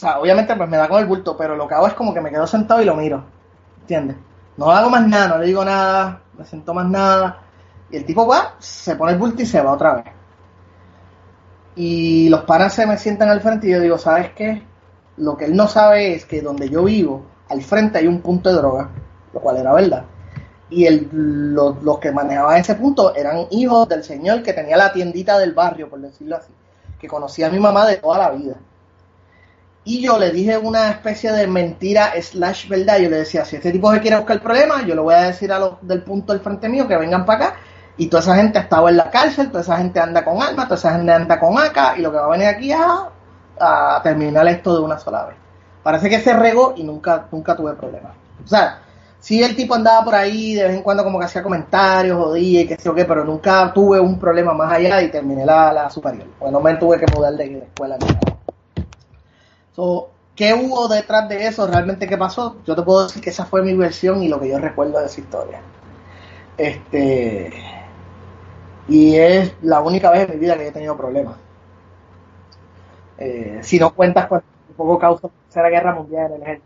sea, 0.00 0.18
obviamente 0.18 0.56
pues 0.56 0.68
me 0.68 0.78
da 0.78 0.88
con 0.88 0.98
el 0.98 1.06
bulto, 1.06 1.36
pero 1.36 1.54
lo 1.54 1.68
que 1.68 1.74
hago 1.74 1.86
es 1.86 1.94
como 1.94 2.14
que 2.14 2.20
me 2.20 2.30
quedo 2.30 2.46
sentado 2.46 2.80
y 2.80 2.86
lo 2.86 2.96
miro. 2.96 3.22
¿Entiendes? 3.82 4.16
No 4.56 4.70
hago 4.70 4.88
más 4.88 5.06
nada, 5.06 5.28
no 5.28 5.38
le 5.38 5.46
digo 5.46 5.64
nada, 5.64 6.22
me 6.38 6.44
siento 6.44 6.72
más 6.72 6.88
nada. 6.88 7.42
Y 7.90 7.96
el 7.96 8.06
tipo 8.06 8.26
va, 8.26 8.54
se 8.58 8.96
pone 8.96 9.12
el 9.12 9.18
bulto 9.18 9.42
y 9.42 9.46
se 9.46 9.60
va 9.60 9.72
otra 9.72 9.94
vez. 9.96 10.04
Y 11.76 12.28
los 12.28 12.42
panas 12.44 12.74
se 12.74 12.86
me 12.86 12.96
sientan 12.96 13.28
al 13.28 13.40
frente 13.40 13.66
y 13.66 13.72
yo 13.72 13.80
digo, 13.80 13.98
¿sabes 13.98 14.30
qué? 14.34 14.62
Lo 15.18 15.36
que 15.36 15.44
él 15.44 15.54
no 15.54 15.68
sabe 15.68 16.14
es 16.14 16.24
que 16.24 16.40
donde 16.40 16.68
yo 16.70 16.84
vivo, 16.84 17.24
al 17.50 17.62
frente 17.62 17.98
hay 17.98 18.06
un 18.06 18.20
punto 18.20 18.48
de 18.48 18.56
droga, 18.56 18.88
lo 19.34 19.40
cual 19.40 19.56
era 19.56 19.74
verdad. 19.74 20.04
Y 20.70 20.88
los, 21.12 21.98
que 22.00 22.12
manejaban 22.12 22.58
ese 22.58 22.76
punto 22.76 23.14
eran 23.14 23.46
hijos 23.50 23.88
del 23.88 24.04
señor 24.04 24.42
que 24.42 24.52
tenía 24.52 24.76
la 24.76 24.92
tiendita 24.92 25.36
del 25.36 25.52
barrio, 25.52 25.90
por 25.90 26.00
decirlo 26.00 26.36
así, 26.36 26.52
que 26.98 27.08
conocía 27.08 27.48
a 27.48 27.50
mi 27.50 27.58
mamá 27.58 27.86
de 27.86 27.96
toda 27.96 28.18
la 28.18 28.30
vida. 28.30 28.54
Y 29.82 30.00
yo 30.00 30.18
le 30.18 30.30
dije 30.30 30.56
una 30.58 30.90
especie 30.90 31.32
de 31.32 31.46
mentira 31.48 32.12
slash 32.20 32.68
verdad. 32.68 32.98
Yo 32.98 33.10
le 33.10 33.16
decía, 33.16 33.44
si 33.44 33.56
este 33.56 33.72
tipo 33.72 33.92
se 33.92 34.00
quiere 34.00 34.16
buscar 34.16 34.36
el 34.36 34.42
problema, 34.42 34.86
yo 34.86 34.94
le 34.94 35.00
voy 35.00 35.14
a 35.14 35.22
decir 35.22 35.52
a 35.52 35.58
los 35.58 35.74
del 35.80 36.02
punto 36.04 36.32
del 36.32 36.42
frente 36.42 36.68
mío 36.68 36.86
que 36.86 36.96
vengan 36.96 37.24
para 37.24 37.46
acá. 37.46 37.56
Y 37.96 38.06
toda 38.06 38.22
esa 38.22 38.36
gente 38.36 38.58
estaba 38.60 38.90
en 38.90 38.98
la 38.98 39.10
cárcel, 39.10 39.48
toda 39.48 39.62
esa 39.62 39.78
gente 39.78 39.98
anda 39.98 40.24
con 40.24 40.40
armas, 40.40 40.66
toda 40.66 40.78
esa 40.78 40.92
gente 40.92 41.10
anda 41.10 41.40
con 41.40 41.58
acá. 41.58 41.94
Y 41.96 42.02
lo 42.02 42.12
que 42.12 42.18
va 42.18 42.26
a 42.26 42.30
venir 42.30 42.46
aquí 42.46 42.70
a, 42.70 43.08
a 43.58 44.00
terminar 44.04 44.46
esto 44.46 44.76
de 44.76 44.84
una 44.84 44.98
sola 44.98 45.26
vez. 45.26 45.49
Parece 45.82 46.08
que 46.10 46.20
se 46.20 46.32
regó 46.34 46.74
y 46.76 46.84
nunca, 46.84 47.26
nunca 47.32 47.56
tuve 47.56 47.74
problemas. 47.74 48.12
O 48.44 48.48
sea, 48.48 48.80
sí 49.18 49.42
el 49.42 49.56
tipo 49.56 49.74
andaba 49.74 50.04
por 50.04 50.14
ahí, 50.14 50.54
de 50.54 50.64
vez 50.64 50.76
en 50.76 50.82
cuando 50.82 51.04
como 51.04 51.18
que 51.18 51.24
hacía 51.24 51.42
comentarios, 51.42 52.16
jodía 52.16 52.62
y 52.62 52.66
qué 52.66 52.76
sé 52.76 52.84
yo 52.84 52.94
qué, 52.94 53.04
pero 53.04 53.24
nunca 53.24 53.72
tuve 53.72 54.00
un 54.00 54.18
problema 54.18 54.52
más 54.52 54.72
allá 54.72 55.00
y 55.02 55.10
terminé 55.10 55.46
la, 55.46 55.72
la 55.72 55.90
superior. 55.90 56.28
Pues 56.38 56.52
no 56.52 56.60
me 56.60 56.74
tuve 56.74 56.98
que 56.98 57.06
mudar 57.14 57.34
de, 57.34 57.58
escuela 57.58 57.96
ni. 57.98 58.06
So, 59.74 60.10
¿Qué 60.40 60.54
hubo 60.54 60.88
detrás 60.88 61.28
de 61.28 61.46
eso? 61.46 61.66
¿Realmente 61.66 62.06
qué 62.06 62.16
pasó? 62.16 62.56
Yo 62.64 62.74
te 62.74 62.80
puedo 62.80 63.04
decir 63.04 63.20
que 63.20 63.28
esa 63.28 63.44
fue 63.44 63.62
mi 63.62 63.74
versión 63.74 64.22
y 64.22 64.28
lo 64.28 64.40
que 64.40 64.48
yo 64.48 64.58
recuerdo 64.58 64.98
de 64.98 65.04
esa 65.04 65.20
historia. 65.20 65.60
Este. 66.56 67.52
Y 68.88 69.16
es 69.16 69.52
la 69.60 69.82
única 69.82 70.10
vez 70.10 70.22
en 70.26 70.30
mi 70.30 70.40
vida 70.40 70.56
que 70.56 70.68
he 70.68 70.72
tenido 70.72 70.96
problemas. 70.96 71.36
Eh, 73.18 73.58
si 73.62 73.78
no 73.78 73.94
cuentas 73.94 74.30
un 74.30 74.40
poco 74.80 74.98
causa 74.98 75.28
de 75.28 75.34
la 75.34 75.42
Tercera 75.44 75.68
Guerra 75.68 75.94
Mundial 75.94 76.32
en 76.36 76.48
el. 76.48 76.62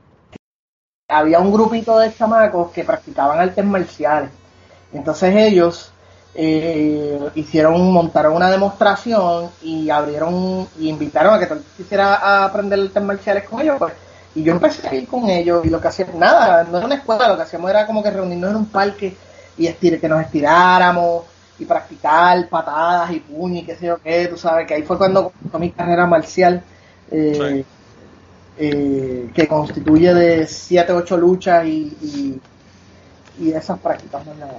Había 1.08 1.40
un 1.40 1.52
grupito 1.52 1.98
de 1.98 2.14
chamacos 2.14 2.70
que 2.70 2.84
practicaban 2.84 3.38
artes 3.38 3.64
marciales. 3.64 4.30
Entonces 4.92 5.34
ellos 5.36 5.92
eh, 6.34 7.18
hicieron, 7.34 7.92
montaron 7.92 8.34
una 8.34 8.50
demostración 8.50 9.50
y 9.62 9.90
abrieron, 9.90 10.66
y 10.78 10.88
invitaron 10.88 11.34
a 11.34 11.38
que 11.38 11.46
todo 11.46 11.60
quisiera 11.76 12.44
aprender 12.44 12.80
artes 12.80 13.02
marciales 13.02 13.44
con 13.48 13.60
ellos, 13.60 13.76
pues, 13.78 13.92
y 14.34 14.42
yo 14.42 14.52
empecé 14.52 14.88
a 14.88 14.94
ir 14.94 15.06
con 15.06 15.28
ellos, 15.28 15.64
y 15.64 15.70
lo 15.70 15.80
que 15.80 15.88
hacíamos, 15.88 16.14
nada, 16.16 16.64
no 16.64 16.78
era 16.78 16.86
una 16.86 16.96
escuela, 16.96 17.28
lo 17.28 17.36
que 17.36 17.42
hacíamos 17.42 17.70
era 17.70 17.86
como 17.86 18.02
que 18.02 18.10
reunirnos 18.10 18.50
en 18.50 18.56
un 18.56 18.66
parque 18.66 19.16
y 19.56 19.66
estir, 19.66 20.00
que 20.00 20.08
nos 20.08 20.22
estiráramos 20.22 21.24
y 21.58 21.64
practicar 21.64 22.48
patadas 22.48 23.12
y 23.12 23.20
puños 23.20 23.62
y 23.62 23.66
qué 23.66 23.76
sé 23.76 23.86
yo 23.86 23.98
qué, 23.98 24.26
tú 24.26 24.36
sabes, 24.36 24.66
que 24.66 24.74
ahí 24.74 24.82
fue 24.82 24.98
cuando 24.98 25.30
comenzó 25.30 25.58
mi 25.58 25.70
carrera 25.70 26.06
marcial, 26.06 26.62
eh, 27.10 27.64
eh, 28.58 29.30
que 29.34 29.48
constituye 29.48 30.14
de 30.14 30.46
7, 30.46 30.92
8 30.92 31.16
luchas 31.16 31.66
y, 31.66 31.96
y, 32.02 32.40
y 33.38 33.52
esas 33.52 33.78
prácticas, 33.78 34.22
nada. 34.26 34.58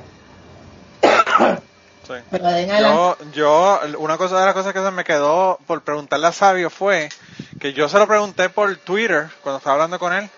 Sí. 2.08 2.14
Pero 2.30 2.48
de 2.48 2.68
Yo, 2.68 3.18
yo, 3.34 3.80
una 3.98 4.18
cosa 4.18 4.40
de 4.40 4.46
las 4.46 4.54
cosas 4.54 4.74
que 4.74 4.80
se 4.80 4.92
me 4.92 5.04
quedó 5.04 5.58
por 5.66 5.82
preguntarle 5.82 6.28
a 6.28 6.32
Sabio 6.32 6.70
fue 6.70 7.10
que 7.60 7.74
yo 7.74 7.90
se 7.90 7.98
lo 7.98 8.06
pregunté 8.06 8.50
por 8.50 8.76
Twitter 8.78 9.28
cuando 9.42 9.58
estaba 9.58 9.74
hablando 9.74 9.98
con 9.98 10.14
él, 10.14 10.30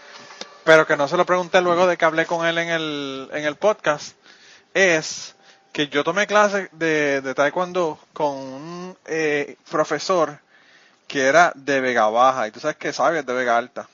pero 0.64 0.88
que 0.88 0.96
no 0.96 1.10
se 1.10 1.18
lo 1.18 1.26
pregunté 1.26 1.60
luego 1.60 1.86
de 1.86 1.98
que 1.98 2.06
hablé 2.06 2.26
con 2.26 2.46
él 2.46 2.58
en 2.58 2.70
el, 2.70 3.30
en 3.34 3.44
el 3.44 3.56
podcast, 3.56 4.16
es 4.74 5.36
que 5.74 5.90
yo 5.90 6.04
tomé 6.04 6.26
clases 6.26 6.70
de, 6.72 7.22
de 7.22 7.36
taekwondo 7.36 8.00
con 8.14 8.36
un 8.36 8.98
eh, 9.06 9.58
profesor 9.70 10.40
que 11.08 11.26
era 11.26 11.54
de 11.56 11.80
Vega 11.80 12.08
Baja, 12.10 12.48
y 12.48 12.52
tú 12.52 12.60
sabes 12.60 12.78
que 12.78 12.94
Sabio 12.94 13.22
es 13.22 13.26
de 13.26 13.34
Vega 13.34 13.58
Alta. 13.58 13.88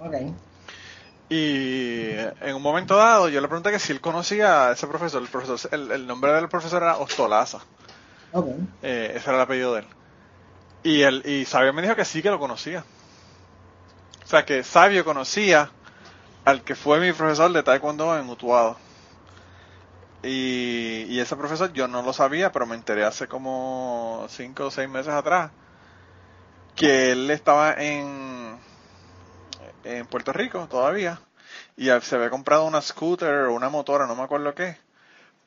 Ok. 0.00 0.14
Y 1.28 2.10
en 2.40 2.54
un 2.54 2.62
momento 2.62 2.96
dado 2.96 3.28
yo 3.28 3.40
le 3.40 3.48
pregunté 3.48 3.70
que 3.70 3.78
si 3.78 3.92
él 3.92 4.00
conocía 4.00 4.68
a 4.68 4.72
ese 4.72 4.86
profesor, 4.86 5.22
el 5.22 5.28
profesor, 5.28 5.70
el, 5.72 5.90
el 5.90 6.06
nombre 6.06 6.32
del 6.32 6.48
profesor 6.48 6.82
era 6.82 6.98
Ostolaza. 6.98 7.58
Ok. 8.32 8.48
Eh, 8.82 9.12
ese 9.16 9.28
era 9.28 9.38
el 9.38 9.42
apellido 9.42 9.74
de 9.74 9.80
él. 9.80 9.86
Y 10.84 11.02
él, 11.02 11.22
y 11.24 11.44
Sabio 11.44 11.72
me 11.72 11.82
dijo 11.82 11.96
que 11.96 12.04
sí 12.04 12.22
que 12.22 12.30
lo 12.30 12.38
conocía. 12.38 12.84
O 14.24 14.26
sea 14.26 14.44
que 14.44 14.62
Sabio 14.62 15.04
conocía 15.04 15.70
al 16.44 16.62
que 16.62 16.74
fue 16.74 17.00
mi 17.00 17.12
profesor 17.12 17.52
de 17.52 17.62
Taekwondo 17.62 18.18
en 18.18 18.28
Utuado. 18.28 18.76
Y, 20.22 21.06
y 21.08 21.18
ese 21.18 21.34
profesor 21.36 21.72
yo 21.72 21.88
no 21.88 22.02
lo 22.02 22.12
sabía, 22.12 22.52
pero 22.52 22.66
me 22.66 22.76
enteré 22.76 23.04
hace 23.04 23.26
como 23.26 24.26
cinco 24.28 24.66
o 24.66 24.70
seis 24.70 24.88
meses 24.88 25.12
atrás 25.12 25.50
que 26.76 27.12
él 27.12 27.30
estaba 27.30 27.74
en, 27.74 28.60
en 29.84 30.06
Puerto 30.06 30.32
Rico 30.32 30.66
todavía 30.68 31.20
y 31.76 31.88
se 32.00 32.16
había 32.16 32.30
comprado 32.30 32.64
una 32.64 32.80
scooter 32.80 33.46
o 33.46 33.54
una 33.54 33.68
motora, 33.68 34.06
no 34.06 34.14
me 34.14 34.22
acuerdo 34.22 34.54
qué, 34.54 34.76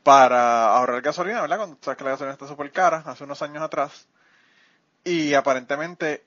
para 0.04 0.68
ahorrar 0.76 1.02
gasolina, 1.02 1.42
¿verdad? 1.42 1.58
Cuando 1.58 1.78
sabes 1.82 1.98
que 1.98 2.04
la 2.04 2.12
gasolina 2.12 2.34
está 2.34 2.48
súper 2.48 2.72
cara, 2.72 3.04
hace 3.06 3.24
unos 3.26 3.42
años 3.42 3.64
atrás. 3.64 4.08
Y 5.04 5.34
aparentemente 5.36 6.26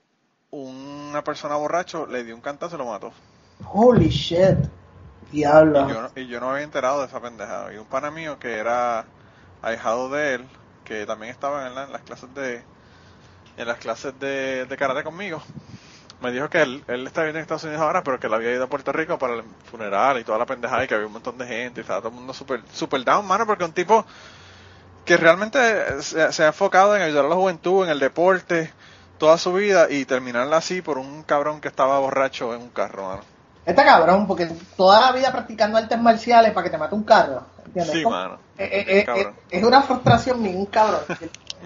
una 0.51 1.23
persona 1.25 1.57
borracho 1.57 2.07
le 2.07 2.25
dio 2.25 2.35
un 2.35 2.41
cantazo 2.43 2.77
y 2.77 2.79
lo 2.79 2.87
mató. 2.87 3.13
Holy 3.73 4.09
shit. 4.11 4.59
Diablo. 5.33 5.85
Y 5.85 5.87
yo, 5.87 6.03
no- 6.03 6.13
y 6.15 6.27
yo 6.27 6.41
no 6.41 6.47
me 6.47 6.53
había 6.53 6.65
enterado 6.65 7.01
de 7.01 7.07
esa 7.07 7.21
pendejada. 7.21 7.73
Y 7.73 7.79
un 7.79 7.87
pana 7.87 8.11
mío 8.11 8.39
que 8.39 8.57
era 8.59 9.07
ahijado 9.63 10.09
de 10.11 10.35
él, 10.35 10.51
que 10.85 11.07
también 11.07 11.31
estaba 11.33 11.67
en, 11.67 11.75
la- 11.75 11.85
en 11.85 11.93
las 11.93 12.03
clases 12.03 12.33
de 12.35 12.65
en 13.59 13.67
las 13.67 13.79
clases 13.79 14.19
de, 14.19 14.65
de 14.67 14.77
karate 14.77 15.03
conmigo, 15.03 15.43
me 16.21 16.33
dijo 16.33 16.49
que 16.49 16.63
él, 16.63 16.83
él 16.89 17.07
está 17.07 17.21
viviendo 17.21 17.39
en 17.39 17.43
Estados 17.43 17.65
Unidos 17.65 17.83
ahora, 17.83 18.03
pero 18.03 18.19
que 18.19 18.27
él 18.27 18.35
había 18.35 18.53
ido 18.53 18.65
a 18.65 18.69
Puerto 18.69 18.93
Rico 18.93 19.19
para 19.19 19.35
el 19.35 19.43
funeral 19.71 20.19
y 20.19 20.25
toda 20.25 20.39
la 20.39 20.47
pendejada 20.47 20.85
y 20.85 20.89
que 20.89 20.95
había 20.95 21.07
un 21.07 21.13
montón 21.13 21.39
de 21.39 21.47
gente 21.47 21.81
y 21.81 21.83
estaba 21.83 22.01
todo 22.01 22.09
el 22.11 22.15
mundo 22.17 22.33
super, 22.33 22.61
super 22.73 23.05
down, 23.05 23.27
mano, 23.27 23.47
porque 23.47 23.65
un 23.65 23.73
tipo 23.73 24.05
que 25.05 25.17
realmente 25.17 26.03
se, 26.03 26.33
se 26.33 26.45
ha 26.45 26.49
enfocado 26.49 26.97
en 26.97 27.03
ayudar 27.03 27.25
a 27.25 27.29
la 27.29 27.35
juventud, 27.35 27.85
en 27.85 27.91
el 27.91 27.99
deporte, 27.99 28.73
toda 29.19 29.39
su 29.39 29.53
vida 29.53 29.87
y 29.91 30.05
terminarla 30.05 30.59
así 30.59 30.83
por 30.83 30.99
un 30.99 31.23
cabrón 31.23 31.61
que 31.61 31.69
estaba 31.69 31.99
borracho 31.99 32.55
en 32.55 32.63
un 32.63 32.71
carro, 32.71 33.09
mano. 33.09 33.23
Está 33.65 33.85
cabrón, 33.85 34.27
porque 34.27 34.49
toda 34.77 35.01
la 35.01 35.13
vida 35.13 35.31
practicando 35.31 35.77
artes 35.77 35.99
marciales 35.99 36.53
para 36.53 36.65
que 36.65 36.71
te 36.71 36.79
mate 36.79 36.95
un 36.95 37.05
carro. 37.05 37.43
¿Entiendes? 37.67 37.93
Sí, 37.93 38.05
mano. 38.05 38.39
eh, 38.57 38.85
eh, 38.89 39.07
eh, 39.15 39.33
es 39.51 39.63
una 39.63 39.83
frustración 39.83 40.43
bien 40.43 40.65
cabrón. 40.67 41.01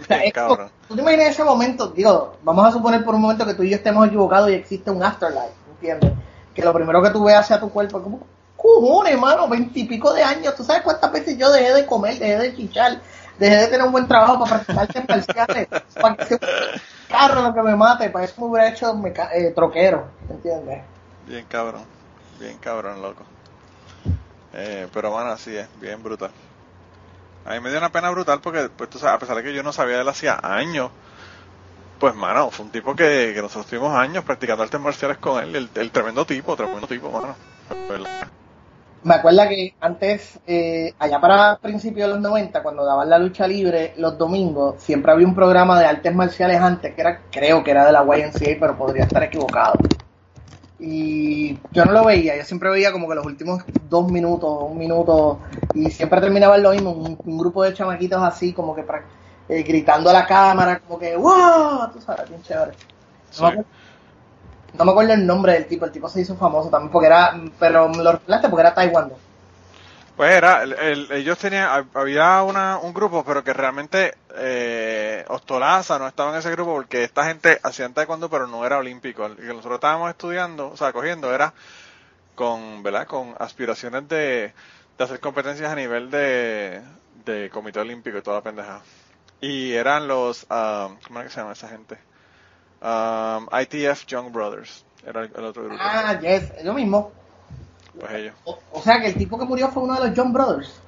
O 0.00 0.04
sea, 0.04 0.16
Bien 0.18 0.28
es 0.28 0.34
como- 0.34 0.48
cabrón. 0.56 0.70
tú 0.88 0.94
te 0.96 1.02
imaginas 1.02 1.26
ese 1.28 1.44
momento, 1.44 1.88
digo, 1.88 2.36
vamos 2.42 2.66
a 2.66 2.72
suponer 2.72 3.04
por 3.04 3.14
un 3.14 3.20
momento 3.22 3.46
que 3.46 3.54
tú 3.54 3.62
y 3.62 3.70
yo 3.70 3.76
estemos 3.76 4.06
equivocados 4.06 4.50
y 4.50 4.54
existe 4.54 4.90
un 4.90 5.02
afterlife, 5.02 5.52
¿entiendes? 5.74 6.12
Que 6.54 6.62
lo 6.62 6.72
primero 6.72 7.02
que 7.02 7.10
tú 7.10 7.24
veas 7.24 7.40
hacia 7.44 7.60
tu 7.60 7.70
cuerpo 7.70 8.02
como, 8.02 8.20
cojones, 8.56 9.18
mano, 9.18 9.48
veintipico 9.48 10.12
de 10.12 10.22
años, 10.22 10.54
¿tú 10.54 10.64
sabes 10.64 10.82
cuántas 10.82 11.10
veces 11.12 11.36
yo 11.36 11.50
dejé 11.50 11.72
de 11.74 11.86
comer, 11.86 12.18
dejé 12.18 12.38
de 12.38 12.56
chichar, 12.56 13.00
dejé 13.38 13.56
de 13.56 13.66
tener 13.68 13.86
un 13.86 13.92
buen 13.92 14.06
trabajo 14.06 14.38
para 14.44 14.62
practicar 14.62 14.82
artes 14.84 15.08
marciales, 15.08 15.68
para 16.00 16.16
que 16.16 16.24
sea 16.26 16.38
un 16.42 17.08
carro 17.08 17.42
lo 17.42 17.54
que 17.54 17.62
me 17.62 17.74
mate, 17.76 18.10
para 18.10 18.24
eso 18.24 18.40
me 18.40 18.46
hubiera 18.48 18.68
hecho 18.68 18.94
eh, 19.32 19.52
troquero, 19.54 20.04
¿entiendes? 20.30 20.82
Bien 21.26 21.44
cabrón, 21.48 21.82
bien 22.38 22.56
cabrón, 22.58 23.02
loco. 23.02 23.22
Eh, 24.54 24.86
pero 24.92 25.10
bueno, 25.10 25.30
así 25.30 25.56
es, 25.56 25.66
bien 25.80 26.02
brutal. 26.02 26.30
A 27.44 27.54
mí 27.54 27.60
me 27.60 27.70
dio 27.70 27.78
una 27.78 27.90
pena 27.90 28.10
brutal 28.10 28.40
porque, 28.40 28.68
pues 28.76 29.02
a 29.04 29.18
pesar 29.18 29.36
de 29.36 29.42
que 29.42 29.54
yo 29.54 29.62
no 29.62 29.72
sabía 29.72 29.96
de 29.96 30.02
él 30.02 30.08
hacía 30.08 30.38
años, 30.42 30.90
pues 31.98 32.14
mano, 32.14 32.50
fue 32.50 32.66
un 32.66 32.72
tipo 32.72 32.94
que, 32.94 33.32
que 33.34 33.42
nosotros 33.42 33.66
tuvimos 33.66 33.94
años 33.96 34.24
practicando 34.24 34.62
artes 34.62 34.80
marciales 34.80 35.18
con 35.18 35.42
él, 35.42 35.68
el, 35.74 35.90
tremendo 35.90 36.24
tipo, 36.24 36.56
tremendo 36.56 36.86
tipo, 36.86 37.10
mano. 37.10 37.34
Me 39.04 39.14
acuerdo 39.14 39.42
que 39.48 39.74
antes, 39.80 40.38
eh, 40.46 40.94
allá 40.98 41.20
para 41.20 41.58
principios 41.58 42.06
de 42.06 42.14
los 42.14 42.22
90, 42.22 42.62
cuando 42.62 42.84
daban 42.84 43.10
la 43.10 43.18
lucha 43.18 43.48
libre 43.48 43.94
los 43.96 44.16
domingos, 44.16 44.80
siempre 44.80 45.10
había 45.10 45.26
un 45.26 45.34
programa 45.34 45.78
de 45.80 45.86
artes 45.86 46.14
marciales 46.14 46.60
antes, 46.60 46.94
que 46.94 47.00
era, 47.00 47.22
creo 47.30 47.64
que 47.64 47.72
era 47.72 47.84
de 47.84 47.92
la 47.92 48.04
YMCA, 48.04 48.56
pero 48.60 48.76
podría 48.76 49.04
estar 49.04 49.24
equivocado. 49.24 49.74
Y 50.84 51.58
yo 51.72 51.84
no 51.86 51.92
lo 51.92 52.04
veía, 52.04 52.36
yo 52.36 52.44
siempre 52.44 52.68
veía 52.70 52.90
como 52.92 53.08
que 53.08 53.14
los 53.14 53.24
últimos 53.24 53.62
dos 53.88 54.08
minutos, 54.10 54.50
un 54.68 54.76
minuto, 54.78 55.40
y 55.74 55.90
siempre 55.90 56.20
terminaba 56.20 56.56
en 56.56 56.62
lo 56.64 56.70
mismo, 56.72 56.90
un, 56.90 57.20
un 57.24 57.38
grupo 57.38 57.62
de 57.62 57.72
chamaquitos 57.72 58.20
así, 58.22 58.52
como 58.52 58.74
que 58.74 58.84
eh, 59.48 59.62
gritando 59.62 60.10
a 60.10 60.12
la 60.12 60.26
cámara, 60.26 60.80
como 60.80 60.98
que 60.98 61.16
¡wow! 61.16 61.88
Tú 61.92 62.00
sabes, 62.00 62.28
bien 62.28 62.42
chévere. 62.42 62.72
Sí. 63.30 63.42
No, 63.42 63.46
me 63.46 63.48
acuerdo, 63.50 63.70
no 64.74 64.84
me 64.84 64.90
acuerdo 64.90 65.12
el 65.12 65.26
nombre 65.26 65.52
del 65.52 65.66
tipo, 65.66 65.84
el 65.84 65.92
tipo 65.92 66.08
se 66.08 66.22
hizo 66.22 66.34
famoso 66.36 66.68
también 66.68 66.90
porque 66.90 67.06
era, 67.06 67.32
pero 67.58 67.88
me 67.88 68.02
lo 68.02 68.12
recordaste 68.12 68.48
porque 68.48 68.62
era 68.62 68.74
taekwondo. 68.74 69.16
Pues 70.16 70.30
era, 70.34 70.62
el- 70.62 70.72
el- 70.74 71.12
ellos 71.12 71.38
tenían, 71.38 71.88
había 71.94 72.42
una, 72.42 72.78
un 72.78 72.92
grupo, 72.92 73.24
pero 73.24 73.42
que 73.42 73.52
realmente 73.52 74.14
eh, 74.36 74.81
eh, 75.22 75.24
Ostolaza 75.28 75.98
no 75.98 76.06
estaba 76.06 76.30
en 76.32 76.38
ese 76.38 76.50
grupo 76.50 76.74
porque 76.74 77.04
esta 77.04 77.24
gente 77.24 77.58
hacía 77.62 77.88
taekwondo 77.88 78.28
pero 78.28 78.46
no 78.46 78.64
era 78.66 78.78
olímpico. 78.78 79.26
El 79.26 79.36
que 79.36 79.44
nosotros 79.44 79.74
estábamos 79.74 80.10
estudiando, 80.10 80.70
o 80.70 80.76
sea, 80.76 80.92
cogiendo, 80.92 81.34
era 81.34 81.54
con, 82.34 82.82
¿verdad? 82.82 83.06
Con 83.06 83.34
aspiraciones 83.38 84.08
de, 84.08 84.52
de 84.98 85.04
hacer 85.04 85.20
competencias 85.20 85.70
a 85.70 85.74
nivel 85.74 86.10
de, 86.10 86.82
de 87.24 87.50
comité 87.50 87.80
olímpico 87.80 88.18
y 88.18 88.22
toda 88.22 88.38
la 88.38 88.42
pendeja. 88.42 88.80
Y 89.40 89.72
eran 89.72 90.06
los, 90.06 90.44
um, 90.44 90.96
¿cómo 91.06 91.20
es 91.20 91.26
que 91.26 91.30
se 91.30 91.40
llama 91.40 91.52
esa 91.52 91.68
gente? 91.68 91.98
Um, 92.80 93.48
ITF 93.60 94.06
Young 94.06 94.32
Brothers. 94.32 94.84
Era 95.04 95.22
el, 95.22 95.32
el 95.34 95.44
otro 95.44 95.64
grupo. 95.64 95.78
Ah, 95.80 96.18
yes, 96.20 96.52
es 96.56 96.64
lo 96.64 96.74
mismo. 96.74 97.12
Pues 97.98 98.12
ellos. 98.12 98.34
O, 98.44 98.58
o 98.72 98.82
sea 98.82 99.00
que 99.00 99.08
el 99.08 99.14
tipo 99.14 99.38
que 99.38 99.44
murió 99.44 99.68
fue 99.68 99.82
uno 99.82 100.00
de 100.00 100.08
los 100.08 100.16
John 100.18 100.32
Brothers. 100.32 100.80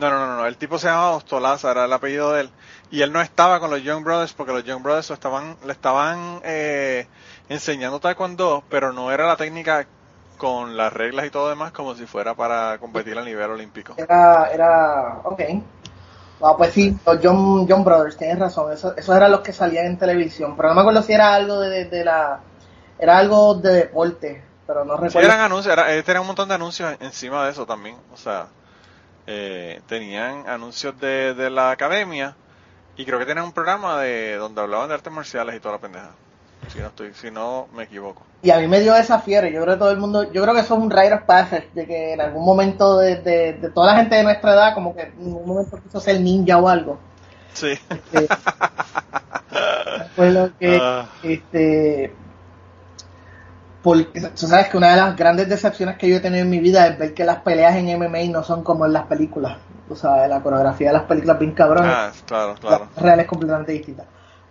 No, 0.00 0.10
no, 0.10 0.26
no, 0.26 0.36
no, 0.36 0.46
el 0.46 0.56
tipo 0.58 0.78
se 0.78 0.86
llamaba 0.88 1.12
Ostolaza, 1.16 1.70
era 1.70 1.84
el 1.84 1.92
apellido 1.92 2.32
de 2.32 2.40
él. 2.42 2.54
Y 2.90 3.02
él 3.02 3.12
no 3.12 3.20
estaba 3.20 3.60
con 3.60 3.70
los 3.70 3.82
Young 3.82 4.02
Brothers 4.04 4.32
porque 4.34 4.52
los 4.52 4.64
Young 4.64 4.82
Brothers 4.82 5.08
lo 5.10 5.14
estaban, 5.14 5.58
le 5.64 5.72
estaban 5.72 6.40
eh, 6.44 7.08
enseñando 7.48 8.00
taekwondo, 8.00 8.64
pero 8.68 8.92
no 8.92 9.12
era 9.12 9.26
la 9.26 9.36
técnica 9.36 9.88
con 10.36 10.76
las 10.76 10.92
reglas 10.92 11.26
y 11.26 11.30
todo 11.30 11.48
demás 11.50 11.72
como 11.72 11.94
si 11.94 12.06
fuera 12.06 12.34
para 12.34 12.78
competir 12.78 13.18
a 13.18 13.24
nivel 13.24 13.50
olímpico. 13.50 14.00
Era, 14.04 14.50
era, 14.52 15.20
ok. 15.24 15.40
Ah, 16.42 16.54
pues 16.56 16.72
sí, 16.72 16.96
los 17.06 17.18
John, 17.22 17.66
John 17.68 17.84
Brothers, 17.84 18.16
tienes 18.16 18.38
razón, 18.38 18.72
eso- 18.72 18.96
esos 18.96 19.14
eran 19.16 19.30
los 19.30 19.40
que 19.42 19.52
salían 19.52 19.86
en 19.86 19.98
televisión, 19.98 20.56
pero 20.56 20.70
no 20.70 20.74
me 20.74 20.80
acuerdo 20.82 21.02
si 21.02 21.12
era 21.12 21.34
algo 21.34 21.60
de, 21.60 21.68
de- 21.70 21.84
de 21.86 22.04
la, 22.04 22.40
era 22.98 23.18
algo 23.18 23.54
de 23.56 23.72
deporte, 23.74 24.42
pero 24.66 24.84
no 24.84 24.96
Sí, 25.06 25.18
recuerdo. 25.18 25.18
eran 25.18 25.40
anuncios, 25.40 25.72
era, 25.72 25.94
eh, 25.94 26.02
tenía 26.02 26.20
un 26.20 26.26
montón 26.28 26.48
de 26.48 26.54
anuncios 26.54 26.96
encima 27.00 27.44
de 27.44 27.50
eso 27.50 27.66
también. 27.66 28.00
O 28.10 28.16
sea, 28.16 28.52
eh, 29.26 29.80
tenían 29.86 30.48
anuncios 30.48 30.98
de, 31.00 31.34
de 31.34 31.50
la 31.50 31.70
academia 31.70 32.34
y 32.96 33.04
creo 33.04 33.18
que 33.18 33.26
tenían 33.26 33.46
un 33.46 33.52
programa 33.52 34.00
de 34.00 34.36
donde 34.36 34.60
hablaban 34.60 34.88
de 34.88 34.94
artes 34.94 35.12
marciales 35.12 35.56
y 35.56 35.60
toda 35.60 35.76
la 35.76 35.80
pendeja. 35.80 36.10
Si 36.68 36.78
no 36.78 36.88
estoy, 36.88 37.12
si 37.14 37.30
no 37.30 37.68
me 37.74 37.84
equivoco. 37.84 38.22
Y 38.42 38.50
a 38.50 38.58
mí 38.58 38.68
me 38.68 38.80
dio 38.80 38.94
esa 38.94 39.18
fiebre, 39.18 39.50
yo 39.52 39.62
creo 39.62 39.74
que 39.74 39.78
todo 39.78 39.90
el 39.90 39.96
mundo, 39.98 40.30
yo 40.32 40.42
creo 40.42 40.54
que 40.54 40.60
eso 40.60 40.74
es 40.74 40.80
un 40.80 40.90
rite 40.90 41.14
of 41.14 41.22
passage, 41.22 41.68
de 41.74 41.86
que 41.86 42.12
en 42.12 42.20
algún 42.20 42.44
momento 42.44 42.98
de, 42.98 43.16
de, 43.16 43.52
de 43.54 43.70
toda 43.70 43.92
la 43.92 43.98
gente 43.98 44.16
de 44.16 44.22
nuestra 44.24 44.52
edad, 44.52 44.74
como 44.74 44.94
que 44.94 45.02
en 45.02 45.34
un 45.34 45.46
momento 45.46 45.78
quiso 45.82 46.00
ser 46.00 46.20
ninja 46.20 46.58
o 46.58 46.68
algo. 46.68 46.98
Sí. 47.54 47.78
Fue 50.16 50.30
lo 50.30 50.56
que, 50.58 50.78
Ah. 50.80 51.08
este, 51.22 52.14
porque 53.82 54.20
tú 54.20 54.46
sabes 54.46 54.68
que 54.68 54.76
una 54.76 54.90
de 54.90 54.96
las 54.96 55.16
grandes 55.16 55.48
decepciones 55.48 55.96
que 55.96 56.08
yo 56.08 56.16
he 56.16 56.20
tenido 56.20 56.42
en 56.42 56.50
mi 56.50 56.58
vida 56.58 56.86
es 56.86 56.98
ver 56.98 57.14
que 57.14 57.24
las 57.24 57.38
peleas 57.38 57.76
en 57.76 57.98
MMA 57.98 58.24
no 58.30 58.42
son 58.42 58.62
como 58.62 58.84
en 58.84 58.92
las 58.92 59.04
películas. 59.04 59.56
O 59.88 59.96
sea, 59.96 60.28
la 60.28 60.42
coreografía 60.42 60.88
de 60.88 60.92
las 60.94 61.04
películas 61.04 61.38
bien 61.38 61.52
cabrones. 61.52 61.92
Ah, 61.94 62.12
claro, 62.26 62.54
claro. 62.60 62.88
La 62.96 63.02
real 63.02 63.20
es 63.20 63.26
completamente 63.26 63.72
distinta. 63.72 64.04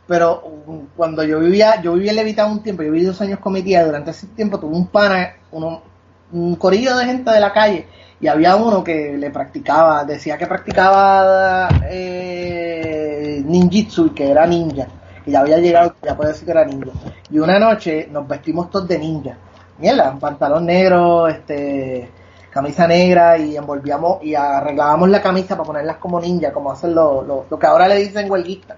Pero 0.08 0.42
um, 0.66 0.88
cuando 0.98 1.24
yo 1.24 1.40
vivía, 1.40 1.80
yo 1.82 1.94
vivía 1.94 2.10
en 2.10 2.18
Levittown 2.18 2.52
un 2.52 2.64
tiempo, 2.64 2.82
yo 2.82 2.92
viví 2.92 3.06
dos 3.06 3.22
años 3.22 3.40
con 3.40 3.54
mi 3.54 3.62
tía, 3.62 3.86
durante 3.86 4.10
ese 4.10 4.26
tiempo 4.28 4.60
tuve 4.60 4.76
un 4.76 4.88
pana, 4.88 5.36
uno, 5.52 5.84
un 6.32 6.56
corillo 6.56 6.98
de 6.98 7.06
gente 7.06 7.30
de 7.30 7.40
la 7.40 7.54
calle, 7.54 7.86
y 8.20 8.28
había 8.28 8.56
uno 8.56 8.84
que 8.84 9.16
le 9.18 9.30
practicaba, 9.30 10.04
decía 10.04 10.36
que 10.36 10.48
practicaba 10.48 11.70
eh, 11.84 13.44
ninjitsu 13.46 14.08
y 14.08 14.10
que 14.10 14.32
era 14.32 14.48
ninja, 14.48 14.88
que 15.30 15.34
ya 15.34 15.40
había 15.42 15.58
llegado, 15.60 15.94
ya 16.02 16.16
puede 16.18 16.32
decir 16.32 16.46
que 16.46 16.52
era 16.52 16.66
ninja. 16.66 16.92
Y 17.30 17.40
una 17.40 17.60
noche 17.60 18.08
nos 18.12 18.28
vestimos 18.28 18.70
todos 18.70 18.88
de 18.88 18.98
ninja. 18.98 19.38
Mierda, 19.78 20.14
pantalón 20.20 20.66
negro, 20.66 21.28
este 21.28 22.10
camisa 22.52 22.88
negra 22.88 23.38
y 23.38 23.56
envolvíamos 23.56 24.24
y 24.24 24.34
arreglábamos 24.34 25.08
la 25.10 25.22
camisa 25.22 25.56
para 25.56 25.68
ponerlas 25.68 25.98
como 25.98 26.20
ninja, 26.20 26.52
como 26.52 26.72
hacen 26.72 26.96
lo, 26.96 27.22
lo, 27.22 27.46
lo 27.50 27.60
que 27.60 27.68
ahora 27.68 27.88
le 27.88 27.96
dicen 27.98 28.30
huelguistas 28.30 28.76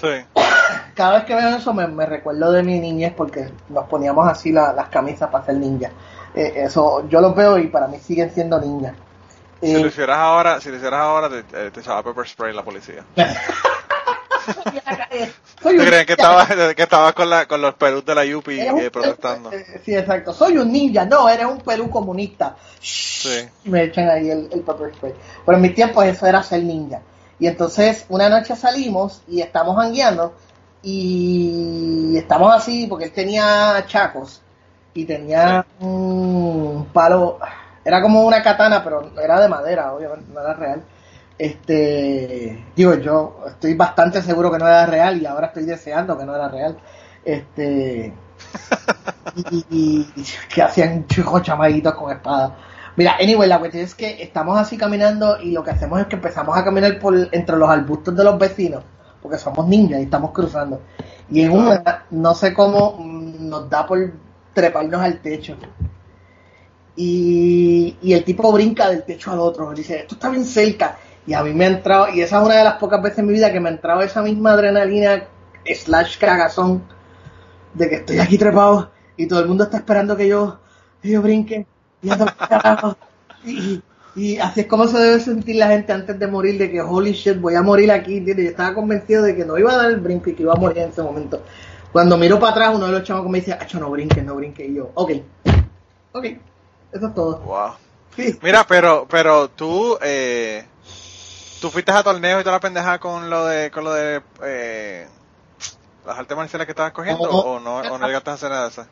Sí. 0.00 0.06
cada 0.94 1.16
vez 1.16 1.24
que 1.24 1.34
veo 1.34 1.56
eso 1.56 1.74
me, 1.74 1.88
me 1.88 2.06
recuerdo 2.06 2.52
de 2.52 2.62
mi 2.62 2.78
niñez 2.78 3.12
porque 3.16 3.50
nos 3.68 3.84
poníamos 3.88 4.28
así 4.28 4.52
la- 4.52 4.72
las 4.72 4.88
camisas 4.90 5.28
para 5.28 5.44
ser 5.44 5.56
ninja. 5.56 5.90
Eh, 6.34 6.52
eso 6.56 7.08
yo 7.08 7.20
los 7.20 7.34
veo 7.34 7.58
y 7.58 7.66
para 7.66 7.88
mí 7.88 7.98
siguen 7.98 8.30
siendo 8.30 8.60
ninjas. 8.60 8.94
Si 9.60 9.74
Eh, 9.74 9.80
lo 9.80 9.88
hicieras 9.88 10.16
ahora, 10.18 10.60
si 10.60 10.70
lo 10.70 10.76
hicieras 10.76 11.00
ahora, 11.00 11.28
te, 11.28 11.38
eh, 11.40 11.70
te 11.72 11.80
echaba 11.80 12.02
pepper 12.04 12.28
spray 12.28 12.54
la 12.54 12.62
policía. 12.62 13.02
soy 15.62 15.76
¿Te 15.76 15.82
un 15.82 15.86
creen 15.86 16.06
que 16.06 16.12
estabas 16.12 16.48
que 16.74 17.14
con, 17.14 17.30
la, 17.30 17.46
con 17.46 17.60
los 17.60 17.74
perús 17.74 18.04
de 18.04 18.14
la 18.14 18.24
Yupi 18.24 18.60
eh, 18.60 18.90
protestando? 18.90 19.52
eh, 19.52 19.80
Sí, 19.84 19.94
exacto. 19.94 20.32
Soy 20.32 20.56
un 20.58 20.72
ninja. 20.72 21.04
No, 21.04 21.28
eres 21.28 21.46
un 21.46 21.60
Perú 21.60 21.90
comunista. 21.90 22.56
Sí. 22.80 23.48
Me 23.64 23.84
echan 23.84 24.08
ahí 24.08 24.30
el, 24.30 24.48
el 24.52 24.60
pepper 24.60 24.94
spray. 24.94 25.14
Pero 25.44 25.56
en 25.56 25.62
mis 25.62 25.74
tiempos 25.74 26.04
eso 26.04 26.26
era 26.26 26.42
ser 26.42 26.62
ninja. 26.62 27.00
Y 27.38 27.46
entonces 27.46 28.04
una 28.08 28.28
noche 28.28 28.56
salimos 28.56 29.22
y 29.28 29.40
estamos 29.40 29.76
jangueando 29.76 30.34
y 30.82 32.16
estamos 32.16 32.54
así 32.54 32.86
porque 32.86 33.06
él 33.06 33.12
tenía 33.12 33.84
chacos 33.86 34.40
y 34.94 35.04
tenía 35.04 35.64
un 35.80 36.88
palo, 36.92 37.38
era 37.84 38.00
como 38.02 38.24
una 38.24 38.42
katana, 38.42 38.82
pero 38.82 39.10
era 39.22 39.40
de 39.40 39.48
madera, 39.48 39.92
obviamente, 39.92 40.32
no 40.32 40.40
era 40.40 40.54
real. 40.54 40.82
Este, 41.38 42.64
digo, 42.74 42.94
yo 42.94 43.44
estoy 43.46 43.74
bastante 43.74 44.20
seguro 44.22 44.50
que 44.50 44.58
no 44.58 44.66
era 44.66 44.86
real 44.86 45.22
y 45.22 45.26
ahora 45.26 45.48
estoy 45.48 45.64
deseando 45.64 46.18
que 46.18 46.24
no 46.24 46.34
era 46.34 46.48
real. 46.48 46.76
Este, 47.24 48.12
y, 49.70 50.06
que 50.52 50.62
hacían 50.62 51.06
chicos 51.06 51.42
chamaditos 51.42 51.94
con 51.94 52.12
espada. 52.12 52.56
Mira, 52.96 53.16
anyway, 53.20 53.48
la 53.48 53.60
cuestión 53.60 53.84
es 53.84 53.94
que 53.94 54.20
estamos 54.22 54.58
así 54.58 54.76
caminando 54.76 55.40
y 55.40 55.52
lo 55.52 55.62
que 55.62 55.70
hacemos 55.70 56.00
es 56.00 56.06
que 56.06 56.16
empezamos 56.16 56.56
a 56.56 56.64
caminar 56.64 56.98
por 56.98 57.14
entre 57.30 57.56
los 57.56 57.70
arbustos 57.70 58.16
de 58.16 58.24
los 58.24 58.36
vecinos, 58.38 58.82
porque 59.22 59.38
somos 59.38 59.68
ninjas 59.68 60.00
y 60.00 60.04
estamos 60.04 60.32
cruzando. 60.32 60.80
Y 61.30 61.42
en 61.42 61.52
una, 61.52 62.06
no 62.10 62.34
sé 62.34 62.52
cómo, 62.52 62.96
mm, 62.98 63.48
nos 63.48 63.70
da 63.70 63.86
por 63.86 64.12
treparnos 64.52 65.00
al 65.00 65.20
techo. 65.20 65.56
Y, 66.96 67.96
y 68.02 68.12
el 68.12 68.24
tipo 68.24 68.50
brinca 68.50 68.88
del 68.90 69.04
techo 69.04 69.30
al 69.30 69.38
otro, 69.38 69.72
dice, 69.72 70.00
esto 70.00 70.16
está 70.16 70.30
bien 70.30 70.44
cerca. 70.44 70.96
Y 71.28 71.34
a 71.34 71.42
mí 71.42 71.52
me 71.52 71.66
ha 71.66 71.68
entrado, 71.68 72.08
y 72.08 72.22
esa 72.22 72.38
es 72.38 72.46
una 72.46 72.56
de 72.56 72.64
las 72.64 72.74
pocas 72.76 73.02
veces 73.02 73.18
en 73.18 73.26
mi 73.26 73.34
vida 73.34 73.52
que 73.52 73.60
me 73.60 73.68
ha 73.68 73.72
entrado 73.72 74.00
esa 74.00 74.22
misma 74.22 74.52
adrenalina 74.52 75.24
slash 75.66 76.16
cagazón 76.16 76.82
de 77.74 77.88
que 77.90 77.96
estoy 77.96 78.18
aquí 78.18 78.38
trepado 78.38 78.90
y 79.14 79.26
todo 79.28 79.40
el 79.40 79.46
mundo 79.46 79.64
está 79.64 79.76
esperando 79.76 80.16
que 80.16 80.26
yo, 80.26 80.58
que 81.02 81.10
yo 81.10 81.20
brinque 81.20 81.66
y, 82.00 82.10
y, 83.44 83.82
y 84.16 84.38
así 84.38 84.60
es 84.60 84.66
como 84.66 84.86
se 84.86 84.96
debe 84.98 85.20
sentir 85.20 85.56
la 85.56 85.68
gente 85.68 85.92
antes 85.92 86.18
de 86.18 86.26
morir 86.26 86.58
de 86.58 86.70
que 86.70 86.80
holy 86.80 87.12
shit 87.12 87.38
voy 87.38 87.56
a 87.56 87.62
morir 87.62 87.92
aquí 87.92 88.16
¿entiendes? 88.16 88.46
yo 88.46 88.50
estaba 88.52 88.74
convencido 88.74 89.22
de 89.22 89.36
que 89.36 89.44
no 89.44 89.58
iba 89.58 89.72
a 89.72 89.76
dar 89.76 89.90
el 89.90 90.00
brinco 90.00 90.30
y 90.30 90.34
que 90.34 90.42
iba 90.44 90.54
a 90.54 90.56
morir 90.56 90.78
en 90.78 90.88
ese 90.88 91.02
momento. 91.02 91.42
Cuando 91.92 92.16
miro 92.16 92.40
para 92.40 92.52
atrás 92.52 92.74
uno 92.74 92.86
de 92.86 92.92
los 92.92 93.02
chavos 93.02 93.28
me 93.30 93.40
dice 93.40 93.52
Acho, 93.52 93.78
no 93.78 93.90
brinques 93.90 94.24
no 94.24 94.34
brinques 94.34 94.66
y 94.66 94.74
yo 94.76 94.90
ok 94.94 95.10
ok 96.12 96.24
eso 96.92 97.06
es 97.08 97.14
todo 97.14 97.38
Wow. 97.40 97.72
sí. 98.16 98.38
Mira, 98.42 98.64
pero, 98.66 99.06
pero 99.10 99.48
tú, 99.48 99.98
eh, 100.00 100.64
tú 101.60 101.70
fuiste 101.70 101.92
a 101.92 102.02
torneos 102.02 102.40
y 102.40 102.44
toda 102.44 102.56
la 102.56 102.60
pendeja 102.60 102.98
con 102.98 103.28
lo 103.30 103.46
de, 103.46 103.70
con 103.70 103.84
lo 103.84 103.92
de, 103.92 104.22
eh, 104.44 105.06
las 106.06 106.18
artes 106.18 106.36
marciales 106.36 106.66
que 106.66 106.72
estabas 106.72 106.92
cogiendo 106.92 107.24
No. 107.30 107.38
o 107.38 107.60
no, 107.60 107.76
o 107.78 107.98
no 107.98 108.06
llegaste 108.06 108.30
a 108.30 108.34
hacer 108.34 108.50
nada 108.50 108.62
de 108.64 108.68
eso. 108.70 108.86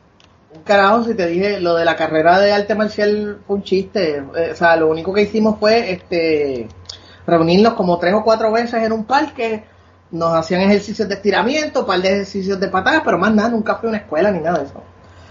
Un 0.53 0.63
carajo, 0.63 1.03
si 1.03 1.13
te 1.13 1.27
dije, 1.27 1.59
lo 1.59 1.75
de 1.75 1.83
la 1.83 1.95
carrera 1.95 2.39
de 2.39 2.53
arte 2.53 2.73
marcial 2.75 3.41
fue 3.45 3.57
un 3.57 3.63
chiste. 3.63 4.23
Eh, 4.35 4.51
o 4.53 4.55
sea, 4.55 4.75
lo 4.77 4.87
único 4.87 5.13
que 5.13 5.23
hicimos 5.23 5.59
fue 5.59 5.91
este 5.91 6.67
reunirnos 7.25 7.73
como 7.73 7.99
tres 7.99 8.13
o 8.13 8.23
cuatro 8.23 8.51
veces 8.51 8.81
en 8.81 8.91
un 8.93 9.03
parque. 9.05 9.65
Nos 10.09 10.33
hacían 10.33 10.61
ejercicios 10.61 11.09
de 11.09 11.15
estiramiento, 11.15 11.81
un 11.81 11.85
par 11.85 11.99
de 12.01 12.07
ejercicios 12.13 12.57
de 12.59 12.69
patadas, 12.69 13.01
pero 13.03 13.17
más 13.17 13.33
nada, 13.33 13.49
nunca 13.49 13.75
fui 13.75 13.87
a 13.87 13.89
una 13.89 13.97
escuela 13.97 14.31
ni 14.31 14.39
nada 14.39 14.59
de 14.59 14.65
eso. 14.65 14.81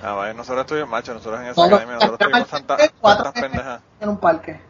Ah, 0.02 0.12
vaya, 0.12 0.34
nosotros 0.34 0.60
estuvimos, 0.64 0.90
macho, 0.90 1.14
nosotros 1.14 1.40
en 1.40 1.46
esa 1.46 1.54
Solo- 1.54 1.76
academia, 1.76 1.94
nosotros 1.94 2.18
tuvimos 2.18 2.48
tantas, 2.50 2.90
tantas 3.00 3.32
pendejas. 3.32 3.80
En 4.00 4.08
un 4.10 4.18
parque. 4.18 4.60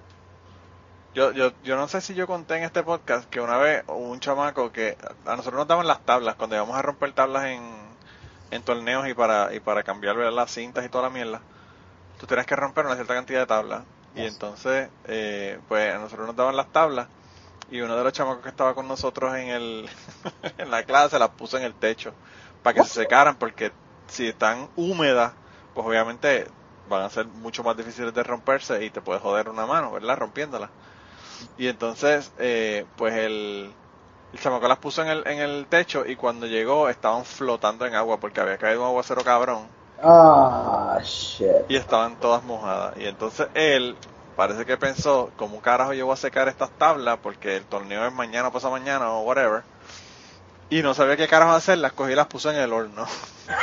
Yo, 1.17 1.33
yo, 1.33 1.51
yo 1.65 1.77
no 1.77 1.89
sé 1.89 2.03
si 2.03 2.13
yo 2.13 2.27
conté 2.27 2.59
en 2.59 2.65
este 2.65 2.83
podcast 2.83 3.27
que 3.31 3.41
una 3.41 3.57
vez 3.57 3.85
hubo 3.87 4.11
un 4.11 4.21
chamaco 4.21 4.71
que 4.71 4.99
a 5.25 5.35
nosotros 5.35 5.55
nos 5.55 5.67
daban 5.67 5.87
las 5.87 6.05
tablas 6.05 6.35
cuando 6.35 6.57
íbamos 6.57 6.77
a 6.77 6.83
romper 6.83 7.13
tablas 7.13 7.47
en, 7.47 7.63
en 8.51 8.63
torneos 8.63 9.09
y 9.09 9.15
para, 9.15 9.55
y 9.55 9.61
para 9.61 9.83
cambiar 9.83 10.15
¿verdad? 10.15 10.35
las 10.35 10.51
cintas 10.51 10.85
y 10.85 10.91
toda 10.91 11.05
la 11.05 11.09
mierda. 11.09 11.41
Tú 12.21 12.27
tenías 12.27 12.45
que 12.45 12.55
romper 12.55 12.85
una 12.85 12.97
cierta 12.97 13.15
cantidad 13.15 13.41
de 13.41 13.47
tablas. 13.47 13.85
Y 14.15 14.27
entonces, 14.27 14.91
eh, 15.07 15.59
pues 15.69 15.95
a 15.95 15.97
nosotros 15.97 16.27
nos 16.27 16.37
daban 16.37 16.55
las 16.55 16.71
tablas 16.71 17.09
y 17.71 17.81
uno 17.81 17.97
de 17.97 18.05
los 18.05 18.13
chamacos 18.13 18.43
que 18.43 18.51
estaba 18.51 18.75
con 18.75 18.87
nosotros 18.87 19.35
en 19.37 19.49
el 19.49 19.89
en 20.59 20.71
la 20.71 20.83
clase 20.83 21.19
las 21.19 21.31
puso 21.31 21.57
en 21.57 21.65
el 21.65 21.73
techo 21.73 22.13
para 22.63 22.75
que 22.75 22.85
se 22.85 22.91
secaran 22.91 23.37
porque 23.37 23.73
si 24.07 24.29
están 24.29 24.69
húmedas, 24.77 25.33
pues 25.73 25.87
obviamente 25.87 26.47
van 26.91 27.05
a 27.05 27.09
ser 27.09 27.25
mucho 27.25 27.65
más 27.65 27.75
difíciles 27.75 28.13
de 28.13 28.23
romperse 28.23 28.85
y 28.85 28.91
te 28.91 29.01
puedes 29.01 29.23
joder 29.23 29.49
una 29.49 29.65
mano, 29.65 29.93
¿verdad? 29.93 30.19
Rompiéndolas. 30.19 30.69
Y 31.59 31.69
entonces, 31.69 32.31
eh, 32.39 32.85
pues 32.97 33.15
el, 33.15 33.73
el 34.33 34.41
chamaco 34.41 34.69
las 34.69 34.79
puso 34.79 35.03
en 35.03 35.09
el, 35.09 35.27
en 35.27 35.39
el 35.39 35.67
techo 35.69 36.05
y 36.07 36.17
cuando 36.17 36.47
llegó 36.47 36.89
estaban 36.89 37.25
flotando 37.25 37.87
en 37.87 37.95
agua 37.95 38.19
porque 38.19 38.41
había 38.41 38.59
caído 38.59 38.83
un 38.83 38.89
aguacero 38.89 39.23
cabrón 39.25 39.67
Ah, 40.03 40.99
shit. 41.03 41.49
y 41.69 41.77
estaban 41.77 42.17
todas 42.21 42.43
mojadas. 42.45 42.95
Y 42.99 43.07
entonces 43.07 43.49
él 43.55 43.97
parece 44.37 44.67
que 44.67 44.77
pensó, 44.77 45.31
¿cómo 45.37 45.61
carajo 45.63 45.95
yo 45.95 46.05
voy 46.07 46.13
a 46.13 46.17
secar 46.17 46.49
estas 46.49 46.71
tablas? 46.79 47.19
Porque 47.23 47.57
el 47.57 47.65
torneo 47.65 48.07
es 48.07 48.13
mañana 48.13 48.49
o 48.49 48.53
pasado 48.53 48.73
mañana 48.73 49.11
o 49.11 49.23
whatever. 49.23 49.63
y 50.69 50.83
no 50.83 50.93
sabía 50.95 51.17
qué 51.17 51.29
carajo 51.29 51.53
hacer, 51.53 51.79
las 51.79 51.93
cogí 51.93 52.13
y 52.13 52.17
las 52.17 52.27
puso 52.27 52.51
en 52.51 52.57
el 52.59 52.73
horno. 52.73 53.07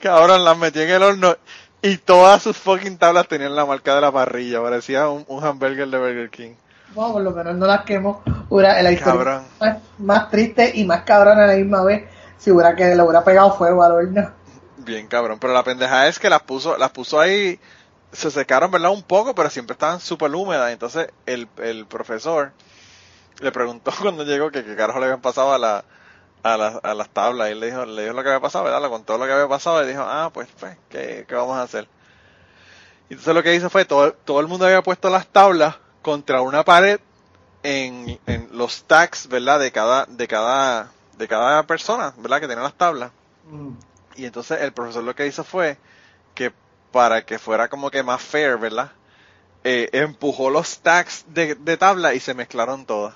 Cabrón, 0.00 0.44
las 0.44 0.56
metí 0.58 0.80
en 0.82 0.90
el 0.90 1.02
horno 1.02 1.36
y 1.82 1.98
todas 1.98 2.42
sus 2.42 2.56
fucking 2.56 2.98
tablas 2.98 3.28
tenían 3.28 3.54
la 3.54 3.64
marca 3.64 3.94
de 3.94 4.00
la 4.00 4.12
parrilla, 4.12 4.62
parecía 4.62 5.08
un, 5.08 5.24
un 5.28 5.44
hamburger 5.44 5.88
de 5.88 5.98
Burger 5.98 6.30
King. 6.30 6.54
Bueno, 6.94 7.12
por 7.12 7.22
lo 7.22 7.30
menos 7.32 7.56
no 7.56 7.66
las. 7.66 7.82
Hubiera, 8.48 8.82
la 8.82 8.92
historia 8.92 9.42
más 9.98 10.30
triste 10.30 10.72
y 10.74 10.84
más 10.84 11.02
cabrón 11.02 11.38
a 11.38 11.46
la 11.46 11.54
misma 11.54 11.82
vez 11.82 12.08
si 12.38 12.50
hubiera 12.50 12.74
que 12.74 12.94
le 12.94 13.02
hubiera 13.02 13.24
pegado 13.24 13.56
fuego 13.56 13.82
al 13.82 13.92
horno. 13.92 14.30
Bien 14.78 15.06
cabrón, 15.08 15.38
pero 15.40 15.52
la 15.52 15.64
pendeja 15.64 16.06
es 16.06 16.18
que 16.18 16.30
las 16.30 16.42
puso, 16.42 16.76
las 16.78 16.90
puso 16.90 17.18
ahí, 17.18 17.58
se 18.12 18.30
secaron, 18.30 18.70
¿verdad? 18.70 18.90
Un 18.92 19.02
poco, 19.02 19.34
pero 19.34 19.50
siempre 19.50 19.74
estaban 19.74 20.00
súper 20.00 20.34
húmedas. 20.34 20.72
Entonces 20.72 21.08
el, 21.26 21.48
el 21.58 21.86
profesor 21.86 22.52
le 23.40 23.52
preguntó 23.52 23.92
cuando 24.00 24.24
llegó 24.24 24.50
que 24.50 24.64
qué 24.64 24.76
carajo 24.76 24.98
le 25.00 25.06
habían 25.06 25.20
pasado 25.20 25.52
a 25.52 25.58
la, 25.58 25.84
a, 26.54 26.56
las- 26.58 26.80
a 26.84 26.94
las 26.94 27.10
tablas 27.10 27.50
y 27.50 27.54
le 27.54 27.66
dijo, 27.66 27.84
le 27.86 28.02
dijo 28.02 28.14
lo 28.14 28.22
que 28.22 28.28
había 28.30 28.40
pasado, 28.40 28.64
¿verdad? 28.64 28.82
Le 28.82 28.88
contó 28.90 29.18
lo 29.18 29.26
que 29.26 29.32
había 29.32 29.48
pasado 29.48 29.82
y 29.84 29.88
dijo, 29.88 30.02
ah, 30.04 30.30
pues, 30.32 30.48
pues 30.58 30.78
¿qué, 30.88 31.24
qué 31.28 31.34
vamos 31.34 31.56
a 31.56 31.62
hacer? 31.62 31.88
Y 33.08 33.14
entonces 33.14 33.34
lo 33.34 33.42
que 33.42 33.54
hizo 33.54 33.70
fue, 33.70 33.84
todo, 33.84 34.12
todo 34.14 34.40
el 34.40 34.48
mundo 34.48 34.66
había 34.66 34.82
puesto 34.82 35.08
las 35.10 35.26
tablas 35.28 35.76
contra 36.02 36.40
una 36.40 36.64
pared 36.64 37.00
en, 37.62 38.20
en 38.26 38.48
los 38.52 38.84
tags, 38.84 39.28
¿verdad? 39.28 39.60
De 39.60 39.72
cada, 39.72 40.06
de 40.06 40.28
cada, 40.28 40.92
de 41.18 41.28
cada 41.28 41.66
persona, 41.66 42.14
¿verdad? 42.18 42.40
Que 42.40 42.48
tenía 42.48 42.64
las 42.64 42.74
tablas. 42.78 43.12
Mm. 43.44 43.72
Y 44.16 44.26
entonces 44.26 44.60
el 44.62 44.72
profesor 44.72 45.04
lo 45.04 45.14
que 45.14 45.26
hizo 45.26 45.44
fue 45.44 45.78
que 46.34 46.52
para 46.92 47.24
que 47.26 47.38
fuera 47.38 47.68
como 47.68 47.90
que 47.90 48.02
más 48.02 48.22
fair, 48.22 48.58
¿verdad? 48.58 48.92
Eh, 49.64 49.90
empujó 49.92 50.50
los 50.50 50.80
tags 50.80 51.24
de, 51.28 51.54
de 51.56 51.76
tabla 51.76 52.14
y 52.14 52.20
se 52.20 52.34
mezclaron 52.34 52.86
todas. 52.86 53.14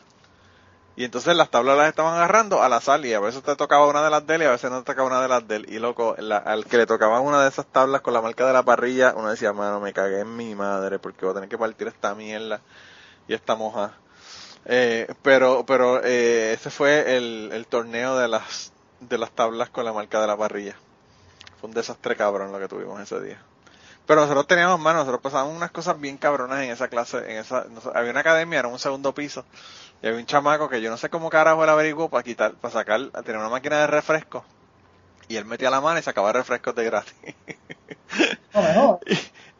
Y 1.00 1.04
entonces 1.04 1.34
las 1.34 1.48
tablas 1.48 1.78
las 1.78 1.88
estaban 1.88 2.12
agarrando 2.14 2.62
al 2.62 2.74
azar 2.74 3.02
y 3.06 3.14
a 3.14 3.20
veces 3.20 3.42
te 3.42 3.56
tocaba 3.56 3.86
una 3.86 4.04
de 4.04 4.10
las 4.10 4.26
de 4.26 4.34
él 4.34 4.42
y 4.42 4.44
a 4.44 4.50
veces 4.50 4.70
no 4.70 4.80
te 4.80 4.92
tocaba 4.92 5.08
una 5.08 5.22
de 5.22 5.28
las 5.28 5.48
de 5.48 5.56
él. 5.56 5.66
Y 5.70 5.78
loco, 5.78 6.14
la- 6.18 6.36
al 6.36 6.66
que 6.66 6.76
le 6.76 6.84
tocaba 6.84 7.20
una 7.20 7.40
de 7.42 7.48
esas 7.48 7.64
tablas 7.64 8.02
con 8.02 8.12
la 8.12 8.20
marca 8.20 8.46
de 8.46 8.52
la 8.52 8.62
parrilla, 8.62 9.14
uno 9.16 9.30
decía, 9.30 9.54
mano, 9.54 9.80
me 9.80 9.94
cagué 9.94 10.20
en 10.20 10.36
mi 10.36 10.54
madre 10.54 10.98
porque 10.98 11.24
voy 11.24 11.30
a 11.30 11.34
tener 11.36 11.48
que 11.48 11.56
partir 11.56 11.88
esta 11.88 12.14
mierda 12.14 12.60
y 13.28 13.32
esta 13.32 13.54
moja. 13.56 13.94
Eh, 14.66 15.08
pero 15.22 15.64
pero 15.64 16.04
eh, 16.04 16.52
ese 16.52 16.68
fue 16.68 17.16
el, 17.16 17.48
el 17.54 17.66
torneo 17.66 18.18
de 18.18 18.28
las 18.28 18.70
de 19.00 19.16
las 19.16 19.30
tablas 19.30 19.70
con 19.70 19.86
la 19.86 19.94
marca 19.94 20.20
de 20.20 20.26
la 20.26 20.36
parrilla. 20.36 20.76
Fue 21.60 21.68
un 21.68 21.74
desastre 21.74 22.14
cabrón 22.14 22.52
lo 22.52 22.58
que 22.58 22.68
tuvimos 22.68 23.00
ese 23.00 23.20
día. 23.22 23.38
Pero 24.06 24.22
nosotros 24.22 24.46
teníamos 24.46 24.80
más, 24.80 24.94
nosotros 24.94 25.20
pasábamos 25.20 25.56
unas 25.56 25.70
cosas 25.70 26.00
bien 26.00 26.16
cabronas 26.18 26.60
en 26.62 26.70
esa 26.70 26.88
clase, 26.88 27.18
en 27.30 27.38
esa, 27.38 27.64
había 27.94 28.10
una 28.10 28.20
academia, 28.20 28.58
era 28.58 28.68
un 28.68 28.78
segundo 28.78 29.14
piso, 29.14 29.44
y 30.02 30.06
había 30.08 30.20
un 30.20 30.26
chamaco 30.26 30.68
que 30.68 30.80
yo 30.82 30.90
no 30.90 30.96
sé 30.96 31.10
cómo 31.10 31.30
carajo 31.30 31.64
él 31.64 31.70
averiguó 31.70 32.08
para 32.10 32.22
quitar, 32.24 32.54
para 32.56 32.72
sacar, 32.72 33.10
tenía 33.24 33.40
una 33.40 33.48
máquina 33.50 33.80
de 33.80 33.86
refresco, 33.88 34.44
y 35.28 35.36
él 35.36 35.46
metía 35.46 35.70
la 35.70 35.80
mano 35.82 35.98
y 36.00 36.02
sacaba 36.02 36.32
refrescos 36.32 36.74
de 36.76 36.84
gratis. 36.84 37.14
No. 38.54 39.00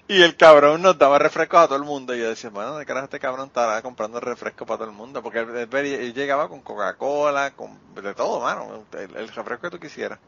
Y 0.08 0.22
el 0.22 0.36
cabrón 0.36 0.82
nos 0.82 0.98
daba 0.98 1.20
refrescos 1.20 1.60
a 1.60 1.66
todo 1.68 1.76
el 1.78 1.84
mundo. 1.84 2.14
Y 2.16 2.18
yo 2.18 2.28
decía, 2.28 2.50
bueno, 2.50 2.76
¿de 2.76 2.84
carajo 2.84 3.04
este 3.04 3.20
cabrón 3.20 3.46
estará 3.46 3.80
comprando 3.80 4.18
refresco 4.18 4.66
para 4.66 4.78
todo 4.78 4.88
el 4.90 4.94
mundo? 4.96 5.22
Porque 5.22 5.38
él, 5.40 5.56
él 5.56 5.66
venía- 5.68 6.00
él 6.00 6.12
llegaba 6.14 6.48
con 6.48 6.62
Coca-Cola, 6.62 7.52
con 7.54 7.94
de 7.94 8.14
todo, 8.14 8.40
mano, 8.40 8.86
el, 8.92 9.16
el 9.16 9.28
refresco 9.28 9.62
que 9.68 9.70
tú 9.70 9.78
quisieras. 9.78 10.18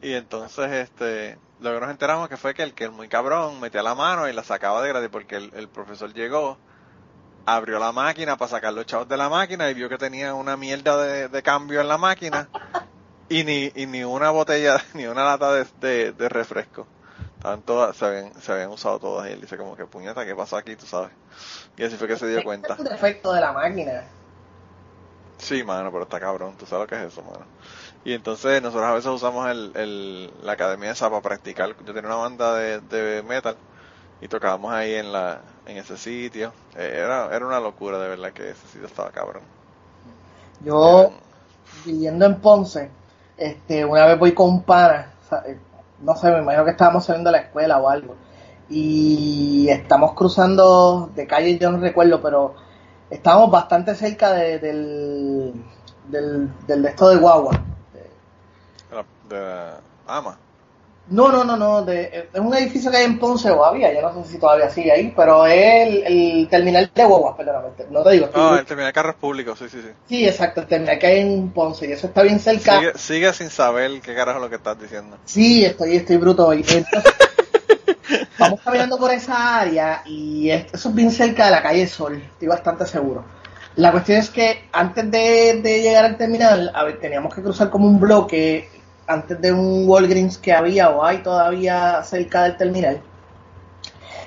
Y 0.00 0.12
entonces, 0.14 0.70
este, 0.72 1.40
lo 1.58 1.72
que 1.74 1.80
nos 1.80 1.90
enteramos 1.90 2.28
que 2.28 2.36
fue 2.36 2.54
que 2.54 2.62
el 2.62 2.74
que 2.74 2.84
el 2.84 2.90
muy 2.92 3.08
cabrón 3.08 3.60
metía 3.60 3.82
la 3.82 3.94
mano 3.94 4.28
y 4.28 4.32
la 4.32 4.44
sacaba 4.44 4.82
de 4.82 4.88
gratis 4.90 5.08
porque 5.10 5.36
el, 5.36 5.50
el 5.54 5.68
profesor 5.70 6.12
llegó, 6.12 6.60
abrió 7.46 7.78
la 7.78 7.92
máquina 7.92 8.36
para 8.36 8.50
sacar 8.50 8.72
los 8.72 8.86
chavos 8.86 9.08
de 9.08 9.16
la 9.16 9.28
máquina 9.28 9.68
y 9.70 9.74
vio 9.74 9.88
que 9.88 9.98
tenía 9.98 10.34
una 10.34 10.56
mierda 10.56 10.96
de, 11.02 11.28
de 11.28 11.42
cambio 11.42 11.80
en 11.80 11.88
la 11.88 11.98
máquina 11.98 12.48
y 13.28 13.44
ni, 13.44 13.72
y 13.74 13.86
ni 13.86 14.04
una 14.04 14.30
botella, 14.30 14.82
ni 14.94 15.06
una 15.06 15.24
lata 15.24 15.52
de, 15.52 15.66
de, 15.80 16.12
de 16.12 16.28
refresco. 16.28 16.86
Estaban 17.36 17.62
todas, 17.62 17.96
se 17.96 18.06
habían, 18.06 18.40
se 18.40 18.52
habían 18.52 18.70
usado 18.70 18.98
todas 18.98 19.28
y 19.28 19.32
él 19.32 19.40
dice 19.40 19.56
como 19.58 19.76
que 19.76 19.84
puñeta, 19.84 20.24
¿qué 20.24 20.34
pasó 20.34 20.56
aquí? 20.56 20.76
Tú 20.76 20.86
sabes. 20.86 21.10
Y 21.76 21.84
así 21.84 21.96
fue 21.96 22.08
que 22.08 22.16
se 22.16 22.26
dio 22.26 22.42
cuenta. 22.42 22.74
Es 22.74 22.80
un 22.80 22.86
defecto 22.86 23.32
de 23.32 23.40
la 23.40 23.52
máquina. 23.52 24.04
Sí, 25.36 25.62
mano, 25.62 25.90
pero 25.92 26.04
está 26.04 26.20
cabrón, 26.20 26.56
tú 26.56 26.64
sabes 26.64 26.84
lo 26.84 26.86
que 26.86 27.04
es 27.04 27.12
eso, 27.12 27.22
mano. 27.22 27.44
Y 28.04 28.12
entonces 28.14 28.62
nosotros 28.62 28.88
a 28.88 28.94
veces 28.94 29.10
usamos 29.10 29.48
el, 29.50 29.72
el, 29.74 30.32
la 30.42 30.52
academia 30.52 30.92
esa 30.92 31.10
para 31.10 31.20
practicar. 31.20 31.74
Yo 31.84 31.92
tenía 31.92 32.08
una 32.08 32.16
banda 32.16 32.54
de, 32.54 32.80
de 32.80 33.22
metal 33.22 33.56
y 34.24 34.28
tocábamos 34.28 34.72
ahí 34.72 34.94
en 34.94 35.12
la 35.12 35.42
en 35.66 35.76
ese 35.76 35.96
sitio. 35.98 36.52
Eh, 36.76 36.92
Era, 37.04 37.34
era 37.34 37.46
una 37.46 37.60
locura, 37.60 37.98
de 37.98 38.08
verdad, 38.08 38.32
que 38.32 38.50
ese 38.50 38.66
sitio 38.68 38.86
estaba 38.86 39.12
cabrón. 39.12 39.44
Yo, 40.60 41.10
viviendo 41.84 42.26
en 42.26 42.40
Ponce, 42.40 42.90
este, 43.36 43.84
una 43.84 44.06
vez 44.06 44.18
voy 44.18 44.32
con 44.34 44.48
un 44.50 44.62
pana, 44.62 45.12
o 45.24 45.28
sea, 45.28 45.42
eh, 45.46 45.58
no 46.00 46.16
sé, 46.16 46.30
me 46.30 46.38
imagino 46.40 46.64
que 46.64 46.70
estábamos 46.72 47.04
saliendo 47.04 47.28
de 47.30 47.38
la 47.38 47.42
escuela 47.44 47.78
o 47.80 47.88
algo, 47.88 48.16
y 48.68 49.68
estamos 49.68 50.14
cruzando 50.14 51.10
de 51.14 51.26
calle, 51.26 51.58
yo 51.58 51.70
no 51.70 51.78
recuerdo, 51.78 52.20
pero 52.22 52.54
estábamos 53.10 53.50
bastante 53.50 53.94
cerca 53.94 54.32
de- 54.32 54.58
del, 54.58 55.54
del, 56.08 56.50
del 56.66 56.82
de 56.82 56.88
esto 56.88 57.08
de 57.10 57.16
Guagua. 57.16 57.60
De 58.88 58.96
la, 58.96 59.06
de 59.22 59.40
la 59.40 59.82
ama. 60.06 60.38
No, 61.08 61.30
no, 61.30 61.44
no, 61.44 61.54
no, 61.56 61.84
de, 61.84 62.28
es 62.32 62.40
un 62.40 62.54
edificio 62.54 62.90
que 62.90 62.96
hay 62.96 63.04
en 63.04 63.18
Ponce 63.18 63.50
o 63.50 63.62
había, 63.62 63.92
yo 63.92 64.00
no 64.00 64.24
sé 64.24 64.32
si 64.32 64.38
todavía 64.38 64.70
sigue 64.70 64.90
ahí, 64.90 65.12
pero 65.14 65.44
es 65.46 65.86
el, 65.86 66.02
el 66.06 66.48
terminal 66.48 66.90
de 66.94 67.04
Guagua, 67.04 67.36
perdóname, 67.36 67.68
no 67.90 68.02
te 68.02 68.10
digo. 68.12 68.30
Ah, 68.32 68.56
el 68.58 68.64
terminal 68.64 68.88
de 68.88 68.92
carros 68.94 69.14
públicos, 69.16 69.58
sí, 69.58 69.66
sí, 69.68 69.82
sí. 69.82 69.88
Sí, 70.08 70.26
exacto, 70.26 70.62
el 70.62 70.66
terminal 70.66 70.98
que 70.98 71.06
hay 71.06 71.20
en 71.20 71.50
Ponce, 71.50 71.86
y 71.86 71.92
eso 71.92 72.06
está 72.06 72.22
bien 72.22 72.40
cerca. 72.40 72.78
Sigue, 72.78 72.92
sigue 72.96 73.32
sin 73.34 73.50
saber 73.50 74.00
qué 74.00 74.14
carajo 74.14 74.38
es 74.38 74.42
lo 74.44 74.48
que 74.48 74.56
estás 74.56 74.80
diciendo. 74.80 75.18
Sí, 75.26 75.62
estoy, 75.64 75.96
estoy 75.96 76.16
bruto 76.16 76.46
hoy. 76.46 76.64
Entonces, 76.66 77.12
vamos 78.38 78.60
caminando 78.62 78.96
por 78.98 79.10
esa 79.12 79.60
área 79.60 80.02
y 80.06 80.48
es- 80.48 80.72
eso 80.72 80.88
es 80.88 80.94
bien 80.94 81.10
cerca 81.10 81.44
de 81.46 81.50
la 81.50 81.62
calle 81.62 81.86
Sol, 81.86 82.16
estoy 82.16 82.48
bastante 82.48 82.86
seguro. 82.86 83.24
La 83.76 83.90
cuestión 83.90 84.18
es 84.18 84.30
que 84.30 84.68
antes 84.72 85.10
de, 85.10 85.60
de 85.60 85.82
llegar 85.82 86.04
al 86.04 86.16
terminal, 86.16 86.70
a 86.74 86.84
ver, 86.84 87.00
teníamos 87.00 87.34
que 87.34 87.42
cruzar 87.42 87.70
como 87.70 87.86
un 87.88 87.98
bloque 87.98 88.68
antes 89.06 89.40
de 89.40 89.52
un 89.52 89.88
Walgreens 89.88 90.38
que 90.38 90.52
había 90.52 90.90
o 90.90 91.04
hay 91.04 91.18
todavía 91.22 92.02
cerca 92.04 92.44
del 92.44 92.56
terminal. 92.56 93.00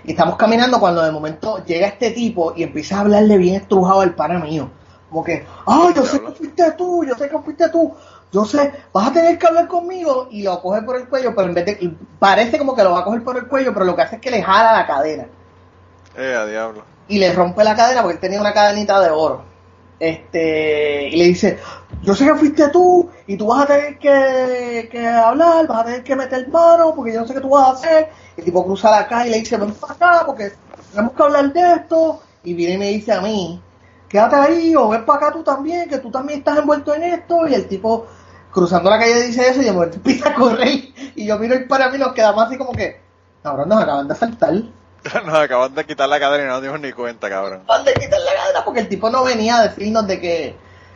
Y 0.03 0.11
estamos 0.11 0.35
caminando 0.37 0.79
cuando 0.79 1.03
de 1.03 1.11
momento 1.11 1.63
llega 1.65 1.87
este 1.87 2.11
tipo 2.11 2.53
y 2.55 2.63
empieza 2.63 2.97
a 2.97 3.01
hablarle 3.01 3.37
bien 3.37 3.55
estrujado 3.55 4.01
al 4.01 4.15
pana 4.15 4.39
mío. 4.39 4.69
Como 5.09 5.23
que, 5.23 5.45
ah, 5.65 5.91
yo 5.95 6.05
sé 6.05 6.19
que 6.21 6.31
fuiste 6.31 6.71
tú, 6.73 7.03
yo 7.05 7.15
sé 7.15 7.29
que 7.29 7.39
fuiste 7.39 7.69
tú, 7.69 7.93
yo 8.31 8.43
sé, 8.45 8.71
vas 8.93 9.07
a 9.07 9.13
tener 9.13 9.37
que 9.39 9.47
hablar 9.47 9.67
conmigo 9.67 10.27
y 10.29 10.43
lo 10.43 10.61
coge 10.61 10.81
por 10.81 10.97
el 10.97 11.07
cuello, 11.07 11.33
pero 11.35 11.47
en 11.47 11.53
vez 11.53 11.65
de, 11.65 11.95
parece 12.19 12.57
como 12.57 12.75
que 12.75 12.83
lo 12.83 12.91
va 12.91 12.99
a 12.99 13.03
coger 13.05 13.23
por 13.23 13.37
el 13.37 13.47
cuello, 13.47 13.73
pero 13.73 13.85
lo 13.85 13.95
que 13.95 14.01
hace 14.01 14.15
es 14.15 14.21
que 14.21 14.31
le 14.31 14.43
jala 14.43 14.73
la 14.73 14.85
cadena 14.85 15.27
Eh, 16.15 16.35
a 16.35 16.45
diablo. 16.45 16.83
y 17.07 17.19
le 17.19 17.31
rompe 17.33 17.63
la 17.63 17.75
cadena 17.75 18.01
porque 18.01 18.15
él 18.15 18.19
tenía 18.21 18.41
una 18.41 18.53
cadenita 18.53 18.99
de 18.99 19.09
oro. 19.11 19.43
Este, 19.99 21.09
y 21.09 21.15
le 21.15 21.23
dice, 21.25 21.57
yo 22.03 22.13
sé 22.13 22.25
que 22.25 22.35
fuiste 22.35 22.69
tú 22.69 23.09
y 23.25 23.35
tú 23.35 23.47
vas 23.47 23.63
a 23.63 23.67
tener 23.67 23.97
que, 23.97 24.87
que 24.91 25.07
hablar, 25.07 25.65
vas 25.67 25.81
a 25.81 25.85
tener 25.85 26.03
que 26.03 26.15
meter 26.15 26.47
mano 26.49 26.93
porque 26.95 27.13
yo 27.13 27.21
no 27.21 27.27
sé 27.27 27.33
qué 27.33 27.41
tú 27.41 27.49
vas 27.49 27.67
a 27.67 27.71
hacer. 27.71 28.09
El 28.35 28.45
tipo 28.45 28.63
cruza 28.63 28.91
la 28.91 29.07
calle 29.07 29.29
y 29.29 29.31
le 29.31 29.39
dice, 29.39 29.57
ven 29.57 29.73
para 29.73 29.93
acá 29.93 30.23
porque 30.25 30.51
tenemos 30.91 31.13
que 31.13 31.23
hablar 31.23 31.51
de 31.51 31.73
esto. 31.73 32.21
Y 32.43 32.53
viene 32.53 32.75
y 32.75 32.77
me 32.77 32.89
dice 32.89 33.11
a 33.11 33.21
mí, 33.21 33.61
quédate 34.07 34.35
ahí 34.35 34.75
o 34.75 34.89
ven 34.89 35.05
para 35.05 35.27
acá 35.27 35.33
tú 35.33 35.43
también, 35.43 35.89
que 35.89 35.97
tú 35.97 36.11
también 36.11 36.39
estás 36.39 36.59
envuelto 36.59 36.93
en 36.93 37.03
esto. 37.03 37.47
Y 37.47 37.55
el 37.55 37.67
tipo 37.67 38.05
cruzando 38.51 38.89
la 38.89 38.99
calle 38.99 39.23
dice 39.23 39.49
eso 39.49 39.61
y 39.61 39.65
de 39.65 39.71
momento 39.71 39.95
empieza 39.97 40.29
a 40.29 40.35
correr. 40.35 40.89
Y 41.15 41.25
yo 41.25 41.39
miro 41.39 41.55
y 41.55 41.65
para 41.65 41.89
mí 41.89 41.97
nos 41.97 42.13
quedamos 42.13 42.45
así 42.45 42.57
como 42.57 42.71
que, 42.71 43.01
cabrón, 43.41 43.69
nos 43.69 43.81
acaban 43.81 44.07
de 44.07 44.13
asaltar. 44.13 44.53
Nos 45.25 45.35
acaban 45.35 45.73
de 45.75 45.85
quitar 45.85 46.09
la 46.09 46.19
cadena 46.19 46.43
y 46.43 46.47
no 46.47 46.53
nos 46.53 46.61
dimos 46.61 46.79
ni 46.81 46.91
cuenta, 46.91 47.29
cabrón. 47.29 47.61
van 47.65 47.85
de 47.85 47.93
quitar 47.93 48.19
la 48.19 48.33
cadena 48.33 48.65
porque 48.65 48.81
el 48.81 48.89
tipo 48.89 49.09
no 49.09 49.23
venía 49.23 49.57
a 49.57 49.67
decirnos 49.67 50.07
de 50.07 50.19
que 50.19 50.55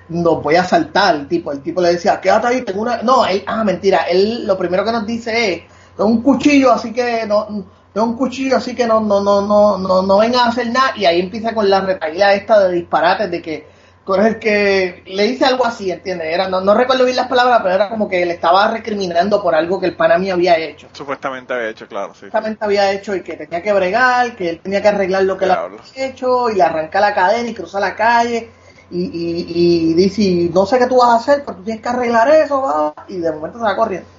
nos 0.09 0.43
voy 0.43 0.55
a 0.55 0.63
saltar 0.65 1.15
el 1.15 1.27
tipo 1.29 1.51
el 1.53 1.61
tipo 1.61 1.79
le 1.81 1.93
decía 1.93 2.19
quédate 2.19 2.47
ahí 2.47 2.61
tengo 2.63 2.81
una 2.81 3.01
no 3.01 3.25
él 3.25 3.43
ah 3.47 3.63
mentira 3.63 3.99
él 4.09 4.45
lo 4.45 4.57
primero 4.57 4.83
que 4.83 4.91
nos 4.91 5.05
dice 5.05 5.53
es 5.53 5.61
tengo 5.95 6.09
un 6.09 6.21
cuchillo 6.21 6.73
así 6.73 6.91
que 6.91 7.25
no 7.25 7.47
tengo 7.93 8.07
un 8.07 8.17
cuchillo 8.17 8.57
así 8.57 8.75
que 8.75 8.85
no 8.87 8.99
no 8.99 9.21
no 9.21 9.41
no 9.41 9.77
no 9.77 10.01
no 10.01 10.17
vengan 10.17 10.47
a 10.47 10.49
hacer 10.49 10.69
nada 10.69 10.91
y 10.97 11.05
ahí 11.05 11.21
empieza 11.21 11.53
con 11.53 11.69
la 11.69 11.79
retaíla 11.79 12.33
esta 12.33 12.67
de 12.67 12.73
disparates 12.73 13.31
de 13.31 13.41
que 13.41 13.67
eres 14.07 14.25
el 14.27 14.39
que 14.39 15.03
le 15.05 15.23
dice 15.23 15.45
algo 15.45 15.65
así 15.65 15.91
¿entiendes? 15.91 16.27
era 16.33 16.47
no, 16.49 16.61
no 16.61 16.73
recuerdo 16.73 17.05
bien 17.05 17.15
las 17.15 17.27
palabras 17.27 17.59
pero 17.63 17.75
era 17.75 17.89
como 17.89 18.09
que 18.09 18.25
le 18.25 18.33
estaba 18.33 18.67
recriminando 18.69 19.41
por 19.41 19.55
algo 19.55 19.79
que 19.79 19.85
el 19.87 19.95
pana 19.95 20.17
mío 20.17 20.33
había 20.35 20.57
hecho 20.57 20.87
Supuestamente 20.93 21.53
había 21.53 21.69
hecho, 21.69 21.87
claro, 21.87 22.13
sí. 22.13 22.25
exactamente 22.25 22.65
había 22.65 22.91
hecho 22.91 23.15
y 23.15 23.23
que 23.23 23.37
tenía 23.37 23.61
que 23.61 23.73
bregar, 23.73 24.35
que 24.35 24.49
él 24.49 24.61
tenía 24.61 24.81
que 24.81 24.87
arreglar 24.87 25.23
lo 25.23 25.37
que 25.37 25.45
Diablo. 25.45 25.77
había 25.79 26.05
hecho 26.07 26.49
y 26.49 26.55
le 26.55 26.63
arranca 26.63 26.99
la 26.99 27.13
cadena 27.13 27.49
y 27.49 27.53
cruza 27.53 27.79
la 27.79 27.95
calle 27.95 28.49
y, 28.89 29.03
y, 29.05 29.91
y 29.91 29.93
dice, 29.93 30.49
no 30.53 30.65
sé 30.65 30.77
qué 30.79 30.87
tú 30.87 30.97
vas 30.97 31.09
a 31.09 31.15
hacer, 31.15 31.43
pero 31.45 31.57
tú 31.57 31.63
tienes 31.63 31.81
que 31.81 31.89
arreglar 31.89 32.29
eso, 32.29 32.61
va", 32.61 32.93
y 33.07 33.19
de 33.19 33.31
momento 33.31 33.57
se 33.59 33.63
va 33.63 33.75
corriendo. 33.75 34.09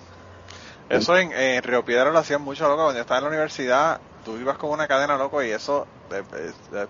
Eso 0.88 1.16
en, 1.16 1.32
en 1.32 1.62
Río 1.62 1.84
Piedra 1.84 2.10
lo 2.10 2.18
hacían 2.18 2.42
mucho, 2.42 2.64
loco. 2.68 2.76
Cuando 2.84 2.94
yo 2.94 3.00
estaba 3.02 3.18
en 3.18 3.24
la 3.24 3.30
universidad, 3.30 4.00
tú 4.24 4.36
ibas 4.38 4.58
con 4.58 4.70
una 4.70 4.86
cadena, 4.88 5.16
loco, 5.16 5.42
y 5.42 5.50
eso, 5.50 5.86
eh, 6.10 6.22
eh, 6.72 6.86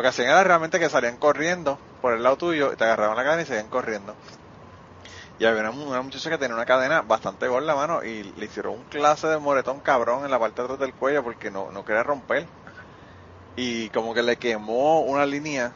Lo 0.00 0.02
que 0.02 0.08
hacían 0.08 0.30
era 0.30 0.42
realmente 0.42 0.80
que 0.80 0.88
salían 0.88 1.18
corriendo 1.18 1.78
por 2.00 2.14
el 2.14 2.22
lado 2.22 2.38
tuyo, 2.38 2.74
te 2.74 2.84
agarraban 2.84 3.18
la 3.18 3.22
cadena 3.22 3.42
y 3.42 3.44
seguían 3.44 3.68
corriendo. 3.68 4.14
Y 5.38 5.44
había 5.44 5.60
una, 5.60 5.72
una 5.72 6.00
muchacha 6.00 6.30
que 6.30 6.38
tenía 6.38 6.54
una 6.54 6.64
cadena 6.64 7.02
bastante 7.02 7.46
gorda, 7.48 7.74
mano, 7.74 8.02
y 8.02 8.22
le 8.22 8.46
hicieron 8.46 8.76
un 8.76 8.84
clase 8.84 9.26
de 9.26 9.36
moretón 9.36 9.80
cabrón 9.80 10.24
en 10.24 10.30
la 10.30 10.38
parte 10.38 10.62
de 10.62 10.64
atrás 10.64 10.80
del 10.80 10.94
cuello 10.94 11.22
porque 11.22 11.50
no, 11.50 11.70
no 11.70 11.84
quería 11.84 12.02
romper. 12.02 12.46
Y 13.56 13.90
como 13.90 14.14
que 14.14 14.22
le 14.22 14.38
quemó 14.38 15.02
una 15.02 15.26
línea 15.26 15.70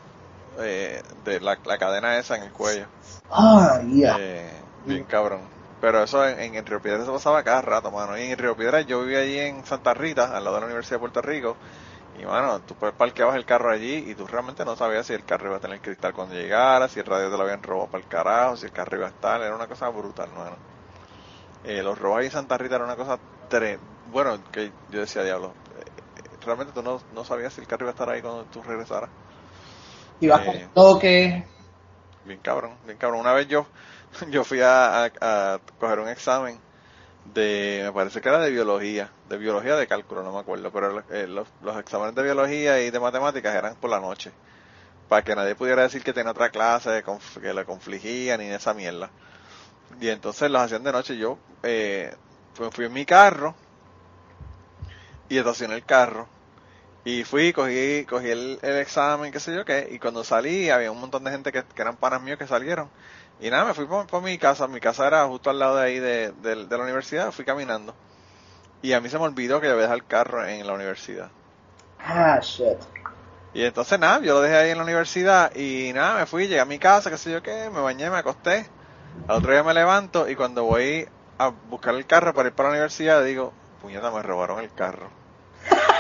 eh, 0.58 1.02
de 1.26 1.40
la, 1.40 1.58
la 1.62 1.76
cadena 1.76 2.16
esa 2.16 2.38
en 2.38 2.44
el 2.44 2.52
cuello. 2.52 2.86
Ah, 3.30 3.82
ya. 3.86 4.16
Eh, 4.18 4.50
bien 4.86 5.04
cabrón. 5.04 5.42
Pero 5.82 6.02
eso 6.02 6.26
en, 6.26 6.54
en 6.54 6.64
Río 6.64 6.80
Piedras 6.80 7.04
se 7.04 7.12
pasaba 7.12 7.42
cada 7.42 7.60
rato, 7.60 7.90
mano. 7.90 8.16
Y 8.16 8.22
en 8.22 8.38
Río 8.38 8.56
Piedras 8.56 8.86
yo 8.86 9.02
vivía 9.02 9.18
allí 9.18 9.38
en 9.38 9.66
Santa 9.66 9.92
Rita, 9.92 10.34
al 10.34 10.44
lado 10.44 10.56
de 10.56 10.60
la 10.62 10.66
Universidad 10.68 10.96
de 10.96 11.00
Puerto 11.00 11.20
Rico. 11.20 11.58
Y 12.14 12.24
mano, 12.24 12.62
tú 12.62 12.76
parqueabas 12.76 13.36
el 13.36 13.44
carro 13.44 13.70
allí 13.70 14.10
y 14.10 14.14
tú 14.14 14.26
realmente 14.26 14.64
no 14.64 14.74
sabías 14.74 15.06
si 15.06 15.12
el 15.12 15.24
carro 15.24 15.48
iba 15.48 15.56
a 15.56 15.60
tener 15.60 15.82
cristal 15.82 16.14
cuando 16.14 16.34
llegara, 16.34 16.88
si 16.88 17.00
el 17.00 17.06
radio 17.06 17.30
te 17.30 17.36
lo 17.36 17.42
habían 17.42 17.62
robado 17.62 17.90
para 17.90 18.00
el 18.02 18.08
carajo, 18.08 18.56
si 18.56 18.64
el 18.66 18.72
carro 18.72 18.96
iba 18.96 19.06
a 19.06 19.10
estar. 19.10 19.42
Era 19.42 19.54
una 19.54 19.68
cosa 19.68 19.88
brutal, 19.90 20.30
mano. 20.32 20.60
Eh, 21.62 21.82
los 21.82 21.98
robos 21.98 22.18
ahí 22.18 22.26
en 22.26 22.30
Santa 22.32 22.58
Rita 22.58 22.76
era 22.76 22.84
una 22.84 22.96
cosa 22.96 23.20
tre 23.48 23.78
bueno, 24.04 24.42
que 24.52 24.74
yo 24.88 25.00
decía, 25.00 25.22
diablo, 25.24 25.56
eh, 25.74 25.84
realmente 26.40 26.72
tú 26.72 26.82
no, 26.82 27.00
no 27.10 27.24
sabías 27.24 27.54
si 27.54 27.60
el 27.62 27.66
carro 27.66 27.84
iba 27.84 27.90
a 27.90 27.92
estar 27.92 28.10
ahí 28.10 28.20
cuando 28.22 28.46
tú 28.46 28.62
regresaras. 28.62 29.10
Ibas 30.18 30.42
eh, 30.42 30.68
con 30.72 30.72
toque. 30.74 31.46
Bien 32.22 32.40
cabrón, 32.40 32.80
bien 32.82 32.96
cabrón. 32.98 33.20
Una 33.20 33.32
vez 33.34 33.46
yo, 33.48 33.68
yo 34.30 34.44
fui 34.44 34.60
a, 34.60 35.04
a- 35.04 35.12
a 35.20 35.60
coger 35.78 35.98
un 36.00 36.08
examen 36.08 36.62
de, 37.32 37.82
me 37.84 37.92
parece 37.92 38.20
que 38.20 38.28
era 38.28 38.38
de 38.38 38.50
biología, 38.50 39.10
de 39.28 39.38
biología 39.38 39.76
de 39.76 39.86
cálculo, 39.86 40.22
no 40.22 40.32
me 40.32 40.40
acuerdo, 40.40 40.70
pero 40.70 41.02
eh, 41.10 41.26
los, 41.26 41.48
los 41.62 41.76
exámenes 41.78 42.14
de 42.14 42.22
biología 42.22 42.80
y 42.80 42.90
de 42.90 43.00
matemáticas 43.00 43.54
eran 43.54 43.76
por 43.76 43.90
la 43.90 44.00
noche, 44.00 44.30
para 45.08 45.22
que 45.22 45.34
nadie 45.34 45.54
pudiera 45.54 45.82
decir 45.82 46.02
que 46.02 46.12
tenía 46.12 46.32
otra 46.32 46.50
clase 46.50 47.02
que 47.40 47.54
le 47.54 47.64
confligía 47.64 48.36
ni 48.36 48.46
esa 48.46 48.74
mierda. 48.74 49.10
Y 50.00 50.08
entonces 50.08 50.50
los 50.50 50.62
hacían 50.62 50.82
de 50.82 50.92
noche. 50.92 51.16
Yo 51.16 51.38
eh, 51.62 52.14
fui, 52.72 52.86
en 52.86 52.92
mi 52.92 53.04
carro 53.06 53.54
y 55.28 55.38
estacioné 55.38 55.74
el 55.76 55.84
carro. 55.84 56.28
Y 57.04 57.24
fui, 57.24 57.52
cogí, 57.52 58.06
cogí 58.08 58.30
el, 58.30 58.58
el 58.62 58.76
examen, 58.78 59.30
qué 59.30 59.38
sé 59.38 59.54
yo 59.54 59.64
qué, 59.66 59.88
y 59.90 59.98
cuando 59.98 60.24
salí 60.24 60.70
había 60.70 60.90
un 60.90 60.98
montón 60.98 61.22
de 61.22 61.30
gente 61.30 61.52
que, 61.52 61.62
que 61.62 61.82
eran 61.82 61.96
panas 61.96 62.22
míos 62.22 62.38
que 62.38 62.46
salieron. 62.46 62.88
Y 63.44 63.50
nada, 63.50 63.66
me 63.66 63.74
fui 63.74 63.84
por, 63.84 64.22
mi 64.22 64.38
casa, 64.38 64.66
mi 64.68 64.80
casa 64.80 65.06
era 65.06 65.26
justo 65.26 65.50
al 65.50 65.58
lado 65.58 65.76
de 65.76 65.84
ahí 65.84 65.98
de, 65.98 66.32
de- 66.32 66.64
de 66.64 66.78
la 66.78 66.82
universidad, 66.82 67.30
fui 67.30 67.44
caminando. 67.44 67.94
Y 68.80 68.94
a 68.94 69.02
mí 69.02 69.10
se 69.10 69.18
me 69.18 69.24
olvidó 69.24 69.60
que 69.60 69.66
yo 69.66 69.74
había 69.74 69.82
dejado 69.82 69.98
el 69.98 70.06
carro 70.06 70.46
en 70.46 70.66
la 70.66 70.72
universidad. 70.72 71.30
Ah, 71.98 72.40
shit. 72.40 72.78
Y 73.52 73.62
entonces 73.62 73.98
nada, 73.98 74.20
yo 74.20 74.32
lo 74.32 74.40
dejé 74.40 74.56
ahí 74.56 74.70
en 74.70 74.78
la 74.78 74.84
universidad 74.84 75.54
y 75.54 75.92
nada, 75.92 76.20
me 76.20 76.26
fui, 76.26 76.44
llegué 76.48 76.60
a 76.60 76.64
mi 76.64 76.78
casa, 76.78 77.10
qué 77.10 77.18
sé 77.18 77.32
yo 77.32 77.42
qué, 77.42 77.68
me 77.68 77.80
bañé, 77.82 78.08
me 78.08 78.16
acosté. 78.16 78.66
Al 79.28 79.36
otro 79.36 79.52
día 79.52 79.62
me 79.62 79.74
levanto 79.74 80.26
y 80.26 80.36
cuando 80.36 80.64
voy 80.64 81.06
a 81.36 81.48
buscar 81.48 81.94
el 81.96 82.06
carro 82.06 82.32
para 82.32 82.48
ir 82.48 82.54
para 82.54 82.70
la 82.70 82.76
universidad 82.76 83.22
digo, 83.22 83.52
puñeta, 83.82 84.10
me 84.10 84.22
robaron 84.22 84.60
el 84.60 84.72
carro. 84.72 85.10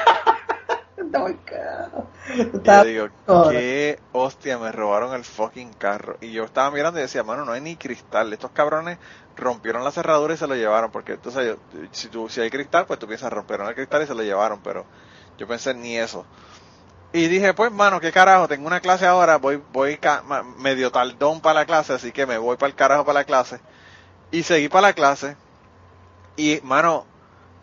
Está- 1.14 2.52
yo 2.66 2.84
digo, 2.84 3.08
qué 3.40 4.02
hostia, 4.12 4.58
me 4.58 4.72
robaron 4.72 5.14
el 5.14 5.24
fucking 5.24 5.74
carro. 5.74 6.16
Y 6.20 6.32
yo 6.32 6.44
estaba 6.44 6.70
mirando 6.70 6.98
y 6.98 7.02
decía, 7.02 7.22
mano, 7.22 7.44
no 7.44 7.52
hay 7.52 7.60
ni 7.60 7.76
cristal. 7.76 8.32
Estos 8.32 8.52
cabrones 8.52 8.98
rompieron 9.36 9.84
la 9.84 9.92
cerradura 9.92 10.34
y 10.34 10.36
se 10.38 10.46
lo 10.46 10.54
llevaron. 10.54 10.90
Porque 10.90 11.12
entonces, 11.14 11.46
yo, 11.46 11.58
si, 11.92 12.08
tú, 12.08 12.28
si 12.28 12.40
hay 12.40 12.50
cristal, 12.50 12.86
pues 12.86 12.98
tú 12.98 13.06
piensas, 13.06 13.32
rompieron 13.32 13.68
el 13.68 13.74
cristal 13.74 14.02
y 14.02 14.06
se 14.06 14.14
lo 14.14 14.22
llevaron. 14.22 14.62
Pero 14.62 14.88
yo 15.36 15.46
pensé 15.46 15.74
ni 15.74 15.96
eso. 15.98 16.26
Y 17.12 17.28
dije, 17.28 17.54
pues, 17.54 17.72
mano, 17.72 18.00
qué 18.00 18.12
carajo, 18.12 18.48
tengo 18.48 18.66
una 18.66 18.80
clase 18.80 19.06
ahora, 19.06 19.38
voy, 19.38 19.56
voy 19.56 19.98
medio 20.58 20.92
tardón 20.92 21.40
para 21.42 21.60
la 21.60 21.66
clase, 21.66 21.94
así 21.94 22.12
que 22.12 22.26
me 22.26 22.38
voy 22.38 22.56
para 22.56 22.68
el 22.70 22.76
carajo 22.76 23.04
para 23.04 23.20
la 23.20 23.24
clase. 23.24 23.60
Y 24.30 24.44
seguí 24.44 24.68
para 24.68 24.88
la 24.88 24.94
clase. 24.94 25.38
Y, 26.36 26.60
mano, 26.62 27.06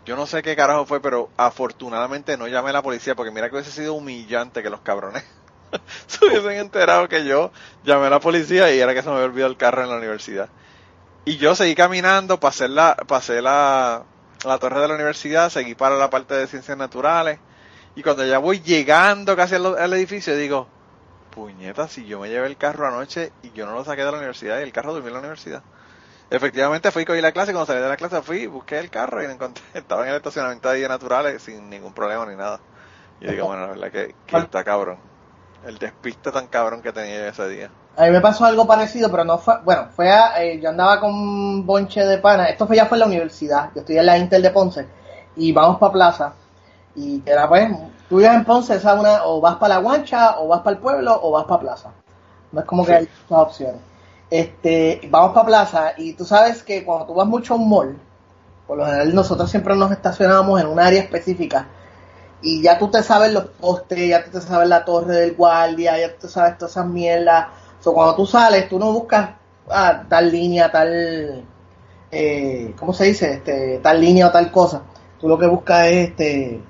yo 0.06 0.16
no 0.16 0.26
sé 0.26 0.42
qué 0.42 0.56
carajo 0.56 0.86
fue, 0.86 1.02
pero 1.02 1.30
afortunadamente 1.38 2.38
no 2.38 2.48
llamé 2.48 2.72
a 2.72 2.74
la 2.74 2.82
policía, 2.82 3.16
porque 3.16 3.32
mira 3.32 3.50
que 3.50 3.56
hubiese 3.56 3.72
sido 3.72 3.94
humillante 3.94 4.64
que 4.64 4.70
los 4.70 4.82
cabrones 4.82 5.24
se 6.08 6.26
hubiesen 6.26 6.54
enterado 6.54 7.08
que 7.08 7.26
yo 7.26 7.52
llamé 7.84 8.08
a 8.08 8.10
la 8.10 8.20
policía 8.20 8.74
y 8.74 8.80
era 8.80 8.94
que 8.94 9.02
se 9.02 9.10
me 9.10 9.16
había 9.16 9.26
olvidado 9.26 9.52
el 9.52 9.58
carro 9.58 9.84
en 9.84 9.90
la 9.90 9.98
universidad. 9.98 10.50
Y 11.24 11.38
yo 11.38 11.56
seguí 11.56 11.76
caminando, 11.76 12.40
pasé 12.40 12.68
la, 12.68 12.96
pasé 13.08 13.42
la, 13.42 14.04
la 14.44 14.58
torre 14.58 14.82
de 14.82 14.88
la 14.88 14.96
universidad, 14.96 15.50
seguí 15.50 15.76
para 15.76 15.96
la 15.96 16.10
parte 16.10 16.34
de 16.34 16.48
ciencias 16.48 16.78
naturales, 16.78 17.40
y 17.96 18.04
cuando 18.04 18.26
ya 18.26 18.40
voy 18.40 18.62
llegando 18.62 19.36
casi 19.36 19.56
al, 19.56 19.94
edificio, 19.94 20.36
digo, 20.36 20.68
puñeta, 21.32 21.88
si 21.88 22.06
yo 22.06 22.20
me 22.20 22.30
llevé 22.30 22.48
el 22.48 22.58
carro 22.58 22.88
anoche 22.88 23.32
y 23.44 23.52
yo 23.52 23.66
no 23.66 23.74
lo 23.74 23.84
saqué 23.84 24.04
de 24.04 24.12
la 24.12 24.18
universidad 24.18 24.60
y 24.60 24.64
el 24.64 24.72
carro 24.72 24.94
durmió 24.94 25.10
en 25.10 25.14
la 25.16 25.20
universidad. 25.20 25.64
Efectivamente 26.32 26.92
fui, 26.92 27.04
cogí 27.04 27.20
la 27.20 27.34
clase 27.34 27.52
cuando 27.52 27.66
salí 27.66 27.82
de 27.82 27.90
la 27.90 27.98
clase 27.98 28.22
fui, 28.22 28.48
busqué 28.48 28.80
el 28.80 28.90
carro 28.90 29.22
y 29.22 29.28
lo 29.28 29.34
encontré, 29.34 29.62
estaba 29.74 30.04
en 30.04 30.12
el 30.12 30.16
estacionamiento 30.16 30.70
de 30.70 30.78
Días 30.78 30.90
Naturales 30.90 31.44
sin 31.44 31.70
ningún 31.70 31.94
problema 31.94 32.26
ni 32.26 32.38
nada. 32.38 32.62
Y 33.20 33.28
digo, 33.28 33.48
bueno, 33.48 33.68
la 33.68 33.74
verdad 33.74 33.92
que, 33.92 34.16
que 34.26 34.38
está 34.38 34.64
cabrón. 34.64 34.98
El 35.66 35.78
despiste 35.78 36.32
tan 36.32 36.48
cabrón 36.48 36.82
que 36.82 36.94
tenía 36.94 37.18
yo 37.18 37.26
ese 37.26 37.50
día. 37.50 37.70
A 37.98 38.06
mí 38.06 38.12
me 38.12 38.22
pasó 38.22 38.46
algo 38.46 38.66
parecido, 38.66 39.12
pero 39.12 39.26
no 39.26 39.38
fue, 39.38 39.60
bueno, 39.64 39.90
fue 39.94 40.10
a, 40.10 40.42
eh, 40.42 40.60
yo 40.62 40.70
andaba 40.70 41.02
con 41.02 41.14
un 41.14 41.66
bonche 41.66 42.04
de 42.06 42.18
pana, 42.18 42.46
esto 42.46 42.66
fue 42.66 42.78
ya 42.78 42.86
fue 42.86 42.96
en 42.96 43.02
la 43.02 43.06
universidad, 43.08 43.70
yo 43.76 43.82
estoy 43.82 43.98
en 43.98 44.06
la 44.06 44.18
Intel 44.18 44.42
de 44.42 44.52
Ponce, 44.52 44.88
y 45.36 45.52
vamos 45.52 45.78
para 45.78 45.92
Plaza, 45.92 46.34
y 46.96 47.22
era 47.26 47.50
pues, 47.50 47.70
tú 48.08 48.18
vives 48.18 48.32
en 48.34 48.46
Ponce, 48.46 48.76
esa 48.76 48.94
una, 48.94 49.26
o 49.26 49.42
vas 49.42 49.58
para 49.58 49.76
la 49.76 49.82
guancha, 49.82 50.40
o 50.40 50.48
vas 50.48 50.62
para 50.62 50.78
el 50.78 50.82
pueblo, 50.82 51.20
o 51.22 51.32
vas 51.32 51.44
para 51.44 51.60
Plaza. 51.60 51.92
No 52.54 52.62
es 52.62 52.66
como 52.66 52.86
que 52.86 52.94
hay 52.94 53.10
dos 53.30 53.40
opciones. 53.40 53.91
Este, 54.32 55.02
vamos 55.12 55.34
para 55.34 55.46
Plaza, 55.46 55.94
y 55.98 56.14
tú 56.14 56.26
sabes 56.26 56.64
que 56.64 56.84
cuando 56.84 57.06
tú 57.06 57.14
vas 57.14 57.28
mucho 57.28 57.54
a 57.54 57.58
un 57.58 57.70
mall, 57.70 57.98
por 58.66 58.78
lo 58.78 58.86
general 58.86 59.14
nosotros 59.14 59.52
siempre 59.52 59.76
nos 59.76 59.92
estacionamos 59.92 60.60
en 60.60 60.68
un 60.68 60.80
área 60.80 61.02
específica, 61.02 61.68
y 62.42 62.64
ya 62.64 62.80
tú 62.80 62.90
te 62.90 63.04
sabes 63.04 63.34
los 63.34 63.46
postes, 63.46 64.08
ya 64.08 64.24
tú 64.24 64.32
te 64.32 64.42
sabes 64.42 64.68
la 64.68 64.84
torre 64.84 65.16
del 65.16 65.36
guardia, 65.36 66.00
ya 66.00 66.14
tú 66.14 66.22
te 66.22 66.28
sabes 66.28 66.58
todas 66.58 66.72
esas 66.72 66.88
mierdas. 66.88 67.48
So, 67.80 67.94
cuando 67.94 68.16
tú 68.16 68.26
sales, 68.26 68.68
tú 68.68 68.80
no 68.80 68.92
buscas 68.92 69.32
ah, 69.70 70.04
tal 70.10 70.32
línea, 70.32 70.72
tal, 70.72 71.44
eh, 72.12 72.74
¿cómo 72.80 72.94
se 72.94 73.06
dice? 73.06 73.34
Este, 73.34 73.80
tal 73.80 74.02
línea 74.02 74.28
o 74.28 74.32
tal 74.32 74.52
cosa. 74.52 74.82
Tú 75.20 75.28
lo 75.28 75.38
que 75.38 75.46
buscas 75.46 75.88
es, 75.88 76.10
este, 76.10 76.62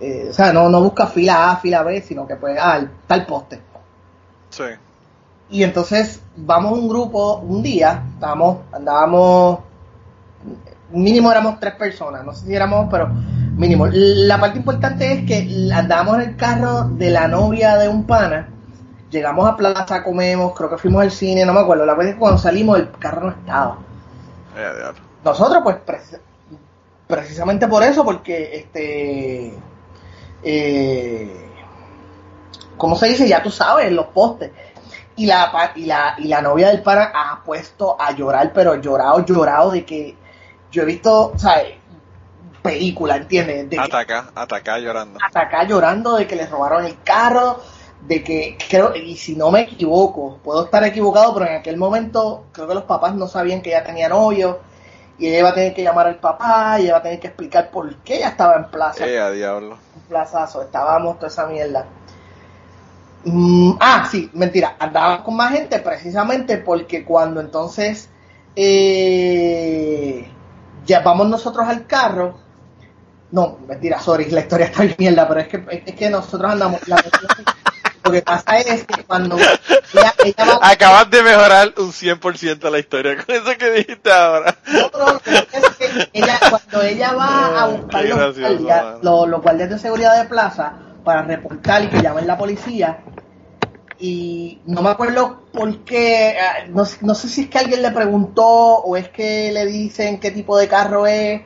eh, 0.00 0.28
o 0.30 0.32
sea, 0.32 0.52
no, 0.52 0.68
no 0.68 0.82
buscas 0.82 1.12
fila 1.12 1.50
A, 1.50 1.56
fila 1.56 1.82
B, 1.82 2.00
sino 2.00 2.26
que 2.26 2.36
pues, 2.36 2.56
ah, 2.60 2.80
tal 3.06 3.26
poste. 3.26 3.60
Sí. 4.50 4.64
Y 5.50 5.62
entonces 5.62 6.22
vamos 6.36 6.72
un 6.72 6.88
grupo, 6.88 7.36
un 7.36 7.62
día, 7.62 8.02
estábamos, 8.14 8.58
andábamos, 8.72 9.58
mínimo 10.90 11.30
éramos 11.30 11.60
tres 11.60 11.74
personas, 11.74 12.24
no 12.24 12.32
sé 12.32 12.46
si 12.46 12.54
éramos, 12.54 12.88
pero 12.90 13.08
mínimo. 13.08 13.86
La 13.92 14.40
parte 14.40 14.58
importante 14.58 15.12
es 15.12 15.26
que 15.26 15.70
andábamos 15.72 16.16
en 16.16 16.30
el 16.30 16.36
carro 16.36 16.84
de 16.84 17.10
la 17.10 17.28
novia 17.28 17.76
de 17.76 17.88
un 17.88 18.04
pana, 18.04 18.48
llegamos 19.10 19.48
a 19.48 19.56
plaza, 19.56 20.02
comemos, 20.02 20.54
creo 20.56 20.70
que 20.70 20.78
fuimos 20.78 21.02
al 21.02 21.10
cine, 21.10 21.44
no 21.44 21.52
me 21.52 21.60
acuerdo, 21.60 21.86
la 21.86 21.92
verdad 21.94 22.08
es 22.08 22.14
que 22.14 22.20
cuando 22.20 22.38
salimos 22.38 22.78
el 22.78 22.90
carro 22.92 23.26
no 23.26 23.30
estaba. 23.30 23.78
Eh. 24.56 24.92
Nosotros, 25.24 25.62
pues, 25.62 25.76
preci- 25.86 26.18
precisamente 27.06 27.68
por 27.68 27.82
eso, 27.82 28.04
porque, 28.04 28.56
este, 28.56 29.54
eh, 30.42 31.50
¿cómo 32.76 32.96
se 32.96 33.06
dice? 33.08 33.28
Ya 33.28 33.42
tú 33.42 33.50
sabes, 33.50 33.92
los 33.92 34.06
postes. 34.06 34.50
Y 35.16 35.26
la, 35.26 35.72
y 35.76 35.84
la, 35.86 36.14
y 36.18 36.24
la 36.28 36.42
novia 36.42 36.68
del 36.68 36.82
pana 36.82 37.12
ha 37.14 37.42
puesto 37.44 37.96
a 38.00 38.10
llorar, 38.12 38.52
pero 38.52 38.74
llorado, 38.80 39.24
llorado 39.24 39.70
de 39.70 39.84
que 39.84 40.16
yo 40.72 40.82
he 40.82 40.86
visto, 40.86 41.32
o 41.34 41.38
sea, 41.38 41.62
película, 42.62 43.16
¿entiendes? 43.16 43.68
De 43.70 43.76
que 43.76 43.82
Ataca, 43.82 44.30
ataca 44.34 44.78
llorando. 44.78 45.18
hasta 45.24 45.40
acá 45.42 45.64
llorando 45.64 46.16
de 46.16 46.26
que 46.26 46.34
le 46.36 46.46
robaron 46.46 46.84
el 46.84 47.00
carro, 47.02 47.60
de 48.00 48.22
que 48.24 48.58
creo, 48.68 48.94
y 48.96 49.16
si 49.16 49.36
no 49.36 49.50
me 49.50 49.62
equivoco, 49.62 50.38
puedo 50.42 50.64
estar 50.64 50.82
equivocado, 50.84 51.32
pero 51.34 51.46
en 51.46 51.56
aquel 51.56 51.76
momento 51.76 52.46
creo 52.52 52.66
que 52.66 52.74
los 52.74 52.84
papás 52.84 53.14
no 53.14 53.26
sabían 53.28 53.60
que 53.62 53.70
ella 53.70 53.84
tenía 53.84 54.08
novio, 54.08 54.60
y 55.18 55.28
ella 55.28 55.38
iba 55.40 55.48
a 55.50 55.54
tener 55.54 55.74
que 55.74 55.82
llamar 55.84 56.06
al 56.08 56.16
papá, 56.16 56.76
y 56.78 56.82
ella 56.82 56.88
iba 56.88 56.98
a 56.98 57.02
tener 57.02 57.20
que 57.20 57.28
explicar 57.28 57.70
por 57.70 57.94
qué 57.98 58.16
ella 58.16 58.28
estaba 58.28 58.56
en 58.56 58.64
plaza, 58.70 59.06
Eh, 59.06 59.20
a 59.20 59.30
diablo. 59.30 59.76
en 59.94 60.02
plazazo, 60.08 60.62
estábamos 60.62 61.16
toda 61.16 61.28
esa 61.28 61.46
mierda. 61.46 61.86
Mm, 63.24 63.72
ah, 63.80 64.06
sí, 64.10 64.30
mentira, 64.34 64.76
andábamos 64.78 65.22
con 65.22 65.36
más 65.36 65.52
gente 65.52 65.78
precisamente 65.78 66.58
porque 66.58 67.04
cuando 67.04 67.40
entonces 67.40 68.10
eh, 68.54 70.28
ya 70.84 71.00
vamos 71.00 71.28
nosotros 71.28 71.66
al 71.66 71.86
carro, 71.86 72.38
no, 73.30 73.58
mentira, 73.66 73.98
sorry, 73.98 74.30
la 74.30 74.40
historia 74.40 74.66
está 74.66 74.82
bien 74.82 74.96
mierda, 74.98 75.26
pero 75.26 75.40
es 75.40 75.48
que, 75.48 75.82
es 75.86 75.94
que 75.94 76.10
nosotros 76.10 76.52
andamos, 76.52 76.86
la 76.86 77.02
lo 78.04 78.12
que 78.12 78.20
pasa 78.20 78.58
es 78.58 78.84
que 78.84 79.02
cuando 79.04 79.38
ella, 79.38 80.14
ella 80.22 80.44
va 80.44 80.58
Acabas 80.70 81.08
de 81.08 81.22
mejorar 81.22 81.72
un 81.78 81.90
100% 81.90 82.70
la 82.70 82.78
historia 82.78 83.16
con 83.16 83.34
eso 83.34 83.56
que 83.58 83.70
dijiste 83.70 84.12
ahora. 84.12 84.54
No, 84.66 84.90
no, 84.98 85.20
es 85.24 85.76
que 85.78 86.08
ella, 86.12 86.38
cuando 86.50 86.82
ella 86.82 87.12
va 87.14 87.62
a 87.62 87.66
buscar 87.68 88.04
los 88.04 88.38
guardias, 88.38 88.84
los, 89.02 89.28
los 89.28 89.40
guardias 89.42 89.70
de 89.70 89.78
seguridad 89.78 90.22
de 90.22 90.28
plaza, 90.28 90.74
para 91.04 91.22
reportar 91.22 91.84
y 91.84 91.88
que 91.88 92.00
llamen 92.02 92.26
la 92.26 92.36
policía. 92.38 92.98
Y 93.98 94.60
no 94.66 94.82
me 94.82 94.90
acuerdo 94.90 95.42
por 95.52 95.84
qué, 95.84 96.36
ah, 96.40 96.66
no, 96.68 96.84
no 97.02 97.14
sé 97.14 97.28
si 97.28 97.42
es 97.42 97.48
que 97.48 97.58
alguien 97.58 97.80
le 97.82 97.92
preguntó 97.92 98.44
o 98.46 98.96
es 98.96 99.08
que 99.10 99.52
le 99.52 99.66
dicen 99.66 100.18
qué 100.18 100.30
tipo 100.32 100.58
de 100.58 100.66
carro 100.68 101.06
es, 101.06 101.40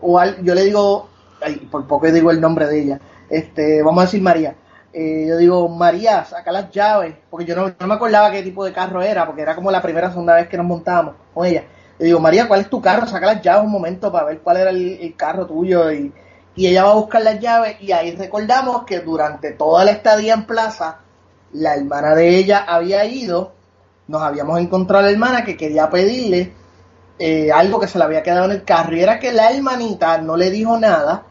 o 0.00 0.18
al- 0.18 0.42
yo 0.42 0.54
le 0.54 0.64
digo, 0.64 1.08
ay, 1.42 1.56
por 1.70 1.86
poco 1.86 2.10
digo 2.10 2.30
el 2.30 2.40
nombre 2.40 2.66
de 2.66 2.80
ella, 2.82 3.00
este, 3.28 3.82
vamos 3.82 4.02
a 4.02 4.06
decir 4.06 4.22
María. 4.22 4.54
Eh, 4.92 5.26
yo 5.28 5.36
digo, 5.36 5.68
María, 5.68 6.24
saca 6.24 6.50
las 6.50 6.70
llaves, 6.70 7.14
porque 7.30 7.44
yo 7.46 7.54
no, 7.54 7.72
no 7.78 7.86
me 7.86 7.94
acordaba 7.94 8.30
qué 8.32 8.42
tipo 8.42 8.64
de 8.64 8.72
carro 8.72 9.02
era, 9.02 9.26
porque 9.26 9.42
era 9.42 9.54
como 9.54 9.70
la 9.70 9.82
primera 9.82 10.08
o 10.08 10.10
segunda 10.10 10.34
vez 10.34 10.48
que 10.48 10.56
nos 10.56 10.66
montábamos 10.66 11.14
con 11.34 11.46
ella. 11.46 11.64
Le 11.98 12.06
digo, 12.06 12.18
María, 12.18 12.48
¿cuál 12.48 12.62
es 12.62 12.70
tu 12.70 12.80
carro? 12.80 13.06
Saca 13.06 13.26
las 13.26 13.42
llaves 13.42 13.64
un 13.64 13.70
momento 13.70 14.10
para 14.10 14.24
ver 14.24 14.40
cuál 14.40 14.56
era 14.56 14.70
el 14.70 15.14
carro 15.16 15.46
tuyo. 15.46 15.92
Y, 15.92 16.12
y 16.60 16.66
ella 16.66 16.84
va 16.84 16.90
a 16.90 16.96
buscar 16.96 17.22
las 17.22 17.40
llaves 17.40 17.78
y 17.80 17.90
ahí 17.90 18.14
recordamos 18.14 18.84
que 18.84 19.00
durante 19.00 19.52
toda 19.52 19.82
la 19.82 19.92
estadía 19.92 20.34
en 20.34 20.44
plaza, 20.44 20.98
la 21.54 21.74
hermana 21.74 22.14
de 22.14 22.36
ella 22.36 22.66
había 22.68 23.02
ido, 23.06 23.54
nos 24.08 24.20
habíamos 24.20 24.60
encontrado 24.60 25.04
a 25.04 25.06
la 25.06 25.10
hermana 25.10 25.42
que 25.42 25.56
quería 25.56 25.88
pedirle 25.88 26.52
eh, 27.18 27.50
algo 27.50 27.80
que 27.80 27.88
se 27.88 27.96
le 27.96 28.04
había 28.04 28.22
quedado 28.22 28.44
en 28.44 28.50
el 28.50 28.64
carro 28.64 28.94
y 28.94 29.00
era 29.00 29.18
que 29.18 29.32
la 29.32 29.48
hermanita 29.48 30.18
no 30.18 30.36
le 30.36 30.50
dijo 30.50 30.76
nada 30.78 31.22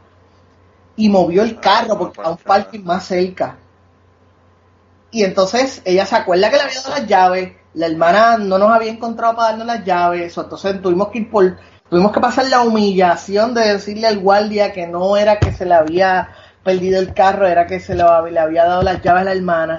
y 0.95 1.09
movió 1.09 1.43
el 1.43 1.59
carro 1.59 1.95
porque 1.99 2.21
a 2.23 2.31
un 2.31 2.37
parking 2.37 2.83
más 2.83 3.05
cerca. 3.05 3.55
Y 5.11 5.23
entonces 5.23 5.83
ella 5.85 6.07
se 6.07 6.15
acuerda 6.15 6.49
que 6.49 6.55
le 6.55 6.63
había 6.63 6.81
dado 6.81 6.95
las 6.95 7.05
llaves, 7.05 7.53
la 7.75 7.85
hermana 7.85 8.37
no 8.39 8.57
nos 8.57 8.71
había 8.71 8.91
encontrado 8.91 9.35
para 9.35 9.49
darnos 9.49 9.67
las 9.67 9.85
llaves, 9.85 10.35
entonces 10.35 10.81
tuvimos 10.81 11.09
que 11.09 11.19
ir 11.19 11.29
por, 11.29 11.55
tuvimos 11.89 12.11
que 12.11 12.19
pasar 12.19 12.47
la 12.47 12.61
humillación 12.61 13.53
de 13.53 13.73
decirle 13.73 14.07
al 14.07 14.19
guardia 14.19 14.71
que 14.71 14.87
no 14.87 15.17
era 15.17 15.39
que 15.39 15.51
se 15.51 15.65
le 15.65 15.73
había 15.73 16.29
perdido 16.63 16.99
el 16.99 17.13
carro, 17.13 17.47
era 17.47 17.65
que 17.67 17.79
se 17.79 17.95
le, 17.95 18.03
le 18.31 18.39
había 18.39 18.65
dado 18.65 18.81
las 18.81 19.01
llaves 19.01 19.21
a 19.21 19.25
la 19.25 19.31
hermana. 19.33 19.77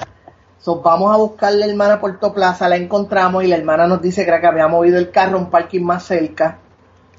So, 0.58 0.82
vamos 0.82 1.14
a 1.14 1.16
buscar 1.16 1.54
la 1.54 1.66
hermana 1.66 1.94
a 1.94 2.00
Puerto 2.00 2.34
Plaza, 2.34 2.68
la 2.68 2.76
encontramos 2.76 3.44
y 3.44 3.46
la 3.46 3.56
hermana 3.56 3.86
nos 3.86 4.02
dice 4.02 4.24
que 4.24 4.28
era 4.28 4.40
que 4.40 4.46
había 4.46 4.68
movido 4.68 4.98
el 4.98 5.10
carro 5.10 5.38
a 5.38 5.40
un 5.40 5.50
parking 5.50 5.82
más 5.82 6.04
cerca. 6.04 6.58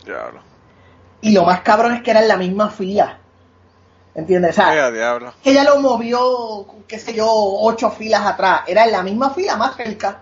Diablo. 0.06 0.42
Y 1.22 1.34
lo 1.34 1.44
más 1.46 1.62
cabrón 1.62 1.94
es 1.94 2.04
que 2.04 2.12
era 2.12 2.22
en 2.22 2.28
la 2.28 2.38
misma 2.38 2.70
fila. 2.70 3.18
¿Entiendes? 4.14 4.52
O 4.52 4.62
sea, 4.62 4.92
diablo. 4.92 5.34
ella 5.44 5.64
lo 5.64 5.80
movió, 5.80 6.68
qué 6.88 7.00
sé 7.00 7.14
yo, 7.14 7.28
ocho 7.30 7.90
filas 7.92 8.26
atrás. 8.26 8.62
Era 8.68 8.84
en 8.84 8.92
la 8.92 9.04
misma 9.04 9.30
fila 9.30 9.56
más 9.56 9.76
cerca. 9.76 10.20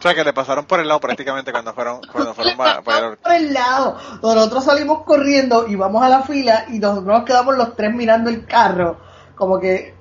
O 0.00 0.02
sea, 0.02 0.14
que 0.14 0.24
le 0.24 0.32
pasaron 0.32 0.64
por 0.64 0.80
el 0.80 0.88
lado 0.88 0.98
prácticamente 0.98 1.52
cuando 1.52 1.74
fueron, 1.74 2.00
cuando 2.10 2.32
fueron 2.32 2.56
pa- 2.56 2.80
para 2.80 3.08
el- 3.08 3.16
por 3.18 3.32
el 3.32 3.52
lado. 3.52 3.98
Nosotros 4.22 4.64
salimos 4.64 5.04
corriendo 5.04 5.66
y 5.68 5.74
vamos 5.76 6.02
a 6.02 6.08
la 6.08 6.22
fila 6.22 6.64
y 6.70 6.78
nosotros 6.78 7.04
nos 7.18 7.24
quedamos 7.24 7.56
los 7.58 7.76
tres 7.76 7.92
mirando 7.94 8.30
el 8.30 8.46
carro. 8.46 8.98
Como 9.34 9.60
que, 9.60 9.94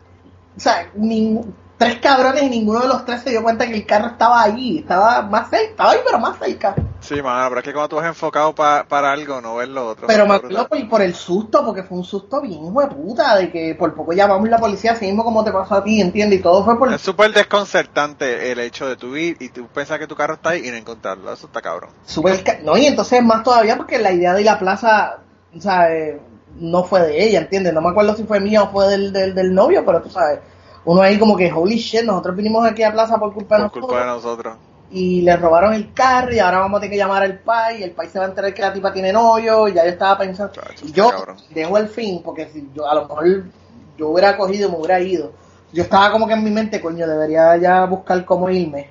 o 0.55 0.59
sea, 0.59 0.89
nin- 0.95 1.53
tres 1.79 1.97
cabrones 1.99 2.43
y 2.43 2.49
ninguno 2.49 2.81
de 2.81 2.87
los 2.89 3.05
tres 3.05 3.21
se 3.23 3.31
dio 3.31 3.41
cuenta 3.41 3.65
que 3.65 3.73
el 3.73 3.85
carro 3.87 4.07
estaba 4.09 4.43
ahí. 4.43 4.77
Estaba 4.79 5.23
más 5.23 5.49
cerca, 5.49 5.65
estaba 5.71 5.91
ahí, 5.93 5.99
pero 6.05 6.19
más 6.19 6.37
cerca. 6.37 6.75
Sí, 6.99 7.21
mano, 7.21 7.47
pero 7.49 7.61
es 7.61 7.65
que 7.65 7.71
cuando 7.73 7.89
tú 7.89 7.99
has 7.99 8.05
enfocado 8.05 8.53
pa- 8.53 8.83
para 8.87 9.11
algo, 9.13 9.39
no 9.41 9.55
ves 9.55 9.69
lo 9.69 9.87
otro. 9.87 10.05
Pero 10.05 10.27
me 10.27 10.35
acuerdo 10.35 10.67
por, 10.67 10.89
por 10.89 11.01
el 11.01 11.15
susto, 11.15 11.65
porque 11.65 11.81
fue 11.83 11.97
un 11.97 12.03
susto 12.03 12.41
bien 12.41 12.65
hijo 12.65 12.81
de 12.81 12.87
puta, 12.87 13.37
de 13.37 13.49
que 13.51 13.73
por 13.73 13.95
poco 13.95 14.11
llamamos 14.11 14.45
a 14.47 14.51
la 14.51 14.57
policía, 14.59 14.91
así 14.91 15.05
mismo 15.05 15.23
como 15.23 15.43
te 15.43 15.51
pasó 15.51 15.75
a 15.75 15.83
ti, 15.83 16.01
¿entiendes? 16.01 16.39
Y 16.39 16.43
todo 16.43 16.63
fue 16.65 16.77
por 16.77 16.93
Es 16.93 17.01
súper 17.01 17.31
desconcertante 17.31 18.51
el 18.51 18.59
hecho 18.59 18.85
de 18.87 18.97
tu 18.97 19.15
ir 19.15 19.37
y 19.39 19.49
tú 19.49 19.67
pensar 19.67 19.97
que 19.99 20.07
tu 20.07 20.15
carro 20.15 20.33
está 20.35 20.49
ahí 20.49 20.67
y 20.67 20.71
no 20.71 20.75
encontrarlo. 20.77 21.31
Eso 21.31 21.47
está 21.47 21.61
cabrón. 21.61 21.91
Súper 22.05 22.43
ca- 22.43 22.59
no, 22.61 22.77
y 22.77 22.85
entonces 22.85 23.23
más 23.23 23.41
todavía 23.43 23.77
porque 23.77 23.97
la 23.97 24.11
idea 24.11 24.33
de 24.33 24.41
ir 24.41 24.49
a 24.49 24.53
la 24.53 24.59
plaza, 24.59 25.19
o 25.55 25.61
sea, 25.61 25.91
eh, 25.95 26.19
no 26.55 26.83
fue 26.83 26.99
de 27.01 27.23
ella, 27.23 27.39
¿entiendes? 27.39 27.73
No 27.73 27.79
me 27.81 27.89
acuerdo 27.89 28.15
si 28.17 28.25
fue 28.25 28.41
mía 28.41 28.63
o 28.63 28.71
fue 28.71 28.87
del, 28.87 29.13
del, 29.13 29.33
del 29.33 29.53
novio, 29.53 29.85
pero 29.85 30.01
tú 30.01 30.09
sabes, 30.09 30.39
uno 30.85 31.01
ahí 31.01 31.19
como 31.19 31.35
que, 31.35 31.51
holy 31.51 31.77
shit, 31.77 32.03
nosotros 32.03 32.35
vinimos 32.35 32.65
aquí 32.65 32.83
a 32.83 32.91
plaza 32.91 33.17
por 33.17 33.33
culpa 33.33 33.55
de 33.57 33.61
Por 33.63 33.67
nosotros. 33.81 33.85
culpa 33.89 33.99
de 34.01 34.07
nosotros. 34.07 34.57
Y 34.91 35.21
le 35.21 35.37
robaron 35.37 35.73
el 35.73 35.93
carro 35.93 36.33
y 36.33 36.39
ahora 36.39 36.59
vamos 36.59 36.77
a 36.77 36.81
tener 36.81 36.91
que 36.93 36.97
llamar 36.97 37.21
al 37.21 37.37
pai 37.39 37.79
y 37.79 37.83
el 37.83 37.91
pai 37.91 38.07
se 38.07 38.17
va 38.17 38.25
a 38.25 38.29
enterar 38.29 38.53
que 38.53 38.61
la 38.61 38.73
tipa 38.73 38.91
tiene 38.91 39.13
novio 39.13 39.67
y 39.67 39.73
ya 39.73 39.83
yo 39.83 39.91
estaba 39.91 40.17
pensando, 40.17 40.51
y 40.81 40.91
yo 40.91 41.11
cabrón. 41.11 41.37
dejo 41.51 41.77
el 41.77 41.87
fin 41.89 42.23
porque 42.23 42.47
si 42.49 42.69
yo 42.73 42.89
a 42.89 42.95
lo 42.95 43.01
mejor 43.01 43.43
yo 43.97 44.09
hubiera 44.09 44.35
cogido 44.35 44.67
y 44.67 44.71
me 44.71 44.77
hubiera 44.77 44.99
ido. 44.99 45.31
Yo 45.71 45.83
estaba 45.83 46.11
como 46.11 46.25
que 46.25 46.33
en 46.33 46.43
mi 46.43 46.49
mente, 46.49 46.81
coño, 46.81 47.05
debería 47.07 47.55
ya 47.57 47.85
buscar 47.85 48.25
cómo 48.25 48.49
irme 48.49 48.89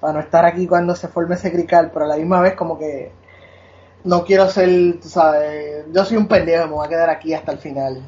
para 0.00 0.14
no 0.14 0.20
estar 0.20 0.46
aquí 0.46 0.66
cuando 0.66 0.94
se 0.96 1.08
forme 1.08 1.34
ese 1.34 1.52
crical, 1.52 1.90
pero 1.92 2.06
a 2.06 2.08
la 2.08 2.16
misma 2.16 2.40
vez 2.40 2.54
como 2.54 2.78
que 2.78 3.12
no 4.04 4.24
quiero 4.24 4.48
ser, 4.48 4.98
tú 5.02 5.08
sabes, 5.10 5.84
yo 5.92 6.02
soy 6.06 6.16
un 6.16 6.26
pendejo, 6.26 6.66
me 6.66 6.72
voy 6.72 6.86
a 6.86 6.88
quedar 6.88 7.10
aquí 7.10 7.34
hasta 7.34 7.52
el 7.52 7.58
final. 7.58 8.00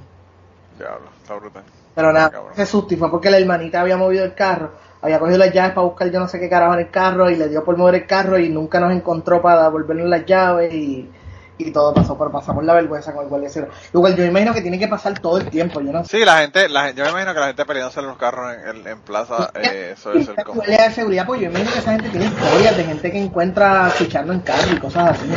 Diablo, 0.79 1.09
está 1.21 1.35
brutal. 1.35 1.65
Pero 1.95 2.13
nada, 2.13 2.31
Cabrón. 2.31 2.53
ese 2.55 2.67
susto 2.67 2.95
y 2.95 2.97
fue 2.97 3.11
porque 3.11 3.31
la 3.31 3.39
hermanita 3.39 3.81
había 3.81 3.97
movido 3.97 4.25
el 4.25 4.35
carro, 4.35 4.73
había 5.03 5.19
cogido 5.19 5.39
las 5.39 5.53
llaves 5.53 5.73
para 5.73 5.87
buscar 5.87 6.11
yo 6.11 6.21
no 6.21 6.29
sé 6.29 6.41
qué 6.41 6.49
carajo 6.49 6.75
en 6.75 6.81
el 6.81 6.91
carro 6.91 7.29
y 7.31 7.37
le 7.37 7.49
dio 7.49 7.65
por 7.65 7.77
mover 7.77 7.97
el 7.97 8.07
carro 8.07 8.39
y 8.39 8.49
nunca 8.49 8.81
nos 8.81 8.93
encontró 8.93 9.43
para 9.43 9.65
devolvernos 9.65 10.09
las 10.09 10.25
llaves 10.25 10.73
y, 10.73 11.11
y 11.59 11.71
todo 11.71 11.93
pasó, 11.93 12.17
pero 12.17 12.31
pasamos 12.33 12.65
la 12.65 12.75
vergüenza 12.75 13.13
con 13.13 13.25
el 13.25 13.29
guardia. 13.29 13.51
Lo 13.93 14.01
cual 14.01 14.17
yo 14.17 14.25
imagino 14.25 14.55
que 14.55 14.63
tiene 14.63 14.79
que 14.79 14.89
pasar 14.89 15.19
todo 15.19 15.39
el 15.39 15.51
tiempo, 15.51 15.81
yo 15.81 15.93
no 15.93 16.05
sé. 16.05 16.19
Sí, 16.19 16.25
la 16.25 16.39
gente, 16.39 16.69
la 16.69 16.91
yo 16.93 17.05
me 17.05 17.11
imagino 17.11 17.35
que 17.35 17.41
la 17.41 17.47
gente 17.49 17.65
peleándose 17.67 18.01
en 18.01 18.07
los 18.07 18.17
carros 18.17 18.55
en, 18.55 18.77
en- 18.77 18.87
en 18.89 19.01
plaza, 19.01 19.51
eh, 19.55 19.93
eso 19.95 20.13
es 20.15 20.29
el 20.29 20.37
de 20.37 20.91
seguridad, 20.91 21.27
pues 21.27 21.41
yo 21.41 21.49
imagino 21.49 21.71
que 21.73 21.79
esa 21.79 21.93
gente 21.93 22.09
tiene 22.09 22.27
historias 22.27 22.77
de 22.77 22.85
gente 22.85 23.11
que 23.13 23.19
encuentra 23.19 23.91
fichando 23.91 24.33
en 24.33 24.41
carro 24.41 24.73
y 24.73 24.79
cosas 24.79 25.11
así. 25.11 25.29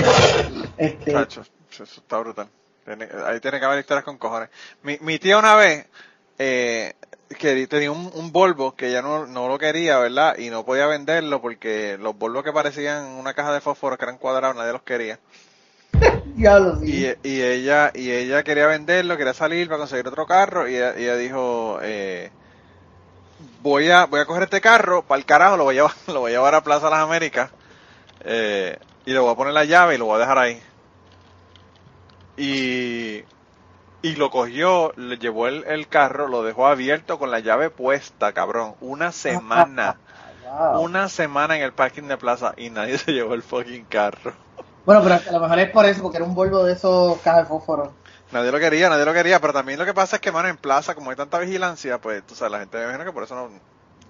Este, 0.77 1.11
Chacho, 1.11 1.41
eso 1.71 1.83
está 1.83 2.17
brutal. 2.19 2.47
Tiene- 2.85 3.09
ahí 3.25 3.39
tiene 3.39 3.59
que 3.59 3.65
haber 3.65 3.79
historias 3.79 4.05
con 4.05 4.17
cojones. 4.17 4.49
Mi, 4.83 4.97
mi 5.01 5.17
tía 5.19 5.37
una 5.37 5.55
vez, 5.55 5.87
eh, 6.37 6.93
que 7.39 7.67
tenía 7.67 7.91
un, 7.91 8.11
un 8.13 8.31
Volvo 8.31 8.75
que 8.75 8.89
ella 8.89 9.01
no, 9.01 9.25
no 9.25 9.47
lo 9.47 9.57
quería, 9.57 9.97
¿verdad? 9.97 10.37
Y 10.37 10.49
no 10.49 10.65
podía 10.65 10.87
venderlo 10.87 11.41
porque 11.41 11.97
los 11.99 12.17
Volvos 12.17 12.43
que 12.43 12.53
parecían 12.53 13.05
una 13.05 13.33
caja 13.33 13.53
de 13.53 13.61
fósforo 13.61 13.97
que 13.97 14.05
eran 14.05 14.17
cuadrados, 14.17 14.55
nadie 14.55 14.73
los 14.73 14.83
quería. 14.83 15.19
Y, 16.83 17.05
y 17.23 17.41
ella 17.41 17.91
y 17.93 18.11
ella 18.11 18.43
quería 18.43 18.67
venderlo, 18.67 19.17
quería 19.17 19.33
salir 19.33 19.67
para 19.67 19.79
conseguir 19.79 20.07
otro 20.07 20.25
carro 20.25 20.67
y 20.67 20.75
ella, 20.75 20.93
y 20.97 21.03
ella 21.03 21.15
dijo, 21.15 21.79
eh, 21.81 22.31
voy 23.61 23.89
a 23.89 24.05
voy 24.05 24.19
a 24.19 24.25
coger 24.25 24.43
este 24.43 24.61
carro 24.61 25.03
para 25.03 25.19
el 25.19 25.25
carajo, 25.25 25.57
lo 25.57 25.63
voy 25.63 25.75
a 25.75 25.77
llevar, 25.77 25.95
lo 26.07 26.19
voy 26.19 26.31
a 26.31 26.35
llevar 26.35 26.55
a 26.55 26.63
Plaza 26.63 26.89
Las 26.89 26.99
Américas 26.99 27.51
eh, 28.21 28.77
y 29.05 29.11
le 29.11 29.19
voy 29.19 29.31
a 29.31 29.35
poner 29.35 29.53
la 29.53 29.65
llave 29.65 29.95
y 29.95 29.97
lo 29.97 30.05
voy 30.05 30.17
a 30.17 30.19
dejar 30.19 30.37
ahí. 30.37 30.61
Y 32.37 33.23
y 34.09 34.15
lo 34.15 34.29
cogió, 34.31 34.93
le 34.97 35.17
llevó 35.17 35.47
el, 35.47 35.63
el 35.65 35.87
carro, 35.87 36.27
lo 36.27 36.43
dejó 36.43 36.67
abierto 36.67 37.17
con 37.19 37.31
la 37.31 37.39
llave 37.39 37.69
puesta, 37.69 38.33
cabrón, 38.33 38.75
una 38.79 39.11
semana, 39.11 39.99
Wow. 40.45 40.81
una 40.81 41.09
semana 41.09 41.57
en 41.57 41.63
el 41.63 41.73
parking 41.73 42.03
de 42.07 42.17
Plaza 42.17 42.53
y 42.57 42.69
nadie 42.69 42.97
se 42.99 43.13
llevó 43.13 43.33
el 43.33 43.43
fucking 43.43 43.85
carro. 43.85 44.33
Bueno, 44.85 45.01
pero 45.03 45.15
a 45.15 45.31
lo 45.31 45.39
mejor 45.39 45.59
es 45.59 45.71
por 45.71 45.85
eso, 45.85 46.01
porque 46.01 46.17
era 46.17 46.25
un 46.25 46.35
Volvo 46.35 46.63
de 46.63 46.73
esos 46.73 47.19
cajas 47.21 47.43
de 47.43 47.47
fósforo. 47.47 47.93
Nadie 48.31 48.51
lo 48.51 48.59
quería, 48.59 48.89
nadie 48.89 49.05
lo 49.05 49.13
quería, 49.13 49.39
pero 49.39 49.53
también 49.53 49.79
lo 49.79 49.85
que 49.85 49.93
pasa 49.93 50.17
es 50.17 50.21
que, 50.21 50.31
mano, 50.31 50.47
en 50.49 50.57
plaza, 50.57 50.95
como 50.95 51.09
hay 51.11 51.15
tanta 51.15 51.39
vigilancia, 51.39 51.99
pues, 52.01 52.25
tú 52.25 52.35
sabes, 52.35 52.51
la 52.51 52.59
gente 52.59 52.77
me 52.77 52.83
imagino 52.85 53.05
que 53.05 53.11
por 53.13 53.23
eso 53.23 53.35
no, 53.35 53.49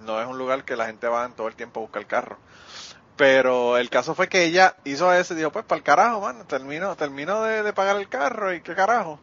no 0.05 0.21
es 0.21 0.27
un 0.27 0.37
lugar 0.37 0.63
que 0.65 0.75
la 0.75 0.85
gente 0.87 1.07
va 1.07 1.25
en 1.25 1.33
todo 1.33 1.47
el 1.47 1.55
tiempo 1.55 1.79
a 1.79 1.83
buscar 1.83 2.01
el 2.01 2.07
carro. 2.07 2.39
Pero 3.15 3.77
el 3.77 3.89
caso 3.89 4.15
fue 4.15 4.29
que 4.29 4.43
ella 4.45 4.77
hizo 4.85 5.13
eso 5.13 5.33
y 5.33 5.37
dijo, 5.37 5.51
pues, 5.51 5.65
para 5.65 5.77
el 5.77 5.83
carajo, 5.83 6.21
mano, 6.21 6.45
termino, 6.45 6.95
termino 6.97 7.43
de, 7.43 7.63
de 7.63 7.73
pagar 7.73 7.97
el 7.97 8.09
carro 8.09 8.53
y 8.53 8.61
qué 8.61 8.75
carajo. 8.75 9.19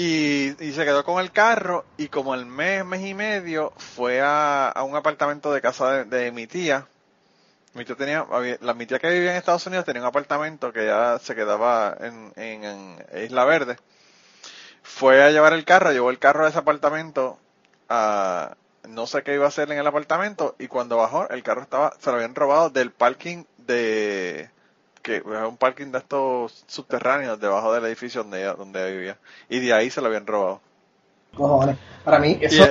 Y, 0.00 0.54
y 0.64 0.72
se 0.74 0.84
quedó 0.84 1.02
con 1.02 1.18
el 1.20 1.32
carro 1.32 1.84
y 1.96 2.06
como 2.06 2.32
el 2.36 2.46
mes, 2.46 2.84
mes 2.84 3.04
y 3.04 3.14
medio, 3.14 3.72
fue 3.78 4.20
a, 4.20 4.68
a 4.68 4.84
un 4.84 4.94
apartamento 4.94 5.52
de 5.52 5.60
casa 5.60 5.90
de, 5.90 6.04
de 6.04 6.30
mi 6.30 6.46
tía. 6.46 6.86
Mi 7.74 7.84
tía 7.84 7.96
tenía, 7.96 8.24
la 8.60 8.74
mi 8.74 8.86
tía 8.86 9.00
que 9.00 9.10
vivía 9.10 9.32
en 9.32 9.38
Estados 9.38 9.66
Unidos 9.66 9.84
tenía 9.84 10.00
un 10.00 10.06
apartamento 10.06 10.72
que 10.72 10.86
ya 10.86 11.18
se 11.18 11.34
quedaba 11.34 11.96
en, 11.98 12.32
en, 12.36 12.62
en 12.64 13.24
Isla 13.24 13.44
Verde. 13.44 13.76
Fue 14.84 15.20
a 15.20 15.32
llevar 15.32 15.52
el 15.52 15.64
carro, 15.64 15.90
llevó 15.90 16.10
el 16.10 16.20
carro 16.20 16.46
a 16.46 16.48
ese 16.50 16.58
apartamento 16.58 17.40
a 17.88 18.54
no 18.88 19.08
sé 19.08 19.24
qué 19.24 19.34
iba 19.34 19.46
a 19.46 19.48
hacer 19.48 19.72
en 19.72 19.78
el 19.78 19.86
apartamento 19.88 20.54
y 20.60 20.68
cuando 20.68 20.96
bajó 20.96 21.28
el 21.28 21.42
carro 21.42 21.62
estaba, 21.62 21.96
se 21.98 22.08
lo 22.10 22.18
habían 22.18 22.36
robado 22.36 22.70
del 22.70 22.92
parking 22.92 23.46
de 23.56 24.48
que 25.08 25.16
es 25.16 25.48
un 25.48 25.56
parking 25.56 25.86
de 25.90 25.98
estos 25.98 26.64
subterráneos 26.66 27.40
debajo 27.40 27.72
del 27.72 27.84
edificio 27.86 28.22
donde 28.22 28.40
ella, 28.42 28.54
donde 28.54 28.80
ella 28.80 28.90
vivía 28.90 29.18
y 29.48 29.60
de 29.60 29.72
ahí 29.72 29.90
se 29.90 30.00
lo 30.00 30.08
habían 30.08 30.26
robado. 30.26 30.60
Cojones. 31.36 31.76
Para 32.04 32.18
mí, 32.18 32.38
Y, 32.40 32.44
eso. 32.44 32.64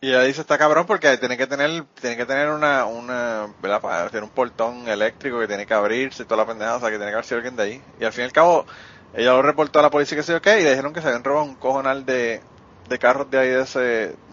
y 0.00 0.08
ella 0.08 0.22
dice 0.22 0.40
está 0.40 0.58
cabrón 0.58 0.86
porque 0.86 1.16
tiene 1.18 1.36
que 1.36 1.46
tener, 1.46 1.84
tiene 2.00 2.16
que 2.16 2.26
tener 2.26 2.50
una, 2.50 2.84
una, 2.86 3.54
¿verdad? 3.62 3.80
Para 3.80 4.24
un 4.24 4.30
portón 4.30 4.88
eléctrico 4.88 5.38
que 5.38 5.46
tiene 5.46 5.66
que 5.66 5.74
abrirse 5.74 6.22
y 6.22 6.26
toda 6.26 6.42
la 6.42 6.46
pendeja, 6.46 6.76
o 6.76 6.80
sea 6.80 6.90
que 6.90 6.96
tiene 6.96 7.10
que 7.10 7.14
haber 7.14 7.24
sido 7.24 7.36
alguien 7.38 7.56
de 7.56 7.62
ahí. 7.62 7.82
Y 8.00 8.04
al 8.04 8.12
fin 8.12 8.22
y 8.22 8.24
al 8.26 8.32
cabo, 8.32 8.66
ella 9.14 9.32
lo 9.32 9.42
reportó 9.42 9.78
a 9.78 9.82
la 9.82 9.90
policía 9.90 10.16
que 10.16 10.22
se 10.22 10.34
y 10.34 10.62
le 10.62 10.70
dijeron 10.70 10.92
que 10.92 11.00
se 11.00 11.08
habían 11.08 11.24
robado 11.24 11.44
un 11.44 11.54
cojonal 11.54 12.04
de, 12.04 12.40
de 12.88 12.98
carros 12.98 13.30
de 13.30 13.38
ahí 13.38 13.48
de 13.48 13.62
ese, 13.62 13.80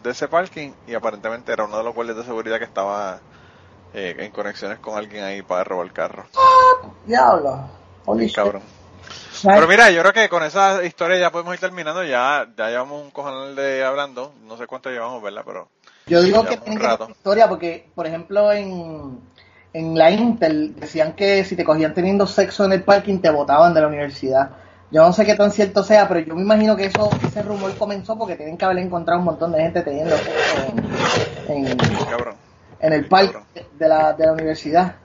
de 0.03 0.09
ese 0.09 0.27
parking, 0.27 0.71
y 0.87 0.93
aparentemente 0.95 1.51
era 1.51 1.65
uno 1.65 1.77
de 1.77 1.83
los 1.83 1.93
guardias 1.93 2.17
de 2.17 2.23
seguridad 2.23 2.57
que 2.57 2.65
estaba 2.65 3.19
eh, 3.93 4.15
en 4.19 4.31
conexiones 4.31 4.79
con 4.79 4.97
alguien 4.97 5.23
ahí 5.23 5.41
para 5.41 5.63
robar 5.63 5.85
el 5.87 5.93
carro. 5.93 6.25
Diablo. 7.05 7.59
Holy 8.05 8.31
cabrón. 8.31 8.61
Pero 9.43 9.67
mira, 9.67 9.89
yo 9.89 10.01
creo 10.01 10.13
que 10.13 10.29
con 10.29 10.43
esa 10.43 10.83
historia 10.83 11.17
ya 11.17 11.31
podemos 11.31 11.53
ir 11.53 11.59
terminando. 11.59 12.03
Ya, 12.03 12.47
ya 12.57 12.69
llevamos 12.69 13.01
un 13.03 13.11
cojonal 13.11 13.55
de 13.55 13.83
hablando. 13.83 14.33
No 14.45 14.57
sé 14.57 14.67
cuánto 14.67 14.89
llevamos, 14.89 15.21
¿verdad? 15.23 15.43
Pero. 15.45 15.67
Yo 16.07 16.21
digo 16.21 16.43
que 16.43 16.57
tienen 16.57 16.79
que 16.79 16.87
tener 16.97 17.09
historia 17.11 17.47
porque, 17.47 17.87
por 17.95 18.05
ejemplo, 18.07 18.51
en, 18.51 19.19
en 19.73 19.97
la 19.97 20.09
Intel 20.11 20.75
decían 20.75 21.13
que 21.13 21.43
si 21.45 21.55
te 21.55 21.63
cogían 21.63 21.93
teniendo 21.93 22.25
sexo 22.27 22.65
en 22.65 22.73
el 22.73 22.83
parking 22.83 23.19
te 23.19 23.29
botaban 23.29 23.73
de 23.73 23.81
la 23.81 23.87
universidad. 23.87 24.49
Yo 24.91 25.03
no 25.03 25.13
sé 25.13 25.23
qué 25.23 25.35
tan 25.35 25.51
cierto 25.51 25.83
sea, 25.83 26.07
pero 26.07 26.19
yo 26.21 26.35
me 26.35 26.41
imagino 26.41 26.75
que 26.75 26.85
eso 26.85 27.11
ese 27.25 27.43
rumor 27.43 27.75
comenzó 27.77 28.17
porque 28.17 28.35
tienen 28.35 28.57
que 28.57 28.65
haber 28.65 28.79
encontrado 28.79 29.19
un 29.19 29.25
montón 29.25 29.51
de 29.51 29.61
gente 29.61 29.83
teniendo 29.83 30.17
sexo 30.17 30.73
en, 31.47 31.67
en- 31.67 31.77
Cabrón. 32.09 32.35
En 32.79 32.93
el 32.93 33.07
parque 33.07 33.37
de 33.77 33.87
la, 33.87 34.13
de 34.13 34.25
la 34.25 34.33
universidad. 34.33 34.95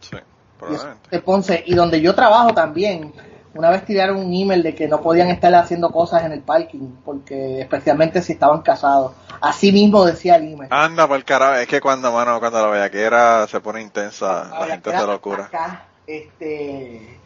Sí, 0.00 0.16
probablemente. 0.58 1.10
de 1.10 1.20
Ponce. 1.20 1.62
Y 1.66 1.74
donde 1.74 2.00
yo 2.00 2.14
trabajo 2.14 2.54
también, 2.54 3.12
una 3.54 3.70
vez 3.70 3.84
tiraron 3.84 4.18
un 4.18 4.32
email 4.34 4.62
de 4.62 4.74
que 4.74 4.86
no 4.88 5.00
podían 5.00 5.28
estar 5.28 5.54
haciendo 5.54 5.90
cosas 5.90 6.24
en 6.24 6.32
el 6.32 6.42
parking, 6.42 6.88
porque 7.04 7.60
especialmente 7.60 8.22
si 8.22 8.32
estaban 8.34 8.62
casados. 8.62 9.12
Así 9.40 9.72
mismo 9.72 10.04
decía 10.04 10.36
el 10.36 10.52
email. 10.52 10.68
Anda 10.72 11.06
por 11.08 11.22
carajo. 11.24 11.54
Es 11.54 11.66
que 11.66 11.80
cuando, 11.80 12.12
mano, 12.12 12.38
cuando 12.38 12.60
la 12.62 12.68
bellaquera 12.68 13.46
se 13.48 13.60
pone 13.60 13.82
intensa, 13.82 14.26
la 14.44 14.56
Ahora, 14.56 14.72
gente 14.72 14.90
se 14.90 15.06
locura. 15.06 15.44
acá, 15.44 15.86
este, 16.06 17.18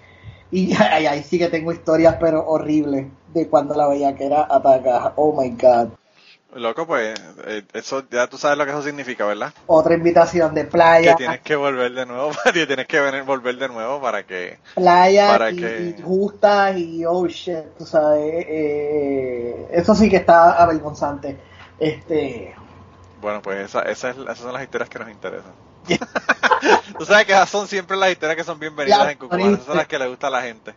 y 0.51 0.73
ahí, 0.75 1.07
ahí 1.07 1.23
sí 1.23 1.39
que 1.39 1.49
tengo 1.49 1.73
historias, 1.73 2.17
pero 2.19 2.45
horribles, 2.47 3.07
de 3.35 3.49
cuando 3.49 3.75
la 3.75 3.87
bellaquera 3.89 4.47
ataca. 4.51 5.13
Oh 5.17 5.41
my 5.41 5.51
god. 5.51 5.91
Loco, 6.53 6.87
pues, 6.87 7.19
eh, 7.47 7.67
eso, 7.73 8.07
ya 8.11 8.27
tú 8.29 8.37
sabes 8.39 8.59
lo 8.59 8.65
que 8.65 8.71
eso 8.73 8.83
significa, 8.83 9.25
¿verdad? 9.27 9.55
Otra 9.69 9.95
invitación 9.95 10.55
de 10.55 10.65
playa, 10.65 11.15
Que 11.15 11.15
tienes 11.15 11.41
que 11.43 11.57
volver 11.57 11.93
de 11.93 12.07
nuevo, 12.07 12.31
que 12.53 12.67
tienes 12.67 12.87
que 12.87 13.01
venir, 13.01 13.23
volver 13.23 13.57
de 13.57 13.69
nuevo 13.69 14.01
para 14.01 14.25
que... 14.27 14.61
playa 14.75 15.37
para 15.37 15.49
y, 15.49 15.55
que- 15.55 15.97
y 15.97 16.03
justas 16.03 16.77
y 16.79 17.05
oh 17.05 17.27
shit, 17.27 17.75
tú 17.77 17.85
sabes. 17.87 18.45
eh, 18.49 19.69
eso 19.73 19.95
sí 19.95 20.09
que 20.11 20.17
está 20.17 20.53
avergonzante. 20.63 21.39
Este, 21.79 22.55
Bueno, 23.15 23.41
pues 23.43 23.59
esa, 23.67 23.83
esa 23.83 24.11
es- 24.11 24.17
esas 24.17 24.39
son 24.39 24.53
las 24.53 24.63
historias 24.63 24.89
que 24.89 24.99
nos 24.99 25.11
interesan. 25.11 25.57
tú 26.97 27.07
sabes 27.07 27.27
que 27.27 27.33
esas 27.33 27.51
son 27.51 27.69
siempre 27.69 27.97
las 27.97 28.11
historias 28.13 28.37
que 28.37 28.45
son 28.45 28.59
bienvenidas 28.59 29.09
Ya, 29.09 29.13
en 29.13 29.19
Cucubano, 29.19 29.57
esas 29.57 29.67
son 29.67 29.77
las 29.77 29.87
que 29.89 29.99
le 29.99 30.09
gusta 30.09 30.29
a 30.29 30.31
la 30.31 30.43
gente. 30.43 30.77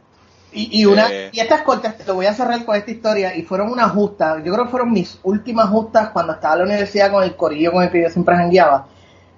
Y, 0.53 0.81
y 0.81 0.85
una 0.85 1.11
Eh. 1.11 1.30
y 1.34 1.39
estas 1.39 1.61
cortas, 1.63 1.97
te 1.97 2.11
voy 2.11 2.25
a 2.25 2.34
cerrar 2.34 2.63
con 2.63 2.75
esta 2.75 2.91
historia, 2.91 3.35
y 3.35 3.41
fueron 3.41 3.71
unas 3.71 3.91
justas, 3.91 4.43
yo 4.43 4.53
creo 4.53 4.65
que 4.65 4.71
fueron 4.71 4.91
mis 4.91 5.19
últimas 5.23 5.67
justas 5.69 6.09
cuando 6.09 6.34
estaba 6.34 6.53
en 6.53 6.59
la 6.59 6.65
universidad 6.65 7.11
con 7.11 7.23
el 7.23 7.35
corillo 7.35 7.71
con 7.71 7.84
el 7.84 7.89
que 7.89 8.03
yo 8.03 8.09
siempre 8.09 8.35
jangueaba. 8.35 8.85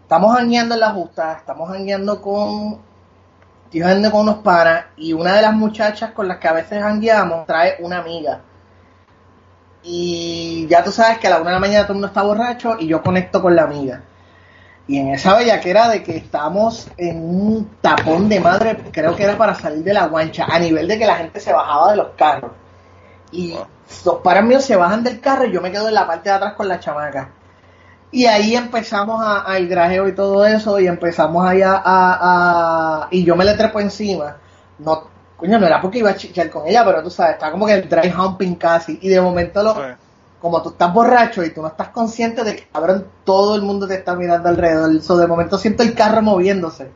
Estamos 0.02 0.36
jangueando 0.36 0.76
en 0.76 0.82
las 0.82 0.94
justas, 0.94 1.38
estamos 1.38 1.70
jangueando 1.70 2.22
con, 2.22 2.80
estoy 3.72 4.12
con 4.12 4.22
unos 4.22 4.38
panas, 4.38 4.86
y 4.98 5.14
una 5.14 5.36
de 5.36 5.42
las 5.42 5.54
muchachas 5.54 6.12
con 6.12 6.28
las 6.28 6.38
que 6.38 6.48
a 6.48 6.54
veces 6.54 6.82
jangueamos 6.82 7.46
trae 7.46 7.78
una 7.80 8.00
amiga. 8.00 8.42
Y 9.84 10.66
ya 10.68 10.84
tú 10.84 10.92
sabes 10.92 11.20
que 11.20 11.28
a 11.28 11.30
la 11.30 11.38
una 11.38 11.52
de 11.52 11.56
la 11.56 11.60
mañana 11.60 11.84
todo 11.84 11.94
el 11.94 11.96
mundo 11.96 12.08
está 12.08 12.24
borracho 12.24 12.76
y 12.80 12.88
yo 12.88 13.04
conecto 13.04 13.42
con 13.42 13.56
la 13.56 13.64
amiga. 13.64 14.02
Y 14.88 15.00
en 15.00 15.10
esa 15.10 15.36
bellaquera 15.36 15.90
de 15.90 16.04
que 16.04 16.16
estamos 16.18 16.88
en 16.98 17.18
un 17.24 17.70
tapón 17.82 18.30
de 18.30 18.40
madre, 18.40 18.78
creo 18.92 19.16
que 19.16 19.24
era 19.24 19.36
para 19.38 19.56
salir 19.56 19.84
de 19.84 19.94
la 19.94 20.06
guancha, 20.08 20.46
a 20.50 20.60
nivel 20.60 20.88
de 20.88 21.00
que 21.00 21.08
la 21.08 21.16
gente 21.16 21.40
se 21.40 21.52
bajaba 21.52 21.92
de 21.92 21.98
los 21.98 22.08
carros. 22.16 22.52
Y 23.32 23.54
Wow. 23.54 23.66
los 24.06 24.16
paras 24.22 24.44
míos 24.44 24.64
se 24.64 24.76
bajan 24.76 25.04
del 25.04 25.20
carro 25.20 25.46
y 25.46 25.52
yo 25.52 25.60
me 25.62 25.72
quedo 25.72 25.88
en 25.88 25.96
la 25.96 26.06
parte 26.06 26.30
de 26.30 26.36
atrás 26.36 26.54
con 26.54 26.68
la 26.68 26.80
chamaca. 26.80 27.30
Y 28.12 28.28
ahí 28.28 28.56
empezamos 28.56 29.22
a, 29.26 29.42
al 29.42 29.68
grajeo 29.68 30.08
y 30.08 30.14
todo 30.16 30.46
eso, 30.46 30.80
y 30.80 30.86
empezamos 30.88 31.46
ahí 31.46 31.62
a, 31.64 31.74
a- 31.74 33.02
a- 33.04 33.08
Y 33.12 33.24
yo 33.26 33.36
me 33.36 33.44
le 33.44 33.56
trepo 33.56 33.80
encima. 33.80 34.38
No, 34.80 35.08
coño, 35.36 35.58
no 35.60 35.66
era 35.66 35.82
porque 35.82 35.98
iba 36.00 36.12
a 36.12 36.16
chichar 36.16 36.50
con 36.52 36.68
ella, 36.68 36.86
pero 36.86 37.02
tú 37.04 37.10
sabes, 37.10 37.34
está 37.34 37.52
como 37.52 37.66
que 37.66 37.74
el 37.74 37.90
dry 37.90 38.14
humping 38.16 38.56
casi. 38.56 39.00
Y 39.02 39.10
de 39.10 39.20
momento 39.20 39.64
lo, 39.64 39.74
Sí. 39.74 39.82
Como 40.46 40.62
tú 40.62 40.70
estás 40.70 40.94
borracho 40.94 41.44
y 41.44 41.50
tú 41.50 41.64
no 41.64 41.70
estás 41.70 41.90
consciente 41.90 42.44
de 42.44 42.56
que 42.56 42.68
cabrón 42.68 43.08
todo 43.24 43.56
el 43.56 43.64
mundo 43.64 43.88
te 43.88 43.96
está 43.96 44.14
mirando 44.14 44.48
alrededor. 44.48 45.02
So, 45.02 45.18
de 45.18 45.26
momento 45.26 45.58
siento 45.58 45.82
el 45.82 45.96
carro 45.96 46.22
moviéndose. 46.22 46.92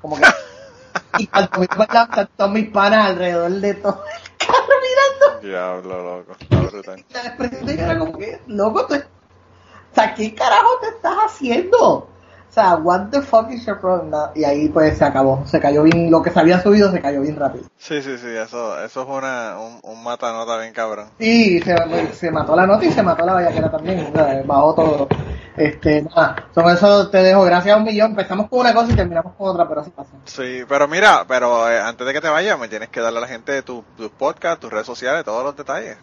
Como 0.00 0.16
que 0.16 0.24
y 1.18 1.28
cuando 1.28 1.60
me 1.60 1.64
están 1.66 2.28
todos 2.36 2.50
mis 2.50 2.68
panas 2.70 3.10
alrededor 3.10 3.52
de 3.52 3.74
todo 3.74 4.02
el 4.04 4.36
carro 4.36 4.74
mirando. 4.82 5.46
Diablo, 5.46 6.24
loco. 6.24 6.36
La 7.12 7.20
expresión 7.20 7.66
de 7.66 7.72
ella 7.72 7.84
era 7.84 7.98
como 8.00 8.18
que, 8.18 8.40
loco, 8.48 8.84
tú, 8.88 8.96
o 8.96 9.94
sea, 9.94 10.12
¿qué 10.16 10.34
carajo 10.34 10.70
te 10.80 10.88
estás 10.88 11.18
haciendo? 11.18 12.08
O 12.52 12.54
sea, 12.54 12.74
what 12.76 13.06
the 13.10 13.22
fuck 13.22 13.50
is 13.50 13.64
your 13.64 13.80
problem? 13.80 14.12
Y 14.34 14.44
ahí 14.44 14.68
pues 14.68 14.98
se 14.98 15.06
acabó, 15.06 15.42
se 15.46 15.58
cayó 15.58 15.84
bien, 15.84 16.10
lo 16.10 16.20
que 16.20 16.28
se 16.30 16.38
había 16.38 16.60
subido 16.60 16.92
se 16.92 17.00
cayó 17.00 17.22
bien 17.22 17.34
rápido. 17.36 17.64
Sí, 17.78 18.02
sí, 18.02 18.18
sí, 18.18 18.26
eso, 18.26 18.78
eso 18.84 19.00
es 19.02 19.08
una, 19.08 19.56
un, 19.58 19.80
un 19.82 20.04
matanota 20.04 20.58
bien 20.58 20.74
cabrón. 20.74 21.08
Sí, 21.18 21.60
se, 21.62 22.12
se 22.12 22.30
mató 22.30 22.54
la 22.54 22.66
nota 22.66 22.84
y 22.84 22.92
se 22.92 23.02
mató 23.02 23.24
la 23.24 23.36
bellaquera 23.36 23.70
también, 23.70 24.06
o 24.06 24.12
sea, 24.14 24.42
bajó 24.44 24.74
todo. 24.74 25.08
Este, 25.56 26.02
nada, 26.02 26.44
con 26.52 26.68
eso 26.68 27.08
te 27.08 27.22
dejo, 27.22 27.42
gracias 27.42 27.74
a 27.74 27.78
un 27.78 27.84
millón, 27.84 28.10
empezamos 28.10 28.50
con 28.50 28.60
una 28.60 28.74
cosa 28.74 28.92
y 28.92 28.96
terminamos 28.96 29.32
con 29.34 29.48
otra, 29.48 29.66
pero 29.66 29.80
así 29.80 29.90
pasa. 29.90 30.10
Sí, 30.26 30.60
pero 30.68 30.86
mira, 30.86 31.24
pero 31.26 31.70
eh, 31.70 31.80
antes 31.80 32.06
de 32.06 32.12
que 32.12 32.20
te 32.20 32.28
vayas, 32.28 32.58
me 32.58 32.68
tienes 32.68 32.90
que 32.90 33.00
darle 33.00 33.16
a 33.18 33.22
la 33.22 33.28
gente 33.28 33.52
de 33.52 33.62
tu- 33.62 33.82
tus 33.96 34.10
podcasts, 34.10 34.60
tus 34.60 34.70
redes 34.70 34.86
sociales, 34.86 35.24
todos 35.24 35.42
los 35.42 35.56
detalles. 35.56 35.96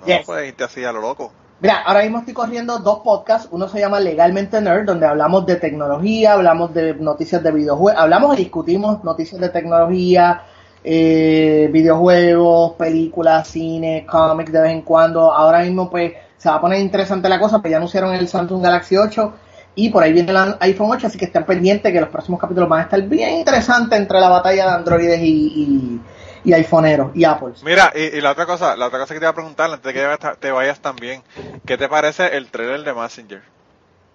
No 0.00 0.06
Yes. 0.06 0.24
puedes 0.24 0.46
irte 0.48 0.62
así 0.62 0.84
a 0.84 0.92
lo 0.92 1.00
loco. 1.00 1.32
Mira, 1.58 1.80
ahora 1.86 2.02
mismo 2.02 2.18
estoy 2.18 2.34
corriendo 2.34 2.78
dos 2.80 3.00
podcasts. 3.00 3.48
Uno 3.50 3.66
se 3.68 3.80
llama 3.80 3.98
Legalmente 3.98 4.60
Nerd, 4.60 4.84
donde 4.84 5.06
hablamos 5.06 5.46
de 5.46 5.56
tecnología, 5.56 6.34
hablamos 6.34 6.74
de 6.74 6.94
noticias 6.94 7.42
de 7.42 7.50
videojuegos, 7.50 8.00
hablamos 8.00 8.34
y 8.34 8.42
discutimos 8.42 9.02
noticias 9.02 9.40
de 9.40 9.48
tecnología, 9.48 10.42
eh, 10.84 11.70
videojuegos, 11.72 12.72
películas, 12.72 13.48
cine, 13.48 14.06
cómics 14.06 14.52
de 14.52 14.60
vez 14.60 14.72
en 14.72 14.82
cuando. 14.82 15.32
Ahora 15.32 15.60
mismo 15.60 15.88
pues 15.88 16.12
se 16.36 16.50
va 16.50 16.56
a 16.56 16.60
poner 16.60 16.78
interesante 16.80 17.28
la 17.28 17.40
cosa, 17.40 17.60
pues 17.60 17.70
ya 17.70 17.78
anunciaron 17.78 18.14
el 18.14 18.28
Samsung 18.28 18.62
Galaxy 18.62 18.98
8 18.98 19.32
y 19.76 19.88
por 19.88 20.02
ahí 20.02 20.12
viene 20.12 20.32
el 20.32 20.56
iPhone 20.60 20.90
8, 20.90 21.06
así 21.06 21.18
que 21.18 21.24
estén 21.26 21.44
pendientes 21.44 21.90
que 21.90 22.00
los 22.00 22.10
próximos 22.10 22.38
capítulos 22.38 22.68
van 22.68 22.80
a 22.80 22.82
estar 22.84 23.00
bien 23.02 23.38
interesantes 23.38 23.98
entre 23.98 24.20
la 24.20 24.28
batalla 24.28 24.64
de 24.64 24.70
androides 24.70 25.20
y, 25.22 25.26
y, 25.26 26.00
y 26.46 26.52
iPhoneeros 26.54 27.10
y 27.14 27.24
Apple. 27.24 27.54
Mira, 27.62 27.92
y, 27.94 28.16
y 28.16 28.20
la 28.20 28.30
otra 28.30 28.46
cosa, 28.46 28.76
la 28.76 28.86
otra 28.86 29.00
cosa 29.00 29.12
que 29.12 29.20
te 29.20 29.24
iba 29.24 29.30
a 29.30 29.34
preguntar 29.34 29.70
antes 29.70 29.82
de 29.82 29.92
que 29.92 30.36
te 30.38 30.52
vayas 30.52 30.78
también, 30.80 31.22
¿qué 31.66 31.76
te 31.76 31.88
parece 31.88 32.36
el 32.36 32.46
trailer 32.46 32.84
de 32.84 32.94
Messenger? 32.94 33.42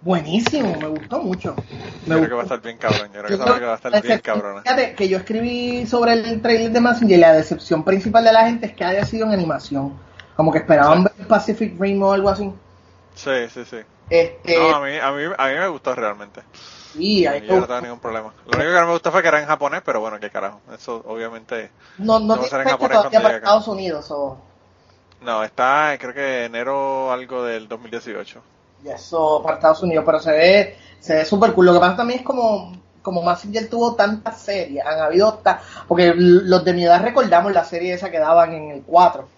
Buenísimo, 0.00 0.80
me 0.80 0.88
gustó 0.88 1.22
mucho. 1.22 1.54
Me 2.06 2.16
Yo 2.16 2.22
creo 2.22 2.28
que 2.28 2.34
va 2.34 2.40
a 2.40 2.44
estar 2.44 2.60
bien 2.62 2.78
cabrón, 2.78 3.06
yo 3.12 3.22
creo 3.22 3.24
que 3.24 3.44
Yo 3.44 3.54
creo 3.54 3.68
va 3.68 3.72
a 3.74 3.76
estar 3.76 4.02
bien 4.02 4.16
la 4.16 4.20
cabrona. 4.20 4.62
Fíjate 4.62 4.94
que 4.94 5.08
yo 5.08 5.18
escribí 5.18 5.86
sobre 5.86 6.14
el 6.14 6.40
trailer 6.40 6.72
de 6.72 6.80
Messenger 6.80 7.18
y 7.18 7.20
la 7.20 7.32
decepción 7.34 7.84
principal 7.84 8.24
de 8.24 8.32
la 8.32 8.46
gente 8.46 8.66
es 8.66 8.72
que 8.72 8.84
haya 8.84 9.04
sido 9.04 9.26
en 9.26 9.32
animación. 9.32 9.92
Como 10.36 10.50
que 10.50 10.58
esperaban 10.58 11.04
Sí. 11.04 11.10
ver 11.18 11.28
Pacific 11.28 11.78
Rim 11.78 12.02
o 12.02 12.12
algo 12.12 12.30
así. 12.30 12.50
Sí, 13.14 13.48
sí, 13.52 13.64
sí. 13.64 13.78
Este, 14.10 14.58
No, 14.58 14.74
a 14.74 14.80
mí, 14.80 14.96
a 14.96 15.12
mí, 15.12 15.22
a 15.36 15.48
mí 15.48 15.54
me 15.58 15.68
gustó 15.68 15.94
realmente. 15.94 16.42
Sí, 16.92 17.24
Yo 17.46 17.60
no 17.60 17.66
tengo 17.66 17.80
ningún 17.80 18.00
problema. 18.00 18.32
Lo 18.46 18.56
único 18.58 18.72
que 18.72 18.80
no 18.80 18.86
me 18.86 18.92
gustó 18.92 19.10
fue 19.12 19.22
que 19.22 19.28
era 19.28 19.40
en 19.40 19.46
japonés, 19.46 19.82
pero 19.84 20.00
bueno, 20.00 20.18
qué 20.20 20.30
carajo. 20.30 20.60
Eso 20.72 21.02
obviamente... 21.06 21.70
no, 21.96 22.18
no 22.20 22.38
tiene 22.38 22.64
en 22.64 22.68
japonés 22.68 23.00
todavía 23.00 23.20
para. 23.22 23.36
Estados 23.36 23.68
Unidos. 23.68 24.10
o 24.10 24.38
No, 25.20 25.42
está 25.42 25.96
creo 25.98 26.12
que 26.12 26.44
enero 26.44 27.10
algo 27.12 27.44
del 27.44 27.66
2018. 27.68 28.42
y 28.84 28.88
eso 28.88 29.40
para 29.42 29.56
Estados 29.56 29.82
Unidos, 29.82 30.04
pero 30.04 30.18
se 30.20 30.32
ve, 30.32 30.76
se 31.00 31.14
ve 31.14 31.24
súper 31.24 31.52
cool. 31.54 31.66
Lo 31.66 31.72
que 31.74 31.80
pasa 31.80 31.96
también 31.96 32.20
es 32.20 32.26
como, 32.26 32.72
como 33.02 33.22
Messenger 33.22 33.68
tuvo 33.70 33.94
tantas 33.94 34.40
series, 34.40 34.84
han 34.84 34.98
habido, 35.00 35.34
ta- 35.34 35.62
porque 35.86 36.12
los 36.16 36.64
de 36.64 36.72
mi 36.72 36.84
edad 36.84 37.02
recordamos 37.02 37.52
la 37.52 37.64
serie 37.64 37.94
esa 37.94 38.10
que 38.10 38.18
daban 38.18 38.52
en 38.54 38.70
el 38.70 38.82
4. 38.82 39.28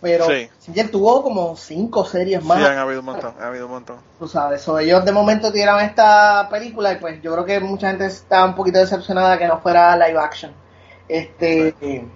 Pero 0.00 0.26
Sí. 0.26 0.48
Tuvo 0.90 1.22
como 1.22 1.56
cinco 1.56 2.04
series 2.04 2.42
más. 2.42 2.58
Sí, 2.58 2.64
han 2.64 2.78
habido 2.78 3.00
un 3.00 3.06
montón, 3.06 3.34
ha 3.40 3.48
habido 3.48 3.66
un 3.66 3.72
montón. 3.72 3.96
tú 4.18 4.26
sabes, 4.26 4.62
so, 4.62 4.78
ellos 4.78 5.04
de 5.04 5.12
momento 5.12 5.52
tiraron 5.52 5.80
esta 5.80 6.48
película 6.50 6.92
y 6.92 6.96
pues 6.96 7.20
yo 7.22 7.32
creo 7.32 7.44
que 7.44 7.60
mucha 7.60 7.88
gente 7.88 8.06
está 8.06 8.44
un 8.44 8.54
poquito 8.54 8.78
decepcionada 8.78 9.38
que 9.38 9.46
no 9.46 9.60
fuera 9.60 9.96
live 9.96 10.18
action. 10.18 10.52
Este, 11.06 11.74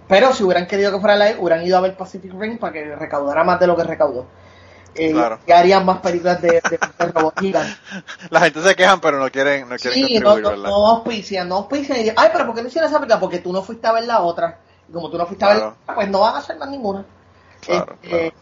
pero 0.09 0.32
si 0.32 0.44
hubieran 0.44 0.66
querido 0.66 0.93
que 0.93 1.01
fuera 1.01 1.16
live, 1.16 1.36
hubieran 1.40 1.66
ido 1.66 1.77
a 1.77 1.81
ver 1.81 1.97
Pacific 1.97 2.32
Rim 2.39 2.59
para 2.59 2.73
que 2.73 2.94
recaudara 2.94 3.43
más 3.44 3.59
de 3.61 3.66
lo 3.66 3.77
que 3.77 3.82
recaudó. 3.85 4.24
Eh, 4.94 5.11
Claro. 5.11 5.40
Y 5.44 5.51
harían 5.51 5.85
más 5.85 5.98
películas 5.98 6.40
de, 6.40 6.48
de, 6.52 6.78
de 6.98 7.06
robots 7.12 7.40
gigantes. 7.40 7.77
La 8.31 8.40
gente 8.40 8.62
se 8.62 8.77
quejan, 8.77 9.01
pero 9.01 9.19
no 9.19 9.28
quieren, 9.31 9.69
no 9.69 9.77
quieren 9.77 9.93
Sí, 10.06 10.19
no, 10.20 10.31
contribuir, 10.31 10.43
no, 10.44 10.51
¿verdad? 10.51 10.65
no 10.69 10.86
auspician, 10.86 11.48
no 11.48 11.56
auspician. 11.56 11.98
Y 12.06 12.09
Ay, 12.16 12.31
pero 12.32 12.47
¿por 12.47 12.55
qué 12.55 12.62
no 12.62 12.69
hicieron 12.69 12.89
esa 12.89 12.98
película? 13.01 13.19
Porque 13.20 13.40
tú 13.40 13.52
no 13.52 13.62
fuiste 13.62 13.86
a 13.89 13.93
ver 13.93 14.05
la 14.05 14.20
otra. 14.20 14.59
Y 14.89 14.93
como 14.93 15.11
tú 15.11 15.19
no 15.19 15.27
fuiste 15.27 15.44
a 15.44 15.48
ver 15.48 15.56
la 15.59 15.69
otra, 15.70 15.94
pues 15.97 16.09
no 16.09 16.20
van 16.20 16.36
a 16.36 16.39
hacer 16.39 16.56
más 16.56 16.69
ninguna. 16.70 17.05
Claro, 17.66 17.94
Este, 18.02 18.08
claro. 18.08 18.32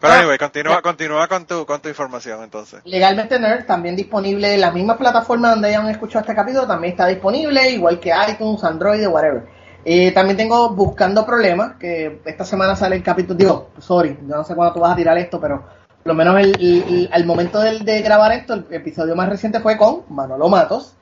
Pero 0.00 0.12
ah, 0.12 0.18
anyway, 0.18 0.36
continúa, 0.82 1.28
con 1.28 1.46
tu, 1.46 1.64
con 1.64 1.80
tu 1.80 1.88
información 1.88 2.42
entonces. 2.42 2.80
Legalmente 2.84 3.38
Nerd 3.38 3.64
también 3.64 3.96
disponible 3.96 4.52
en 4.54 4.60
las 4.60 4.74
mismas 4.74 4.98
plataformas 4.98 5.52
donde 5.52 5.68
hayan 5.68 5.88
escuchado 5.88 6.20
este 6.20 6.34
capítulo, 6.34 6.66
también 6.66 6.92
está 6.92 7.06
disponible, 7.06 7.70
igual 7.70 7.98
que 8.00 8.12
iTunes, 8.30 8.62
Android, 8.64 9.06
whatever. 9.06 9.44
Eh, 9.86 10.12
también 10.12 10.36
tengo 10.36 10.70
Buscando 10.70 11.24
Problemas, 11.24 11.76
que 11.78 12.20
esta 12.24 12.44
semana 12.44 12.76
sale 12.76 12.96
el 12.96 13.02
capítulo, 13.02 13.38
digo, 13.38 13.70
sorry, 13.78 14.18
yo 14.28 14.36
no 14.36 14.44
sé 14.44 14.54
cuándo 14.54 14.74
tú 14.74 14.80
vas 14.80 14.92
a 14.92 14.96
tirar 14.96 15.16
esto, 15.16 15.40
pero 15.40 15.62
por 16.02 16.12
lo 16.12 16.14
menos 16.14 16.38
el, 16.38 16.54
el- 16.60 17.08
al 17.12 17.24
momento 17.24 17.60
del- 17.60 17.84
de, 17.84 18.02
grabar 18.02 18.32
esto, 18.32 18.54
el 18.54 18.66
episodio 18.70 19.16
más 19.16 19.28
reciente 19.28 19.60
fue 19.60 19.76
con 19.78 20.02
Manolo 20.10 20.48
Matos, 20.48 20.92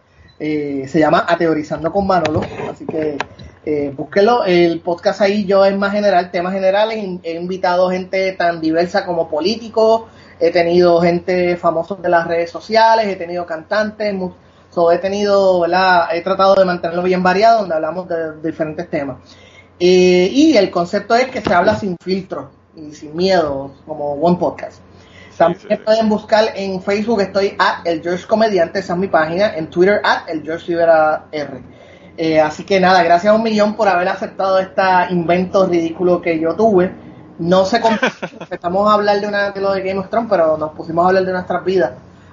Eh, 0.44 0.86
se 0.88 0.98
llama 0.98 1.24
Ateorizando 1.28 1.92
con 1.92 2.04
Manolo, 2.06 2.40
así 2.72 2.84
que 2.84 3.16
Eh, 3.64 3.92
búsquelo, 3.96 4.44
el 4.44 4.80
podcast 4.80 5.20
ahí 5.20 5.44
yo 5.44 5.64
es 5.64 5.76
más 5.76 5.92
general, 5.92 6.32
temas 6.32 6.52
generales, 6.52 7.20
he 7.22 7.34
invitado 7.34 7.88
gente 7.90 8.32
tan 8.32 8.60
diversa 8.60 9.06
como 9.06 9.28
políticos, 9.28 10.02
he 10.40 10.50
tenido 10.50 11.00
gente 11.00 11.56
famosa 11.56 11.94
de 11.94 12.08
las 12.08 12.26
redes 12.26 12.50
sociales, 12.50 13.06
he 13.06 13.14
tenido 13.14 13.46
cantantes, 13.46 14.16
so, 14.70 14.90
he 14.90 14.98
tenido, 14.98 15.60
¿verdad? 15.60 16.08
He 16.12 16.22
tratado 16.22 16.56
de 16.56 16.64
mantenerlo 16.64 17.04
bien 17.04 17.22
variado, 17.22 17.60
donde 17.60 17.76
hablamos 17.76 18.08
de, 18.08 18.40
diferentes 18.42 18.90
temas. 18.90 19.18
Eh, 19.78 20.28
y 20.32 20.56
el 20.56 20.68
concepto 20.68 21.14
es 21.14 21.26
que 21.26 21.40
se 21.40 21.54
habla 21.54 21.76
sin 21.76 21.96
filtro 22.02 22.50
y 22.74 22.92
sin 22.92 23.14
miedo, 23.14 23.72
como 23.86 24.14
One 24.14 24.38
Podcast. 24.38 24.80
También 25.38 25.82
pueden 25.84 26.08
buscar 26.08 26.46
en 26.56 26.82
Facebook, 26.82 27.20
estoy 27.20 27.54
at 27.58 27.86
el 27.86 28.02
George 28.02 28.26
Comediante, 28.26 28.80
esa 28.80 28.94
es 28.94 28.98
mi 28.98 29.08
página, 29.08 29.54
en 29.54 29.70
Twitter 29.70 30.00
at 30.02 30.28
el 30.28 30.42
George 30.42 30.66
Rivera 30.66 31.26
R. 31.30 31.62
Eh, 32.16 32.40
así 32.40 32.64
que 32.64 32.78
nada, 32.80 33.02
gracias 33.02 33.32
a 33.32 33.36
un 33.36 33.42
millón 33.42 33.74
por 33.74 33.88
haber 33.88 34.08
aceptado 34.08 34.58
este 34.58 34.82
invento 35.10 35.66
ridículo 35.66 36.20
que 36.20 36.38
yo 36.38 36.54
tuve. 36.54 36.92
No 37.38 37.64
sé 37.64 37.80
cómo 37.80 37.96
empezamos 38.40 38.90
a 38.90 38.94
hablar 38.94 39.20
de 39.20 39.26
una 39.26 39.50
de 39.50 39.60
lo 39.60 39.72
de 39.72 39.82
Game 39.82 40.00
of 40.00 40.10
Thrones, 40.10 40.28
pero 40.30 40.56
nos 40.56 40.72
pusimos 40.72 41.04
a 41.04 41.08
hablar 41.08 41.24
de 41.24 41.32
nuestras 41.32 41.64
vidas 41.64 41.92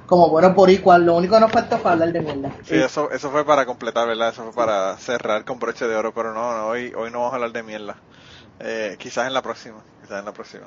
como 0.10 0.28
bueno 0.28 0.56
por 0.56 0.70
igual. 0.72 1.06
Lo 1.06 1.16
único 1.16 1.36
que 1.36 1.42
nos 1.42 1.52
faltó 1.52 1.78
fue 1.78 1.92
hablar 1.92 2.12
de 2.12 2.22
mierda. 2.22 2.52
Sí, 2.64 2.76
eso, 2.76 3.12
eso 3.12 3.30
fue 3.30 3.46
para 3.46 3.66
completar, 3.68 4.08
¿verdad? 4.08 4.30
Eso 4.30 4.44
fue 4.44 4.54
para 4.54 4.98
cerrar 4.98 5.46
con 5.46 5.60
broche 5.60 5.88
de 5.88 5.96
oro, 5.96 6.12
pero 6.14 6.34
no, 6.34 6.68
hoy, 6.68 6.92
hoy 6.98 7.12
no 7.12 7.20
vamos 7.20 7.34
a 7.34 7.36
hablar 7.36 7.52
de 7.52 7.62
mierda. 7.64 7.96
Eh, 8.60 8.98
quizás 9.00 9.28
en 9.28 9.34
la 9.34 9.44
próxima, 9.44 9.78
quizás 10.02 10.20
en 10.20 10.26
la 10.26 10.34
próxima. 10.34 10.66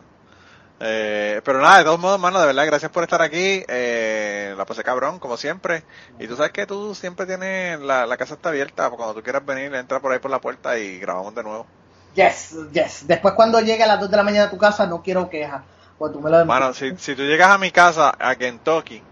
Eh, 0.84 1.40
pero 1.44 1.60
nada, 1.60 1.78
de 1.78 1.84
todos 1.84 2.00
modos, 2.00 2.18
mano, 2.18 2.40
de 2.40 2.46
verdad, 2.46 2.66
gracias 2.66 2.90
por 2.90 3.04
estar 3.04 3.22
aquí. 3.22 3.64
Eh, 3.68 4.52
la 4.56 4.64
pasé 4.64 4.82
cabrón, 4.82 5.20
como 5.20 5.36
siempre. 5.36 5.84
Y 6.18 6.26
tú 6.26 6.34
sabes 6.34 6.50
que 6.50 6.66
tú 6.66 6.92
siempre 6.96 7.24
tienes, 7.24 7.78
la, 7.80 8.04
la 8.04 8.16
casa 8.16 8.34
está 8.34 8.48
abierta. 8.48 8.90
Cuando 8.90 9.14
tú 9.14 9.22
quieras 9.22 9.46
venir, 9.46 9.72
entra 9.74 10.00
por 10.00 10.10
ahí 10.10 10.18
por 10.18 10.32
la 10.32 10.40
puerta 10.40 10.76
y 10.78 10.98
grabamos 10.98 11.34
de 11.36 11.44
nuevo. 11.44 11.66
Yes, 12.14 12.56
yes. 12.72 13.06
Después 13.06 13.34
cuando 13.34 13.60
llegue 13.60 13.84
a 13.84 13.86
las 13.86 14.00
2 14.00 14.10
de 14.10 14.16
la 14.16 14.22
mañana 14.24 14.46
a 14.46 14.50
tu 14.50 14.58
casa, 14.58 14.86
no 14.86 15.02
quiero 15.02 15.30
quejas. 15.30 15.62
Pues 15.98 16.12
tú 16.12 16.20
me 16.20 16.30
lo 16.30 16.44
Mano, 16.44 16.74
si, 16.74 16.96
si 16.98 17.14
tú 17.14 17.22
llegas 17.22 17.50
a 17.50 17.58
mi 17.58 17.70
casa, 17.70 18.12
a 18.18 18.34
Kentucky, 18.34 19.02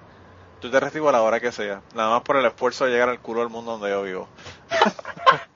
tú 0.60 0.72
te 0.72 0.80
recibo 0.80 1.08
a 1.08 1.12
la 1.12 1.22
hora 1.22 1.38
que 1.38 1.52
sea. 1.52 1.82
Nada 1.94 2.10
más 2.10 2.22
por 2.22 2.36
el 2.36 2.44
esfuerzo 2.46 2.84
de 2.84 2.90
llegar 2.90 3.08
al 3.08 3.20
culo 3.20 3.40
del 3.40 3.48
mundo 3.48 3.72
donde 3.72 3.90
yo 3.90 4.02
vivo. 4.02 4.28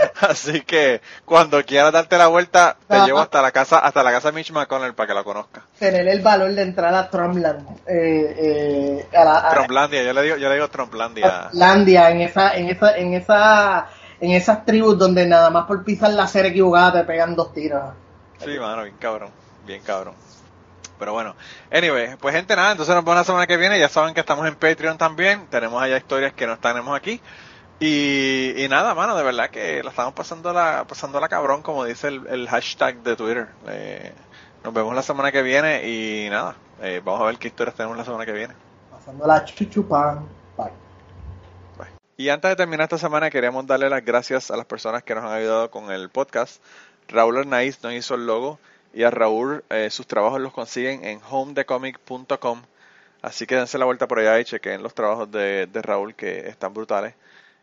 Así 0.20 0.62
que 0.62 1.00
cuando 1.24 1.64
quieras 1.64 1.92
darte 1.92 2.18
la 2.18 2.28
vuelta, 2.28 2.76
te 2.88 2.98
llevo 3.00 3.20
hasta 3.20 3.42
la 3.42 3.50
casa, 3.50 3.78
hasta 3.78 4.02
la 4.02 4.10
casa 4.12 4.30
de 4.30 4.34
Mitch 4.36 4.52
McConnell 4.52 4.94
para 4.94 5.06
que 5.06 5.14
la 5.14 5.24
conozca. 5.24 5.62
Tener 5.78 6.06
el 6.08 6.20
valor 6.20 6.52
de 6.52 6.62
entrar 6.62 6.94
a 6.94 7.08
Trumpland. 7.08 7.80
Eh, 7.86 9.06
eh, 9.12 9.16
a 9.16 9.50
Trumplandia, 9.50 10.02
yo 10.02 10.12
le 10.12 10.22
digo, 10.22 10.36
yo 10.36 10.48
le 10.48 10.54
digo 10.54 10.68
Trumplandia. 10.68 11.40
Trumplandia, 11.48 12.10
en 12.10 12.20
esa, 12.22 12.54
en 12.54 12.68
esa, 12.68 12.96
en 12.96 13.14
esa, 13.14 13.86
en 14.20 14.30
esas 14.32 14.64
tribus 14.64 14.98
donde 14.98 15.26
nada 15.26 15.50
más 15.50 15.66
por 15.66 15.84
pisar 15.84 16.10
la 16.10 16.26
ser 16.26 16.46
equivocada 16.46 17.00
te 17.00 17.04
pegan 17.04 17.34
dos 17.34 17.52
tiros. 17.52 17.82
Sí, 18.38 18.58
mano, 18.58 18.84
bien 18.84 18.96
cabrón, 18.98 19.30
bien 19.66 19.82
cabrón. 19.82 20.14
Pero 20.98 21.14
bueno, 21.14 21.34
anyway, 21.72 22.16
pues 22.20 22.34
gente 22.34 22.54
nada, 22.54 22.72
entonces 22.72 22.94
nos 22.94 23.02
vemos 23.02 23.16
la 23.16 23.24
semana 23.24 23.46
que 23.46 23.56
viene, 23.56 23.78
ya 23.78 23.88
saben 23.88 24.12
que 24.12 24.20
estamos 24.20 24.46
en 24.46 24.54
Patreon 24.54 24.98
también, 24.98 25.46
tenemos 25.46 25.82
allá 25.82 25.96
historias 25.96 26.34
que 26.34 26.46
no 26.46 26.58
tenemos 26.58 26.94
aquí. 26.94 27.22
Y, 27.82 28.66
nada, 28.68 28.94
mano, 28.94 29.16
de 29.16 29.24
verdad 29.24 29.48
que 29.48 29.82
la 29.82 29.88
estamos 29.88 30.12
pasando 30.12 30.52
la, 30.52 30.84
pasando 30.86 31.18
la 31.18 31.30
cabrón, 31.30 31.62
como 31.62 31.86
dice 31.86 32.08
el, 32.08 32.46
hashtag 32.46 33.02
de 33.02 33.16
Twitter. 33.16 33.48
Eh, 33.68 34.12
nos 34.62 34.74
vemos 34.74 34.94
la 34.94 35.02
semana 35.02 35.32
que 35.32 35.40
viene 35.40 35.88
y 35.88 36.28
nada, 36.28 36.56
eh, 36.82 37.00
vamos 37.02 37.22
a 37.22 37.24
ver 37.24 37.38
qué 37.38 37.48
historias 37.48 37.74
tenemos 37.74 37.96
la 37.96 38.04
semana 38.04 38.26
que 38.26 38.32
viene. 38.32 38.52
Pasando 38.90 39.26
la 39.26 39.42
chuchupan. 39.46 40.28
Bye. 40.58 40.72
Bye. 41.78 41.88
Y 42.18 42.28
antes 42.28 42.50
de 42.50 42.56
terminar 42.56 42.84
esta 42.84 42.98
semana, 42.98 43.30
queríamos 43.30 43.66
darle 43.66 43.88
las 43.88 44.04
gracias 44.04 44.50
a 44.50 44.58
las 44.58 44.66
personas 44.66 45.02
que 45.02 45.14
nos 45.14 45.24
han 45.24 45.32
ayudado 45.32 45.70
con 45.70 45.90
el 45.90 46.10
podcast. 46.10 46.62
Raúl 47.08 47.38
Arnaiz 47.38 47.82
nos 47.82 47.94
hizo 47.94 48.14
el 48.14 48.26
logo 48.26 48.58
y 48.92 49.04
a 49.04 49.10
Raúl 49.10 49.64
eh, 49.70 49.88
sus 49.88 50.06
trabajos 50.06 50.38
los 50.38 50.52
consiguen 50.52 51.02
en 51.02 51.22
homedecomic.com. 51.30 52.60
Así 53.22 53.46
que 53.46 53.56
dense 53.56 53.78
la 53.78 53.86
vuelta 53.86 54.06
por 54.06 54.18
allá 54.18 54.38
y 54.38 54.44
chequen 54.44 54.82
los 54.82 54.92
trabajos 54.92 55.30
de, 55.30 55.66
de 55.66 55.80
Raúl 55.80 56.14
que 56.14 56.46
están 56.46 56.74
brutales. 56.74 57.14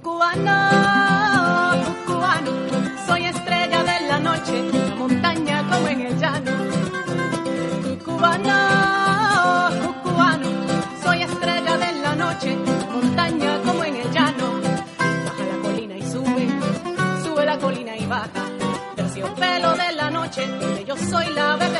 Cubano, 0.00 0.56
cubano, 2.06 2.50
soy 3.06 3.26
estrella 3.26 3.82
de 3.82 4.06
la 4.08 4.18
noche, 4.20 4.62
una 4.72 4.94
montaña 4.96 5.68
como 5.70 5.88
en 5.88 6.00
el 6.00 6.18
llano. 6.18 6.52
Soy 11.04 11.22
estrella 11.22 11.76
de 11.76 11.92
la 12.00 12.14
noche, 12.14 12.56
montaña. 12.90 13.51
Soy 21.12 21.26
estrella 21.26 21.56
de 21.56 21.64
la 21.64 21.68
noche. 21.68 21.71